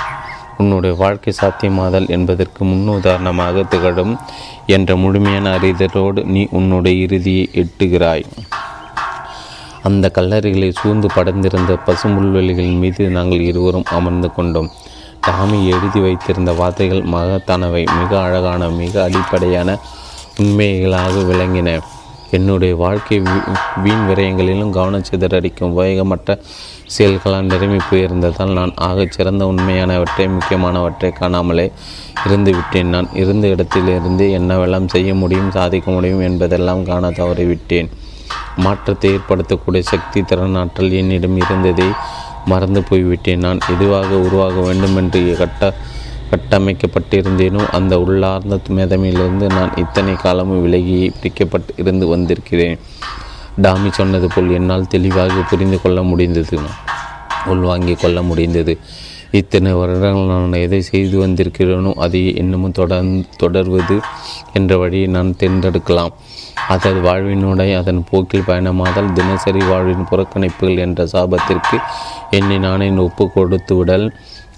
உன்னுடைய 0.58 0.95
வாழ்க்கை 0.95 1.34
சாத்தியமாதல் 1.41 2.08
என்பதற்கு 2.08 2.66
முன்னுதாரணமாக 2.66 3.68
திகழும் 3.68 4.18
என்ற 4.66 4.95
முழுமையான 4.95 5.58
அறிதலோடு 5.58 6.24
நீ 6.24 6.47
உன்னுடைய 6.51 7.01
இறுதியை 7.03 7.49
எட்டுகிறாய். 7.53 8.24
அந்த 9.84 10.12
கல்லறைகளை 10.14 10.72
சூழ்ந்து 10.72 11.08
படர்ந்திருந்த 11.16 11.78
பசுமுள்வெளிகளின் 11.86 12.80
மீது 12.80 13.10
நாங்கள் 13.10 13.39
இருவரும் 13.39 13.84
அமர்ந்து 13.86 14.34
கொண்டோம். 14.34 14.72
டாமி 15.22 15.68
எழுதி 15.68 15.99
வைத்திருந்த 15.99 16.51
வார்த்தைகள் 16.51 17.03
மகத்தானவை. 17.03 17.84
மிக 18.01 18.22
அழகான 18.22 18.70
மிக 18.70 19.03
அடிப்படையான 19.03 19.78
உண்மைகளாக 20.38 21.12
விளங்கின. 21.12 21.80
என்னுடைய 22.38 22.73
வாழ்க்கை 22.83 23.17
வீண் 23.83 24.05
விரயங்களிலும் 24.09 24.73
கவனம் 24.77 25.07
சிதறடிக்கும் 25.09 25.75
வேகமற்ற 25.79 26.38
செயல்களால் 26.95 27.49
நிரம்பி 27.51 27.79
போயிருந்ததால் 27.89 28.55
நான் 28.57 28.73
ஆகச் 28.88 29.15
சிறந்த 29.17 29.43
உண்மையானவற்றை 29.51 30.25
முக்கியமானவற்றை 30.36 31.09
காணாமலே 31.19 31.67
இருந்துவிட்டேன். 32.25 32.91
நான் 32.95 33.09
இருந்த 33.21 33.45
இடத்திலிருந்து 33.53 34.25
என்னவெல்லாம் 34.39 34.91
செய்ய 34.95 35.13
முடியும் 35.21 35.53
சாதிக்க 35.57 35.87
முடியும் 35.97 36.25
என்பதெல்லாம் 36.29 36.83
காண 36.91 37.09
தவறிவிட்டேன். 37.20 37.89
மாற்றத்தை 38.66 39.09
ஏற்படுத்தக்கூடிய 39.16 39.83
சக்தி 39.93 40.20
திறனாற்றல் 40.21 40.93
என்னிடம் 40.99 41.37
இருந்ததை 41.43 41.89
மறந்து 42.51 42.82
போய்விட்டேன். 42.89 43.43
நான் 43.45 43.59
எதுவாக 43.74 44.09
உருவாக 44.28 44.55
வேண்டும் 44.67 44.97
என்று 45.01 45.21
கட்ட 45.41 45.71
கட்டமைக்கப்பட்டிருந்தேனோ 46.32 47.64
அந்த 47.78 48.00
உள்ளார்ந்த 48.00 48.60
மேதமையிலிருந்து 48.78 49.47
நான் 49.58 49.76
இத்தனை 49.76 50.14
காலமும் 50.16 50.62
விலகி 50.62 51.00
பிடிக்கப்பட்டு 51.16 51.74
இருந்து 51.76 52.08
வந்திருக்கிறேன். 52.08 52.78
டாமி 53.62 53.89
சொன்னது 53.92 54.28
போல் 54.36 54.50
என்னால் 54.52 54.88
தெளிவாக 54.88 55.43
புரிந்து 55.50 55.82
கொள்ள 55.82 56.00
முடிந்தது. 56.04 56.58
உள்வாங்கிக் 57.46 58.02
கொள்ள 58.02 58.22
முடிந்தது. 58.22 58.78
இத்தனை 59.32 59.72
வருடங்கள் 59.74 60.32
நான் 60.32 60.54
எதை 60.54 60.82
செய்து 60.82 61.16
வந்திருக்கிறேனோ 61.26 61.92
அதை 61.93 62.22
இன்னமும் 62.36 62.72
தொடர் 62.72 63.10
தொடர்வது 63.38 64.00
என்ற 64.54 64.78
வழியை 64.78 65.08
நான் 65.08 65.36
தேர்ந்தெடுக்கலாம். 65.39 66.14
அதன் 66.68 67.00
வாழ்வினுடைய 67.06 67.72
அதன் 67.78 68.04
போக்கில் 68.10 68.47
பயணமாதல் 68.47 69.12
தினசரி 69.14 69.62
வாழ்வின் 69.66 70.08
புறக்கணிப்புகள் 70.12 70.78
என்ற 70.78 71.06
சாபத்திற்கு 71.06 71.78
என்னை 72.30 72.58
நானே 72.58 72.88
ஒப்பு 72.89 73.32
கொடுத்து 73.32 73.76
விடல். 73.76 74.08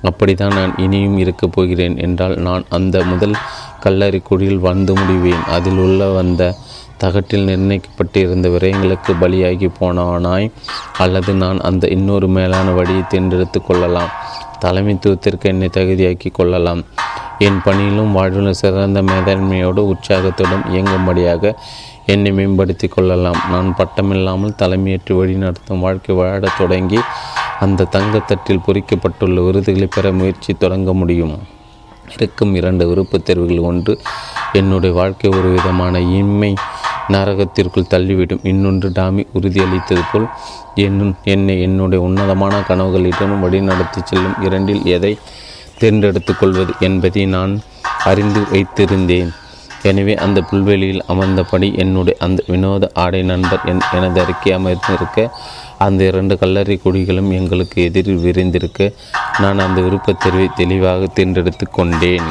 அப்படித்தான் 0.02 0.54
நான் 0.54 0.78
இனியும் 0.78 1.18
இருக்கப் 1.18 1.52
போகிறேன் 1.52 2.00
என்றால் 2.00 2.36
நான் 2.36 2.66
அந்த 2.70 3.04
முதல் 3.04 3.36
கல்லறை 3.80 4.20
குழியில் 4.20 4.60
வந்து 4.60 4.94
முடிவேன். 4.94 5.44
அதில் 5.44 5.78
உள்ள 5.78 6.08
வந்த 6.10 6.56
தகட்டில் 6.98 7.46
நிர்ணயிக்கப்பட்டிருந்த 7.46 8.48
விரயங்களுக்கு 8.48 9.16
பலியாகி 9.22 9.70
போனவனாய் 9.82 10.52
அல்லது 10.98 11.34
நான் 11.34 11.60
அந்த 11.60 11.88
இன்னொரு 11.88 12.28
மேலான 12.28 12.72
வழியை 12.72 13.02
தேர்ந்தெடுத்து 13.08 13.62
கொள்ளலாம். 13.62 14.10
தலைமைத்துவத்திற்கு 14.66 15.42
என்னை 15.42 15.70
தகுதியாக்கி 15.74 16.32
கொள்ளலாம். 16.32 16.84
என் 17.40 17.62
பணியிலும் 17.64 18.18
வாழ்விலும் 18.18 18.54
சிறந்த 18.54 19.02
மேதன்மையோடு 19.02 19.80
உற்சாகத்துடன் 19.80 20.64
இயங்கும்படியாக 20.72 21.54
என்னை 22.06 22.32
மேம்படுத்தி 22.32 22.88
கொள்ளலாம். 22.88 23.38
நான் 23.52 23.76
பட்டமில்லாமல் 23.78 24.56
தலைமையேற்று 24.58 25.26
வழிநடத்தும் 25.26 25.80
வாழ்க்கை 25.80 26.16
வாழத் 26.16 26.58
தொடங்கி 26.58 27.00
அந்த 27.60 27.88
தங்கத்தட்டில் 27.92 28.66
பொறிக்கப்பட்டுள்ள 28.66 29.44
விருதுகளை 29.46 29.88
பெற 29.88 30.12
முயற்சி 30.12 30.52
தொடங்க 30.54 30.94
முடியும். 30.94 31.36
இருக்கும் 32.14 32.56
இரண்டு 32.56 32.84
விருப்பத் 32.88 33.26
தேர்வுகள் 33.26 33.66
ஒன்று 33.70 33.94
என்னுடைய 34.54 34.96
வாழ்க்கை 34.96 35.30
ஒரு 35.32 35.50
விதமான 35.50 36.00
இன்மை 36.00 36.54
நரகத்திற்குள் 37.10 37.92
தள்ளிவிடும். 37.94 38.44
இன்னொன்று 38.44 38.92
டாமி 38.94 39.28
உறுதியளித்தது 39.34 40.04
போல் 40.12 40.28
என்னும் 40.76 41.16
என்னை 41.24 41.62
என்னுடைய 41.62 42.04
உன்னதமான 42.06 42.56
கனவுகளிடம் 42.60 43.36
வழிநடத்தி 43.44 44.02
செல்லும் 44.04 44.38
இரண்டில் 44.42 44.86
எதை 44.96 45.18
தேர்ந்தெடுத்து 45.78 46.36
கொள்வது 46.36 46.74
என்பதை 46.80 47.26
நான் 47.26 47.54
அறிந்து 48.04 48.42
வைத்திருந்தேன். 48.52 49.32
எனவே 49.84 50.14
அந்த 50.16 50.42
புல்வெளியில் 50.42 51.04
அமர்ந்தபடி 51.08 51.68
என்னுடைய 51.78 52.16
அந்த 52.20 52.44
வினோத 52.48 52.86
ஆடை 52.94 53.22
நண்பர் 53.24 53.66
என் 53.66 53.84
எனது 53.94 54.22
அறிக்கை 54.22 54.52
அமர்ந்திருக்க 54.52 55.20
அந்த 55.78 56.04
இரண்டு 56.04 56.38
கல்லறை 56.38 56.80
கொடிகளும் 56.86 57.32
எங்களுக்கு 57.32 57.84
எதிரில் 57.84 58.18
விரைந்திருக்க 58.18 58.94
நான் 59.38 59.60
அந்த 59.60 59.82
விருப்பத் 59.82 60.20
தேர்வை 60.20 60.50
தெளிவாக 60.56 61.06
தேர்ந்தெடுத்து 61.06 61.70
கொண்டேன். 61.70 62.30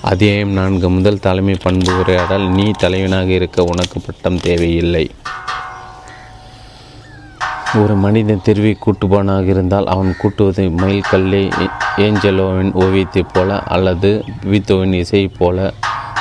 அத்தியாயம் 0.00 0.48
நான்கு. 0.48 0.90
முதல் 0.90 1.20
தலைமை 1.20 1.56
பண்பு 1.62 1.98
உரையாடல் 1.98 2.48
நீ 2.48 2.70
தலைவனாக 2.70 3.24
இருக்க 3.24 3.62
உனக்கு 3.62 4.00
பட்டம் 4.00 4.40
தேவையில்லை. 4.40 5.10
ஒரு 7.82 7.94
மனிதன் 7.94 8.42
தெருவை 8.42 8.72
கூட்டுபவனாக 8.80 9.46
இருந்தால் 9.46 9.86
அவன் 9.86 10.10
கூட்டுவது 10.18 10.70
மயில் 10.70 11.08
கல்லை 11.10 11.40
ஏஞ்சலோவின் 11.96 12.70
ஓவியத்தைப் 12.82 13.32
போல 13.32 13.58
அல்லது 13.74 14.10
வீத்தோவின் 14.50 14.92
இசையைப் 14.92 15.38
போல 15.38 15.72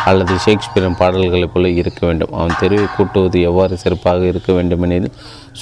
அல்லது 0.06 0.34
ஷேக்ஸ்பியரின் 0.46 0.98
பாடல்களைப் 0.98 1.54
போல 1.54 1.70
இருக்க 1.70 2.02
வேண்டும். 2.08 2.32
அவன் 2.32 2.56
தெருவை 2.60 2.86
கூட்டுவது 2.96 3.42
எவ்வாறு 3.42 3.78
சிறப்பாக 3.78 4.26
இருக்க 4.26 4.54
வேண்டுமெனில் 4.54 5.12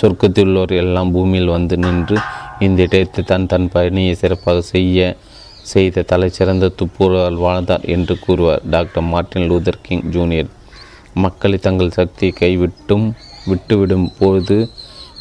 சொர்க்கத்தில் 0.02 0.46
உள்ளோர் 0.46 0.74
எல்லாம் 0.74 1.12
பூமியில் 1.12 1.54
வந்து 1.56 1.78
நின்று 1.78 2.18
இந்த 2.60 2.82
இடத்தை 2.82 3.24
தன் 3.24 3.46
தன் 3.46 3.70
பணியை 3.70 4.14
சிறப்பாக 4.14 4.62
செய்ய 4.62 5.16
செய்த 5.64 6.06
தலைச்சிறந்த 6.12 6.70
துப்புரவால் 6.82 7.42
வாழ்ந்தார் 7.46 7.86
என்று 7.96 8.16
கூறுவார். 8.20 8.62
Doctor 8.70 9.04
Martin 9.04 9.50
Luther 9.52 9.82
King 9.82 10.08
junior. 10.10 10.50
மக்களை 11.14 11.58
தங்கள் 11.58 11.98
சக்தியை 12.00 12.34
கைவிட்டும் 12.40 13.06
விட்டுவிடும் 13.46 14.08
போது 14.20 14.58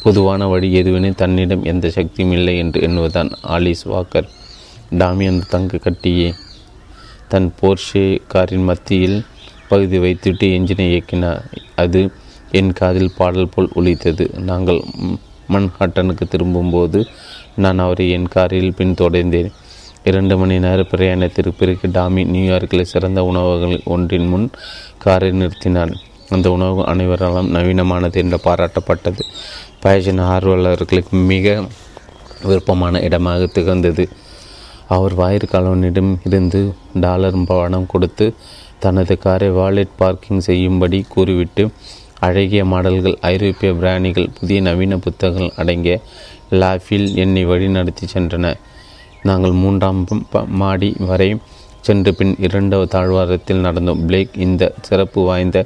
பொதுவான 0.03 0.47
வழி 0.47 0.81
எதுவெனில் 0.81 1.15
தன்னிடம் 1.15 1.63
எந்த 1.63 1.89
சக்தியும் 1.89 2.31
இல்லை 2.31 2.57
என்று 2.57 2.81
எண்ணுவதுதான். 2.81 3.31
Alice 3.47 3.83
Walker. 3.85 4.29
டாமி 4.89 5.25
தங்கு 5.25 5.45
தங்க 5.49 5.77
கட்டியே. 5.77 6.33
தன் 7.27 7.53
போர்ஷே 7.61 8.19
காரின் 8.27 8.63
மத்தியில் 8.63 9.25
பகுதி 9.67 9.99
வைத்துவிட்டு 9.99 10.47
என்ஜினை 10.47 10.87
இயக்கினார். 10.93 11.41
அது 11.75 12.11
என் 12.51 12.73
காதில் 12.73 13.11
பாடல் 13.17 13.49
போல் 13.49 13.69
ஒலித்தது. 13.73 14.31
நாங்கள் 14.33 14.83
மன்ஹாட்டனுக்கு 15.49 16.27
திரும்பும்போது 16.29 17.05
நான் 17.55 17.79
அவரை 17.79 18.11
என் 18.11 18.27
காரில் 18.27 18.73
பின்தொடர்ந்தேன் 18.77 19.51
இரண்டு 20.03 20.37
மணி 20.37 20.59
நேர 20.59 20.81
பிரயாணத்திற்கு 20.81 21.51
பிறகு 21.57 21.89
டாமி 21.91 22.23
நியூயார்க்கில் 22.23 22.81
சிறந்த 22.81 23.23
உணவகங்கள் 23.23 23.81
ஒன்றின் 23.85 24.27
முன் 24.27 24.49
காரை 24.97 25.29
நிறுத்தினான். 25.29 25.93
அந்த 26.29 26.51
உணவு 26.51 26.85
அனைவராலும் 26.85 27.55
நவீனமானது 27.55 28.13
என்று 28.13 28.39
பாராட்டப்பட்டது. 28.43 29.19
பயஜன் 29.85 30.21
ஆர்வலர்களுக்கு 30.25 31.15
மிக 31.27 31.45
விருப்பமான 32.41 32.99
இடமாக 32.99 33.47
திகழ்ந்தது 33.47 34.05
அவர் 34.87 35.13
வாயிற்காலவனிடம் 35.13 36.11
இருந்து 36.25 36.61
டாலர் 36.99 37.37
பணம் 37.45 37.87
கொடுத்து 37.87 38.25
தனது 38.79 39.15
காரை 39.17 39.49
வாலெட் 39.49 39.97
பார்க்கிங் 39.97 40.41
செய்யும்படி 40.41 40.99
கூறிவிட்டு 41.07 41.63
அழகிய 42.19 42.63
மாடல்கள் 42.65 43.17
ஐரோப்பிய 43.21 43.69
பிராணிகள் 43.73 44.27
புதிய 44.39 44.59
நவீன 44.61 44.97
புத்தகங்கள் 44.97 45.55
அடங்கிய 45.55 45.95
லாஃபில் 46.51 47.07
என்னை 47.15 47.43
வழிநடத்தி 47.45 48.07
சென்றன 48.13 48.53
நாங்கள் 49.21 49.55
மூன்றாம் 49.55 50.01
மாடி 50.55 50.89
வரை 50.99 51.29
சென்று 51.81 52.11
பின் 52.13 52.33
இரண்டாவது 52.37 52.91
தாழ்வாரத்தில் 52.91 53.63
நடந்தோம் 53.63 54.01
பிளேக் 54.05 54.35
இந்த 54.37 54.63
சிறப்பு 54.81 55.19
வாய்ந்த 55.23 55.59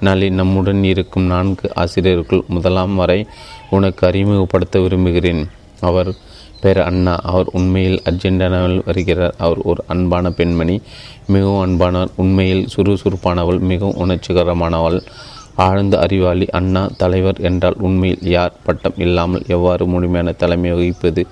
நாளில் 0.00 0.34
நம்முடன் 0.34 0.82
இருக்கும் 0.84 1.26
நான்கு 1.26 1.66
ஆசிரியர்கள் 1.74 2.42
முதலாம் 2.48 2.94
வரை 2.94 3.20
உனக்கு 3.76 4.02
அறிமுகப்படுத்த 4.06 4.76
விரும்புகிறேன். 4.80 5.42
அவர் 5.80 6.10
பேர் 6.62 6.80
அண்ணா. 6.80 7.14
அவர் 7.30 7.48
உண்மையில் 7.52 8.00
அர்ஜென்டினாவில் 8.10 8.80
வருகிறார். 8.84 9.36
அவர் 9.38 9.60
ஒரு 9.70 9.80
அன்பான 9.86 10.30
பெண்மணி 10.30 10.76
மிகவும் 11.26 11.62
அன்பானவர் 11.64 12.12
உண்மையில் 12.16 12.64
சுறுசுறுப்பானவள் 12.74 13.60
மிகவும் 13.70 14.00
உணர்ச்சிகரமானவள். 14.04 14.98
ஆழ்ந்த 15.64 15.94
அறிவாளி 15.98 16.46
அண்ணா 16.58 16.82
தலைவர் 16.96 17.38
என்றால் 17.40 17.76
உண்மையில் 17.78 18.22
யார் 18.34 18.54
பட்டம் 18.64 18.96
இல்லாமல் 18.96 19.44
எவ்வாறு 19.48 19.84
முழுமையான 19.86 20.32
தலைமை 20.32 20.70
வகிப்பது 20.72 21.22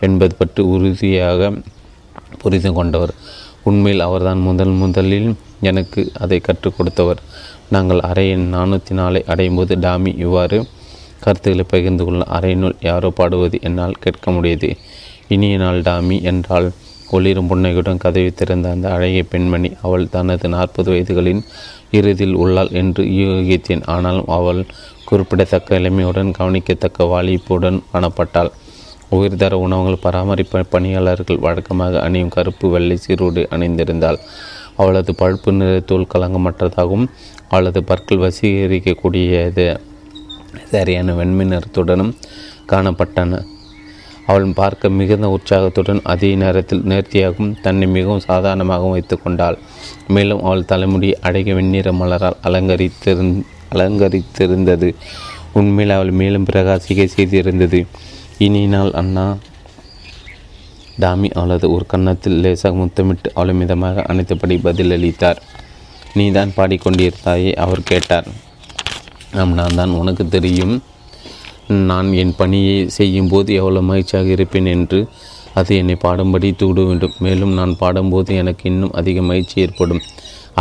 என்பது 0.00 0.34
பற்றி 0.38 0.62
உறுதியாக 0.74 1.50
புரிந்து 2.38 2.72
கொண்டவர். 2.72 3.12
உண்மையில் 3.62 4.06
அவர்தான் 4.08 4.40
முதல் 4.48 4.74
முதலில் 4.82 5.28
எனக்கு 5.60 6.00
அதை 6.20 6.38
கற்றுக் 6.40 6.76
கொடுத்தவர். 6.76 7.20
நாங்கள் 7.70 8.00
அறையின் 8.00 8.46
நானூற்றி 8.54 8.92
நாளை 8.92 9.20
அடையும் 9.26 9.54
போது 9.54 9.74
டாமி 9.78 10.12
இவ்வாறு 10.18 10.58
கருத்துக்களை 11.26 11.64
பகிர்ந்து 11.74 12.04
கொள்ள 12.04 12.24
அறையினுள் 12.36 12.76
யாரோ 12.88 13.10
பாடுவது 13.20 13.58
என்னால் 13.68 14.00
கேட்க 14.04 14.30
முடியது. 14.30 14.68
இனிய 15.34 15.54
நாள் 15.62 15.80
டாமி 15.82 16.18
என்றால் 16.32 16.68
ஒளிரும் 17.16 17.48
புன்னையுடன் 17.50 18.02
கதவை 18.04 18.30
திறந்த 18.30 18.66
அந்த 18.74 18.86
அழகிய 18.94 19.22
பெண்மணி 19.32 19.68
அவள் 19.82 20.10
தனது 20.14 20.48
நாற்பது 20.54 20.88
வயதுகளின் 20.92 21.42
இறுதியில் 21.90 22.36
உள்ளாள் 22.42 22.70
என்று 22.80 23.02
யூகித்தேன். 23.18 23.82
ஆனாலும் 23.94 24.30
அவள் 24.36 24.60
குறிப்பிடத்தக்க 25.08 25.78
இளமையுடன் 25.80 26.30
கவனிக்கத்தக்க 26.38 27.04
வாலிப்புடன் 27.04 27.78
காணப்பட்டாள். 27.92 28.50
உயிர்தர 29.16 29.54
உணவுகள் 29.64 30.02
பராமரிப்பு 30.04 30.62
பணியாளர்கள் 30.74 31.42
வழக்கமாக 31.46 32.00
அணியும் 32.06 32.34
கருப்பு 32.36 32.68
வெள்ளை 32.70 32.96
சீரோடு 33.06 33.42
அணிந்திருந்தாள். 33.56 34.18
அவளது 34.80 35.12
பழுப்பு 35.14 35.50
நிற 35.52 35.74
தோல் 35.90 36.10
கலங்கமற்றதாகவும் 36.14 37.06
அவளது 37.48 37.80
பற்கள் 37.90 38.24
வசீகரிக்கக்கூடியது 38.24 39.66
சரியான 40.64 41.12
வெண்மினத்துடனும் 41.12 42.14
காணப்பட்டன. 42.68 43.42
அவள் 44.26 44.46
பார்க்க 44.54 44.88
மிகுந்த 44.88 45.28
உற்சாகத்துடன் 45.28 46.00
அதே 46.02 46.34
நேரத்தில் 46.34 46.82
நேர்த்தியாகவும் 46.82 47.60
தன்னை 47.60 47.88
மிகவும் 47.88 48.22
சாதாரணமாகவும் 48.28 48.90
வைத்து 48.90 49.22
கொண்டாள். 49.22 49.58
மேலும் 50.08 50.42
அவள் 50.42 50.64
தலைமுடி 50.64 51.18
அடைய 51.18 51.54
வெண்ணிற 51.54 51.92
மலரால் 51.92 52.40
அலங்கரித்திருந் 52.44 53.42
அலங்கரித்திருந்தது. 53.74 54.94
உண்மையில் 55.52 55.94
அவள் 55.94 56.10
மேலும் 56.10 56.44
பிரகாசிக்க 56.44 57.08
செய்திருந்தது. 57.16 57.86
இனினால் 58.38 58.92
அண்ணா. 58.92 59.36
டாமி 60.98 61.28
அவளது 61.28 61.72
ஒரு 61.72 61.86
கன்னத்தில் 61.86 62.40
லேசாக 62.40 62.74
முத்தமிட்டு 62.74 63.30
அவளை 63.34 63.54
மிதமாக 63.54 64.02
அனைத்தபடி 64.02 64.60
பதிலளித்தார். 64.64 65.36
நீ 66.14 66.30
தான் 66.30 66.52
பாடிக்கொண்டிருந்தாயே 66.56 67.54
அவர் 67.54 67.82
கேட்டார். 67.82 68.24
ஆம் 69.40 69.54
நான் 69.58 69.78
தான் 69.78 69.96
உனக்கு 70.00 70.24
தெரியும். 70.36 70.74
நான் 71.88 72.08
என் 72.22 72.36
பணியை 72.40 72.76
செய்யும்போது 72.98 73.50
எவ்வளோ 73.60 73.80
மகிழ்ச்சியாக 73.88 74.28
இருப்பேன் 74.36 74.68
என்று 74.74 75.00
அது 75.60 75.72
என்னை 75.80 75.96
பாடும்படி 76.04 76.48
தூட 76.62 76.80
வேண்டும். 76.88 77.16
மேலும் 77.24 77.52
நான் 77.58 77.72
பாடும்போது 77.82 78.30
எனக்கு 78.42 78.64
இன்னும் 78.70 78.94
அதிக 79.00 79.22
மகிழ்ச்சி 79.30 79.56
ஏற்படும். 79.64 80.02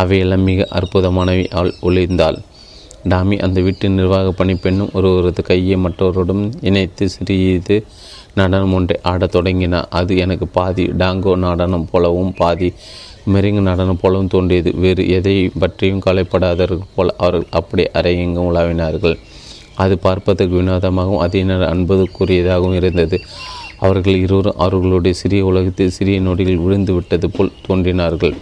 அவையெல்லாம் 0.02 0.46
மிக 0.50 0.68
அற்புதமானவை 0.80 1.46
அவள் 1.58 1.74
ஒளிர்ந்தாள் 1.88 2.38
டாமி 3.12 3.36
அந்த 3.46 3.60
வீட்டு 3.66 3.90
நிர்வாக 3.98 4.30
பணிப்பெண்ணும் 4.40 4.94
ஒருவரது 4.98 5.42
கையை 5.50 5.76
மற்றவருடன் 5.86 6.44
இணைத்து 6.70 7.06
சிறியது 7.16 7.76
நடனம் 8.40 8.74
ஒன்றை 8.78 8.96
ஆடத் 9.12 9.36
தொடங்கினார் 9.36 9.90
அது 10.00 10.14
எனக்கு 10.24 10.46
பாதி 10.58 10.86
டாங்கோ 11.02 11.34
நடனம் 11.44 11.86
போலவும் 11.92 12.34
பாதி 12.42 12.70
மெருங்கு 13.34 13.62
நடனம் 13.62 14.00
போலவும் 14.02 14.28
தோன்றியது. 14.28 14.72
வேறு 14.76 15.04
எதை 15.10 15.36
பற்றியும் 15.60 16.02
கவலைப்படாதவர்கள் 16.06 16.92
போல் 16.96 17.16
அவர்கள் 17.18 17.48
அப்படி 17.52 17.84
அறையெங்கும் 17.94 18.48
உலாவினார்கள். 18.52 19.18
அது 19.84 19.98
பார்ப்பதற்கு 19.98 20.56
வினோதமாகவும் 20.62 21.24
அதே 21.26 21.44
நேரம் 21.44 21.72
அன்பதுக்குரியதாகவும் 21.74 22.74
இருந்தது. 22.74 23.20
அவர்கள் 23.80 24.16
இருவரும் 24.16 24.58
அவர்களுடைய 24.58 25.14
சிறிய 25.22 25.46
உலகத்தில் 25.46 25.96
சிறிய 26.00 26.20
நொடியில் 26.20 26.62
விழுந்து 26.66 26.94
விட்டது 26.94 27.30
போல் 27.30 27.56
தோன்றினார்கள். 27.68 28.36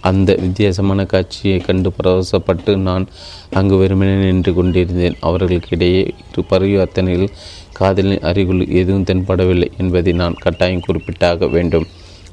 அந்த 0.00 0.30
வித்தியாசமான 0.40 1.04
காட்சியை 1.04 1.58
கண்டு 1.58 1.92
பரவசப்பட்டு 1.96 2.76
நான் 2.76 3.04
அங்கு 3.50 3.76
வெறுமனே 3.76 4.14
நின்று 4.24 4.52
கொண்டிருந்தேன். 4.54 5.16
அவர்களுக்கிடையே 5.22 6.02
இரு 6.30 6.42
பரிவர்த்தனையில் 6.50 7.28
காதலின் 7.72 8.26
அருகில் 8.30 8.68
எதுவும் 8.80 9.08
தென்படவில்லை 9.10 9.68
என்பதை 9.78 10.12
நான் 10.12 10.40
கட்டாயம் 10.44 10.86
குறிப்பிட்டாக 10.86 11.50
வேண்டும். 11.50 11.86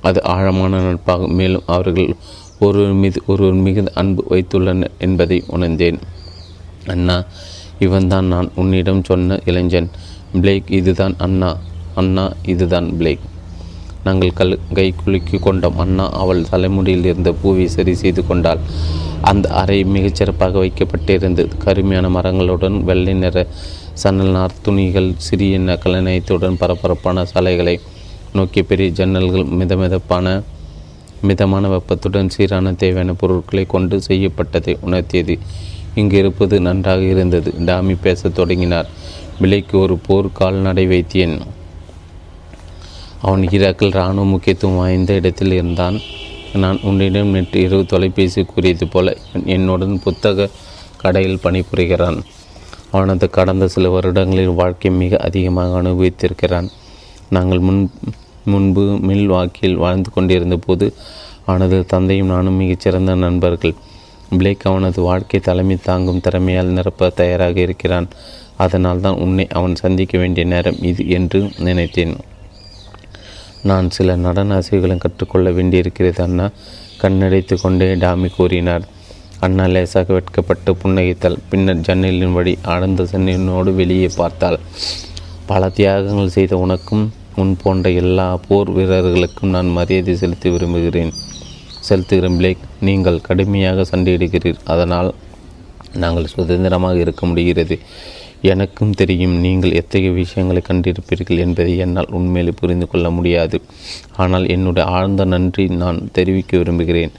அது 0.07 0.19
ஆழமான 0.35 0.73
நட்பாகும். 0.85 1.35
மேலும் 1.39 1.67
அவர்கள் 1.75 2.09
ஒருவர் 2.59 2.97
மீது 3.01 3.19
ஒருவர் 3.31 3.61
மிகுந்த 3.65 3.91
அன்பு 4.01 4.21
வைத்துள்ளனர் 4.29 4.93
என்பதை 4.97 5.37
உணர்ந்தேன். 5.47 5.99
அண்ணா 6.87 7.17
இவன்தான் 7.79 8.27
நான் 8.33 8.49
உன்னிடம் 8.55 9.03
சொன்ன 9.03 9.39
இளைஞன். 9.45 9.89
பிளேக் 10.41 10.69
இதுதான் 10.79 11.15
அண்ணா. 11.17 11.49
அண்ணா 11.95 12.25
இதுதான் 12.45 12.87
பிளேக். 12.97 13.23
நாங்கள் 14.03 14.33
கல் 14.33 14.59
கை 14.73 14.87
குலுக்கி 14.97 15.37
கொண்டோம். 15.37 15.79
அண்ணா 15.79 16.05
அவள் 16.21 16.49
தலைமுடியில் 16.49 17.05
இருந்த 17.05 17.31
பூவை 17.41 17.67
சரி 17.67 17.93
செய்து 17.93 18.21
கொண்டாள். 18.27 18.61
அந்த 19.21 19.45
அறை 19.61 19.79
மிகச்சிறப்பாக 19.85 20.55
வைக்கப்பட்டிருந்தது. 20.63 21.51
கருமையான 21.57 22.09
மரங்களுடன் 22.09 22.77
வெள்ளை 22.83 23.13
நிற 23.13 23.47
சன்னல் 24.03 24.35
நார் 24.37 24.61
துணிகள் 24.61 25.09
சிறிய 25.17 25.59
கலநயத்துடன் 25.85 26.59
பரபரப்பான 26.61 27.25
சாலைகளை 27.25 27.75
நோக்கிய 28.35 28.63
பெரிய 28.63 28.89
ஜன்னல்கள் 28.89 29.49
மிதமிதப்பான 29.59 30.43
மிதமான 31.21 31.67
வெப்பத்துடன் 31.67 32.29
சீரான 32.29 32.73
தேவையான 32.73 33.13
பொருட்களை 33.13 33.65
கொண்டு 33.65 34.01
செய்யப்பட்டதை 34.07 34.77
உணர்த்தியது. 34.85 35.39
இங்கு 35.95 36.17
இருப்பது 36.17 36.61
நன்றாக 36.61 37.01
இருந்தது 37.01 37.53
டாமி 37.59 37.93
பேசத் 37.93 38.35
தொடங்கினார். 38.35 38.89
விலைக்கு 39.39 39.79
ஒரு 39.79 39.97
போர் 39.97 40.31
கால்நடை 40.31 40.87
வைத்தியன். 40.87 41.39
அவன் 43.21 43.41
ஈராக்கில் 43.41 43.93
இராணுவ 43.95 44.25
முக்கியத்துவம் 44.25 44.77
வாய்ந்த 44.77 45.13
இடத்தில் 45.13 45.51
இருந்தான். 45.51 45.99
நான் 46.53 46.79
உன்னிடம் 46.81 47.27
நேற்று 47.27 47.61
இரவு 47.61 47.85
தொலைபேசி 47.85 48.43
கூறியது 48.43 48.87
போல 48.87 49.17
என்னுடன் 49.45 50.01
புத்தக 50.03 50.49
கடையில் 50.97 51.41
பணிபுரிகிறான். 51.43 52.19
அவனது 52.91 53.29
கடந்த 53.29 53.67
சில 53.67 53.89
வருடங்களில் 53.89 54.59
வாழ்க்கை 54.61 54.91
மிக 54.91 55.17
அதிகமாக 55.17 55.81
அனுபவித்திருக்கிறான். 55.81 56.67
நாங்கள் 57.29 57.59
முன் 57.59 57.91
முன்பு 58.45 58.83
மில் 59.07 59.27
வாக்கில் 59.27 59.75
வாழ்ந்து 59.75 60.09
கொண்டிருந்த 60.11 60.57
போது 60.57 60.87
அவனது 61.45 61.85
தந்தையும் 61.85 62.31
நானும் 62.33 62.55
மிகச்சிறந்த 62.55 63.15
நண்பர்கள். 63.15 63.75
பிளேக் 64.37 64.63
அவனது 64.63 64.99
வாழ்க்கை 65.01 65.39
தலைமை 65.39 65.77
தாங்கும் 65.83 66.21
திறமையால் 66.27 66.75
நிரப்ப 66.77 67.09
தயாராக 67.09 67.59
இருக்கிறான். 67.59 68.07
அதனால் 68.57 69.01
தான் 69.01 69.17
உன்னை 69.17 69.47
அவன் 69.47 69.75
சந்திக்க 69.75 70.17
வேண்டிய 70.17 70.45
நேரம் 70.45 70.79
இது 70.81 71.03
என்று 71.09 71.39
நினைத்தேன். 71.57 72.15
நான் 73.63 73.89
சில 73.89 74.15
நடன 74.15 74.57
அசைவுகளும் 74.59 75.03
கற்றுக்கொள்ள 75.05 75.51
வேண்டியிருக்கிறது 75.51 76.23
அண்ணா 76.23 76.47
கண்ணடைத்து 77.01 77.55
கொண்டே 77.61 77.87
டாமி 77.95 78.29
கூறினார். 78.29 78.85
அண்ணா 79.39 79.65
லேசாக 79.65 80.13
வெட்கப்பட்டு 80.13 80.73
புன்னகைத்தாள். 80.83 81.37
பின்னர் 81.49 81.83
ஜன்னலின் 81.87 82.33
வழி 82.33 82.53
ஆழ்ந்த 82.63 83.03
சன்னினோடு 83.03 83.71
வெளியே 83.75 84.09
பார்த்தாள். 84.15 84.59
பல 85.45 85.69
தியாகங்கள் 85.69 86.35
செய்த 86.37 86.57
உனக்கும் 86.57 87.03
முன் 87.35 87.57
போன்ற 87.61 87.89
எல்லா 87.89 88.39
போர் 88.47 88.71
வீரர்களுக்கும் 88.71 89.49
நான் 89.49 89.69
மரியாதை 89.69 90.15
செலுத்தி 90.15 90.49
விரும்புகிறேன். 90.49 91.13
செலுத்துகிறேன் 91.89 92.37
பிளேக். 92.37 92.63
நீங்கள் 92.79 93.21
கடுமையாக 93.21 93.85
சண்டையிடுகிறீர். 93.91 94.59
அதனால் 94.63 95.13
நாங்கள் 95.93 96.25
சுதந்திரமாக 96.25 96.99
இருக்க 96.99 97.25
முடிகிறது. 97.25 97.79
எனக்கும் 98.41 98.91
தெரியும் 98.91 99.35
நீங்கள் 99.35 99.71
எத்தகைய 99.71 100.11
விஷயங்களை 100.11 100.61
கண்டிருப்பீர்கள் 100.67 101.37
என்பதை 101.37 101.77
என்னால் 101.77 102.11
உண்மையில் 102.11 102.57
புரிந்து 102.59 102.87
கொள்ள 102.87 103.09
முடியாது. 103.09 103.61
ஆனால் 104.15 104.47
என்னுடைய 104.47 104.89
ஆழ்ந்த 104.89 105.25
நன்றி 105.25 105.67
நான் 105.67 106.09
தெரிவிக்க 106.11 106.57
விரும்புகிறேன். 106.57 107.11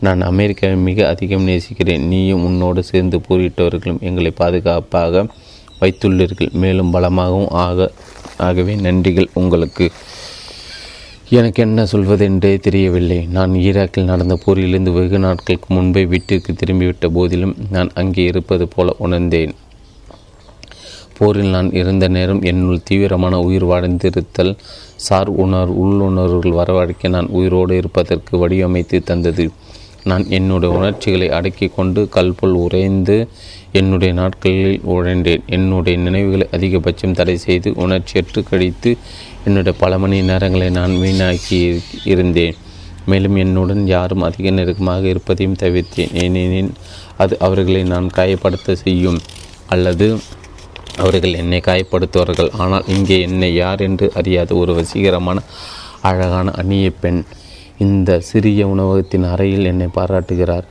நான் 0.00 0.20
அமெரிக்காவை 0.20 0.76
மிக 0.76 1.08
அதிகம் 1.08 1.42
நேசிக்கிறேன். 1.42 2.04
நீயும் 2.06 2.44
உன்னோடு 2.44 2.82
சேர்ந்து 2.82 3.20
போரிட்டவர்களும் 3.28 4.00
எங்களை 4.00 4.30
பாதுகாப்பாக 4.30 5.26
வைத்துள்ளீர்கள். 5.80 6.52
மேலும் 6.52 6.92
பலமாகவும் 6.94 7.50
ஆக 7.50 7.92
ஆகவே 8.36 8.76
நன்றிகள் 8.76 9.26
உங்களுக்கு. 9.32 9.90
எனக்கு 11.30 11.62
என்ன 11.62 11.84
சொல்வதென்றே 11.84 12.58
தெரியவில்லை. 12.58 13.26
நான் 13.26 13.50
ஈராக்கில் 13.50 14.04
நடந்த 14.04 14.38
போரிலிருந்து 14.46 14.92
வெகு 14.92 15.18
நாட்களுக்கு 15.18 15.74
முன்பே 15.74 16.04
வீட்டிற்கு 16.04 16.52
திரும்பிவிட்ட 16.52 17.08
போதிலும் 17.08 17.56
நான் 17.70 17.90
அங்கே 17.94 18.24
இருப்பது 18.24 18.68
போல 18.68 18.94
உணர்ந்தேன். 18.98 19.54
போரில் 21.18 21.48
நான் 21.48 21.72
இருந்த 21.72 22.08
நேரம் 22.08 22.42
என்னுள் 22.42 22.82
தீவிரமான 22.84 23.38
உயிர் 23.38 23.64
வாழ்ந்திருத்தல் 23.64 24.56
சார் 24.96 25.28
உணர் 25.28 25.80
உள்ளுணர்வுகள் 25.80 26.58
வரவழைக்க 26.58 27.08
நான் 27.08 27.26
உயிரோடு 27.26 27.76
இருப்பதற்கு 27.76 28.48
வடிவமைத்து 28.48 29.02
தந்தது. 29.02 29.50
நான் 30.04 30.26
என்னுடைய 30.28 30.76
உணர்ச்சிகளை 30.76 31.30
அடக்கி 31.30 31.66
கொண்டு 31.66 32.08
கல்பொல் 32.14 32.52
உறைந்து 32.52 33.28
என்னுடைய 33.72 34.12
நாட்களில் 34.12 34.80
உழைந்தேன். 34.92 35.42
என்னுடைய 35.46 35.98
நினைவுகளை 35.98 36.46
அதிகபட்சம் 36.56 37.16
தடை 37.18 37.36
செய்து 37.36 37.70
உணர்ச்சியற்று 37.84 38.42
கழித்து 38.50 38.96
என்னுடைய 39.44 39.78
பல 39.78 39.98
மணி 39.98 40.18
நேரங்களை 40.22 40.70
நான் 40.70 40.94
வீணாக்கி 41.02 41.80
இருந்தேன். 42.04 42.56
மேலும் 43.06 43.36
என்னுடன் 43.36 43.86
யாரும் 43.86 44.22
அதிக 44.22 44.50
நெருக்கமாக 44.50 45.06
இருப்பதையும் 45.08 45.60
தவிர்த்தேன். 45.62 46.14
ஏனெனில் 46.22 46.72
அது 47.16 47.38
அவர்களை 47.38 47.82
நான் 47.82 48.08
காயப்படுத்த 48.16 48.76
செய்யும் 48.84 49.20
அல்லது 49.66 50.08
அவர்கள் 50.96 51.38
என்னை 51.42 51.60
காயப்படுத்துவார்கள். 51.60 52.50
ஆனால் 52.52 52.88
இங்கே 52.88 53.20
என்னை 53.20 53.54
யார் 53.54 53.80
என்று 53.80 54.12
அறியாத 54.14 54.54
ஒரு 54.54 54.72
வசீகரமான 54.74 55.38
அழகான 56.00 56.50
அந்நிய 56.50 56.90
பெண் 56.90 57.24
இந்த 57.78 58.20
சிறிய 58.20 58.66
உணவகத்தின் 58.66 59.24
அறையில் 59.24 59.64
என்னை 59.64 59.86
பாராட்டுகிறார். 59.86 60.66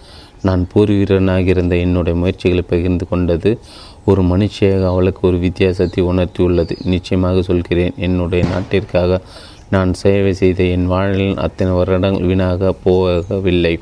நான் 0.47 0.63
போர்வீரனாக 0.71 1.53
இருந்த 1.53 1.75
என்னுடைய 1.85 2.15
முயற்சிகளை 2.21 2.63
பகிர்ந்து 2.71 3.05
கொண்டது 3.11 3.51
ஒரு 4.11 4.21
மனுஷியாக 4.31 4.83
அவளுக்கு 4.91 5.21
ஒரு 5.29 5.37
வித்தியாசத்தை 5.45 6.01
உணர்த்தியுள்ளது. 6.11 6.73
நிச்சயமாக 6.93 7.41
சொல்கிறேன் 7.49 7.97
என்னுடைய 8.07 8.41
நாட்டிற்காக 8.53 9.19
நான் 9.73 9.91
சேவை 10.01 10.33
செய்த 10.41 10.59
என் 10.75 10.87
வாழ்வில் 10.93 11.37
அத்தனை 11.45 11.71
வருடங்கள் 11.77 12.27
வீணாக 12.29 12.73
போகவில்லை. 12.85 13.75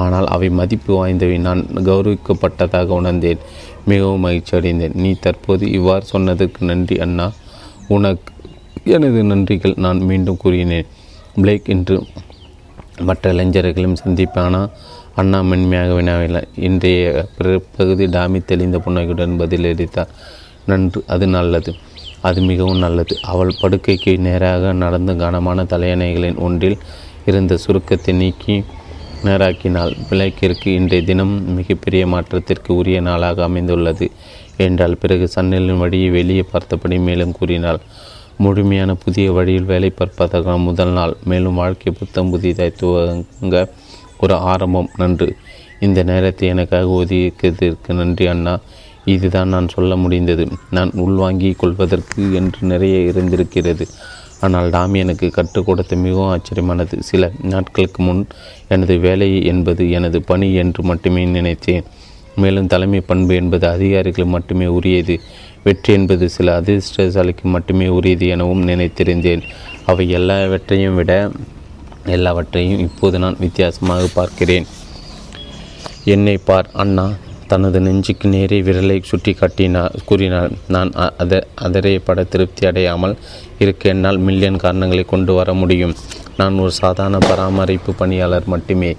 ஆனால் 0.00 0.26
அவை 0.34 0.48
மதிப்பு 0.60 0.92
வாய்ந்தவை. 0.98 1.36
நான் 1.46 1.60
கௌரவிக்கப்பட்டதாக 1.88 2.96
உணர்ந்தேன் 3.00 3.42
மிகவும் 3.90 4.24
மகிழ்ச்சி 4.26 4.52
அடைந்தேன் 4.58 4.96
நீ 5.04 5.10
தற்போது 5.26 5.64
இவ்வாறு 5.78 6.04
சொன்னதற்கு 6.12 6.60
நன்றி 6.70 6.96
அண்ணா. 7.04 7.26
உனக்கு 7.96 8.32
எனது 8.96 9.20
நன்றிகள் 9.32 9.76
நான் 9.84 10.00
மீண்டும் 10.10 10.40
கூறினேன். 10.42 10.88
பிளேக் 11.42 11.70
என்று 11.74 11.96
மற்ற 13.08 13.32
இளைஞர்களையும் 13.34 14.00
சந்திப்பானா? 14.02 14.62
அண்ணா 15.16 15.40
மென்மையாக 15.40 15.94
வினாவில்லை. 15.94 16.40
இன்றைய 16.56 17.26
பிற்பகுதி 17.36 18.06
டாமி 18.06 18.40
தெளிந்த 18.40 18.78
புன்னகையுடன் 18.78 19.40
பதிலளித்தார். 19.40 20.10
நன்று 20.66 21.04
அது 21.06 21.26
நல்லது. 21.26 21.72
அது 22.20 22.40
மிகவும் 22.40 22.78
நல்லது. 22.78 23.14
அவள் 23.22 23.52
படுக்கைக்கு 23.60 24.12
நேராக 24.18 24.72
நடந்து 24.72 25.16
கனமான 25.16 25.62
தலையணைகளின் 25.62 26.38
ஒன்றில் 26.38 26.78
இருந்த 27.26 27.56
சுருக்கத்தை 27.56 28.14
நீக்கி 28.14 28.56
நேராக்கினாள். 29.24 29.94
விளக்கிற்கு 30.10 30.66
இன்றைய 30.66 31.04
தினம் 31.04 31.54
மிகப்பெரிய 31.54 32.06
மாற்றத்திற்கு 32.06 32.74
உரிய 32.74 33.00
நாளாக 33.00 33.44
அமைந்துள்ளது 33.44 34.10
என்றால் 34.56 35.00
பிறகு 35.00 35.28
சன்னலின் 35.36 35.78
வழியை 35.78 36.10
வெளியே 36.10 36.42
பார்த்தபடி 36.42 36.98
மேலும் 36.98 37.32
கூறினாள். 37.32 37.80
முழுமையான 38.36 38.94
புதிய 38.94 39.32
வழியில் 39.32 39.70
வேலை 39.72 39.90
பார்ப்பதற்கான 39.90 40.56
முதல் 40.56 40.88
நாள். 40.88 41.16
மேலும் 41.24 41.54
வாழ்க்கை 41.54 41.92
புத்தம் 41.92 42.30
புதிதாய் 42.30 42.78
துவங்க 42.80 43.56
ஒரு 44.24 44.34
ஆரம்பம். 44.52 44.90
நன்று. 44.96 45.28
இந்த 45.80 46.02
நேரத்தை 46.02 46.48
எனக்காக 46.48 46.86
ஒதுக்கியதற்கு 47.00 47.92
நன்றி 47.92 48.26
அண்ணா. 48.26 48.54
இதுதான் 49.12 49.48
நான் 49.48 49.68
சொல்ல 49.68 49.96
முடிந்தது. 49.96 50.44
நான் 50.70 50.90
உள்வாங்கி 50.96 51.50
கொள்வதற்கு 51.52 52.22
என்று 52.34 52.60
நிறைய 52.72 52.98
இருந்திருக்கிறது. 53.10 53.86
ஆனால் 54.40 54.68
டாமி 54.70 54.98
எனக்கு 54.98 55.26
கற்றுக் 55.30 55.66
கொடுத்த 55.66 55.96
மிகவும் 55.96 56.30
ஆச்சரியமானது. 56.30 56.94
சில 57.00 57.30
நாட்களுக்கு 57.52 58.00
முன் 58.02 58.22
எனது 58.68 58.94
வேலை 58.98 59.28
என்பது 59.44 59.84
எனது 59.90 60.18
பணி 60.22 60.48
என்று 60.54 60.82
மட்டுமே 60.82 61.24
நினைத்தேன். 61.36 61.86
மேலும் 62.36 62.66
தலைமை 62.66 63.00
பண்பு 63.00 63.32
என்பது 63.34 63.66
அதிகாரிகள் 63.68 64.32
மட்டுமே 64.34 64.66
உரியது. 64.76 65.16
வெற்றி 65.64 65.92
என்பது 65.92 66.24
சில 66.28 66.54
அதிர்ஷ்டசாலிக்கு 66.60 67.46
மட்டுமே 67.54 67.86
உரியது 67.88 68.26
எனவும் 68.28 68.64
நினைத்திருந்தேன். 68.68 69.44
அவை 69.86 70.04
எல்லாவற்றையும் 70.10 70.94
விட 70.94 71.12
எல்லாவற்றையும் 72.16 72.78
இப்போது 72.78 73.18
நான் 73.18 73.36
வித்தியாசமாக 73.38 74.08
பார்க்கிறேன். 74.14 74.66
என்னை 76.04 76.36
பார் 76.36 76.68
அண்ணா. 76.72 77.06
தனது 77.46 77.80
நெஞ்சுக்கு 77.80 78.28
நேரே 78.28 78.58
விரலை 78.62 78.96
சுட்டி 79.02 79.32
காட்டினார் 79.32 79.96
கூறினார் 80.04 80.52
நான் 80.68 80.90
அத 81.22 81.46
அதரையப்பட 81.62 82.24
திருப்தி 82.24 82.66
அடையாமல் 82.66 83.16
இருக்க 83.58 83.88
என்னால் 83.88 84.18
மில்லியன் 84.18 84.56
காரணங்களை 84.56 85.04
கொண்டு 85.04 85.32
வர 85.34 85.54
முடியும். 85.54 85.94
நான் 86.36 86.58
ஒரு 86.58 86.70
சாதாரண 86.70 87.18
பராமரிப்பு 87.18 87.94
பணியாளர் 87.94 88.46
மட்டுமே 88.46 88.96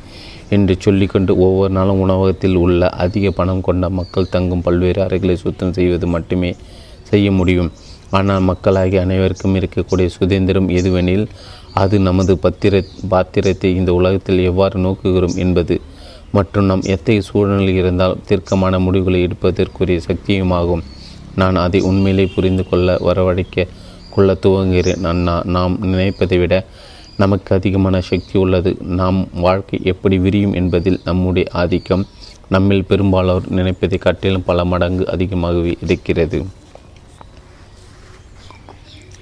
என்று 0.49 0.75
சொல்லிக்கொண்டு 0.79 1.37
ஒவ்வொரு 1.37 1.73
நாளும் 1.73 1.99
உணவகத்தில் 1.99 2.55
உள்ள 2.55 2.89
அதிக 2.89 3.31
பணம் 3.31 3.61
கொண்ட 3.61 3.89
மக்கள் 3.89 4.29
தங்கும் 4.29 4.61
பல்வேறு 4.61 5.01
அறைகளை 5.03 5.35
சுத்தம் 5.35 5.73
செய்வது 5.73 6.07
மட்டுமே 6.07 6.55
செய்ய 7.03 7.31
முடியும். 7.31 7.71
ஆனால் 8.09 8.41
மக்களாகிய 8.41 9.01
அனைவருக்கும் 9.01 9.55
இருக்கக்கூடிய 9.55 10.05
சுதந்திரம் 10.05 10.69
எதுவெனில் 10.69 11.27
அது 11.81 11.95
நமது 11.99 12.33
பத்திர 12.37 12.83
பாத்திரத்தை 13.09 13.69
இந்த 13.75 13.93
உலகத்தில் 13.93 14.39
எவ்வாறு 14.49 14.75
நோக்குகிறோம் 14.79 15.35
என்பது 15.35 15.75
மற்றும் 16.31 16.65
நாம் 16.65 16.83
எத்தகைய 16.93 17.21
சூழ்நிலையில் 17.21 17.79
இருந்தால் 17.81 18.15
தீர்க்கமான 18.27 18.79
முடிவுகளை 18.79 19.19
எடுப்பதற்குரிய 19.27 19.99
சக்தியுமாகும். 20.07 20.83
நான் 21.35 21.55
அதை 21.55 21.79
உண்மையிலே 21.81 22.25
புரிந்து 22.35 22.63
கொள்ள 22.69 22.97
வரவழைக்க 23.07 23.67
கொள்ள 24.09 24.33
துவங்குகிறேன். 24.43 25.03
அண்ணா 25.03 25.35
நாம் 25.45 25.73
நினைப்பதை 25.81 26.37
விட 26.37 26.55
நமக்கு 27.17 27.55
அதிகமான 27.55 28.01
சக்தி 28.01 28.35
உள்ளது. 28.39 28.71
நாம் 28.99 29.19
வாழ்க்கை 29.45 29.79
எப்படி 29.83 30.17
விரியும் 30.17 30.53
என்பதில் 30.53 30.99
நம்முடைய 31.03 31.45
ஆதிக்கம் 31.51 32.05
நம்மில் 32.49 32.87
பெரும்பாலோர் 32.89 33.45
நினைப்பதை 33.49 33.97
காட்டிலும் 33.97 34.47
பல 34.49 34.65
மடங்கு 34.65 35.05
அதிகமாகவே 35.13 35.73
இருக்கிறது. 35.81 36.39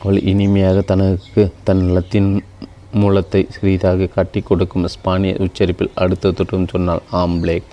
அவள் 0.03 0.19
இனிமையாக 0.21 0.81
தனக்கு 0.81 1.43
தன் 1.63 1.83
லத்தின் 1.95 2.41
மூலத்தை 3.01 3.41
சிறிதாக 3.49 4.05
காட்டி 4.05 4.39
கொடுக்கும் 4.41 4.87
ஸ்பானிய 4.93 5.33
உச்சரிப்பில் 5.39 5.91
அடுத்த 5.95 6.33
தொற்றும் 6.39 6.67
சொன்னால் 6.67 7.01
ஆம் 7.09 7.37
பிளேக். 7.43 7.69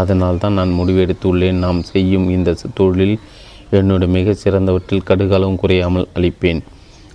அதனால் 0.00 0.38
தான் 0.38 0.52
நான் 0.52 0.72
முடிவெடுத்துள்ளேன். 0.78 1.60
நாம் 1.64 1.82
செய்யும் 1.82 2.26
இந்த 2.30 2.56
தொழில் 2.74 3.18
என்னுடைய 3.70 4.12
மிக 4.12 4.34
சிறந்தவற்றில் 4.44 5.06
கடுகளவும் 5.10 5.60
குறையாமல் 5.62 6.08
அளிப்பேன். 6.14 6.62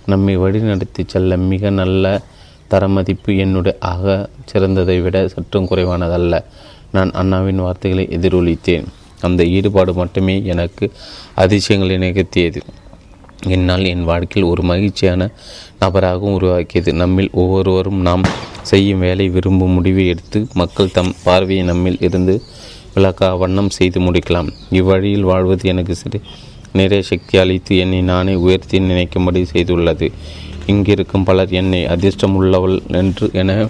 நம்மை 0.06 0.38
வழிநடத்தி 0.38 1.02
செல்ல 1.06 1.36
மிக 1.36 1.70
நல்ல 1.70 2.20
தரமதிப்பு 2.68 3.36
என்னுடைய 3.36 3.78
ஆக 3.92 4.28
சிறந்ததை 4.52 5.02
விட 5.02 5.28
சற்றும் 5.28 5.68
குறைவானதல்ல. 5.70 6.44
நான் 6.92 7.10
அண்ணாவின் 7.10 7.64
வார்த்தைகளை 7.66 8.08
எதிரொலித்தேன். 8.10 8.86
அந்த 9.20 9.44
ஈடுபாடு 9.44 9.92
மட்டுமே 9.92 10.44
எனக்கு 10.44 10.92
அதிசயங்களை 11.34 11.96
நிகழ்த்தியது. 12.06 12.60
என்னால் 13.46 13.84
என் 13.84 14.04
வாழ்க்கையில் 14.04 14.50
ஒரு 14.50 14.62
மகிழ்ச்சியான 14.62 15.30
நபராகவும் 15.80 16.34
உருவாக்கியது. 16.34 16.92
நம்மில் 16.92 17.30
ஒவ்வொருவரும் 17.32 18.00
நாம் 18.00 18.22
செய்யும் 18.62 18.98
வேலை 18.98 19.28
விரும்பும் 19.28 19.70
முடிவை 19.70 20.06
எடுத்து 20.06 20.46
மக்கள் 20.54 20.90
தம் 20.90 21.14
பார்வையை 21.24 21.64
நம்மில் 21.64 22.00
இருந்து 22.00 22.42
விளக்கா 22.94 23.38
வண்ணம் 23.38 23.70
செய்து 23.70 24.00
முடிக்கலாம். 24.00 24.48
இவ்வழியில் 24.70 25.22
வாழ்வது 25.22 25.68
எனக்கு 25.68 25.94
சிறு 25.94 26.20
நிறைய 26.72 27.02
சக்தி 27.02 27.38
அளித்து 27.38 27.76
என்னை 27.76 28.02
நானே 28.02 28.34
உயர்த்தி 28.34 28.78
நினைக்கும்படி 28.78 29.46
செய்துள்ளது. 29.52 30.12
இங்கிருக்கும் 30.66 31.24
பலர் 31.24 31.50
என்னை 31.50 31.86
அதிர்ஷ்டம் 31.86 32.34
உள்ளவள் 32.34 32.82
என்று 32.88 33.30
என 33.32 33.68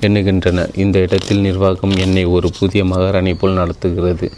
எண்ணுகின்றனர். 0.00 0.70
இந்த 0.76 0.98
இடத்தில் 0.98 1.38
நிர்வாகம் 1.38 1.96
என்னை 1.96 2.24
ஒரு 2.24 2.50
புதிய 2.58 2.84
மகாராணி 2.84 3.34
போல் 3.34 3.52
நடத்துகிறது. 3.52 4.32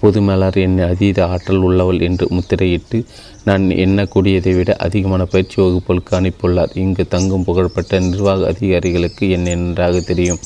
புதுமலர் 0.00 0.58
என்னை 0.64 0.84
அதீத 0.92 1.18
ஆற்றல் 1.26 1.64
உள்ளவள் 1.68 2.00
என்று 2.00 2.26
முத்திரையிட்டு 2.36 2.98
நான் 3.44 3.64
எண்ணக்கூடியதை 3.84 4.52
விட 4.56 4.70
அதிகமான 4.86 5.24
பயிற்சி 5.24 5.56
வகுப்புகளுக்கு 5.62 6.12
அனுப்பியுள்ளார் 6.18 6.72
இங்கு 6.74 7.04
தங்கும் 7.14 7.44
புகழ்பெற்ற 7.44 8.00
நிர்வாக 8.00 8.46
அதிகாரிகளுக்கு 8.46 9.24
என்னை 9.30 9.54
நன்றாக 9.54 10.00
தெரியும். 10.00 10.40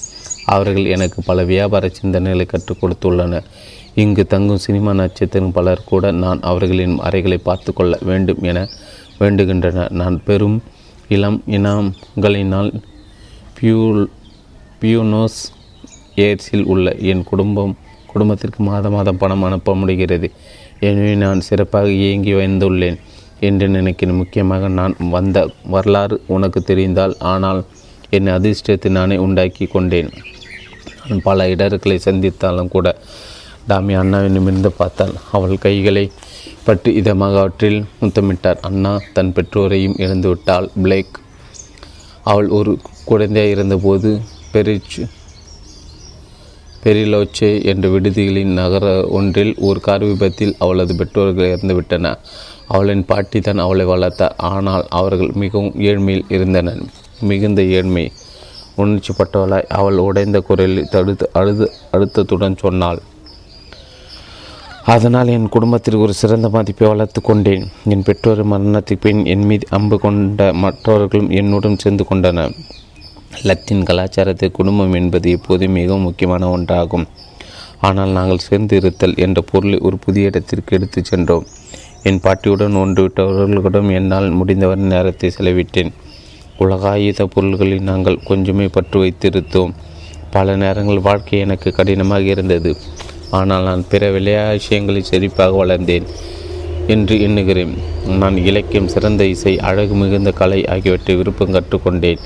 அவர்கள் 0.46 0.86
எனக்கு 0.94 1.18
பல 1.22 1.42
வியாபார 1.44 1.90
சிந்தனைகளை 1.98 2.46
கற்றுக் 2.46 2.80
கொடுத்துள்ளனர். 2.82 3.46
இங்கு 3.94 4.22
தங்கும் 4.26 4.62
சினிமா 4.66 4.92
நட்சத்திரம் 4.92 5.52
பலர் 5.52 5.88
கூட 5.90 6.10
நான் 6.24 6.40
அவர்களின் 6.40 6.96
அறைகளை 6.98 7.38
பார்த்து 7.38 7.72
கொள்ள 7.72 7.98
வேண்டும் 8.02 8.42
என 8.42 8.58
வேண்டுகின்றனர். 9.20 9.92
நான் 10.00 10.16
பெரும் 10.24 10.58
இளம் 11.08 11.42
இனங்களினால் 11.56 12.72
பியூ 13.56 14.06
பியூனோஸ் 14.82 15.40
ஏர்ஸில் 16.26 16.68
உள்ள 16.72 16.94
என் 17.12 17.24
குடும்பம் 17.24 17.72
குடும்பத்திற்கு 18.12 18.60
மாத 18.68 18.90
மாதம் 18.94 19.20
பணம் 19.22 19.44
அனுப்ப 19.48 19.74
முடிகிறது. 19.80 20.28
எனவே 20.88 21.12
நான் 21.24 21.46
சிறப்பாக 21.48 21.88
இயங்கி 22.02 22.32
வந்துள்ளேன் 22.40 22.98
என்று 23.48 23.66
நினைக்கிறேன். 23.76 24.20
முக்கியமாக 24.22 24.68
நான் 24.78 24.94
வந்த 25.16 25.38
வரலாறு 25.74 26.16
உனக்கு 26.36 26.60
தெரிந்தால் 26.70 27.14
ஆனால் 27.32 27.60
என் 28.16 28.34
அதிர்ஷ்டத்தை 28.36 28.90
நானே 28.98 29.16
உண்டாக்கி 29.26 29.66
கொண்டேன். 29.74 30.10
நான் 31.08 31.24
பல 31.28 31.46
இடர்களை 31.54 31.96
சந்தித்தாலும் 32.08 32.72
கூட 32.74 32.88
டாமி 33.70 33.94
அண்ணாவை 34.00 34.28
நிமிர்ந்து 34.36 34.70
பார்த்தால் 34.80 35.14
அவள் 35.36 35.62
கைகளை 35.64 36.04
பற்றி 36.66 36.90
இதமாக 37.00 37.36
அவற்றில் 37.42 37.80
முத்தமிட்டார். 38.00 38.60
அண்ணா 38.68 38.92
தன் 39.16 39.32
பெற்றோரையும் 39.36 39.98
இழந்துவிட்டாள். 40.04 40.68
பிளேக் 40.82 41.16
அவள் 42.30 42.48
ஒரு 42.58 42.72
குழந்தையாக 43.10 43.54
இருந்தபோது 43.54 44.10
பெரிச்சு 44.52 45.02
பெரிலோச்சே 46.84 47.50
என்ற 47.64 47.88
விடுதிகளின் 47.88 48.52
நகர 48.60 48.86
ஒன்றில் 49.08 49.52
ஒரு 49.68 49.80
கார் 49.80 50.04
விபத்தில் 50.04 50.54
அவளது 50.58 50.94
பெற்றோர்கள் 50.94 51.50
இறந்துவிட்டன. 51.54 52.14
அவளின் 52.66 53.04
பாட்டி 53.04 53.40
தான் 53.40 53.58
அவளை 53.58 53.84
வளர்த்தார் 53.84 54.34
ஆனால் 54.36 54.84
அவர்கள் 54.88 55.30
மிகவும் 55.42 55.76
ஏழ்மையில் 55.90 56.28
இருந்தனர். 56.28 56.82
மிகுந்த 57.30 57.62
ஏழ்மை. 57.62 58.04
உணர்ச்சிப்பட்டவளாய் 58.82 59.70
அவள் 59.78 59.98
உடைந்த 59.98 60.40
குரலில் 60.40 60.90
தடுத்து 60.90 61.26
அழுது 61.32 61.66
அழுத்தத்துடன் 61.92 62.60
சொன்னாள். 62.64 63.00
அதனால் 64.94 65.28
என் 65.28 65.48
குடும்பத்தில் 65.48 66.02
ஒரு 66.04 66.12
சிறந்த 66.12 66.48
மதிப்பை 66.48 66.86
வளர்த்து 66.88 67.20
கொண்டேன். 67.22 67.64
என் 67.84 68.02
பெற்றோர் 68.02 68.40
மரணத்துக்கு 68.52 69.04
பின் 69.06 69.20
என் 69.24 69.44
மீது 69.50 69.66
அம்பு 69.70 69.98
கொண்ட 69.98 70.52
மற்றவர்களும் 70.64 71.30
என்னுடன் 71.40 71.80
சேர்ந்து 71.82 72.04
கொண்டனர். 72.04 72.54
லத்தீன் 73.30 73.82
கலாச்சாரத்தில் 73.82 74.50
குடும்பம் 74.50 74.92
என்பது 74.92 75.30
எப்போதும் 75.30 75.70
மிகவும் 75.70 76.02
முக்கியமான 76.02 76.58
ஒன்றாகும். 76.58 77.06
ஆனால் 77.80 78.08
நாங்கள் 78.08 78.38
சேர்ந்து 78.38 78.76
இருத்தல் 78.76 79.14
என்ற 79.16 79.40
பொருளை 79.40 79.78
ஒரு 79.78 79.98
புதிய 79.98 80.26
இடத்திற்கு 80.26 80.76
எடுத்துச் 80.76 81.04
சென்றோம். 81.04 81.46
என் 82.02 82.20
பாட்டியுடன் 82.20 82.74
ஒன்றுவிட்டவர்களுடன் 82.74 83.92
என்னால் 83.92 84.28
முடிந்தவரை 84.30 84.84
நேரத்தை 84.84 85.30
செலவிட்டேன். 85.38 85.92
உலகாயுத 86.58 87.24
பொருள்களில் 87.24 87.82
நாங்கள் 87.82 88.18
கொஞ்சமே 88.28 88.68
பற்று 88.72 89.00
வைத்திருத்தோம். 89.04 89.72
பல 90.30 90.56
நேரங்கள் 90.56 90.98
வாழ்க்கை 90.98 91.38
எனக்கு 91.38 91.72
கடினமாக 91.72 92.22
இருந்தது. 92.22 92.76
ஆனால் 93.30 93.62
நான் 93.62 93.88
பிற 93.88 94.10
விளையா 94.10 94.50
விஷயங்களில் 94.50 95.10
செழிப்பாக 95.10 95.56
வளர்ந்தேன் 95.56 96.06
என்று 96.86 97.20
எண்ணுகிறேன். 97.20 97.74
நான் 98.18 98.36
இலக்கியம் 98.36 98.88
சிறந்த 98.88 99.24
இசை 99.24 99.58
அழகு 99.58 99.94
மிகுந்த 99.94 100.30
கலை 100.32 100.66
ஆகியவற்றை 100.66 101.16
விருப்பம் 101.16 101.54
கற்றுக்கொண்டேன். 101.54 102.18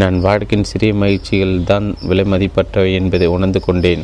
நான் 0.00 0.16
வாழ்க்கையின் 0.24 0.66
சிறிய 0.70 0.94
மகிழ்ச்சிகள் 1.02 1.52
தான் 1.68 1.86
விலை 2.08 2.24
மதிப்பற்றவை 2.32 2.90
என்பதை 2.98 3.26
உணர்ந்து 3.34 3.60
கொண்டேன். 3.66 4.02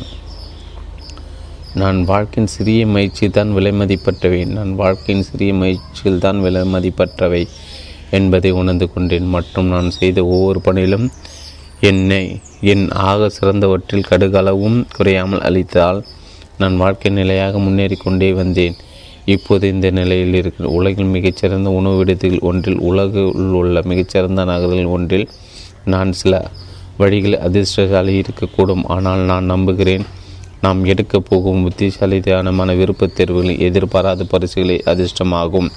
நான் 1.81 1.99
வாழ்க்கையின் 2.11 2.51
சிறிய 2.55 2.87
மகிழ்ச்சி 2.93 3.27
தான் 3.37 3.51
விலை 3.57 3.73
மதிப்பற்றவை. 3.81 4.41
நான் 4.57 4.71
வாழ்க்கையின் 4.81 5.27
சிறிய 5.31 5.51
மகிழ்ச்சிகள் 5.63 6.23
தான் 6.25 6.41
விலை 6.45 6.63
மதிப்பற்றவை 6.75 7.43
என்பதை 8.19 8.53
உணர்ந்து 8.61 8.89
கொண்டேன். 8.95 9.27
மற்றும் 9.37 9.69
நான் 9.75 9.91
செய்த 9.99 10.19
ஒவ்வொரு 10.35 10.63
பணியிலும் 10.69 11.07
என்னை 11.91 12.23
என் 12.73 12.87
ஆக 13.11 13.31
சிறந்தவற்றில் 13.37 14.09
கடுகளவும் 14.11 14.81
குறையாமல் 14.97 15.45
அளித்தால் 15.51 16.01
நான் 16.63 16.81
வாழ்க்கை 16.85 17.13
நிலையாக 17.21 17.59
முன்னேறி 17.67 17.99
கொண்டே 18.07 18.33
வந்தேன். 18.43 18.77
இப்போது 19.35 19.65
இந்த 19.75 19.87
நிலையில் 20.01 20.37
இருக்கிற 20.43 20.67
உலகில் 20.79 21.15
மிகச்சிறந்த 21.17 21.71
உணவு 21.81 21.97
விடுதிகள் 22.03 22.45
ஒன்றில் 22.51 22.83
உலகில் 22.91 23.33
உள்ள 23.63 23.83
மிகச்சிறந்த 23.91 24.45
நகரில் 24.53 24.93
ஒன்றில் 24.97 25.27
நான் 25.85 26.13
சில 26.13 26.51
வழிகளில் 26.97 27.39
அதிர்ஷ்டசாலி 27.39 28.21
இருக்கக்கூடும். 28.21 28.83
ஆனால் 28.87 29.19
நான் 29.19 29.45
நம்புகிறேன் 29.45 30.07
நாம் 30.61 30.85
எடுக்க 30.85 31.21
போகும் 31.21 31.63
புத்திசாலித்தனமான 31.63 32.75
விருப்பத் 32.75 33.21
தேர்வுகளில் 33.21 33.59
எதிர்பாராத 33.59 34.25
பரிசுகளை 34.25 34.83
அதிர்ஷ்டமாகும். 34.87 35.71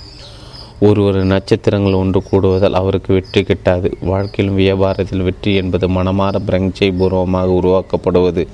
ஒரு 0.79 1.25
நட்சத்திரங்கள் 1.25 1.93
ஒன்று 1.93 2.23
கூடுவதால் 2.31 2.71
அவருக்கு 2.71 3.13
வெற்றி 3.13 3.41
கிட்டாது. 3.41 3.91
வாழ்க்கையிலும் 4.01 4.59
வியாபாரத்தில் 4.59 5.23
வெற்றி 5.23 5.55
என்பது 5.55 5.87
மனமாற 5.87 6.35
பிரஞ்சை 6.47 6.97
பூர்வமாக 6.97 7.51
உருவாக்கப்படுவது. 7.51 8.47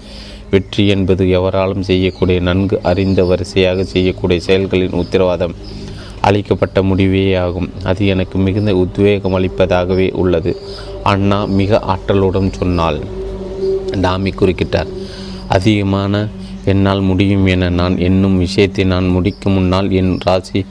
வெற்றி 0.50 0.88
என்பது 0.88 1.30
எவராலும் 1.30 1.82
செய்யக்கூடிய 1.82 2.40
நன்கு 2.40 2.80
அறிந்த 2.84 3.24
வரிசையாக 3.24 3.84
செய்யக்கூடிய 3.84 4.40
செயல்களின் 4.40 4.92
உத்தரவாதம். 4.92 5.56
அளிக்கப்பட்ட 6.22 6.84
முடிவே 6.84 7.36
ஆகும். 7.36 7.70
அது 7.84 8.08
எனக்கு 8.08 8.38
மிகுந்த 8.38 8.76
உத்வேகம் 8.76 9.38
அளிப்பதாகவே 9.38 10.12
உள்ளது. 10.12 10.58
அண்ணா 11.12 11.40
மிக 11.60 11.80
ஆற்றலுடன் 11.94 12.52
சொன்னாள். 12.58 13.00
டாமி 14.04 14.32
குறுக்கிட்டார். 14.40 14.92
அதிகமான 15.56 16.14
என்னால் 16.72 17.02
முடியும் 17.10 17.46
என 17.54 17.70
நான் 17.80 17.96
என்னும் 18.08 18.38
விஷயத்தை 18.38 18.84
நான் 18.92 19.08
முடிக்கும் 19.16 19.56
முன்னால் 19.58 19.90
என் 20.00 20.14
ராசி 20.26 20.62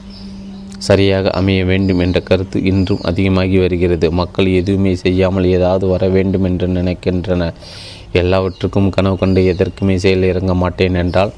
சரியாக 0.87 1.31
அமைய 1.39 1.61
வேண்டும் 1.69 2.01
என்ற 2.05 2.17
கருத்து 2.29 2.57
இன்றும் 2.71 3.03
அதிகமாகி 3.09 3.57
வருகிறது. 3.63 4.07
மக்கள் 4.19 4.47
எதுவுமே 4.59 4.93
செய்யாமல் 5.03 5.47
ஏதாவது 5.57 5.85
வர 5.93 6.03
வேண்டும் 6.15 6.47
என்று 6.49 6.67
நினைக்கின்றன. 6.77 7.49
எல்லாவற்றுக்கும் 8.21 8.89
கனவு 8.95 9.17
கண்டு 9.21 9.41
எதற்குமே 9.53 9.95
செயல் 10.05 10.29
இறங்க 10.31 10.53
மாட்டேன் 10.63 10.97
என்றால் 11.03 11.33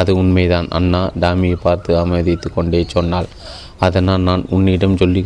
அது 0.00 0.10
உண்மைதான் 0.22 0.68
அண்ணா 0.78 1.02
டாமியை 1.22 1.56
பார்த்து 1.62 1.90
அமைதித்து 2.02 2.48
கொண்டே 2.56 2.80
சொன்னாள். 2.94 3.28
அதனால் 3.86 4.26
நான் 4.28 4.42
உன்னிடம் 4.56 4.98
சொல்லி 5.02 5.20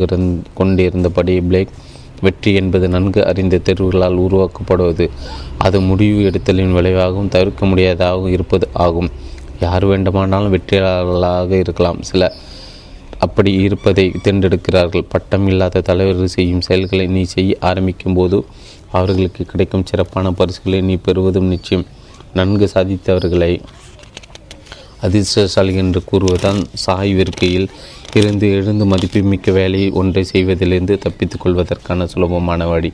கொண்டிருந்தபடி 0.61 1.35
பிளேக் 1.49 1.75
வெற்றி 2.21 2.55
என்பது 2.55 2.89
நன்கு 2.89 3.27
அறிந்த 3.27 3.61
தேர்வுகளால் 3.65 4.21
உருவாக்கப்படுவது. 4.27 5.11
அது 5.59 5.81
முடிவு 5.81 6.31
எடுத்தலின் 6.31 6.73
விளைவாகவும் 6.73 7.29
தவிர்க்க 7.29 7.67
முடியாததாகவும் 7.67 8.29
இருப்பது 8.29 8.69
ஆகும். 8.73 9.11
யார் 9.61 9.85
வேண்டுமானாலும் 9.85 10.55
வெற்றியாளர்களாக 10.55 11.51
இருக்கலாம். 11.51 12.03
சில 12.03 12.33
அப்படி 13.19 13.53
இருப்பதை 13.53 14.13
தேர்ந்தெடுக்கிறார்கள். 14.25 15.05
பட்டம் 15.09 15.47
இல்லாத 15.47 15.81
தலைவர்கள் 15.81 16.35
செய்யும் 16.37 16.61
செயல்களை 16.61 17.07
நீ 17.07 17.23
செய்ய 17.23 17.57
ஆரம்பிக்கும் 17.61 18.15
போது 18.15 18.45
அவர்களுக்கு 18.91 19.45
கிடைக்கும் 19.45 19.87
சிறப்பான 19.87 20.33
பரிசுகளை 20.33 20.81
நீ 20.81 20.95
பெறுவதும் 20.95 21.47
நிச்சயம். 21.47 21.87
நன்கு 22.35 22.71
சாதித்தவர்களை 22.75 23.61
அதிர்ஷ்டசாலி 25.01 25.75
என்று 25.75 26.03
கூறுவதுதான் 26.13 26.65
சாய் 26.73 27.15
விற்கையில் 27.15 27.69
இருந்து 28.21 28.47
எழுந்து 28.53 28.85
மதிப்புமிக்க 28.85 29.53
வேலையை 29.53 29.89
ஒன்றை 30.01 30.23
செய்வதிலிருந்து 30.33 30.95
தப்பித்துக் 30.99 31.43
கொள்வதற்கான 31.45 32.07
சுலபமான 32.07 32.67
வழி. 32.67 32.91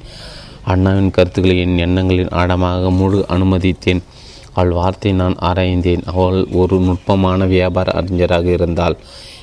அண்ணாவின் 0.65 1.11
கருத்துக்களை 1.11 1.57
என் 1.61 1.77
எண்ணங்களின் 1.79 2.33
ஆழமாக 2.41 2.91
முழு 2.91 3.21
அனுமதித்தேன். 3.29 4.03
அவள் 4.55 4.73
வார்த்தை 4.73 5.13
நான் 5.13 5.37
ஆராய்ந்தேன். 5.41 6.05
அவள் 6.05 6.41
ஒரு 6.53 6.79
நுட்பமான 6.79 7.47
வியாபார 7.47 7.91
அறிஞராக 7.93 8.47
இருந்தாள். 8.51 8.97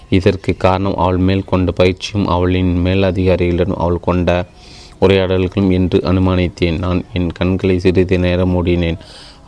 இதற்கு 0.10 0.52
காரணம் 0.58 0.95
அவள் 0.95 1.22
மேல் 1.28 1.49
கொண்ட 1.52 1.72
பயிற்சியும் 1.72 2.28
அவளின் 2.28 2.74
மேலதிகாரிகளிடம் 2.86 3.80
அவள் 3.84 3.99
கொண்ட 3.99 4.45
உரையாடல்களும் 5.02 5.72
என்று 5.72 5.98
அனுமானித்தேன். 6.12 6.78
நான் 6.80 7.02
என் 7.14 7.32
கண்களை 7.32 7.80
சிறிது 7.80 8.18
நேரம் 8.20 8.54
மூடினேன். 8.56 8.99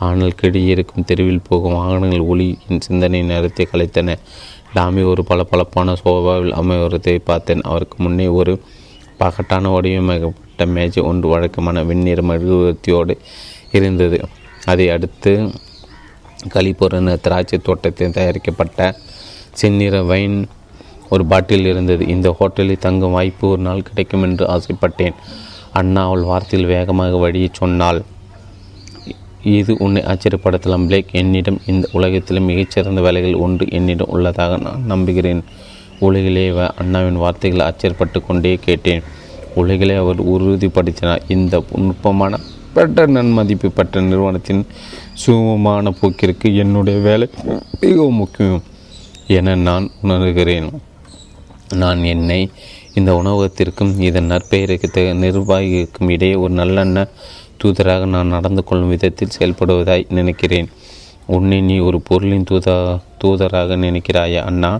ஆனால் 0.08 0.38
கிடையே 0.42 0.68
இருக்கும் 0.74 1.06
தெருவில் 1.06 1.46
போகும் 1.48 1.74
வாகனங்கள் 1.74 2.28
ஒளி 2.32 2.58
என் 2.70 2.82
சிந்தனை 2.82 3.22
நேரத்தை 3.22 3.68
கலைத்தன. 3.72 4.16
டாமி 4.74 5.02
ஒரு 5.02 5.24
பளபளப்பான 5.24 5.96
சோபாவில் 5.96 6.54
அமைவதை 6.54 7.20
பார்த்தேன். 7.24 7.62
அவருக்கு 7.62 8.04
முன்னே 8.04 8.28
ஒரு 8.28 8.62
பகட்டான 9.20 9.72
வடிவமைக்கப்பட்ட 9.74 10.66
மேஜை 10.66 11.04
ஒன்று 11.04 11.30
வழக்கமான 11.30 11.84
வெந்நீர் 11.84 12.24
மெழுகுவர்த்தியோடு 12.24 13.18
இருந்தது. 13.72 14.28
அதை 14.66 14.90
அடுத்து 14.90 15.52
கலிபுரன 16.50 17.16
திராட்சை 17.16 17.60
தோட்டத்தில் 17.60 18.12
தயாரிக்கப்பட்ட 18.12 18.96
செந்நிற 19.52 20.04
வைன் 20.04 20.48
ஒரு 21.10 21.26
பாட்டில் 21.26 21.66
இருந்தது. 21.66 22.08
இந்த 22.08 22.36
ஹோட்டலில் 22.40 22.84
தங்கும் 22.86 23.12
வாய்ப்பு 23.12 23.50
ஒரு 23.50 23.62
நாள் 23.62 23.82
கிடைக்கும் 23.82 24.24
என்று 24.24 24.46
ஆசைப்பட்டேன். 24.46 25.14
அண்ணா 25.74 26.06
அவள் 26.06 26.24
வார்த்தையில் 26.24 26.66
வேகமாக 26.66 27.18
வழியை 27.18 27.50
சொன்னாள். 27.52 28.02
இது 29.44 29.76
உன்னை 29.80 30.02
ஆச்சரியப்படுத்தலாம் 30.02 30.86
பிளேக். 30.88 31.11
என்னிடம் 31.11 31.60
இந்த 31.66 31.90
உலகத்தில் 31.91 32.40
மிகச்சிறந்த 32.40 33.02
வேலைகள் 33.02 33.34
ஒன்று 33.34 33.66
என்னிடம் 33.70 34.07
உள்ளதாக 34.07 34.57
நான் 34.57 34.86
நம்புகிறேன். 34.86 35.44
உலகிலே 35.99 36.53
அண்ணாவின் 36.76 37.16
வார்த்தைகள் 37.16 37.66
ஆச்சரியப்பட்டு 37.68 38.26
கொண்டே 38.26 38.60
கேட்டேன். 38.66 39.03
உலகிலே 39.56 39.95
அவர் 39.95 40.30
உறுதிப்படுத்தினார் 40.30 41.22
இந்த 41.28 41.64
நுட்பமான 41.76 42.40
பெற்ற 42.74 43.06
நன்மதிப்பு 43.06 43.70
பெற்ற 43.70 44.02
நிறுவனத்தின் 44.02 44.66
சுகமான 45.14 45.94
போக்கிற்கு 46.02 46.56
என்னுடைய 46.56 46.99
வேலை 46.99 47.30
மிகவும் 47.80 48.14
முக்கியம் 48.14 48.61
என 49.28 49.56
நான் 49.56 49.90
உணர்கிறேன். 50.03 50.70
நான் 51.74 52.03
என்னை 52.03 52.49
இந்த 52.94 53.14
உணவகத்திற்கும் 53.14 53.99
இதன் 53.99 54.32
நற்பெயருக்கு 54.32 55.14
நிர்வாகிக்கும் 55.14 56.10
இடையே 56.10 56.36
ஒரு 56.36 56.53
நல்லெண்ண 56.53 57.07
தூதராக 57.64 58.06
நான் 58.06 58.34
நடந்து 58.36 58.64
கொள்ளும் 58.64 58.90
விதத்தில் 58.90 59.36
செயல்படுவதாய் 59.38 60.06
நினைக்கிறேன். 60.10 60.69
உன்னை 61.26 61.61
நீ 61.61 61.76
ஒரு 61.88 61.98
பொருளின் 62.02 62.48
தூதா 62.52 62.76
தூதராக 63.23 63.77
நினைக்கிறாயா 63.86 64.41
அண்ணா? 64.49 64.72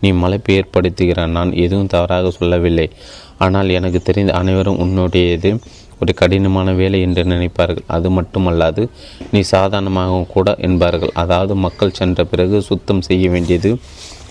நீ 0.00 0.10
மலைப்பு 0.12 0.52
ஏற்படுத்துகிறான் 0.54 1.34
நான் 1.36 1.52
எதுவும் 1.64 1.86
தவறாக 1.86 2.30
சொல்லவில்லை. 2.30 2.88
ஆனால் 3.38 3.68
எனக்கு 3.68 4.00
தெரிந்த 4.02 4.32
அனைவரும் 4.32 4.80
உன்னுடையது 4.84 5.50
ஒரு 6.00 6.12
கடினமான 6.14 6.68
வேலை 6.72 6.98
என்று 7.00 7.22
நினைப்பார்கள். 7.24 7.86
அது 7.86 8.08
மட்டுமல்லாது 8.10 8.82
நீ 9.32 9.40
சாதாரணமாகவும் 9.50 10.30
கூட 10.34 10.54
என்பார்கள். 10.58 11.12
அதாவது 11.14 11.54
மக்கள் 11.54 11.96
சென்ற 11.98 12.24
பிறகு 12.24 12.56
சுத்தம் 12.62 13.00
செய்ய 13.00 13.28
வேண்டியது 13.30 13.70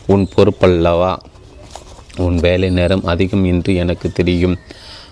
உன் 0.07 0.25
பொறுப்பல்லவா? 0.35 1.13
உன் 2.17 2.37
வேலை 2.37 2.69
நேரம் 2.69 3.05
அதிகம் 3.05 3.45
என்று 3.45 3.71
எனக்கு 3.75 4.07
தெரியும். 4.11 4.57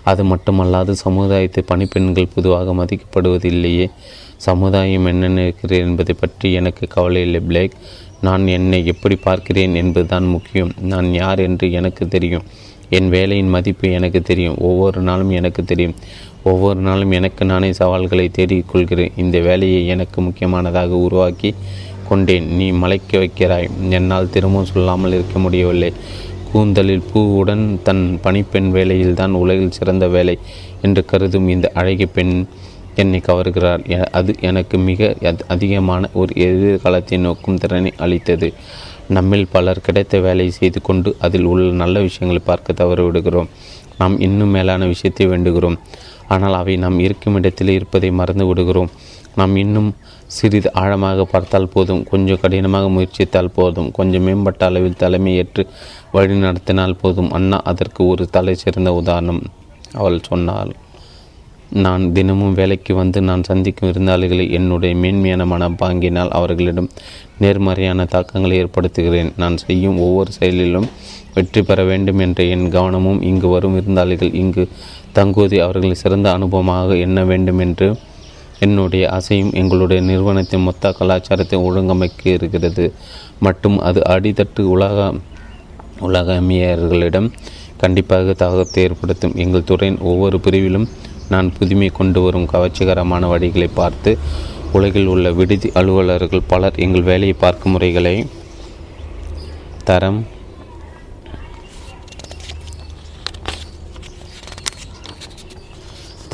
அது 0.04 0.22
மட்டுமல்லாது 0.24 0.90
சமுதாயத்தை 0.90 1.64
பணிப்பெண்கள் 1.66 2.32
பொதுவாக 2.34 2.72
மதிக்கப்படுவதில்லையே. 2.72 3.90
சமுதாயம் 4.36 5.06
என்ன 5.06 5.28
நினைக்கிறேன் 5.28 5.86
என்பதை 5.86 6.14
பற்றி 6.20 6.52
எனக்கு 6.52 6.86
கவலை 6.88 7.22
இல்லை 7.22 7.40
பிளேக். 7.40 7.76
நான் 8.20 8.46
என்னை 8.46 8.86
எப்படி 8.86 9.16
பார்க்கிறேன் 9.16 9.74
என்பதுதான் 9.74 10.26
முக்கியம். 10.26 10.72
நான் 10.80 11.12
யார் 11.12 11.38
என்று 11.38 11.72
எனக்கு 11.72 12.08
தெரியும். 12.08 12.42
என் 12.88 13.08
வேலையின் 13.08 13.48
மதிப்பு 13.48 13.90
எனக்கு 13.90 14.22
தெரியும். 14.22 14.58
ஒவ்வொரு 14.58 15.00
நாளும் 15.00 15.30
எனக்கு 15.30 15.64
தெரியும். 15.64 15.94
ஒவ்வொரு 16.42 16.80
நாளும் 16.80 17.10
எனக்கு 17.10 17.44
நானே 17.44 17.72
சவால்களை 17.72 18.30
தேடிக்கொள்கிறேன் 18.38 19.12
இந்த 19.16 19.38
வேலையை 19.40 19.86
எனக்கு 19.86 20.20
முக்கியமானதாக 20.20 20.96
உருவாக்கி 20.96 21.54
கொண்டேன். 22.08 22.46
நீ 22.46 22.70
மலைக்க 22.70 23.18
வைக்கிறாய். 23.18 23.70
என்னால் 23.90 24.30
திரும்பவும் 24.30 24.70
சொல்லாமல் 24.72 25.12
இருக்க 25.12 25.38
முடியவில்லை. 25.38 25.92
கூந்தலில் 26.52 27.06
பூவுடன் 27.12 27.64
தன் 27.82 28.02
பணிப்பெண் 28.22 28.68
வேலையில்தான் 28.72 29.34
உலகில் 29.42 29.76
சிறந்த 29.76 30.06
வேலை 30.08 30.34
என்று 30.82 31.02
கருதும் 31.04 31.48
இந்த 31.48 31.66
அழகிய 31.74 32.06
பெண் 32.16 32.34
என்னை 32.94 33.20
கவர்கிறார் 33.26 33.82
அது 34.10 34.32
எனக்கு 34.40 34.76
மிக 34.88 35.14
அதிகமான 35.54 36.08
ஒரு 36.12 36.32
எதிர்காலத்தை 36.46 37.18
நோக்கும் 37.18 37.60
திறனை 37.62 37.92
அளித்தது. 37.96 38.48
நம்மில் 39.08 39.50
பலர் 39.50 39.84
கிடைத்த 39.86 40.18
வேலையை 40.18 40.52
செய்து 40.58 40.80
கொண்டு 40.82 41.10
அதில் 41.18 41.48
உள்ள 41.52 41.68
நல்ல 41.82 41.96
விஷயங்களை 42.00 42.42
பார்க்க 42.46 42.78
தவறு 42.80 43.04
விடுகிறோம். 43.04 43.48
நாம் 43.98 44.16
இன்னும் 44.20 44.54
மேலான 44.56 44.82
விஷயத்தை 44.86 45.26
வேண்டுகிறோம். 45.26 45.78
ஆனால் 46.28 46.58
அவை 46.60 46.74
நாம் 46.76 46.98
இருக்கும் 47.06 47.34
இடத்தில் 47.34 47.74
இருப்பதை 47.78 48.10
மறந்து 48.20 48.46
விடுகிறோம். 48.46 48.92
நாம் 49.36 49.56
இன்னும் 49.56 49.90
சிறிது 50.36 50.70
ஆழமாக 50.82 51.24
பார்த்தால் 51.32 51.72
போதும். 51.74 52.02
கொஞ்சம் 52.10 52.40
கடினமாக 52.42 52.86
முயற்சித்தால் 52.96 53.54
போதும். 53.58 53.90
கொஞ்சம் 53.98 54.24
மேம்பட்ட 54.28 54.62
அளவில் 54.70 55.00
தலைமை 55.02 55.32
ஏற்று 55.40 55.64
வழி 56.14 56.36
நடத்தினால் 56.46 57.00
போதும். 57.02 57.32
அண்ணா 57.38 57.58
அதற்கு 57.72 58.00
ஒரு 58.12 58.26
தலை 58.36 58.54
சிறந்த 58.64 58.92
உதாரணம். 59.00 59.42
அவள் 60.00 60.26
சொன்னாள் 60.30 60.72
நான் 61.84 62.02
தினமும் 62.16 62.56
வேலைக்கு 62.58 62.92
வந்து 63.00 63.18
நான் 63.28 63.42
சந்திக்கும் 63.48 63.88
விருந்தாளிகளை 63.88 64.44
என்னுடைய 64.58 64.94
மேன்மையான 65.02 65.42
மனம் 65.52 65.78
பாங்கினால் 65.82 66.32
அவர்களிடம் 66.38 66.88
நேர்மறையான 67.42 68.04
தாக்கங்களை 68.14 68.56
ஏற்படுத்துகிறேன். 68.62 69.30
நான் 69.42 69.56
செய்யும் 69.64 69.98
ஒவ்வொரு 70.06 70.30
செயலிலும் 70.38 70.88
வெற்றி 71.36 71.60
பெற 71.62 71.80
வேண்டும் 71.90 72.20
என்ற 72.24 72.44
என் 72.54 72.66
கவனமும் 72.74 73.20
இங்கு 73.30 73.48
வரும் 73.54 73.76
விருந்தாளிகள் 73.78 74.32
இங்கு 74.42 74.64
தங்குவதை 75.18 75.60
அவர்களை 75.66 75.96
சிறந்த 76.02 76.28
அனுபவமாக 76.36 76.98
எண்ண 77.06 77.24
வேண்டும் 77.30 77.62
என்று 77.66 77.88
என்னுடைய 78.64 79.04
ஆசையும் 79.16 79.52
எங்களுடைய 79.60 80.00
நிறுவனத்தின் 80.08 80.66
மொத்த 80.68 80.92
கலாச்சாரத்தை 80.98 81.58
ஒழுங்கமைக்க 81.68 82.22
இருக்கிறது. 82.36 82.84
மற்றும் 83.46 83.76
அது 83.88 84.00
அடித்தட்டு 84.14 84.62
உலக 84.74 84.98
உலகமியர்களிடம் 86.08 87.28
கண்டிப்பாக 87.82 88.34
தாக்கத்தை 88.34 88.82
ஏற்படுத்தும் 88.86 89.36
எங்கள் 89.36 89.68
துறையின் 89.70 89.98
ஒவ்வொரு 90.10 90.36
பிரிவிலும் 90.44 90.86
நான் 91.28 91.48
புதுமை 91.58 91.88
கொண்டு 91.90 92.20
வரும் 92.24 92.50
கவர்ச்சிகரமான 92.52 93.28
வழிகளை 93.32 93.68
பார்த்து 93.74 94.10
உலகில் 94.72 95.10
உள்ள 95.14 95.26
விடுதி 95.38 95.68
அலுவலர்கள் 95.80 96.48
பலர் 96.48 96.78
எங்கள் 96.78 97.08
வேலையை 97.10 97.34
பார்க்கும் 97.38 97.74
முறைகளை 97.74 98.14
தரம் 99.84 100.20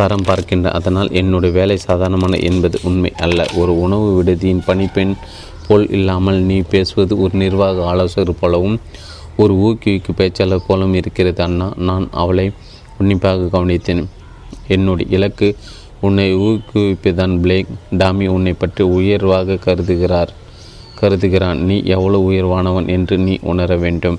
தரம் 0.01 0.27
பார்க்கின்ற 0.29 0.69
அதனால் 0.79 1.11
என்னுடைய 1.21 1.53
வேலை 1.59 1.77
சாதாரணமான 1.87 2.37
என்பது 2.49 2.79
உண்மை 2.89 3.11
அல்ல. 3.27 3.47
ஒரு 3.61 3.73
உணவு 3.85 4.09
விடுதியின் 4.17 4.65
பணிப்பெண் 4.69 5.15
போல் 5.67 5.87
இல்லாமல் 5.97 6.39
நீ 6.51 6.59
பேசுவது 6.75 7.15
ஒரு 7.25 7.35
நிர்வாக 7.43 7.83
ஆலோசகர் 7.91 8.41
போலவும் 8.43 8.79
ஒரு 9.43 9.55
ஊக்குவிக்கு 9.67 10.13
பேச்சாளர் 10.21 10.67
போலவும் 10.69 10.97
இருக்கிறது 11.01 11.43
அண்ணா. 11.47 11.67
நான் 11.89 12.07
அவளை 12.23 12.47
உன்னிப்பாக 13.01 13.51
கவனித்தேன். 13.53 14.05
என்னுடைய 14.75 15.09
இலக்கு 15.17 15.49
உன்னை 16.07 16.27
ஊக்குவிப்பதான் 16.47 17.35
பிளேக். 17.45 17.71
டாமி 18.01 18.27
உன்னை 18.37 18.53
பற்றி 18.53 18.83
உயர்வாக 18.97 19.59
கருதுகிறார் 19.67 20.33
கருதுகிறான். 21.01 21.59
நீ 21.69 21.77
எவ்வளவு 21.95 22.25
உயர்வானவன் 22.31 22.89
என்று 22.97 23.17
நீ 23.27 23.35
உணர 23.53 23.77
வேண்டும். 23.85 24.19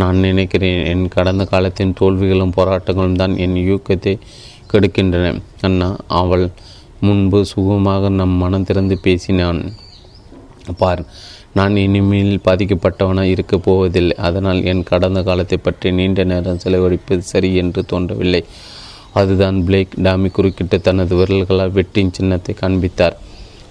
நான் 0.00 0.18
நினைக்கிறேன் 0.26 0.80
என் 0.90 1.04
கடந்த 1.14 1.42
காலத்தின் 1.52 1.94
தோல்விகளும் 2.00 2.56
போராட்டங்களும் 2.56 3.20
தான் 3.20 3.34
என் 3.44 3.56
யூக்கத்தை 3.68 4.14
கெடுக்கின்றன. 4.72 5.32
அண்ணா 5.60 5.88
அவள் 6.20 6.46
முன்பு 7.00 7.38
சுகமாக 7.52 8.08
நம் 8.18 8.36
மனம் 8.42 8.68
திறந்து 8.68 8.96
பேசினான். 9.06 9.60
பார் 10.78 11.02
நான் 11.58 11.76
இனிமேல் 11.76 12.32
பாதிக்கப்பட்டவனாக 12.44 13.32
இருக்கப் 13.34 13.64
போவதில்லை. 13.66 14.16
அதனால் 14.28 14.60
என் 14.64 14.82
கடந்த 14.90 15.20
காலத்தை 15.28 15.58
பற்றி 15.58 15.90
நீண்ட 15.98 16.24
நேரம் 16.24 16.62
செலவழிப்பது 16.64 17.22
சரி 17.32 17.50
என்று 17.62 17.82
தோன்றவில்லை. 17.84 18.42
அதுதான் 19.12 19.58
பிளேக் 19.66 19.94
டாமி 20.06 20.28
குறுக்கிட்டு 20.28 20.78
தனது 20.80 21.12
விரல்களால் 21.16 21.76
வெட்டின் 21.78 22.14
சின்னத்தை 22.18 22.54
காண்பித்தார். 22.54 23.16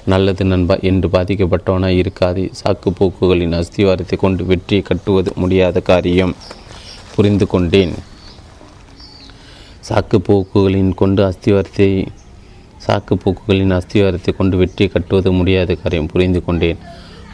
நல்லது 0.06 0.44
நண்பா 0.46 0.76
என்று 0.90 1.08
பாதிக்கப்பட்டவனாக 1.10 2.02
இருக்காது. 2.02 2.42
சாக்கு 2.60 2.90
போக்குகளின் 3.00 3.56
அஸ்திவாரத்தை 3.60 4.18
கொண்டு 4.24 4.44
வெற்றியை 4.46 4.84
கட்டுவது 4.84 5.32
முடியாத 5.36 5.80
காரியம். 5.92 6.34
புரிந்து 7.16 7.48
கொண்டேன். 7.48 7.96
சாக்கு 9.88 10.18
போக்குகளின் 10.28 10.94
கொண்டு 11.00 11.22
அஸ்திவாரத்தை 11.30 11.90
சாக்கு 12.86 13.14
போக்குகளின் 13.24 13.74
அஸ்திவாரத்தை 13.78 14.32
கொண்டு 14.38 14.56
வெற்றி 14.62 14.86
கட்டுவது 14.94 15.30
முடியாத 15.40 15.76
காரியம் 15.82 16.10
புரிந்து 16.14 16.40
கொண்டேன். 16.48 16.80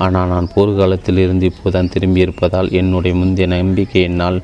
ஆனால் 0.05 0.29
நான் 0.33 0.49
போர்க்காலத்தில் 0.53 1.21
இருந்து 1.23 1.45
இப்போதான் 1.51 1.91
திரும்பியிருப்பதால் 1.93 2.69
என்னுடைய 2.79 3.13
முந்தைய 3.21 3.47
நம்பிக்கை 3.55 4.01
என்னால் 4.09 4.39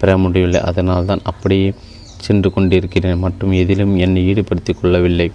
பெற 0.00 0.16
முடியவில்லை. 0.22 0.60
அதனால் 0.70 1.08
தான் 1.10 1.22
அப்படியே 1.30 1.68
சென்று 2.26 2.48
கொண்டிருக்கிறேன். 2.54 3.22
மற்றும் 3.24 3.52
எதிலும் 3.62 3.94
என்னை 4.06 4.22
ஈடுபடுத்திக் 4.30 4.80
கொள்ளவில்லை. 4.80 5.28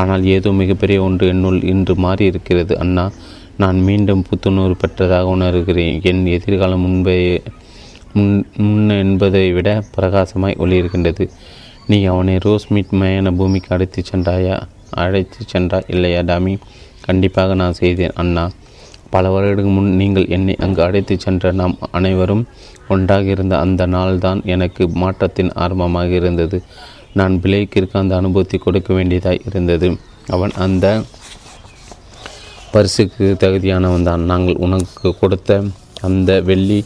ஆனால் 0.00 0.22
ஏதோ 0.36 0.50
மிகப்பெரிய 0.60 0.98
ஒன்று 1.06 1.24
என்னுள் 1.34 1.60
இன்று 1.72 1.94
மாறி 2.04 2.24
இருக்கிறது 2.32 2.74
அண்ணா 2.84 3.04
நான் 3.62 3.78
மீண்டும் 3.88 4.24
புத்துணர்வு 4.28 4.76
பெற்றதாக 4.84 5.34
உணர்கிறேன். 5.34 5.98
என் 6.10 6.24
எதிர்காலம் 6.36 6.84
முன்பே 6.86 7.18
முன் 8.16 8.32
முன் 8.64 8.90
என்பதை 9.02 9.44
விட 9.56 9.68
பிரகாசமாய் 9.94 10.60
ஒளியிருக்கின்றது 10.64 11.24
நீ 11.86 12.04
அவனை 12.04 12.36
ரோஸ்மீட் 12.36 12.92
மயான 12.92 13.36
பூமிக்கு 13.36 13.68
அழைத்து 13.68 14.02
சென்றாயா? 14.12 14.62
அழைத்து 14.90 15.36
சென்றா 15.52 15.82
இல்லையா 15.86 16.20
டாமி? 16.20 16.58
கண்டிப்பாக 17.04 17.54
நான் 17.54 17.72
செய்தேன் 17.72 18.14
அண்ணா. 18.14 18.50
பல 19.10 19.30
வருடங்கள் 19.30 19.72
முன் 19.72 19.96
நீங்கள் 19.96 20.28
என்னை 20.28 20.56
அங்கு 20.56 20.82
அழைத்து 20.82 21.20
சென்ற 21.20 21.52
நாம் 21.52 21.78
அனைவரும் 21.90 22.46
ஒன்றாக 22.88 23.22
இருந்த 23.22 23.58
அந்த 23.58 23.86
நாள்தான் 23.86 24.44
எனக்கு 24.44 24.88
மாற்றத்தின் 24.88 25.52
ஆரம்பமாக 25.54 26.08
இருந்தது. 26.08 26.62
நான் 27.12 27.34
பிளேக்கிற்கு 27.42 27.90
அந்த 27.92 28.16
அனுபவத்தை 28.16 28.60
கொடுக்க 28.60 28.94
வேண்டியதாக 28.94 29.40
இருந்தது. 29.46 29.98
அவன் 30.26 30.50
அந்த 30.50 31.02
பரிசுக்கு 32.72 33.36
தகுதியானவன் 33.40 34.02
தான். 34.02 34.20
நாங்கள் 34.20 34.54
உனக்கு 34.54 35.14
கொடுத்த 35.18 35.62
அந்த 36.00 36.40
வெள்ளி 36.40 36.84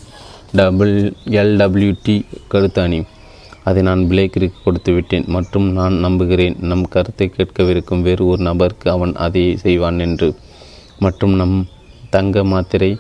டபுள் 0.53 1.13
எல்டபிள்யூடி 1.27 2.25
கருத்தாணி. 2.51 3.03
அதை 3.69 3.81
நான் 3.89 4.03
பிளேக்கிற்கு 4.11 4.59
கொடுத்து 4.65 4.91
விட்டேன். 4.97 5.27
மற்றும் 5.37 5.67
நான் 5.79 5.97
நம்புகிறேன். 6.05 6.57
நம் 6.71 6.85
கருத்தை 6.95 7.27
கேட்கவிருக்கும் 7.37 8.05
வேறு 8.07 8.25
ஒரு 8.33 8.43
நபருக்கு 8.49 8.89
அவன் 8.97 9.15
அதை 9.27 9.45
செய்வான் 9.65 9.99
என்று. 10.07 10.29
மற்றும் 11.07 11.35
நம் 11.41 11.57
தங்க 12.15 12.45
மாத்திரை 12.53 12.91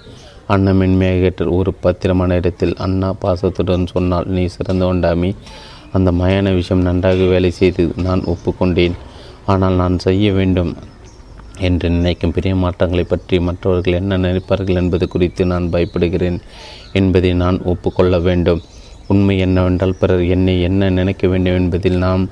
அன்னமின் 0.55 0.97
மேகேட்டர் 1.01 1.51
ஒரு 1.57 1.71
பத்திரமான 1.85 2.37
இடத்தில் 2.41 2.77
அண்ணா 2.85 3.09
பாசத்துடன் 3.25 3.91
சொன்னால் 3.95 4.29
நீ 4.37 4.45
சிறந்த 4.57 4.85
ஒண்டாமி 4.93 5.31
அந்த 5.97 6.11
மயான 6.21 6.53
விஷயம் 6.59 6.87
நன்றாக 6.87 7.27
வேலை 7.33 7.51
செய்து 7.59 7.83
நான் 8.07 8.23
ஒப்புக்கொண்டேன். 8.33 8.97
ஆனால் 9.53 9.77
நான் 9.83 9.97
செய்ய 10.07 10.33
வேண்டும் 10.39 10.73
என்று 11.67 11.87
நினைக்கும் 11.95 12.35
பெரிய 12.37 12.55
மாற்றங்களை 12.63 13.05
பற்றி 13.13 13.37
மற்றவர்கள் 13.47 13.99
என்ன 14.01 14.19
நினைப்பார்கள் 14.25 14.81
என்பது 14.83 15.05
குறித்து 15.15 15.43
நான் 15.53 15.71
பயப்படுகிறேன் 15.73 16.39
என்பதை 17.01 17.31
நான் 17.43 17.59
ஒப்புக்கொள்ள 17.73 18.19
வேண்டும். 18.29 18.61
உண்மை 19.09 19.39
என்னவென்றால் 19.39 19.99
பிறர் 20.01 20.25
என்னை 20.27 20.55
என்ன 20.63 20.91
நினைக்க 20.91 21.29
வேண்டும் 21.29 21.55
என்பதில் 21.55 21.99
நாம் 21.99 22.25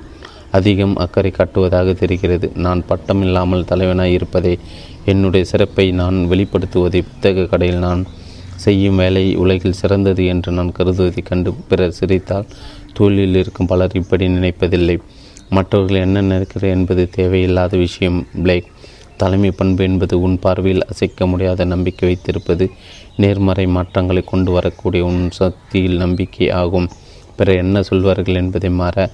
அதிகம் 0.51 0.95
அக்கறை 0.95 1.31
காட்டுவதாக 1.37 1.93
தெரிகிறது. 1.93 2.51
நான் 2.55 2.85
பட்டம் 2.85 3.21
இல்லாமல் 3.21 3.67
தலைவனாய் 3.69 4.15
இருப்பதை 4.17 4.53
என்னுடைய 5.05 5.45
சிறப்பை 5.45 5.91
நான் 5.91 6.17
வெளிப்படுத்துவதை 6.31 7.01
புத்தக 7.09 7.45
கடையில் 7.45 7.77
நான் 7.77 8.03
செய்யும் 8.55 8.95
வேலை 8.95 9.35
உலகில் 9.35 9.79
சிறந்தது 9.81 10.25
என்று 10.25 10.51
நான் 10.51 10.71
கருதுவதை 10.71 11.23
கண்டு 11.23 11.53
பிறர் 11.69 11.97
சிரித்தால் 11.99 12.47
தொழிலில் 12.93 13.35
இருக்கும் 13.35 13.65
பலர் 13.65 13.91
இப்படி 13.93 14.27
நினைப்பதில்லை. 14.27 14.97
மற்றவர்கள் 15.49 16.01
என்ன 16.01 16.21
நினைக்கிறார் 16.21 16.75
என்பது 16.77 17.09
தேவையில்லாத 17.09 17.77
விஷயம் 17.77 18.27
பிளேக். 18.43 18.71
தலைமை 19.21 19.51
பண்பு 19.51 19.81
என்பது 19.83 20.15
உன் 20.25 20.37
பார்வையில் 20.39 20.87
அசைக்க 20.91 21.27
முடியாத 21.31 21.65
நம்பிக்கை 21.73 22.05
வைத்திருப்பது 22.09 22.65
நேர்மறை 23.23 23.65
மாற்றங்களை 23.75 24.23
கொண்டு 24.23 24.51
வரக்கூடிய 24.51 25.03
உன் 25.05 25.23
சக்தியில் 25.31 25.97
நம்பிக்கை 25.97 26.47
ஆகும். 26.61 26.89
பிற 27.37 27.53
என்ன 27.53 27.81
சொல்வார்கள் 27.81 28.39
என்பதை 28.41 28.69
மாற 28.81 29.09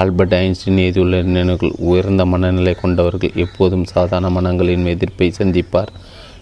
ஆல்பர்ட் 0.00 0.34
ஐன்ஸ்டீன் 0.34 0.80
எழுதியுள்ள 0.84 1.22
நினைவுகள் 1.22 1.72
உயர்ந்த 1.88 2.22
மனநிலை 2.32 2.74
கொண்டவர்கள் 2.74 3.38
எப்போதும் 3.44 3.84
சாதாரண 3.84 4.28
மனங்களின் 4.36 4.86
எதிர்ப்பை 4.86 5.28
சந்திப்பார். 5.38 5.92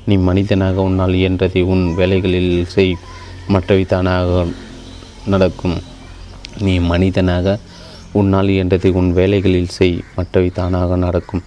நீ 0.06 0.16
மனிதனாக 0.28 0.82
உன்னால் 0.82 1.14
இயன்றதை 1.20 1.62
உன் 1.72 1.84
வேலைகளில் 1.94 2.54
செய் 2.66 2.94
மற்றவை 3.48 3.84
தானாக 3.84 4.46
நடக்கும். 5.26 5.76
நீ 6.60 6.74
மனிதனாக 6.90 7.56
உன்னால் 8.12 8.50
இயன்றதை 8.54 8.90
உன் 8.92 9.10
வேலைகளில் 9.12 9.74
செய் 9.78 9.96
மற்றவை 10.16 10.50
தானாக 10.50 10.96
நடக்கும். 10.96 11.42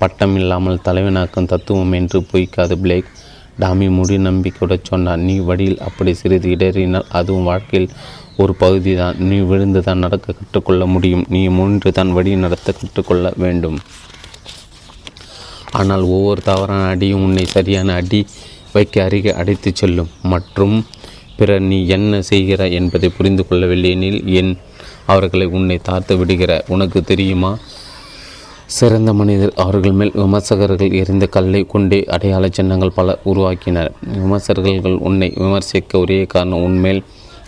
பட்டம் 0.00 0.34
இல்லாமல் 0.40 0.82
தலைவனாக்கும் 0.86 1.50
தத்துவம் 1.52 1.94
என்று 1.98 2.18
பொய்க்காது 2.30 2.76
பிளேக். 2.84 3.10
டாமி 3.62 3.86
முடி 3.96 4.16
நம்பிக்கையுடன் 4.28 4.88
சொன்னார். 4.90 5.20
நீ 5.26 5.34
வழியில் 5.48 5.82
அப்படி 5.88 6.12
சிறிது 6.20 6.48
இடறினால் 6.54 7.10
அதுவும் 7.18 7.48
வாழ்க்கையில் 7.50 7.88
ஒரு 8.42 8.52
பகுதி 8.62 8.92
தான் 9.00 9.18
நீ 9.28 9.36
விழுந்து 9.50 9.80
தான் 9.88 10.02
நடக்க 10.04 10.34
கற்றுக்கொள்ள 10.38 10.84
முடியும். 10.94 11.24
நீ 11.34 11.42
முன்று 11.58 11.90
தான் 11.98 12.10
வழி 12.16 12.32
நடத்த 12.44 12.74
கற்றுக்கொள்ள 12.78 13.32
வேண்டும். 13.44 13.78
ஆனால் 15.80 16.04
ஒவ்வொரு 16.16 16.40
தவறான 16.48 16.82
அடியும் 16.94 17.22
உன்னை 17.26 17.44
சரியான 17.54 17.94
அடி 18.00 18.20
வைக்க 18.74 19.04
அருகே 19.06 19.32
அடைத்து 19.40 19.70
செல்லும். 19.80 20.10
மற்றும் 20.32 20.76
பிறர் 21.38 21.64
நீ 21.70 21.78
என்ன 21.96 22.20
செய்கிறாய் 22.30 22.76
என்பதை 22.78 23.08
புரிந்து 23.16 23.42
கொள்ளவில்லை 23.46 23.90
எனில் 23.96 24.20
என் 24.40 24.52
அவர்களை 25.12 25.46
உன்னை 25.56 25.78
தாழ்த்து 25.88 26.14
விடுகிற 26.20 26.52
உனக்கு 26.74 27.00
தெரியுமா? 27.10 27.52
சிறந்த 28.66 29.12
மனிதர். 29.12 29.52
அவர்கள் 29.56 29.92
மேல் 29.92 30.10
விமர்சகர்கள் 30.10 30.92
எரிந்த 30.92 31.26
கல்லை 31.26 31.64
கொண்டே 31.64 32.04
அடையாள 32.04 32.48
சின்னங்கள் 32.50 32.92
பல 32.94 33.18
உருவாக்கினர். 33.24 33.90
விமர்சகர்கள் 34.14 34.98
உன்னை 34.98 35.32
விமர்சிக்க 35.36 35.98
ஒரே 35.98 36.24
காரணம் 36.24 36.62
உன்மேல் 36.62 37.02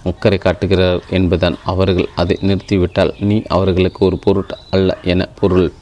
அக்கறை 0.04 0.38
காட்டுகிறார் 0.38 1.02
என்பதுதான். 1.10 1.56
அவர்கள் 1.64 2.08
அதை 2.16 2.38
நிறுத்திவிட்டால் 2.42 3.12
நீ 3.20 3.42
அவர்களுக்கு 3.48 4.06
ஒரு 4.06 4.18
பொருட் 4.18 4.56
அல்ல 4.70 4.98
என 5.02 5.28
பொருள். 5.40 5.72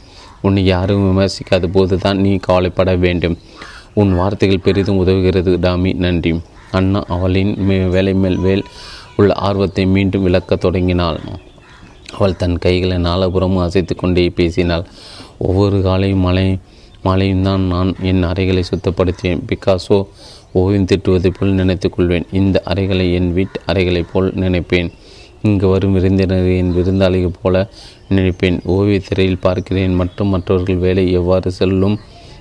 உன்னை 0.43 0.65
யாரும் 0.65 1.05
விமர்சிக்காத 1.05 1.67
போதுதான் 1.73 2.21
நீ 2.21 2.37
கவலைப்பட 2.37 2.97
வேண்டும். 2.97 3.39
உன் 3.95 4.15
வார்த்தைகள் 4.15 4.59
பெரிதும் 4.59 5.07
உதவுகிறது 5.07 5.59
டாமி. 5.59 5.93
நன்றி. 5.93 6.41
அண்ணா 6.71 7.05
அவளின் 7.09 7.55
மே 7.57 7.85
வேலை 7.85 8.15
மேல் 8.15 8.39
வேல் 8.39 8.65
உள்ள 9.17 9.33
ஆர்வத்தை 9.33 9.87
மீண்டும் 9.87 10.23
விளக்கத் 10.23 10.61
தொடங்கினாள். 10.61 11.21
அவள் 12.15 12.37
தன் 12.37 12.59
கைகளை 12.59 12.97
நாலபுறமும் 12.97 13.63
அசைத்து 13.63 13.97
கொண்டே 13.97 14.31
பேசினாள். 14.31 14.87
ஒவ்வொரு 15.39 15.83
காலையும் 15.83 16.19
மழை 16.19 16.59
மாலையும் 17.03 17.43
தான் 17.43 17.61
நான் 17.61 17.95
என் 18.01 18.23
அறைகளை 18.23 18.65
சுத்தப்படுத்துவேன் 18.71 19.43
பிகாசோ 19.47 20.07
ஓவியம் 20.53 20.85
திட்டுவதை 20.85 21.31
போல் 21.39 21.51
நினைத்து 21.51 21.91
கொள்வேன். 21.91 22.27
இந்த 22.33 22.63
அறைகளை 22.65 23.13
என் 23.13 23.33
வீட்டு 23.33 23.61
அறைகளைப் 23.67 24.13
போல் 24.13 24.33
நினைப்பேன். 24.35 24.93
இங்கு 25.43 25.69
வரும் 25.69 25.93
விருந்தினரை 25.93 26.57
என் 26.57 26.75
விருந்தாளிகள் 26.75 27.33
போல 27.43 27.71
நினைப்பேன். 28.09 28.61
ஓவிய 28.65 29.01
திரையில் 29.01 29.39
பார்க்கிறேன். 29.39 29.95
மற்றும் 29.95 30.29
மற்றவர்கள் 30.29 30.77
வேலை 30.77 31.13
எவ்வாறு 31.13 31.51
செல்லும்? 31.51 31.99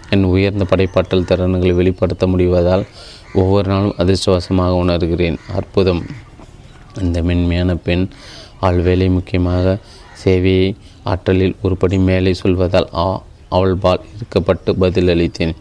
என் 0.09 0.23
உயர்ந்த 0.23 0.65
படைப்பாற்றல் 0.69 1.25
திறன்களை 1.25 1.71
வெளிப்படுத்த 1.71 2.27
முடிவதால் 2.27 2.87
ஒவ்வொரு 3.33 3.69
நாளும் 3.69 3.95
அதிர்ஷ்டவசமாக 3.97 4.81
உணர்கிறேன். 4.83 5.37
அற்புதம். 5.55 6.05
இந்த 7.01 7.21
மென்மையான 7.21 7.75
பெண் 7.75 8.09
ஆள் 8.59 8.81
வேலை 8.81 9.09
முக்கியமாக 9.09 9.77
சேவையை 10.25 10.75
ஆற்றலில் 11.03 11.55
ஒருபடி 11.63 11.97
மேலே 12.09 12.31
சொல்வதால் 12.43 12.89
ஆ 12.95 13.23
அவள் 13.49 13.75
பால் 13.75 14.03
இருக்கப்பட்டு 14.13 14.71
பதிலளித்தேன். 14.83 15.55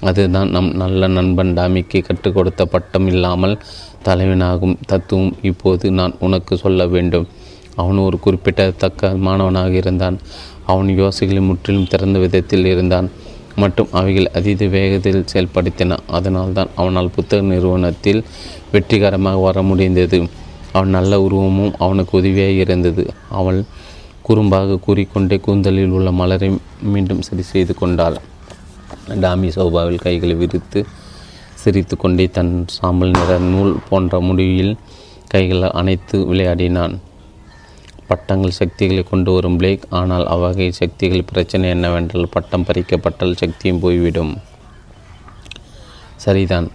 அதுதான் 0.00 0.50
நம் 0.50 0.70
நல்ல 0.74 1.06
நண்பன் 1.06 1.52
டாமிக்கு 1.54 1.98
கற்றுக் 2.02 2.34
கொடுத்த 2.34 2.62
பட்டம் 2.66 3.06
இல்லாமல் 3.06 3.58
தலைவனாகும் 4.04 4.76
தத்துவம். 4.86 5.32
இப்போது 5.42 5.90
நான் 5.90 6.14
உனக்கு 6.18 6.56
சொல்ல 6.56 6.86
வேண்டும். 6.86 7.26
அவன் 7.74 7.96
ஒரு 7.96 8.18
குறிப்பிடத்தக்க 8.18 9.12
மாணவனாக 9.26 9.72
இருந்தான். 9.72 10.18
அவன் 10.66 10.88
யோசைகளை 10.88 11.42
முற்றிலும் 11.42 11.86
திறந்த 11.86 12.18
விதத்தில் 12.18 12.64
இருந்தான். 12.64 13.08
மற்றும் 13.56 13.88
அவைகள் 13.92 14.30
அதீத 14.30 14.66
வேகத்தில் 14.66 15.24
செயல்படுத்தின. 15.32 15.98
அதனால்தான் 16.06 16.70
அவனால் 16.76 17.14
புத்தக 17.14 17.42
நிறுவனத்தில் 17.42 18.24
வெற்றிகரமாக 18.72 19.38
வர 19.38 19.62
முடிந்தது. 19.62 20.18
அவன் 20.72 20.88
நல்ல 20.88 21.20
உருவமும் 21.20 21.74
அவனுக்கு 21.78 22.18
உதவியாக 22.18 22.50
இருந்தது. 22.50 23.04
அவள் 23.30 23.60
குறும்பாக 24.28 24.78
கூறிக்கொண்டே 24.78 25.36
கூந்தலில் 25.46 25.94
உள்ள 25.96 26.10
மலரை 26.20 26.48
மீண்டும் 26.92 27.24
சரி 27.26 27.44
செய்து 27.50 27.74
கொண்டாள் 27.74 28.16
டாமி 29.20 29.48
சோபாவில் 29.50 30.04
கைகளை 30.06 30.34
விரித்து 30.34 30.80
சிரித்து 31.62 31.94
கொண்டே 31.96 32.24
தன் 32.30 32.52
சாம்பல் 32.68 33.14
நிற 33.18 33.38
நூல் 33.52 33.72
போன்ற 33.88 34.20
முடிவில் 34.20 34.74
கைகளை 35.28 35.68
அணைத்து 35.70 36.16
விளையாடினான். 36.26 36.94
பட்டங்கள் 38.08 38.58
சக்திகளை 38.58 39.02
கொண்டு 39.02 39.30
வரும் 39.32 39.56
பிளேக் 39.56 39.86
ஆனால் 39.90 40.26
அவ்வகை 40.26 40.68
சக்திகள் 40.72 41.28
பிரச்சனை 41.30 41.68
என்னவென்றால் 41.68 42.32
பட்டம் 42.34 42.66
பறிக்கப்பட்டால் 42.68 43.38
சக்தியும் 43.42 43.80
போய்விடும். 43.84 44.32
சரிதான். 46.24 46.68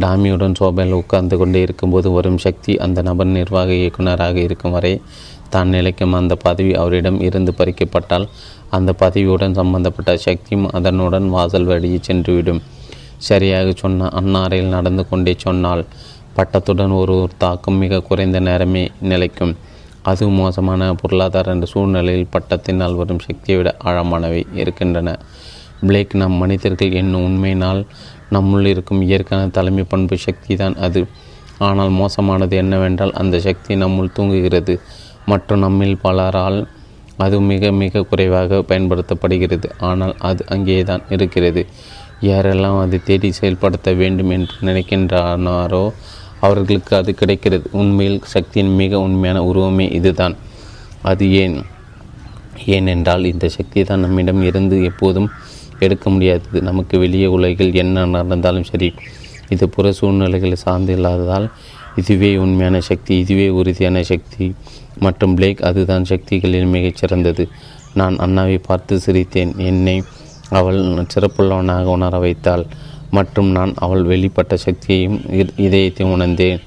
டாமியுடன் 0.00 0.58
சோபையில் 0.60 0.98
உட்கார்ந்து 0.98 1.36
கொண்டே 1.38 1.60
இருக்கும்போது 1.60 2.08
வரும் 2.10 2.40
சக்தி 2.46 2.72
அந்த 2.86 3.02
நபர் 3.02 3.34
நிர்வாக 3.36 3.70
இயக்குநராக 3.72 4.36
இருக்கும் 4.46 4.74
வரை 4.76 4.92
தான் 5.54 5.72
நிலைக்கும் 5.76 6.16
அந்த 6.20 6.34
பதவி 6.46 6.72
அவரிடம் 6.82 7.18
இருந்து 7.28 7.52
பறிக்கப்பட்டால் 7.58 8.26
அந்த 8.76 8.90
பதவியுடன் 9.02 9.58
சம்பந்தப்பட்ட 9.60 10.10
சக்தியும் 10.26 10.66
அதனுடன் 10.78 11.26
வாசல் 11.36 11.68
வழியே 11.70 11.98
சென்றுவிடும். 12.08 12.60
சரியாக 13.28 13.68
சொன்ன 13.82 14.08
அன்னாரையில் 14.20 14.74
நடந்து 14.76 15.02
கொண்டே 15.08 15.34
சொன்னால் 15.44 15.82
பட்டத்துடன் 16.36 16.92
ஒரு 17.00 17.14
ஒரு 17.22 17.34
தாக்கம் 17.44 17.80
மிக 17.82 18.02
குறைந்த 18.08 18.38
நேரமே 18.48 18.84
நிலைக்கும். 19.10 19.54
அது 20.10 20.24
மோசமான 20.38 20.90
பொருளாதார 21.00 21.56
சூழ்நிலையில் 21.72 22.30
பட்டத்தினால் 22.34 22.98
வரும் 23.00 23.24
சக்தியை 23.26 23.56
விட 23.58 23.70
ஆழமானவை 23.88 24.40
இருக்கின்றன. 24.60 25.08
பிளேக் 25.88 26.14
நம் 26.20 26.38
மனிதர்கள் 26.42 26.96
என்னும் 27.00 27.26
உண்மையினால் 27.28 27.82
நம்முள் 28.34 28.66
இருக்கும் 28.72 29.02
இயற்கையான 29.08 29.50
தலைமை 29.56 29.84
பண்பு 29.92 30.16
சக்தி 30.24 30.54
தான் 30.62 30.76
அது. 30.86 31.02
ஆனால் 31.68 31.92
மோசமானது 32.00 32.54
என்னவென்றால் 32.62 33.14
அந்த 33.20 33.36
சக்தி 33.46 33.72
நம்முள் 33.82 34.14
தூங்குகிறது. 34.16 34.74
மற்றும் 35.30 35.64
நம்மில் 35.64 36.02
பலரால் 36.04 36.60
அது 37.24 37.36
மிக 37.50 37.70
மிக 37.80 38.02
குறைவாக 38.10 38.60
பயன்படுத்தப்படுகிறது. 38.68 39.68
ஆனால் 39.88 40.14
அது 40.28 40.42
அங்கே 40.54 40.76
தான் 40.90 41.02
இருக்கிறது. 41.14 41.62
யாரெல்லாம் 42.28 42.78
அதை 42.84 42.98
தேடி 43.08 43.28
செயல்படுத்த 43.38 43.90
வேண்டும் 44.00 44.32
என்று 44.36 44.56
நினைக்கின்றனாரோ 44.68 45.84
அவர்களுக்கு 46.46 46.92
அது 47.00 47.10
கிடைக்கிறது. 47.14 47.66
உண்மையில் 47.80 48.18
சக்தியின் 48.34 48.72
மிக 48.82 49.00
உண்மையான 49.06 49.38
உருவமே 49.50 49.86
இதுதான். 49.98 50.36
அது 51.10 51.26
ஏன்? 51.42 51.58
ஏனென்றால் 52.76 53.24
இந்த 53.32 53.46
சக்தி 53.56 53.80
தான் 53.90 54.04
நம்மிடம் 54.04 54.42
இருந்து 54.48 54.76
எப்போதும் 54.90 55.28
எடுக்க 55.84 56.06
முடியாதது. 56.14 56.58
நமக்கு 56.68 56.94
வெளியே 57.04 57.28
உலகில் 57.36 57.78
என்ன 57.82 58.04
நடந்தாலும் 58.16 58.68
சரி 58.70 58.88
இது 59.54 59.66
புற 59.74 59.86
சூழ்நிலைகளை 59.98 60.56
சார்ந்து 60.64 60.92
இல்லாததால் 60.96 61.46
இதுவே 62.00 62.30
உண்மையான 62.36 62.80
சக்தி 62.88 63.12
இதுவே 63.22 63.46
உறுதியான 63.60 64.02
சக்தி. 64.10 64.46
மற்றும் 65.06 65.34
பிளேக் 65.38 65.66
அதுதான் 65.68 66.08
சக்திகளில் 66.10 66.72
மிகச்சிறந்தது 66.74 67.44
நான் 68.00 68.16
அண்ணாவை 68.24 68.58
பார்த்து 68.68 68.94
சிரித்தேன். 69.06 69.52
என்னை 69.70 69.96
அவள் 70.58 70.80
சிறப்புள்ளவனாக 71.14 71.94
உணர 71.96 72.18
வைத்தாள். 72.24 72.64
மற்றும் 73.16 73.48
நான் 73.56 73.72
அவள் 73.84 74.02
வெளிப்பட்ட 74.10 74.54
சக்தியையும் 74.64 75.18
இதயத்தையும் 75.66 76.14
உணர்ந்தேன். 76.16 76.60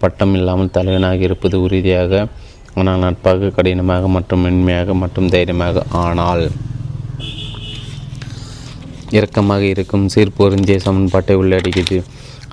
பட்டம் 0.00 0.34
இல்லாமல் 0.38 0.74
தலைவனாக 0.76 1.20
இருப்பது 1.28 1.56
உறுதியாக 1.66 2.26
ஆனால் 2.80 3.02
நட்பாக 3.04 3.50
கடினமாக 3.56 4.08
மற்றும் 4.16 4.42
மென்மையாக 4.46 4.94
மற்றும் 5.02 5.30
தைரியமாக 5.34 5.84
ஆனால். 6.04 6.44
இறக்கமாக 9.18 9.62
இருக்கும் 9.72 10.04
சீர்பொருந்திய 10.14 10.76
சமன்பாட்டை 10.86 11.36
உள்ளடக்கியது. 11.42 11.98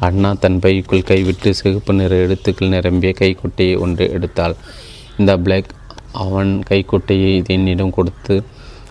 அண்ணா 0.07 0.29
தன் 0.43 0.59
பைக்குள் 0.63 1.07
கைவிட்டு 1.09 1.49
சிகப்பு 1.59 1.93
நிற 1.99 2.15
எழுத்துக்கள் 2.25 2.73
நிரம்பிய 2.75 3.11
கைக்குட்டையை 3.19 3.75
ஒன்று 3.85 4.05
எடுத்தாள். 4.17 4.55
இந்த 5.19 5.31
பிளேக் 5.37 5.71
அவன் 6.23 6.51
கைக்குட்டையை 6.69 7.31
என்னிடம் 7.55 7.95
கொடுத்து 7.97 8.35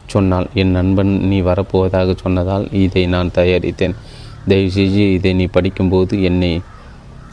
சொன்னால் 0.06 0.48
என் 0.54 0.70
நண்பன் 0.70 1.12
நீ 1.30 1.38
வரப்போவதாக 1.40 2.14
சொன்னதால் 2.22 2.66
இதை 2.72 3.04
நான் 3.06 3.34
தயாரித்தேன். 3.34 3.94
தயவுசெய்து 4.48 5.04
இதை 5.12 5.32
நீ 5.32 5.44
படிக்கும்போது 5.44 6.14
என்னை 6.22 6.52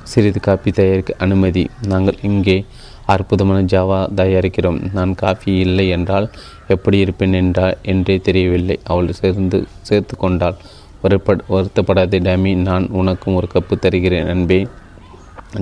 சிறிது 0.03 0.39
காப்பி 0.39 0.71
தயாரிக்க 0.71 1.15
அனுமதி. 1.17 1.63
நாங்கள் 1.87 2.17
இங்கே 2.21 2.57
அற்புதமான 3.05 3.59
ஜாவா 3.73 3.99
தயாரிக்கிறோம். 4.15 4.79
நான் 4.93 5.15
காஃபி 5.15 5.51
இல்லை 5.65 5.85
என்றால் 5.89 6.27
எப்படி 6.67 6.97
இருப்பேன் 6.97 7.33
என்றால் 7.33 7.77
என்றே 7.83 8.15
தெரியவில்லை. 8.27 8.77
அவள் 8.83 9.17
சேர்ந்து 9.21 9.59
சேர்த்து 9.81 10.15
கொண்டாள். 10.17 10.57
வருப்பட் 11.03 11.43
வருத்தப்படாதே 11.55 12.19
டாமி. 12.27 12.53
நான் 12.69 12.87
உனக்கும் 13.01 13.35
ஒரு 13.35 13.47
கப்பு 13.53 13.75
தருகிறேன் 13.79 14.29
அன்பே. 14.35 14.67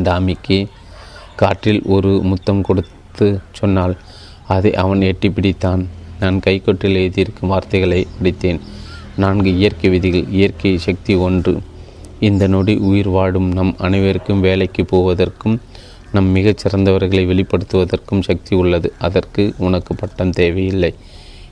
டாமிக்கு 0.08 0.60
காற்றில் 1.36 1.82
ஒரு 1.96 2.12
முத்தம் 2.24 2.62
கொடுத்து 2.62 2.96
சொன்னால் 3.52 3.98
அதை 4.48 4.76
அவன் 4.76 5.02
எட்டி 5.02 5.30
பிடித்தான். 5.30 5.86
நான் 6.20 6.40
கைக்கொட்டில் 6.46 6.96
எழுதியிருக்கும் 6.96 7.52
வார்த்தைகளை 7.54 8.08
படித்தேன். 8.18 8.60
நான்கு 9.18 9.56
இயற்கை 9.56 9.90
விதிகள் 9.90 10.26
இயற்கை 10.30 10.78
சக்தி 10.78 11.16
ஒன்று. 11.16 11.60
இந்த 12.20 12.48
நொடி 12.48 12.76
உயிர் 12.76 13.10
வாடும் 13.10 13.52
நம் 13.52 13.76
அனைவருக்கும் 13.78 14.40
வேலைக்கு 14.40 14.86
போவதற்கும் 14.86 15.62
நம் 16.12 16.36
மிகச்சிறந்தவர்களை 16.36 17.24
வெளிப்படுத்துவதற்கும் 17.26 18.22
சக்தி 18.22 18.56
உள்ளது. 18.56 18.94
அதற்கு 19.00 19.54
உனக்கு 19.58 19.96
பட்டம் 19.96 20.32
தேவையில்லை. 20.32 20.94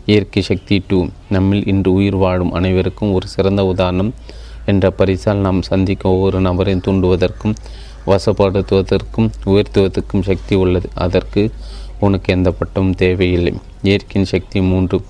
இயற்கை 0.06 0.42
சக்தி 0.44 0.84
டூ 0.88 1.08
நம்மில் 1.30 1.68
இன்று 1.68 1.94
உயிர் 1.94 2.16
வாழும் 2.16 2.52
அனைவருக்கும் 2.52 3.14
ஒரு 3.14 3.28
சிறந்த 3.28 3.66
உதாரணம். 3.66 4.14
என்ற 4.66 4.94
பரிசால் 4.98 5.36
நாம் 5.36 5.62
சந்திக்கும் 5.62 6.12
ஒவ்வொரு 6.12 6.42
நபரையும் 6.42 6.82
தூண்டுவதற்கும் 6.88 7.56
வசப்படுத்துவதற்கும் 8.08 9.30
உயர்த்துவதற்கும் 9.46 10.22
சக்தி 10.22 10.56
உள்ளது. 10.56 10.90
அதற்கு 10.94 11.52
உனக்கு 12.00 12.34
எந்த 12.34 12.52
பட்டமும் 12.52 12.96
தேவையில்லை. 12.96 13.54
இயற்கையின் 13.84 14.32
சக்தி 14.32 14.62
மூன்று. 14.62 15.02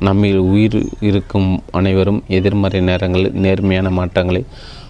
நம்மில் 0.00 0.36
உயிர் 0.36 0.84
இருக்கும் 1.00 1.62
அனைவரும் 1.70 2.24
எதிர்மறை 2.28 2.80
நேரங்களில் 2.80 3.32
நேர்மையான 3.32 3.90
மாற்றங்களை 3.90 4.44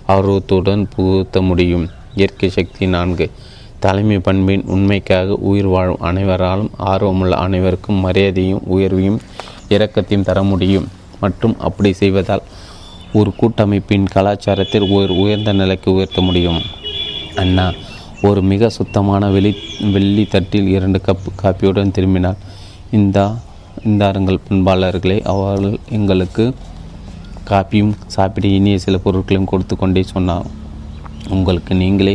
ஆர்வத்துடன் 0.06 0.88
புகுத்த 0.96 1.42
முடியும். 1.42 1.88
இயற்கை 2.14 2.48
சக்தி 2.48 2.86
நான்கு. 2.86 3.30
தலைமை 3.78 4.18
பண்பின் 4.18 4.64
உண்மைக்காக 4.66 5.36
உயிர் 5.36 5.66
வாழும் 5.66 6.00
அனைவராலும் 6.00 6.70
ஆர்வமுள்ள 6.76 7.36
அனைவருக்கும் 7.36 8.00
மரியாதையும் 8.04 8.62
உயர்வையும் 8.70 9.18
இரக்கத்தையும் 9.68 10.22
தர 10.22 10.42
முடியும். 10.42 10.88
மற்றும் 11.20 11.60
அப்படி 11.60 11.92
செய்வதால் 11.92 12.42
ஒரு 13.12 13.32
கூட்டமைப்பின் 13.36 14.04
கலாச்சாரத்தில் 14.14 14.92
ஒரு 14.92 15.16
உயர்ந்த 15.16 15.52
நிலைக்கு 15.52 15.92
உயர்த்த 15.92 16.20
முடியும். 16.20 16.60
அண்ணா 17.40 17.64
ஒரு 18.28 18.40
மிக 18.50 18.68
சுத்தமான 18.68 19.28
வெளி 19.34 19.50
வெள்ளி 19.92 20.24
தட்டில் 20.32 20.68
இரண்டு 20.68 21.00
கப் 21.06 21.28
காப்பியுடன் 21.42 21.92
திரும்பினார். 21.96 22.36
இந்தா 22.90 23.24
இந்தாருங்கள் 23.88 24.38
பண்பாளர்களே 24.48 25.16
அவர்கள் 25.32 25.76
எங்களுக்கு 25.98 26.44
காப்பியும் 27.50 27.94
சாப்பிட 28.06 28.46
இனிய 28.46 28.78
சில 28.78 28.98
பொருட்களையும் 28.98 29.50
கொடுத்து 29.52 29.76
கொண்டே 29.76 30.02
சொன்னார். 30.02 30.46
உங்களுக்கு 31.30 31.74
நீங்களே 31.74 32.14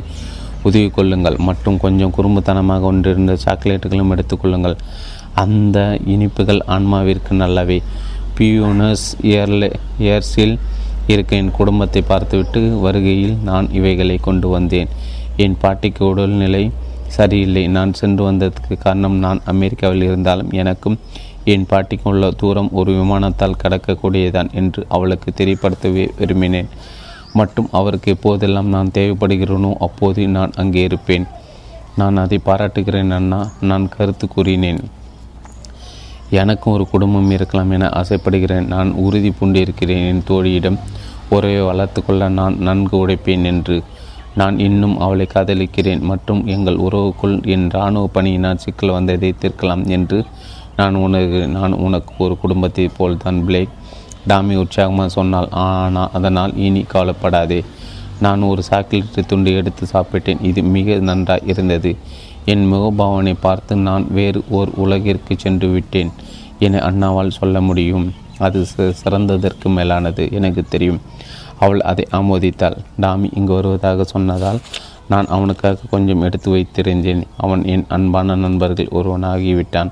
உதவி 0.63 0.89
கொள்ளுங்கள் 0.89 1.37
மற்றும் 1.47 1.81
கொஞ்சம் 1.85 2.13
குறும்புத்தனமாக 2.17 2.89
ஒன்றிருந்த 2.91 3.37
சாக்லேட்டுகளும் 3.45 4.13
எடுத்துக்கொள்ளுங்கள் 4.15 4.77
அந்த 5.43 5.77
இனிப்புகள் 6.05 6.61
ஆன்மாவிற்கு 6.67 7.33
நல்லவை. 7.43 7.79
பியூனஸ் 8.37 9.07
ஏர்ல 9.37 9.73
ஏர்ஸில் 9.99 10.57
இருக்க 11.07 11.35
என் 11.35 11.51
குடும்பத்தை 11.51 12.01
பார்த்துவிட்டு 12.01 12.61
வருகையில் 12.79 13.37
நான் 13.49 13.67
இவைகளை 13.71 14.17
கொண்டு 14.17 14.47
வந்தேன். 14.49 14.89
என் 15.43 15.57
பாட்டிக்கு 15.61 16.03
உடல்நிலை 16.11 16.61
சரியில்லை. 17.15 17.63
நான் 17.75 17.91
சென்று 17.93 18.21
வந்ததற்கு 18.23 18.75
காரணம் 18.77 19.17
நான் 19.25 19.39
அமெரிக்காவில் 19.51 20.05
இருந்தாலும் 20.07 20.51
எனக்கும் 20.61 20.97
என் 21.53 21.65
பாட்டிக்கும் 21.71 22.11
உள்ள 22.11 22.29
தூரம் 22.41 22.69
ஒரு 22.79 22.91
விமானத்தால் 22.99 23.59
கடக்கக்கூடியதான் 23.63 24.49
என்று 24.59 24.81
அவளுக்கு 24.95 25.29
தெரியப்படுத்தவே 25.39 26.05
விரும்பினேன். 26.19 26.69
மற்றும் 27.39 27.69
அவருக்கு 27.79 28.09
எப்போதெல்லாம் 28.15 28.69
நான் 28.75 28.93
தேவைப்படுகிறேனோ 28.97 29.71
அப்போது 29.87 30.21
நான் 30.35 30.55
அங்கே 30.61 30.83
இருப்பேன். 30.89 31.25
நான் 31.99 32.21
அதை 32.23 32.37
பாராட்டுகிறேன் 32.47 33.13
அண்ணா. 33.17 33.39
நான் 33.69 33.85
கருத்து 33.95 34.27
கூறினேன். 34.27 34.81
எனக்கும் 36.41 36.73
ஒரு 36.73 36.85
குடும்பம் 36.93 37.29
இருக்கலாம் 37.31 37.71
என 37.71 37.89
ஆசைப்படுகிறேன். 37.99 38.65
நான் 38.73 38.89
உறுதி 39.05 39.31
பூண்டிருக்கிறேன். 39.37 40.03
என் 40.11 40.25
தோழியிடம் 40.29 40.79
உறவை 41.35 41.61
வளர்த்து 41.69 42.01
கொள்ள 42.05 42.29
நான் 42.39 42.57
நன்கு 42.67 42.95
உழைப்பேன் 43.03 43.45
என்று 43.51 43.77
நான் 44.39 44.55
இன்னும் 44.65 44.95
அவளை 45.05 45.25
காதலிக்கிறேன் 45.33 46.03
மற்றும் 46.09 46.41
எங்கள் 46.55 46.77
உறவுக்குள் 46.87 47.35
என் 47.53 47.65
இராணுவ 47.73 48.09
பணியினால் 48.15 48.61
சிக்கல் 48.63 48.95
வந்ததை 48.97 49.29
தீர்க்கலாம் 49.41 49.83
என்று 49.95 50.19
நான் 50.79 50.95
உணர்கிறேன் 51.05 51.55
நான் 51.59 51.75
உனக்கு 51.85 52.11
ஒரு 52.23 52.35
குடும்பத்தை 52.41 52.85
போல்தான் 52.97 53.39
பிளேக். 53.47 53.73
டாமி 54.29 54.55
உற்சாகமாக 54.55 55.09
சொன்னால் 55.17 55.49
ஆனால் 55.65 56.11
அதனால் 56.17 56.53
இனி 56.65 56.81
கவலைப்படாதே. 56.93 57.59
நான் 58.25 58.41
ஒரு 58.41 58.61
சாக்லேட் 58.69 59.27
துண்டு 59.31 59.51
எடுத்து 59.59 59.83
சாப்பிட்டேன். 59.93 60.43
இது 60.49 60.61
மிக 60.75 60.95
நன்றாக 61.09 61.49
இருந்தது. 61.53 61.91
என் 62.53 62.65
முகபாவனை 62.73 63.33
பார்த்து 63.39 63.73
நான் 63.87 64.05
வேறு 64.17 64.39
ஓர் 64.57 64.69
உலகிற்கு 64.83 65.33
சென்று 65.43 65.67
விட்டேன் 65.69 66.11
என 66.65 66.81
அண்ணாவால் 66.89 67.37
சொல்ல 67.39 67.61
முடியும். 67.61 68.07
அது 68.45 68.59
சிறந்ததற்கு 69.01 69.67
மேலானது 69.77 70.23
எனக்கு 70.37 70.63
தெரியும். 70.73 70.99
அவள் 71.59 71.81
அதை 71.91 72.05
ஆமோதித்தாள். 72.11 72.77
டாமி 73.03 73.29
இங்கு 73.33 73.53
வருவதாக 73.53 74.05
சொன்னதால் 74.13 74.61
நான் 75.11 75.27
அவனுக்காக 75.35 75.87
கொஞ்சம் 75.91 76.23
எடுத்து 76.27 76.49
வைத்திருந்தேன். 76.55 77.21
அவன் 77.37 77.61
என் 77.73 77.85
அன்பான 77.95 78.35
நண்பர்கள் 78.35 78.93
ஒருவனாகிவிட்டான். 78.99 79.91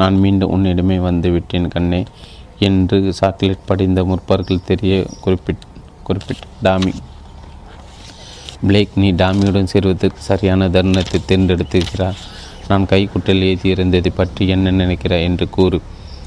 நான் 0.00 0.16
மீண்டும் 0.24 0.52
உன்னிடமே 0.56 0.98
வந்து 1.08 1.30
விட்டேன் 1.30 1.68
கண்ணே 1.68 2.00
என்று 2.68 2.98
சாக்லேட் 3.20 3.68
படிந்த 3.70 4.00
முற்பர்கள் 4.10 4.66
தெரிய 4.70 4.94
குறிப்பிட் 5.24 5.64
குறிப்பிட்ட 6.06 6.44
டாமி. 6.62 6.92
பிளேக் 8.66 8.98
நீ 9.02 9.08
டாமியுடன் 9.22 9.70
சேர்வதற்கு 9.72 10.22
சரியான 10.30 10.68
தருணத்தை 10.68 11.18
தேர்ந்தெடுத்திருக்கிறார். 11.28 12.18
நான் 12.68 12.90
கைக்குட்டல் 12.90 13.42
ஏதி 13.50 14.10
பற்றி 14.18 14.44
என்ன 14.54 14.72
நினைக்கிறாய் 14.82 15.26
என்று 15.28 15.46
கூறு. 15.56 15.78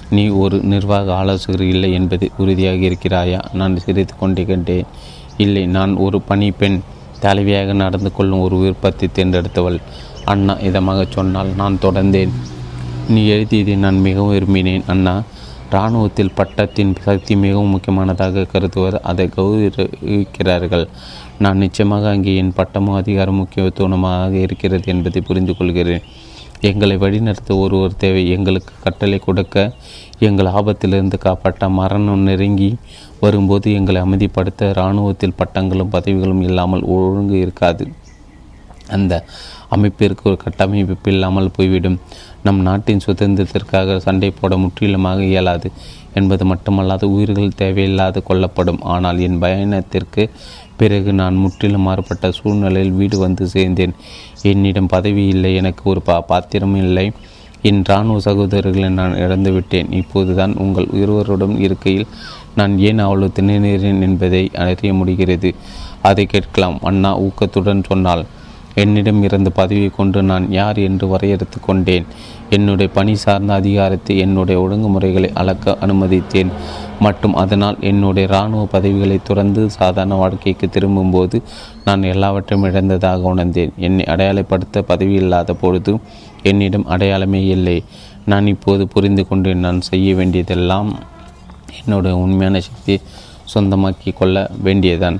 நீ 0.10 0.28
ஒரு 0.28 0.60
நிர்வாக 0.62 1.14
ஆலோசகர் 1.14 1.62
இல்லை 1.62 1.94
என்பது 1.94 2.32
உறுதியாக 2.38 2.76
இருக்கிறாயா? 2.76 3.40
நான் 3.54 3.78
சிரித்து 3.78 4.18
கொண்டே 4.18 4.46
கண்டேன் 4.46 4.86
இல்லை 5.38 5.66
நான் 5.66 5.96
ஒரு 5.96 6.22
பணி 6.22 6.52
பெண் 6.52 6.80
தலைவியாக 7.22 7.74
நடந்து 7.74 8.12
கொள்ளும் 8.12 8.40
ஒரு 8.40 8.58
விருப்பத்தை 8.58 9.10
தேர்ந்தெடுத்தவள். 9.16 9.80
அண்ணா 10.26 10.54
இதமாக 10.54 11.06
சொன்னால் 11.10 11.48
நான் 11.56 11.80
தொடர்ந்தேன். 11.82 12.34
நீ 13.10 13.28
எழுதியதை 13.28 13.76
நான் 13.76 14.00
மிகவும் 14.00 14.34
விரும்பினேன் 14.34 14.86
அண்ணா. 14.88 15.22
இராணுவத்தில் 15.72 16.36
பட்டத்தின் 16.36 16.96
சக்தி 17.02 17.36
மிகவும் 17.36 17.70
முக்கியமானதாக 17.70 18.46
கருதுவர் 18.52 19.02
அதை 19.02 19.30
கௌரவிக்கிறார்கள். 19.36 20.88
நான் 21.40 21.58
நிச்சயமாக 21.58 22.10
அங்கே 22.10 22.36
என் 22.36 22.54
பட்டமும் 22.54 22.96
அதிகாரம் 22.96 23.36
முக்கியத்துவமாக 23.36 24.34
இருக்கிறது 24.36 24.84
என்பதை 24.86 25.22
புரிந்து 25.22 25.58
கொள்கிறேன் 25.58 26.04
எங்களை 26.70 26.96
வழிநடத்த 27.04 27.56
ஒருவர் 27.64 28.00
தேவை. 28.04 28.24
எங்களுக்கு 28.36 28.74
கட்டளை 28.86 29.18
கொடுக்க 29.20 29.66
எங்கள் 30.28 30.50
ஆபத்திலிருந்து 30.58 31.18
காப்பாற்ற 31.26 31.70
மரணம் 31.80 32.28
நெருங்கி 32.28 32.70
வரும்போது 33.24 33.68
எங்களை 33.80 34.00
அமைதிப்படுத்த 34.06 34.70
இராணுவத்தில் 34.76 35.38
பட்டங்களும் 35.42 35.94
பதவிகளும் 35.96 36.46
இல்லாமல் 36.50 36.88
ஒழுங்கு 36.96 37.38
இருக்காது. 37.46 37.86
அந்த 38.96 39.14
அமைப்பிற்கு 39.76 40.24
ஒரு 40.30 40.38
கட்டமைப்பு 40.46 41.12
இல்லாமல் 41.12 41.54
போய்விடும். 41.58 42.00
நம் 42.46 42.60
நாட்டின் 42.68 43.04
சுதந்திரத்திற்காக 43.06 43.98
சண்டை 44.06 44.30
போட 44.32 44.54
முற்றிலுமாக 44.64 45.20
இயலாது 45.24 45.70
என்பது 46.20 46.44
மட்டுமல்லாது 46.52 47.06
உயிர்கள் 47.16 47.58
தேவையில்லாது 47.62 48.20
கொல்லப்படும். 48.30 48.82
ஆனால் 48.94 49.20
என் 49.28 49.40
பயணத்திற்கு 49.44 50.24
பிறகு 50.80 51.12
நான் 51.20 51.36
முற்றிலும் 51.44 51.86
மாறுபட்ட 51.88 52.32
சூழ்நிலையில் 52.38 52.98
வீடு 53.00 53.18
வந்து 53.18 53.44
சேர்ந்தேன். 53.54 53.94
என்னிடம் 54.44 54.88
பதவி 54.88 55.28
இல்லை 55.28 55.56
எனக்கு 55.56 55.90
ஒரு 55.90 56.02
பா 56.02 56.22
பாத்திரமும் 56.22 56.84
இல்லை. 56.84 57.12
என் 57.62 57.84
இராணுவ 57.84 58.18
சகோதரர்களை 58.18 58.90
நான் 58.90 59.14
இழந்துவிட்டேன் 59.14 59.92
இப்போதுதான் 59.92 60.54
உங்கள் 60.58 60.88
இருவருடன் 60.94 61.60
இருக்கையில் 61.60 62.08
நான் 62.56 62.80
ஏன் 62.80 63.00
அவ்வளவு 63.00 63.32
திணறினேன் 63.40 64.02
என்பதை 64.02 64.52
அறிய 64.54 64.94
முடிகிறது. 64.94 65.56
அதை 66.02 66.26
கேட்கலாம். 66.26 66.78
அண்ணா 66.82 67.20
ஊக்கத்துடன் 67.20 67.84
சொன்னால் 67.88 68.26
என்னிடம் 68.76 69.24
இருந்த 69.24 69.50
பதவியை 69.50 69.90
கொண்டு 69.90 70.24
நான் 70.24 70.52
யார் 70.52 70.78
என்று 70.78 71.08
வரையறுத்து 71.08 71.60
கொண்டேன். 71.62 72.06
என்னுடைய 72.56 72.88
பணி 72.98 73.14
சார்ந்த 73.24 73.52
அதிகாரத்தை 73.54 74.14
என்னுடைய 74.24 74.58
ஒழுங்குமுறைகளை 74.64 75.30
அளக்க 75.42 75.76
அனுமதித்தேன். 75.86 76.52
மற்றும் 77.00 77.36
அதனால் 77.42 77.78
என்னுடைய 77.90 78.26
இராணுவ 78.28 78.64
பதவிகளை 78.66 79.18
துறந்து 79.24 79.62
சாதாரண 79.78 80.16
வாழ்க்கைக்கு 80.16 80.68
திரும்பும்போது 80.70 81.38
நான் 81.86 82.04
எல்லாவற்றையும் 82.14 82.68
இழந்ததாக 82.70 83.32
உணர்ந்தேன். 83.34 83.74
என்னை 83.88 84.06
அடையாளப்படுத்த 84.14 84.82
பதவி 84.92 85.16
இல்லாத 85.24 85.54
பொழுது 85.64 85.94
என்னிடம் 86.44 86.88
அடையாளமே 86.94 87.42
இல்லை. 87.56 87.78
நான் 88.32 88.48
இப்போது 88.48 88.84
புரிந்து 88.94 89.24
கொண்டு 89.28 89.52
நான் 89.66 89.80
செய்ய 89.90 90.10
வேண்டியதெல்லாம் 90.16 90.90
என்னுடைய 91.80 92.16
உண்மையான 92.24 92.60
சக்தியை 92.70 93.00
சொந்தமாக்கி 93.54 94.12
கொள்ள 94.14 94.38
வேண்டியதான் 94.66 95.18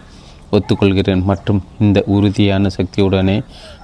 ஒத்துக்கொள்கிறேன். 0.56 1.24
மற்றும் 1.30 1.60
இந்த 1.80 2.00
உறுதியான 2.16 2.70
சக்தியுடனே 2.78 3.38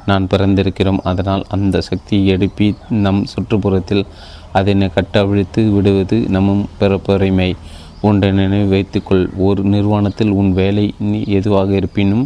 நான் 0.10 0.30
பிறந்திருக்கிறோம். 0.34 1.02
அதனால் 1.12 1.44
அந்த 1.50 1.82
சக்தியை 1.90 2.26
எழுப்பி 2.36 2.68
நம் 3.06 3.22
சுற்றுப்புறத்தில் 3.34 4.04
அதனை 4.60 4.88
கட்டவிழ்த்து 4.96 5.62
விடுவது 5.76 6.18
நம் 6.36 6.52
பிறப்புரிமை. 6.80 7.50
ஒன்றை 8.02 8.30
நினைவு 8.32 8.68
வைத்துக்கொள். 8.70 9.24
ஒரு 9.48 9.62
நிறுவனத்தில் 9.74 10.36
உன் 10.40 10.52
வேலை 10.60 10.86
நீ 11.10 11.20
எதுவாக 11.38 11.70
இருப்பினும் 11.80 12.26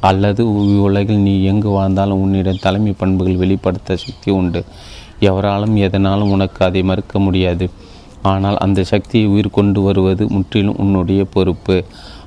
அல்லது 0.00 0.42
உலகில் 0.82 1.24
நீ 1.26 1.34
எங்கு 1.50 1.68
வாழ்ந்தாலும் 1.68 2.20
உன்னிடம் 2.24 2.64
தலைமை 2.64 2.92
பண்புகள் 3.00 3.40
வெளிப்படுத்த 3.42 3.96
சக்தி 3.96 4.30
உண்டு. 4.40 4.60
எவராலும் 5.20 5.76
எதனாலும் 5.86 6.32
உனக்கு 6.34 6.60
அதை 6.66 6.82
மறுக்க 6.90 7.18
முடியாது. 7.18 7.66
ஆனால் 8.22 8.56
அந்த 8.64 8.80
சக்தியை 8.90 9.26
உயிர் 9.28 9.56
கொண்டு 9.56 9.80
வருவது 9.80 10.24
முற்றிலும் 10.28 10.78
உன்னுடைய 10.78 11.22
பொறுப்பு. 11.34 11.76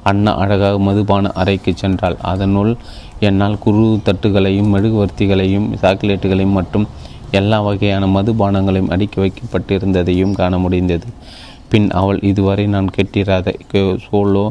அண்ணா 0.04 0.32
அழகாக 0.36 0.76
மதுபான 0.80 1.32
அறைக்கு 1.32 1.72
சென்றாள். 1.82 2.18
அதனுள் 2.32 2.72
என்னால் 3.20 3.58
குரு 3.58 4.00
தட்டுகளையும் 4.06 4.72
மெழுகுவர்த்திகளையும் 4.74 5.68
சாக்லேட்டுகளையும் 5.82 6.58
மற்றும் 6.60 6.88
எல்லா 7.32 7.62
வகையான 7.62 8.06
மதுபானங்களையும் 8.08 8.92
அடுக்கி 8.92 9.18
வைக்கப்பட்டிருந்ததையும் 9.22 10.32
காண 10.32 10.58
முடிந்தது. 10.58 11.08
பின் 11.70 11.88
அவள் 11.92 12.20
இதுவரை 12.22 12.66
நான் 12.68 12.90
கெட்டிராத 12.96 13.54
சோலோ 14.06 14.46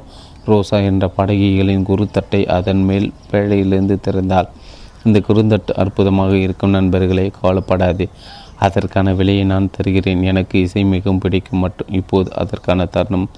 ரோசா 0.47 0.79
என்ற 0.91 1.05
படகிகளின் 1.17 1.87
குருத்தட்டை 1.89 2.41
அதன் 2.59 2.83
மேல் 2.83 3.13
பேழையிலிருந்து 3.31 3.97
திறந்தாள். 4.07 4.49
இந்த 5.05 5.19
குறுந்தட்டு 5.29 5.73
அற்புதமாக 5.83 6.33
இருக்கும் 6.37 6.71
நண்பர்களே 6.71 7.31
கவலைப்படாது. 7.37 8.09
அதற்கான 8.59 9.13
விலையை 9.15 9.45
நான் 9.45 9.69
தருகிறேன். 9.77 10.23
எனக்கு 10.23 10.57
இசை 10.61 10.83
மிகவும் 10.85 11.19
பிடிக்கும். 11.19 11.59
மற்றும் 11.59 11.93
இப்போது 12.01 12.29
அதற்கான 12.37 12.85
தருணம் 12.85 13.29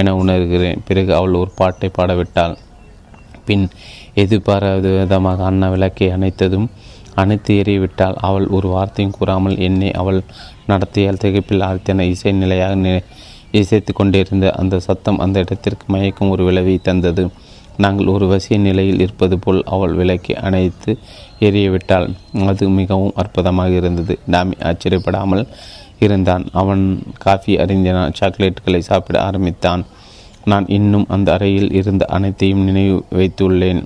என 0.00 0.14
உணர்கிறேன். 0.22 0.80
பிறகு 0.88 1.10
அவள் 1.18 1.40
ஒரு 1.42 1.50
பாட்டை 1.60 1.88
பாடவிட்டாள். 1.98 2.56
பின் 3.48 3.66
எதிர்பாராத 4.22 4.88
விதமாக 4.98 5.44
அண்ணா 5.50 5.66
விளக்கை 5.74 6.08
அணைத்ததும் 6.16 6.68
அணைத்து 7.22 7.52
எறிவிட்டால் 7.60 8.16
அவள் 8.28 8.46
ஒரு 8.56 8.68
வார்த்தையும் 8.68 9.14
கூறாமல் 9.18 9.56
என்னை 9.66 9.90
அவள் 10.00 10.18
நடத்தியால் 10.70 11.20
திகைப்பில் 11.22 11.64
ஆழ்த்தின 11.68 12.06
இசை 12.12 12.32
நிலையாக 12.42 13.02
இசைத்து 13.60 13.92
கொண்டிருந்த 13.92 14.46
அந்த 14.60 14.76
சத்தம் 14.86 15.20
அந்த 15.24 15.36
இடத்திற்கு 15.44 15.86
மயக்கும் 15.94 16.32
ஒரு 16.34 16.42
விளைவை 16.48 16.74
தந்தது. 16.88 17.24
நாங்கள் 17.84 18.10
ஒரு 18.14 18.26
வசிய 18.32 18.56
நிலையில் 18.58 19.02
இருப்பது 19.04 19.36
போல் 19.38 19.60
அவள் 19.74 19.94
விளக்கை 20.00 20.34
அணைத்து 20.46 20.92
எரியவிட்டாள் 21.46 22.06
அது 22.50 22.68
மிகவும் 22.80 23.16
அற்புதமாக 23.22 23.72
இருந்தது. 23.80 24.14
டாமி 24.34 24.56
ஆச்சரியப்படாமல் 24.68 25.44
இருந்தான். 25.98 26.46
அவன் 26.52 27.02
காஃபி 27.18 27.58
அறிந்தான் 27.58 28.12
சாக்லேட்டுகளை 28.20 28.78
சாப்பிட 28.78 29.22
ஆரம்பித்தான். 29.22 29.84
நான் 30.44 30.66
இன்னும் 30.68 31.06
அந்த 31.08 31.32
அறையில் 31.32 31.72
இருந்த 31.72 32.04
அனைத்தையும் 32.04 32.64
நினைவு 32.64 33.04
வைத்துள்ளேன். 33.10 33.84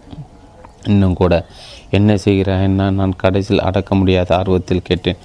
இன்னும் 0.84 1.14
கூட 1.14 1.46
என்ன 1.90 2.14
செய்கிறாயன்னா 2.14 2.90
நான் 2.90 3.16
கடைசியில் 3.16 3.62
அடக்க 3.62 3.94
முடியாத 3.94 4.36
ஆர்வத்தில் 4.36 4.82
கேட்டேன். 4.82 5.16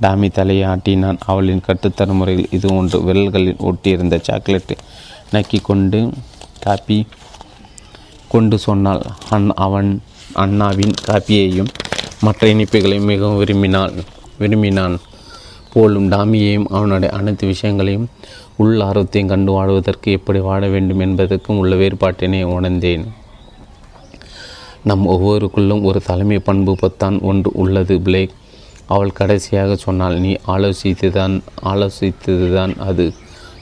டாமி 0.00 0.28
தலையை 0.28 0.68
ஆட்டினான். 0.68 1.18
அவளின் 1.26 1.62
கட்டுத்தர 1.66 2.12
முறையில் 2.12 2.48
இது 2.50 2.74
ஒன்று. 2.74 2.98
விரல்களில் 3.00 3.60
ஒட்டியிருந்த 3.60 4.20
சாக்லேட்டு 4.30 4.76
நக்கி 5.32 5.60
கொண்டு 5.62 6.12
காப்பி 6.60 7.06
கொண்டு 8.28 8.58
சொன்னால் 8.58 9.02
அன் 9.30 9.52
அவன் 9.54 10.02
அண்ணாவின் 10.32 10.94
காப்பியையும் 11.08 11.68
மற்ற 12.20 12.48
இனிப்புகளையும் 12.48 13.10
மிகவும் 13.12 13.44
விரும்பினாள் 13.44 13.94
விரும்பினான். 14.38 14.98
போலும் 15.74 16.10
டாமியையும் 16.10 16.64
அவனுடைய 16.64 17.16
அனைத்து 17.16 17.46
விஷயங்களையும் 17.46 18.08
உள் 18.56 18.80
ஆர்வத்தையும் 18.80 19.26
கண்டு 19.26 19.52
வாழ்வதற்கு 19.52 20.12
எப்படி 20.12 20.38
வாழ 20.38 20.68
வேண்டும் 20.68 20.98
என்பதற்கும் 20.98 21.58
உள்ள 21.58 21.74
வேறுபாட்டினை 21.76 22.44
உணர்ந்தேன். 22.44 23.04
நம் 24.84 25.08
ஒவ்வொருக்குள்ளும் 25.08 25.82
ஒரு 25.82 26.00
தலைமை 26.00 26.38
பண்பு 26.38 26.76
பத்தான் 26.82 27.20
ஒன்று 27.20 27.50
உள்ளது 27.54 27.98
பிளேக். 27.98 28.30
அவள் 28.86 29.12
கடைசியாக 29.12 29.76
சொன்னால் 29.76 30.18
நீ 30.18 30.36
ஆலோசித்துதான் 30.46 31.40
ஆலோசித்ததுதான் 31.62 32.78
அது. 32.78 33.12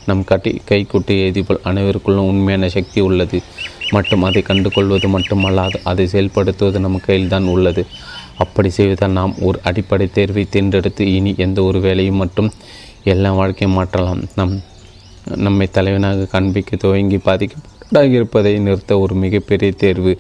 நம் 0.06 0.24
கட்டி 0.24 0.60
கைக்குட்டி 0.64 1.30
எதிர்போல் 1.30 1.60
அனைவருக்குள்ளும் 1.64 2.28
உண்மையான 2.30 2.68
சக்தி 2.68 3.01
உள்ளது. 3.01 3.43
மற்றும் 3.90 4.22
அதை 4.22 4.43
கண்டு 4.43 4.70
கொள்வது 4.70 5.18
மட்டுமல்லாது 5.18 5.80
அதை 5.84 6.09
செயல்படுத்துவது 6.12 6.78
நம் 6.78 7.01
கையில்தான் 7.01 7.44
உள்ளது. 7.44 7.86
அப்படி 8.38 8.70
செய்வதால் 8.70 9.16
நாம் 9.18 9.34
ஒரு 9.40 9.59
அடிப்படை 9.62 10.06
தேர்வை 10.10 10.44
தேர்ந்தெடுத்து 10.48 11.04
இனி 11.14 11.34
எந்த 11.38 11.62
ஒரு 11.62 11.80
வேலையும் 11.80 12.16
மட்டும் 12.16 12.50
எல்லா 13.04 13.32
வாழ்க்கையும் 13.32 13.76
மாற்றலாம். 13.78 14.22
நம் 14.34 14.54
நம்மை 15.44 15.66
தலைவனாக 15.70 16.24
காண்பிக்க 16.24 16.76
துவங்கி 16.76 17.16
பாதிக்கப்பட்டதாக 17.16 18.16
இருப்பதை 18.18 18.59
நிறுத்த 18.59 18.98
ஒரு 18.98 19.14
மிகப்பெரிய 19.14 19.72
தேர்வு. 19.72 20.12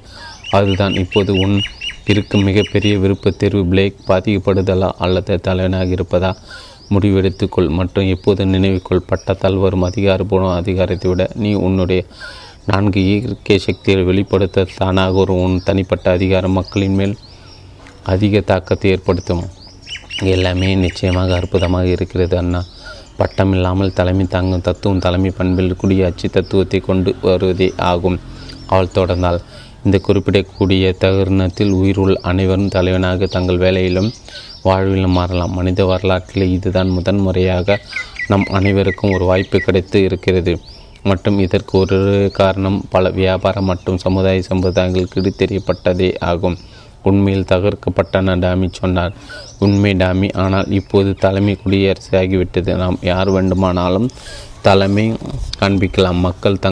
அதுதான் 0.50 0.94
இப்போது 0.94 1.32
உன் 1.44 1.56
இருக்கும் 2.06 2.44
மிகப்பெரிய 2.44 2.98
விருப்ப 2.98 3.30
தேர்வு. 3.30 3.62
பிளேக் 3.64 4.04
பாதிக்கப்படுதலா 4.08 4.90
அல்லது 5.04 5.40
தலைவனாக 5.40 5.94
இருப்பதா? 5.96 6.30
முடிவெடுத்துக்கொள். 6.94 7.68
மற்றும் 7.78 8.06
எப்போது 8.06 8.44
நினைவுக்குள் 8.44 9.08
பட்டத்தால் 9.10 9.58
வரும் 9.64 9.82
அதிகாரப்பூர்வ 9.82 10.54
அதிகாரத்தை 10.54 11.10
விட 11.10 11.30
நீ 11.34 11.52
உன்னுடைய 11.66 12.00
நான்கு 12.66 13.00
இயற்கை 13.10 13.58
சக்திகளை 13.58 14.04
வெளிப்படுத்த 14.04 14.66
தானாக 14.78 15.12
ஒரு 15.12 15.32
உன் 15.44 15.62
தனிப்பட்ட 15.64 16.10
அதிகாரம் 16.10 16.52
மக்களின் 16.52 16.94
மேல் 16.94 17.14
அதிக 18.02 18.40
தாக்கத்தை 18.40 18.90
ஏற்படுத்தும். 18.90 19.42
எல்லாமே 20.24 20.74
நிச்சயமாக 20.74 21.34
அற்புதமாக 21.34 21.86
இருக்கிறது 21.86 22.36
அண்ணா. 22.36 22.64
பட்டம் 23.16 23.52
இல்லாமல் 23.52 23.92
தலைமை 23.92 24.26
தாங்கும் 24.26 24.60
தத்துவம் 24.60 24.98
தலைமை 24.98 25.30
பண்பில் 25.30 25.76
குடியாட்சி 25.82 26.28
தத்துவத்தை 26.30 26.80
கொண்டு 26.80 27.14
வருவதே 27.22 27.72
ஆகும். 27.76 28.20
அவள் 28.66 28.94
தொடர்ந்தால் 28.94 29.40
இந்த 29.84 30.00
குறிப்பிடக்கூடிய 30.06 30.96
தருணத்தில் 30.98 31.70
உயிருள் 31.70 32.16
அனைவரும் 32.16 32.68
தலைவனாக 32.68 33.26
தங்கள் 33.26 33.58
வேலையிலும் 33.58 34.12
வாழ்விலும் 34.64 35.16
மாறலாம். 35.18 35.52
மனித 35.52 35.84
வரலாற்றில் 35.84 36.50
இதுதான் 36.50 36.88
முதன் 36.88 37.16
முறையாக 37.16 37.78
நம் 38.28 38.44
அனைவருக்கும் 38.44 39.10
ஒரு 39.10 39.24
வாய்ப்பு 39.24 39.58
கிடைத்து 39.58 40.02
இருக்கிறது. 40.02 40.60
மற்றும் 41.02 41.38
இதற்கு 41.38 41.78
ஒரு 41.78 42.30
காரணம் 42.32 42.84
பல 42.90 43.10
வியாபார 43.10 43.60
மற்றும் 43.60 43.98
சமுதாய 43.98 44.42
சம்பிரதாயங்கள் 44.50 45.40
தெரியப்பட்டதே 45.42 46.16
ஆகும். 46.18 46.58
உண்மையில் 47.02 47.48
தகர்க்கப்பட்டன 47.48 48.38
டாமி 48.38 48.68
சொன்னார். 48.72 49.12
உண்மை 49.58 49.94
டாமி 49.94 50.30
ஆனால் 50.30 50.70
இப்போது 50.70 51.14
தலைமை 51.14 51.56
குடியரசு 51.62 52.18
ஆகிவிட்டது. 52.20 52.76
நாம் 52.76 52.98
யார் 53.02 53.30
வேண்டுமானாலும் 53.30 54.10
தலைமை 54.62 55.12
காண்பிக்கலாம். 55.60 56.20
மக்கள் 56.20 56.52
தங்கள் 56.52 56.71